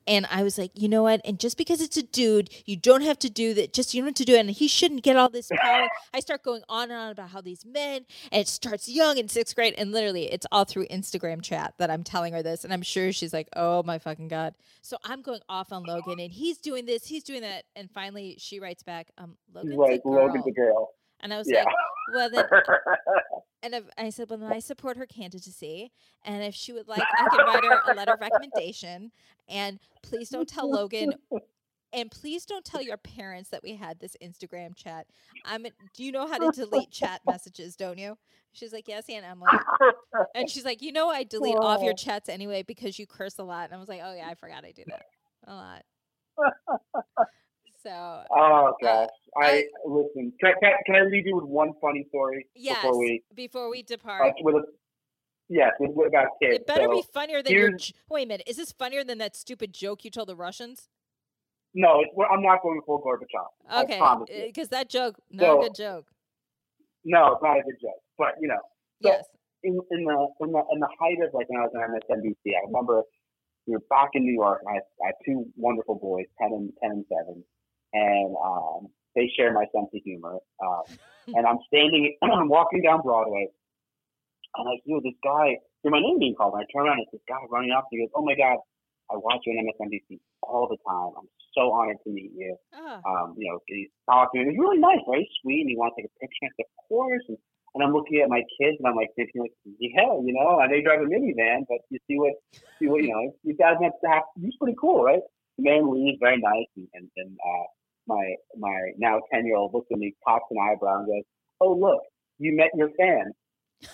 and 0.07 0.25
I 0.29 0.43
was 0.43 0.57
like, 0.57 0.71
you 0.75 0.87
know 0.87 1.03
what? 1.03 1.21
And 1.25 1.39
just 1.39 1.57
because 1.57 1.81
it's 1.81 1.97
a 1.97 2.03
dude, 2.03 2.49
you 2.65 2.75
don't 2.77 3.01
have 3.01 3.17
to 3.19 3.29
do 3.29 3.53
that. 3.55 3.73
Just 3.73 3.93
you 3.93 4.01
don't 4.01 4.09
have 4.09 4.15
to 4.15 4.25
do 4.25 4.35
it, 4.35 4.39
and 4.39 4.51
he 4.51 4.67
shouldn't 4.67 5.03
get 5.03 5.15
all 5.17 5.29
this 5.29 5.49
power. 5.55 5.87
I 6.13 6.19
start 6.19 6.43
going 6.43 6.61
on 6.69 6.91
and 6.91 6.99
on 6.99 7.11
about 7.11 7.29
how 7.29 7.41
these 7.41 7.65
men, 7.65 8.05
and 8.31 8.41
it 8.41 8.47
starts 8.47 8.87
young 8.87 9.17
in 9.17 9.27
sixth 9.27 9.55
grade, 9.55 9.73
and 9.77 9.91
literally, 9.91 10.31
it's 10.31 10.45
all 10.51 10.65
through 10.65 10.87
Instagram 10.87 11.41
chat 11.41 11.73
that 11.77 11.89
I'm 11.89 12.03
telling 12.03 12.33
her 12.33 12.43
this, 12.43 12.63
and 12.63 12.71
I'm 12.73 12.81
sure 12.81 13.11
she's 13.11 13.33
like, 13.33 13.47
oh 13.55 13.83
my 13.83 13.97
fucking 13.99 14.27
god. 14.27 14.53
So 14.81 14.97
I'm 15.03 15.21
going 15.21 15.41
off 15.49 15.71
on 15.71 15.83
Logan, 15.83 16.19
and 16.19 16.31
he's 16.31 16.57
doing 16.59 16.85
this, 16.85 17.05
he's 17.05 17.23
doing 17.23 17.41
that, 17.41 17.63
and 17.75 17.89
finally 17.91 18.35
she 18.39 18.59
writes 18.59 18.83
back, 18.83 19.09
um, 19.17 19.35
Logan's 19.53 19.75
right, 19.77 19.99
a 19.99 20.07
girl. 20.07 20.27
Logan's 20.27 20.45
a 20.47 20.51
girl. 20.51 20.89
and 21.21 21.33
I 21.33 21.37
was 21.37 21.49
Yeah. 21.49 21.63
like, 21.63 21.73
well 22.13 22.29
then 22.29 22.45
and 23.65 23.73
if, 23.73 23.83
I 23.97 24.11
said, 24.11 24.29
well, 24.29 24.37
then 24.37 24.51
I 24.51 24.59
support 24.59 24.95
her 24.97 25.07
candidacy. 25.07 25.91
And 26.23 26.43
if 26.43 26.53
she 26.53 26.71
would 26.71 26.87
like, 26.87 27.01
I 27.01 27.27
can 27.29 27.39
write 27.45 27.63
her 27.63 27.91
a 27.91 27.95
letter 27.95 28.13
of 28.13 28.21
recommendation. 28.21 29.11
And 29.49 29.79
please 30.03 30.29
don't 30.29 30.47
tell 30.47 30.69
Logan. 30.69 31.13
And 31.91 32.11
please 32.11 32.45
don't 32.45 32.63
tell 32.63 32.81
your 32.81 32.97
parents 32.97 33.49
that 33.49 33.63
we 33.63 33.73
had 33.75 33.99
this 33.99 34.15
Instagram 34.21 34.75
chat. 34.75 35.07
I'm. 35.45 35.63
Do 35.95 36.03
you 36.03 36.11
know 36.11 36.27
how 36.27 36.37
to 36.37 36.51
delete 36.51 36.91
chat 36.91 37.21
messages? 37.25 37.75
Don't 37.75 37.97
you? 37.97 38.17
She's 38.51 38.71
like, 38.71 38.87
yes, 38.87 39.05
Aunt 39.09 39.25
Emily. 39.25 39.49
And 40.35 40.47
she's 40.49 40.65
like, 40.65 40.81
you 40.81 40.91
know, 40.91 41.09
I 41.09 41.23
delete 41.23 41.55
all 41.55 41.75
of 41.75 41.81
your 41.81 41.93
chats 41.93 42.29
anyway 42.29 42.63
because 42.63 42.99
you 42.99 43.07
curse 43.07 43.39
a 43.39 43.43
lot. 43.43 43.65
And 43.65 43.73
I 43.73 43.79
was 43.79 43.89
like, 43.89 44.01
oh 44.03 44.13
yeah, 44.13 44.27
I 44.29 44.35
forgot 44.35 44.63
I 44.63 44.71
do 44.71 44.83
that 44.87 45.05
a 45.47 45.53
lot. 45.55 45.83
So 47.85 48.23
oh 48.35 48.73
gosh, 48.81 49.09
I, 49.39 49.45
I- 49.47 49.63
listen. 49.85 50.33
Can, 50.39 50.49
I- 50.49 50.59
can, 50.59 50.71
can 50.87 50.95
I 50.95 51.01
leave 51.03 51.27
you 51.27 51.35
with 51.35 51.45
one 51.45 51.73
funny 51.79 52.05
story 52.09 52.47
yes, 52.55 52.77
before 52.81 52.97
we? 52.97 53.23
before 53.35 53.69
we 53.69 53.79
Uh, 53.79 53.83
depart, 53.87 54.33
with 54.41 54.55
a, 54.55 54.61
yes, 55.49 55.71
with, 55.79 55.91
with 55.93 56.07
about 56.07 56.29
kids. 56.41 56.55
it 56.55 56.65
better 56.67 56.85
so, 56.85 56.91
be 56.91 57.03
funnier 57.13 57.43
than 57.43 57.53
your. 57.53 57.71
Wait 58.09 58.23
a 58.23 58.27
minute, 58.27 58.47
is 58.47 58.57
this 58.57 58.71
funnier 58.71 59.03
than 59.03 59.19
that 59.19 59.35
stupid 59.35 59.71
joke 59.71 60.03
you 60.03 60.09
told 60.09 60.29
the 60.29 60.35
Russians? 60.35 60.89
No, 61.75 62.03
I'm 62.31 62.41
not 62.41 62.63
going 62.63 62.79
to 62.79 62.85
full 62.85 63.03
Gorbachev. 63.03 63.83
Okay, 63.83 63.95
I 63.95 63.97
promise 63.99 64.29
you. 64.33 64.45
because 64.47 64.69
that 64.69 64.89
joke, 64.89 65.17
not 65.29 65.45
So- 65.45 65.59
a 65.59 65.63
good 65.65 65.75
joke. 65.75 66.05
No, 67.03 67.33
it's 67.33 67.43
not 67.43 67.59
a 67.59 67.61
good 67.61 67.75
joke. 67.79 68.01
But 68.17 68.33
you 68.41 68.47
know, 68.47 68.61
so- 69.03 69.09
yes. 69.09 69.25
in, 69.63 69.73
in 69.91 70.05
the 70.05 70.27
in 70.41 70.51
the 70.53 70.63
in 70.73 70.79
the 70.79 70.89
height 70.99 71.17
of 71.21 71.33
like 71.35 71.47
when 71.49 71.59
I 71.61 71.65
was 71.65 71.73
on 71.75 71.83
MSNBC, 72.17 72.55
I 72.55 72.65
remember 72.65 73.03
we 73.67 73.73
were 73.73 73.83
back 73.91 74.09
in 74.15 74.23
New 74.23 74.33
York. 74.33 74.61
And 74.65 74.75
I, 74.75 74.79
I 75.03 75.07
have 75.07 75.15
two 75.23 75.45
wonderful 75.55 75.95
boys, 76.01 76.25
ten 76.41 76.51
and 76.51 76.71
ten 76.81 76.91
and 76.91 77.05
seven, 77.09 77.43
and 77.95 78.35
um, 78.43 78.87
they 79.15 79.31
share 79.35 79.53
my 79.55 79.65
sense 79.71 79.87
of 79.95 80.01
humor. 80.03 80.35
Um, 80.59 80.83
and 81.35 81.43
I'm 81.47 81.57
standing, 81.71 82.15
I'm 82.21 82.49
walking 82.49 82.81
down 82.83 83.01
Broadway, 83.01 83.47
and 84.55 84.67
I 84.69 84.75
hear 84.83 84.99
this 85.03 85.17
guy, 85.23 85.57
hear 85.83 85.91
my 85.91 85.99
name 85.99 86.19
being 86.19 86.35
called. 86.35 86.53
And 86.53 86.63
I 86.63 86.65
turn 86.71 86.85
around, 86.87 86.99
and 86.99 87.07
it's 87.07 87.15
this 87.17 87.27
guy 87.27 87.39
running 87.49 87.71
up. 87.71 87.87
And 87.91 87.99
he 87.99 88.05
goes, 88.05 88.11
"Oh 88.15 88.23
my 88.23 88.35
God, 88.35 88.57
I 89.11 89.15
watch 89.17 89.41
you 89.45 89.53
on 89.55 89.63
MSNBC 89.65 90.19
all 90.43 90.67
the 90.69 90.77
time. 90.87 91.11
I'm 91.17 91.29
so 91.57 91.71
honored 91.71 91.97
to 92.03 92.09
meet 92.11 92.31
you. 92.35 92.55
Oh, 92.75 92.99
Um, 93.07 93.35
you 93.37 93.49
know, 93.51 93.59
he's 93.67 93.89
talking. 94.09 94.45
Was 94.45 94.55
really 94.59 94.79
nice, 94.79 94.99
very 95.09 95.27
sweet, 95.41 95.61
and 95.61 95.69
he 95.69 95.77
wants 95.77 95.95
to 95.97 96.03
take 96.03 96.11
a 96.11 96.19
picture. 96.19 96.51
Of 96.59 96.87
course. 96.89 97.23
And, 97.29 97.37
and 97.75 97.83
I'm 97.83 97.91
looking 97.91 98.21
at 98.23 98.29
my 98.29 98.43
kids, 98.59 98.77
and 98.79 98.87
I'm 98.87 98.95
like 98.95 99.11
thinking, 99.15 99.41
like, 99.41 99.51
yeah, 99.79 100.15
you 100.23 100.31
know, 100.31 100.59
I 100.59 100.67
know 100.67 100.75
you 100.75 100.83
drive 100.83 101.01
a 101.01 101.09
minivan, 101.11 101.65
but 101.67 101.79
you 101.89 101.99
see 102.07 102.15
what, 102.19 102.31
see 102.79 102.87
what, 102.87 103.03
you 103.03 103.11
know, 103.11 103.35
you 103.43 103.55
guys 103.55 103.75
have 103.83 103.91
to 104.03 104.07
have. 104.07 104.23
He's 104.39 104.55
pretty 104.59 104.77
cool, 104.79 105.03
right? 105.03 105.19
The 105.57 105.63
man 105.63 105.91
leaves, 105.91 106.17
very 106.21 106.39
nice, 106.39 106.67
and 106.77 106.87
and, 106.93 107.09
and 107.17 107.35
uh, 107.35 107.65
my 108.07 108.35
my 108.57 108.91
now 108.97 109.19
ten 109.33 109.45
year 109.45 109.55
old 109.55 109.73
looks 109.73 109.87
at 109.91 109.97
me, 109.97 110.13
cocks 110.27 110.45
an 110.51 110.57
eyebrow, 110.61 110.99
and 110.99 111.07
goes, 111.07 111.23
"Oh, 111.61 111.73
look, 111.73 112.01
you 112.37 112.55
met 112.55 112.69
your 112.75 112.89
fan." 112.99 113.31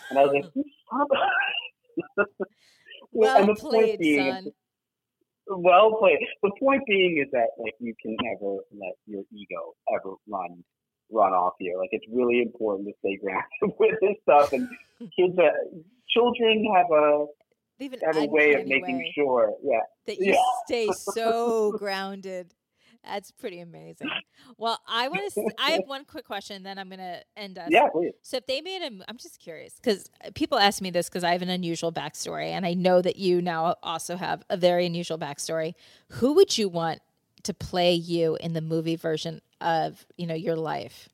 And 0.09 0.19
I 0.19 0.23
was 0.23 0.33
like, 0.33 0.51
"You 0.55 0.63
son 0.89 1.01
of 1.01 1.07
a-" 1.11 2.25
well 3.11 3.37
and 3.37 3.49
the 3.49 3.55
played, 3.55 3.89
point 3.89 3.99
being, 3.99 4.25
son. 4.25 4.51
well 5.47 5.97
played. 5.99 6.19
The 6.43 6.51
point 6.59 6.83
being 6.87 7.21
is 7.25 7.31
that 7.31 7.47
like 7.57 7.73
you 7.79 7.93
can 8.01 8.15
never 8.21 8.57
let 8.71 8.93
your 9.05 9.23
ego 9.31 9.73
ever 9.93 10.15
run 10.27 10.63
run 11.11 11.33
off 11.33 11.53
you. 11.59 11.77
Like 11.77 11.89
it's 11.91 12.05
really 12.11 12.41
important 12.41 12.87
to 12.87 12.93
stay 12.99 13.17
grounded 13.17 13.75
with 13.79 13.95
this 14.01 14.15
stuff. 14.23 14.49
And 14.51 14.69
kids, 15.15 15.37
uh, 15.37 15.49
children 16.09 16.65
have 16.75 16.91
a 16.91 17.25
have 17.81 17.93
an 17.93 17.99
have 18.03 18.15
a 18.17 18.25
way 18.25 18.53
of 18.53 18.67
making 18.67 18.97
way 18.97 19.11
sure. 19.15 19.53
Yeah, 19.63 19.79
that 20.07 20.19
you 20.19 20.33
Yeah. 20.33 20.41
stay 20.65 20.91
so 20.91 21.73
grounded. 21.77 22.53
That's 23.03 23.31
pretty 23.31 23.59
amazing. 23.59 24.09
Well, 24.57 24.79
I 24.87 25.07
want 25.07 25.33
to. 25.33 25.49
I 25.57 25.71
have 25.71 25.83
one 25.87 26.05
quick 26.05 26.25
question, 26.25 26.61
then 26.63 26.77
I'm 26.77 26.87
going 26.87 26.99
to 26.99 27.21
end 27.35 27.57
us. 27.57 27.69
yeah, 27.71 27.87
please. 27.89 28.11
So 28.21 28.37
if 28.37 28.45
they 28.45 28.61
made 28.61 28.81
a, 28.83 28.91
I'm 29.09 29.17
just 29.17 29.39
curious 29.39 29.73
because 29.75 30.09
people 30.35 30.59
ask 30.59 30.81
me 30.81 30.91
this 30.91 31.09
because 31.09 31.23
I 31.23 31.31
have 31.31 31.41
an 31.41 31.49
unusual 31.49 31.91
backstory, 31.91 32.47
and 32.49 32.65
I 32.65 32.73
know 32.75 33.01
that 33.01 33.15
you 33.15 33.41
now 33.41 33.75
also 33.81 34.17
have 34.17 34.43
a 34.49 34.57
very 34.57 34.85
unusual 34.85 35.17
backstory. 35.17 35.73
Who 36.09 36.33
would 36.35 36.57
you 36.57 36.69
want 36.69 36.99
to 37.43 37.53
play 37.55 37.93
you 37.93 38.35
in 38.39 38.53
the 38.53 38.61
movie 38.61 38.95
version 38.95 39.41
of 39.59 40.05
you 40.17 40.27
know 40.27 40.35
your 40.35 40.55
life? 40.55 41.09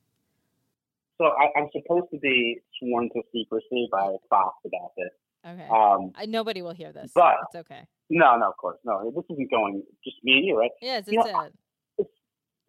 So 1.16 1.24
I, 1.24 1.58
I'm 1.58 1.68
supposed 1.72 2.10
to 2.12 2.18
be 2.18 2.58
sworn 2.78 3.08
to 3.14 3.22
secrecy 3.32 3.88
by 3.90 4.14
Fox 4.30 4.56
about 4.64 4.92
this. 4.96 5.08
Okay, 5.44 5.66
Um, 5.68 6.12
I, 6.16 6.26
nobody 6.26 6.62
will 6.62 6.74
hear 6.74 6.92
this. 6.92 7.12
but- 7.14 7.36
it's 7.46 7.56
okay. 7.56 7.86
no, 8.10 8.36
no, 8.36 8.48
of 8.50 8.56
course, 8.56 8.78
no. 8.84 9.10
This 9.14 9.24
isn't 9.30 9.50
going 9.50 9.82
just 10.04 10.16
me 10.22 10.34
and 10.38 10.44
you, 10.46 10.58
right? 10.58 10.70
Yes, 10.82 11.04
you 11.08 11.20
it's 11.20 11.32
know, 11.32 11.40
it. 11.44 11.52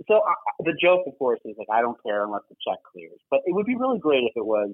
So 0.08 0.16
uh, 0.18 0.34
the 0.64 0.74
joke, 0.82 1.04
of 1.08 1.18
course, 1.18 1.40
is 1.46 1.56
like 1.58 1.68
I 1.72 1.82
don't 1.82 1.98
care 2.04 2.24
unless 2.24 2.44
the 2.50 2.56
check 2.66 2.80
clears. 2.92 3.20
But 3.30 3.42
it 3.46 3.54
would 3.54 3.66
be 3.66 3.76
really 3.76 4.00
great 4.00 4.24
if 4.24 4.34
it 4.36 4.46
was, 4.46 4.72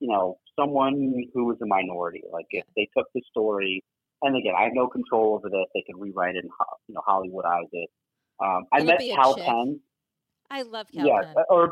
you 0.00 0.08
know, 0.08 0.38
someone 0.58 0.94
who 1.34 1.44
was 1.44 1.58
a 1.62 1.66
minority. 1.66 2.22
Like 2.32 2.46
if 2.50 2.64
they 2.76 2.88
took 2.96 3.06
the 3.14 3.22
story, 3.30 3.84
and 4.22 4.36
again, 4.36 4.54
I 4.58 4.64
have 4.64 4.72
no 4.74 4.88
control 4.88 5.34
over 5.34 5.50
this. 5.50 5.66
They 5.74 5.84
could 5.86 6.00
rewrite 6.00 6.36
it 6.36 6.44
and 6.44 6.50
you 6.88 6.94
know 6.94 7.02
Hollywoodize 7.06 7.68
it. 7.72 7.90
Um, 8.40 8.64
I 8.72 8.78
It'll 8.78 8.86
met 8.86 9.00
Kal 9.00 9.34
chick. 9.34 9.44
Penn. 9.44 9.80
I 10.50 10.62
love 10.62 10.86
Kal 10.92 11.06
Yeah, 11.06 11.22
Penn. 11.22 11.44
or 11.50 11.70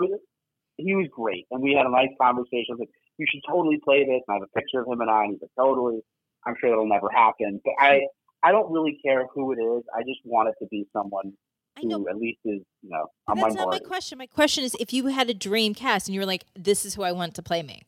he 0.77 0.95
was 0.95 1.09
great, 1.11 1.47
and 1.51 1.63
we 1.63 1.75
had 1.75 1.87
a 1.87 1.91
nice 1.91 2.11
conversation. 2.21 2.67
I 2.71 2.75
was 2.75 2.81
like, 2.81 2.95
you 3.19 3.27
should 3.31 3.43
totally 3.49 3.79
play 3.85 4.05
this. 4.05 4.23
And 4.27 4.31
I 4.31 4.35
have 4.35 4.43
a 4.43 4.59
picture 4.59 4.81
of 4.81 4.89
him 4.89 5.01
and 5.01 5.11
I, 5.11 5.25
and 5.25 5.33
he's 5.33 5.43
like, 5.43 5.51
totally. 5.59 6.01
I'm 6.47 6.55
sure 6.59 6.73
it'll 6.73 6.89
never 6.89 7.11
happen, 7.13 7.61
but 7.65 7.75
I 7.79 8.01
I 8.43 8.53
don't 8.53 8.73
really 8.73 8.99
care 9.05 9.27
who 9.35 9.53
it 9.53 9.57
is. 9.57 9.85
I 9.95 10.01
just 10.01 10.21
want 10.25 10.49
it 10.49 10.55
to 10.63 10.69
be 10.71 10.87
someone 10.93 11.35
I 11.81 11.87
know. 11.87 11.99
who 11.99 12.09
at 12.09 12.17
least 12.17 12.41
is 12.45 12.61
you 12.83 12.91
know 12.91 13.07
That's 13.35 13.55
not 13.55 13.69
my 13.69 13.79
question. 13.79 14.19
My 14.19 14.27
question 14.27 14.65
is 14.65 14.77
if 14.81 14.93
you 14.93 15.07
had 15.07 15.31
a 15.31 15.35
dream 15.35 15.75
cast 15.75 16.09
and 16.09 16.15
you 16.15 16.21
were 16.21 16.27
like, 16.27 16.45
"This 16.55 16.85
is 16.85 16.95
who 16.95 17.03
I 17.03 17.13
want 17.13 17.35
to 17.37 17.43
play 17.43 17.63
me." 17.63 17.83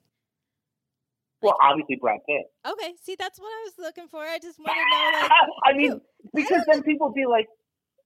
Well, 1.43 1.57
obviously 1.61 1.99
Brad 2.01 2.21
Pitt. 2.27 2.47
Okay, 2.65 2.95
see, 3.03 3.17
that's 3.19 3.39
what 3.39 3.49
I 3.51 3.61
was 3.67 3.75
looking 3.79 4.07
for. 4.07 4.23
I 4.23 4.39
just 4.39 4.59
want 4.61 4.71
to 4.71 4.79
know, 4.79 5.21
like, 5.21 5.31
I 5.65 5.73
mean, 5.77 6.01
because 6.33 6.63
then 6.71 6.83
people 6.85 7.11
be 7.13 7.27
like, 7.27 7.47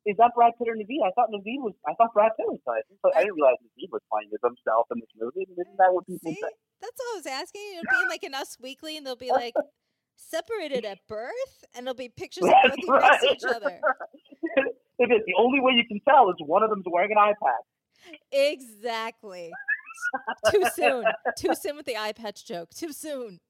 "Is 0.07 0.17
that 0.17 0.33
Brad 0.35 0.53
Pitt 0.59 0.69
or 0.69 0.75
Naveed?" 0.75 1.05
I 1.05 1.13
thought 1.13 1.29
Naveed 1.29 1.61
was. 1.61 1.75
I 1.87 1.93
thought 1.95 2.15
Brad 2.15 2.33
Pitt 2.37 2.47
was 2.49 2.59
playing. 2.65 2.83
But 3.03 3.15
I 3.15 3.21
didn't 3.21 3.35
realize 3.35 3.57
Naveed 3.61 3.93
was 3.93 4.01
playing 4.11 4.31
himself 4.33 4.87
in 4.91 5.01
this 5.01 5.13
movie. 5.21 5.47
Isn't 5.53 5.77
that 5.77 5.93
what 5.93 6.07
people 6.07 6.33
See, 6.33 6.41
say? 6.41 6.49
that's 6.81 6.97
all 7.01 7.15
I 7.15 7.19
was 7.19 7.27
asking. 7.27 7.63
It'll 7.77 8.05
be 8.05 8.09
like 8.09 8.23
an 8.23 8.35
Us 8.35 8.57
Weekly, 8.61 8.97
and 8.97 9.07
they'll 9.07 9.17
be 9.17 9.31
like 9.45 9.55
separated 10.17 10.87
at 10.87 10.99
birth, 11.07 11.65
and 11.75 11.87
there'll 11.87 11.95
be 11.95 12.09
pictures 12.09 12.45
of 12.45 12.51
both 12.51 12.73
That's 12.73 12.75
of 12.75 12.81
you 12.81 12.93
next 12.93 13.21
to 13.21 13.27
right. 13.27 13.37
each 13.37 13.45
other. 13.45 13.81
If 14.99 15.11
it- 15.11 15.23
the 15.27 15.35
only 15.39 15.61
way 15.61 15.73
you 15.73 15.85
can 15.87 16.01
tell 16.09 16.31
is 16.31 16.37
one 16.41 16.63
of 16.63 16.71
them's 16.71 16.85
wearing 16.87 17.13
an 17.13 17.19
eye 17.19 17.35
patch. 17.43 18.15
Exactly. 18.33 19.53
Too 20.51 20.65
soon. 20.75 21.05
Too 21.37 21.55
soon 21.55 21.77
with 21.77 21.87
the 21.87 21.97
eye 21.97 22.13
patch 22.13 22.45
joke. 22.47 22.71
Too 22.75 22.93
soon. 22.93 23.41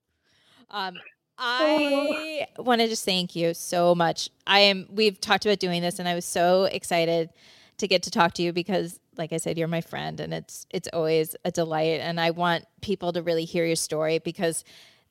Um, 0.70 0.94
I 1.38 2.46
want 2.58 2.80
to 2.80 2.88
just 2.88 3.04
thank 3.04 3.36
you 3.36 3.54
so 3.54 3.94
much. 3.94 4.30
I 4.46 4.60
am. 4.60 4.86
We've 4.90 5.20
talked 5.20 5.44
about 5.46 5.58
doing 5.58 5.82
this, 5.82 5.98
and 5.98 6.08
I 6.08 6.14
was 6.14 6.24
so 6.24 6.64
excited 6.64 7.30
to 7.78 7.86
get 7.88 8.02
to 8.04 8.10
talk 8.10 8.32
to 8.34 8.42
you 8.42 8.52
because, 8.52 8.98
like 9.18 9.32
I 9.32 9.36
said, 9.36 9.58
you're 9.58 9.68
my 9.68 9.82
friend, 9.82 10.18
and 10.20 10.32
it's 10.32 10.66
it's 10.70 10.88
always 10.92 11.36
a 11.44 11.50
delight. 11.50 12.00
And 12.00 12.20
I 12.20 12.30
want 12.30 12.64
people 12.80 13.12
to 13.12 13.22
really 13.22 13.44
hear 13.44 13.66
your 13.66 13.76
story 13.76 14.18
because 14.18 14.64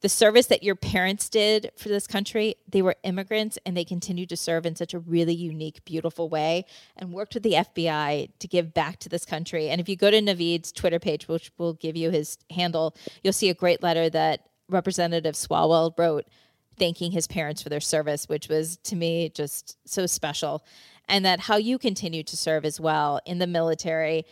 the 0.05 0.09
service 0.09 0.45
that 0.45 0.61
your 0.61 0.75
parents 0.75 1.29
did 1.29 1.71
for 1.75 1.89
this 1.89 2.05
country, 2.05 2.53
they 2.69 2.83
were 2.83 2.95
immigrants 3.01 3.57
and 3.65 3.75
they 3.75 3.83
continued 3.83 4.29
to 4.29 4.37
serve 4.37 4.63
in 4.63 4.75
such 4.75 4.93
a 4.93 4.99
really 4.99 5.33
unique, 5.33 5.83
beautiful 5.83 6.29
way 6.29 6.63
and 6.95 7.11
worked 7.11 7.33
with 7.33 7.41
the 7.41 7.53
FBI 7.53 8.29
to 8.37 8.47
give 8.47 8.71
back 8.71 8.99
to 8.99 9.09
this 9.09 9.25
country. 9.25 9.67
And 9.67 9.81
if 9.81 9.89
you 9.89 9.95
go 9.95 10.11
to 10.11 10.21
Naveed's 10.21 10.71
Twitter 10.71 10.99
page, 10.99 11.27
which 11.27 11.51
will 11.57 11.73
give 11.73 11.97
you 11.97 12.11
his 12.11 12.37
handle, 12.51 12.95
you'll 13.23 13.33
see 13.33 13.49
a 13.49 13.55
great 13.55 13.81
letter 13.81 14.07
that 14.11 14.41
Representative 14.69 15.33
Swalwell 15.33 15.97
wrote 15.97 16.27
thanking 16.77 17.11
his 17.11 17.25
parents 17.25 17.63
for 17.63 17.69
their 17.69 17.79
service, 17.79 18.29
which 18.29 18.47
was 18.47 18.77
to 18.83 18.95
me 18.95 19.29
just 19.29 19.75
so 19.89 20.05
special. 20.05 20.63
And 21.09 21.25
that 21.25 21.39
how 21.39 21.57
you 21.57 21.79
continue 21.79 22.21
to 22.21 22.37
serve 22.37 22.63
as 22.63 22.79
well 22.79 23.21
in 23.25 23.39
the 23.39 23.47
military 23.47 24.27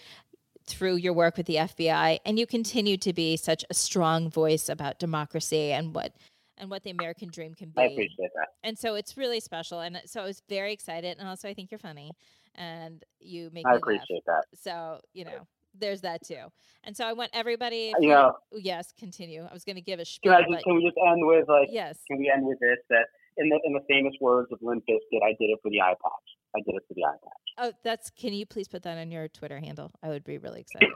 through 0.65 0.95
your 0.95 1.13
work 1.13 1.37
with 1.37 1.45
the 1.45 1.55
FBI, 1.55 2.19
and 2.25 2.39
you 2.39 2.45
continue 2.45 2.97
to 2.97 3.13
be 3.13 3.37
such 3.37 3.65
a 3.69 3.73
strong 3.73 4.29
voice 4.29 4.69
about 4.69 4.99
democracy 4.99 5.71
and 5.71 5.93
what 5.93 6.13
and 6.57 6.69
what 6.69 6.83
the 6.83 6.91
American 6.91 7.29
dream 7.29 7.53
can 7.55 7.69
be. 7.69 7.81
I 7.81 7.85
appreciate 7.85 8.29
that. 8.35 8.49
And 8.63 8.77
so 8.77 8.95
it's 8.95 9.17
really 9.17 9.39
special. 9.39 9.79
And 9.79 9.99
so 10.05 10.21
I 10.21 10.25
was 10.25 10.41
very 10.47 10.71
excited. 10.71 11.17
And 11.19 11.27
also, 11.27 11.49
I 11.49 11.53
think 11.53 11.71
you're 11.71 11.79
funny, 11.79 12.11
and 12.55 13.03
you 13.19 13.49
make 13.53 13.65
I 13.65 13.69
me 13.69 13.73
laugh. 13.73 13.81
appreciate 13.81 14.23
that. 14.27 14.43
So 14.53 14.99
you 15.13 15.25
know, 15.25 15.47
there's 15.77 16.01
that 16.01 16.23
too. 16.25 16.51
And 16.83 16.95
so 16.95 17.05
I 17.05 17.13
want 17.13 17.31
everybody. 17.33 17.91
Uh, 17.93 17.97
if 17.97 18.03
You 18.03 18.09
know- 18.09 18.37
yes, 18.53 18.93
continue. 18.97 19.45
I 19.49 19.53
was 19.53 19.63
going 19.63 19.75
to 19.77 19.81
give 19.81 19.99
a 19.99 20.03
Can 20.03 20.05
spiel, 20.05 20.33
but 20.47 20.53
just 20.53 20.63
can 20.63 20.75
we 20.75 20.83
just 20.83 20.97
end 21.05 21.25
with 21.25 21.47
like 21.47 21.69
yes, 21.71 21.97
can 22.07 22.19
we 22.19 22.31
end 22.33 22.45
with 22.45 22.59
this 22.59 22.77
that 22.89 23.07
in 23.37 23.49
the 23.49 23.59
in 23.65 23.73
the 23.73 23.81
famous 23.89 24.13
words 24.21 24.51
of 24.51 24.59
Limp 24.61 24.83
Bizkit, 24.87 25.23
I 25.23 25.31
did 25.39 25.49
it 25.49 25.59
for 25.61 25.69
the 25.69 25.79
patch. 25.79 26.29
I 26.55 26.59
did 26.59 26.75
it 26.75 26.83
for 26.87 26.93
the 26.93 27.01
patch. 27.01 27.43
Oh, 27.57 27.71
that's. 27.83 28.09
Can 28.09 28.33
you 28.33 28.45
please 28.45 28.67
put 28.67 28.83
that 28.83 28.97
on 28.97 29.11
your 29.11 29.27
Twitter 29.27 29.59
handle? 29.59 29.91
I 30.01 30.09
would 30.09 30.23
be 30.23 30.37
really 30.37 30.61
excited. 30.61 30.89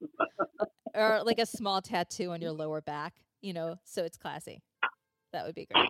or 0.94 1.22
like 1.24 1.38
a 1.38 1.46
small 1.46 1.80
tattoo 1.82 2.30
on 2.30 2.40
your 2.40 2.52
lower 2.52 2.80
back, 2.80 3.14
you 3.40 3.52
know, 3.52 3.76
so 3.84 4.04
it's 4.04 4.16
classy. 4.16 4.62
That 5.32 5.44
would 5.44 5.54
be 5.54 5.66
great. 5.66 5.88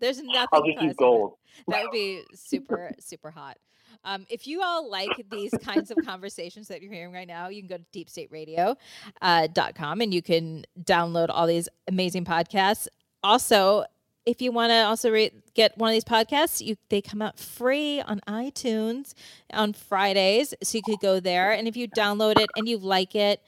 There's 0.00 0.20
nothing. 0.22 0.48
I'll 0.52 0.64
just 0.64 0.82
use 0.82 0.94
gold. 0.96 1.34
That 1.68 1.82
would 1.82 1.92
be 1.92 2.22
super, 2.34 2.90
super 2.98 3.30
hot. 3.30 3.58
Um, 4.02 4.26
if 4.28 4.46
you 4.46 4.60
all 4.60 4.90
like 4.90 5.10
these 5.30 5.52
kinds 5.62 5.92
of 5.92 5.98
conversations 6.04 6.66
that 6.68 6.82
you're 6.82 6.92
hearing 6.92 7.12
right 7.12 7.28
now, 7.28 7.48
you 7.48 7.62
can 7.62 7.68
go 7.68 7.76
to 7.78 7.84
deepstateradio.com 8.04 8.76
uh, 9.22 9.46
dot 9.52 9.76
com 9.76 10.00
and 10.00 10.12
you 10.12 10.20
can 10.20 10.64
download 10.82 11.26
all 11.30 11.46
these 11.46 11.68
amazing 11.86 12.24
podcasts. 12.24 12.88
Also, 13.22 13.84
if 14.26 14.40
you 14.40 14.52
want 14.52 14.70
to 14.70 14.84
also 14.84 15.10
re- 15.10 15.32
get 15.54 15.76
one 15.76 15.90
of 15.90 15.92
these 15.92 16.04
podcasts, 16.04 16.64
you 16.64 16.76
they 16.88 17.00
come 17.00 17.22
out 17.22 17.38
free 17.38 18.00
on 18.00 18.20
iTunes 18.26 19.14
on 19.52 19.72
Fridays, 19.72 20.54
so 20.62 20.78
you 20.78 20.82
could 20.82 21.00
go 21.00 21.20
there. 21.20 21.52
And 21.52 21.68
if 21.68 21.76
you 21.76 21.88
download 21.88 22.38
it 22.38 22.48
and 22.56 22.68
you 22.68 22.78
like 22.78 23.14
it, 23.14 23.40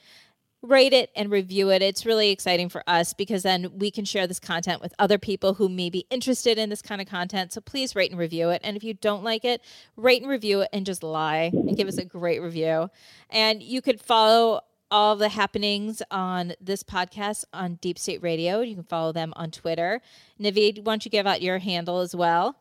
rate 0.61 0.93
it 0.93 1.11
and 1.15 1.29
review 1.31 1.69
it. 1.69 1.81
It's 1.81 2.05
really 2.05 2.31
exciting 2.31 2.69
for 2.69 2.83
us 2.87 3.13
because 3.13 3.43
then 3.43 3.71
we 3.77 3.91
can 3.91 4.05
share 4.05 4.27
this 4.27 4.39
content 4.39 4.81
with 4.81 4.93
other 4.99 5.17
people 5.17 5.53
who 5.53 5.69
may 5.69 5.89
be 5.89 6.05
interested 6.09 6.57
in 6.57 6.69
this 6.69 6.81
kind 6.81 6.99
of 7.01 7.07
content. 7.07 7.53
So 7.53 7.61
please 7.61 7.95
rate 7.95 8.11
and 8.11 8.19
review 8.19 8.49
it. 8.49 8.61
And 8.63 8.75
if 8.75 8.83
you 8.83 8.93
don't 8.93 9.23
like 9.23 9.45
it, 9.45 9.61
rate 9.95 10.21
and 10.21 10.29
review 10.29 10.61
it 10.61 10.69
and 10.73 10.85
just 10.85 11.03
lie 11.03 11.51
and 11.53 11.77
give 11.77 11.87
us 11.87 11.97
a 11.97 12.05
great 12.05 12.41
review. 12.41 12.89
And 13.29 13.61
you 13.61 13.81
could 13.81 14.01
follow 14.01 14.61
all 14.89 15.15
the 15.15 15.29
happenings 15.29 16.01
on 16.11 16.53
this 16.61 16.83
podcast 16.83 17.45
on 17.53 17.75
Deep 17.75 17.99
State 17.99 18.21
Radio. 18.21 18.61
You 18.61 18.75
can 18.75 18.83
follow 18.83 19.11
them 19.11 19.33
on 19.35 19.51
Twitter. 19.51 20.01
Naveed, 20.39 20.79
why 20.79 20.93
don't 20.93 21.05
you 21.05 21.11
give 21.11 21.27
out 21.27 21.41
your 21.41 21.59
handle 21.59 21.99
as 21.99 22.15
well? 22.15 22.55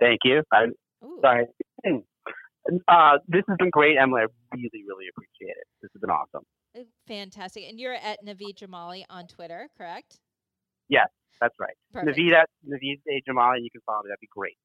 Thank 0.00 0.20
you. 0.24 0.42
I 0.52 0.66
Ooh. 1.04 1.18
sorry. 1.22 1.46
Uh, 2.88 3.18
this 3.28 3.44
has 3.46 3.56
been 3.58 3.70
great, 3.70 3.96
Emily. 3.96 4.22
I 4.22 4.56
really, 4.56 4.84
really 4.84 5.04
appreciate 5.08 5.56
it. 5.56 5.66
This 5.82 5.90
has 5.94 6.00
been 6.00 6.10
awesome. 6.10 6.42
Uh, 6.76 6.80
Fantastic. 7.06 7.62
And 7.68 7.78
you're 7.78 7.94
at 7.94 8.24
Naveed 8.26 8.58
Jamali 8.58 9.04
on 9.08 9.28
Twitter, 9.28 9.68
correct? 9.78 10.18
Yes, 10.88 11.06
that's 11.40 11.54
right. 11.60 11.76
Perfect. 11.92 12.18
Naveed 12.18 12.32
at 12.32 12.48
Naveed 12.68 13.00
A. 13.08 13.22
Jamali, 13.28 13.62
you 13.62 13.70
can 13.70 13.82
follow 13.86 14.02
me. 14.02 14.08
That'd 14.08 14.20
be 14.20 14.28
great. 14.30 14.56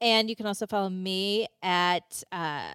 And 0.00 0.28
you 0.28 0.36
can 0.36 0.46
also 0.46 0.66
follow 0.66 0.90
me 0.90 1.46
at 1.62 2.22
uh, 2.30 2.68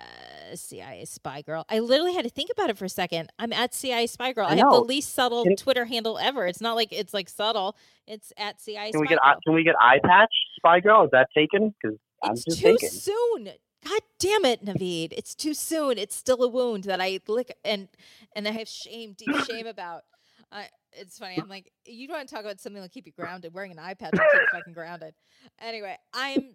CIA 0.56 1.06
Spy 1.06 1.44
Girl. 1.44 1.66
I 1.70 1.80
literally 1.80 2.16
had 2.16 2.24
to 2.24 2.32
think 2.32 2.50
about 2.52 2.72
it 2.72 2.78
for 2.78 2.86
a 2.86 2.90
second. 2.90 3.32
I'm 3.38 3.54
at 3.54 3.76
CIA 3.76 4.08
Spy 4.08 4.34
Girl. 4.34 4.48
I, 4.48 4.54
I 4.54 4.56
have 4.56 4.72
the 4.72 4.80
least 4.82 5.14
subtle 5.14 5.46
Twitter 5.56 5.86
handle 5.86 6.18
ever. 6.18 6.48
It's 6.48 6.62
not 6.62 6.76
like 6.76 6.92
it's 6.92 7.14
like 7.14 7.30
subtle. 7.30 7.76
It's 8.08 8.34
at 8.38 8.60
CIA 8.60 8.92
Can 8.92 9.02
we 9.02 9.08
get 9.08 9.20
Girl. 9.22 9.36
can 9.46 9.54
we 9.54 9.64
get 9.64 9.76
eye 9.80 10.00
patch 10.04 10.34
Spy 10.58 10.80
Girl? 10.80 11.04
Is 11.04 11.12
that 11.12 11.28
taken? 11.36 11.76
Because 11.82 11.98
I'm 12.24 12.32
it's 12.34 12.46
just 12.46 12.60
too 12.60 12.64
thinking. 12.64 12.90
soon. 12.90 13.50
God 13.84 14.02
damn 14.20 14.46
it, 14.46 14.66
Naveed. 14.66 15.14
It's 15.14 15.34
too 15.36 15.54
soon. 15.54 15.98
It's 15.98 16.16
still 16.16 16.44
a 16.44 16.48
wound 16.48 16.86
that 16.86 17.02
I 17.02 17.20
lick 17.28 17.56
and 17.64 17.88
and 18.36 18.48
I 18.48 18.52
have 18.52 18.68
shame, 18.68 19.14
deep 19.18 19.36
shame 19.46 19.68
about. 19.68 20.04
I 20.52 20.68
it's 20.94 21.18
funny. 21.18 21.38
I'm 21.42 21.48
like, 21.48 21.72
you 21.86 22.08
don't 22.08 22.18
want 22.18 22.30
to 22.30 22.36
talk 22.36 22.44
about 22.44 22.60
something 22.60 22.82
that'll 22.82 22.90
keep 22.92 23.06
you 23.06 23.14
grounded? 23.14 23.54
Wearing 23.54 23.72
an 23.72 23.80
eye 23.80 23.94
patch 23.94 24.12
will 24.14 24.20
keep 24.20 24.42
you 24.42 24.48
fucking 24.52 24.74
grounded. 24.74 25.14
Anyway, 25.60 25.96
I'm 26.14 26.52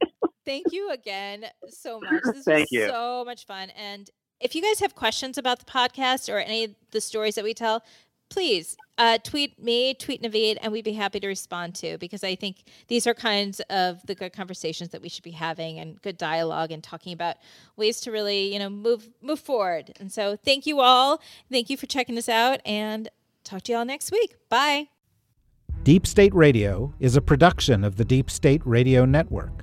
thank 0.47 0.73
you 0.73 0.91
again 0.91 1.45
so 1.69 2.01
much. 2.01 2.23
This 2.33 2.45
Thank 2.45 2.69
was 2.71 2.73
you. 2.73 2.87
so 2.89 3.25
much 3.27 3.45
fun. 3.45 3.71
And 3.71 4.09
if 4.41 4.55
you 4.55 4.63
guys 4.63 4.81
have 4.81 4.95
questions 4.95 5.37
about 5.37 5.59
the 5.59 5.65
podcast 5.65 6.33
or 6.33 6.39
any 6.39 6.65
of 6.65 6.75
the 6.93 7.01
stories 7.01 7.35
that 7.35 7.45
we 7.45 7.53
tell, 7.53 7.83
please 8.29 8.77
uh, 8.99 9.19
tweet 9.23 9.63
me, 9.63 9.95
tweet 9.95 10.23
Naveed, 10.23 10.57
and 10.61 10.73
we'd 10.73 10.85
be 10.85 10.93
happy 10.93 11.21
to 11.21 11.27
respond 11.27 11.75
to 11.77 11.99
because 11.99 12.25
I 12.25 12.35
think 12.35 12.65
these 12.89 13.07
are 13.07 13.15
kinds 13.15 13.61
of 13.71 14.05
the 14.07 14.15
good 14.15 14.33
conversations 14.33 14.91
that 14.91 15.03
we 15.03 15.09
should 15.09 15.25
be 15.25 15.33
having 15.33 15.79
and 15.79 16.01
good 16.03 16.17
dialogue 16.17 16.71
and 16.73 16.83
talking 16.83 17.13
about 17.13 17.37
ways 17.77 18.01
to 18.03 18.11
really, 18.11 18.53
you 18.53 18.59
know, 18.59 18.71
move 18.71 19.09
move 19.21 19.41
forward. 19.41 19.93
And 20.01 20.11
so 20.11 20.37
thank 20.37 20.67
you 20.67 20.81
all. 20.81 21.21
Thank 21.51 21.69
you 21.71 21.77
for 21.77 21.87
checking 21.87 22.17
us 22.17 22.29
out 22.29 22.61
and 22.65 23.09
talk 23.45 23.63
to 23.63 23.73
you 23.73 23.79
all 23.79 23.85
next 23.85 24.11
week. 24.11 24.37
Bye. 24.49 24.89
Deep 25.83 26.07
State 26.07 26.35
Radio 26.35 26.95
is 26.99 27.17
a 27.17 27.21
production 27.21 27.85
of 27.85 27.97
the 27.97 28.05
Deep 28.05 28.29
State 28.29 28.61
Radio 28.65 29.05
Network, 29.05 29.63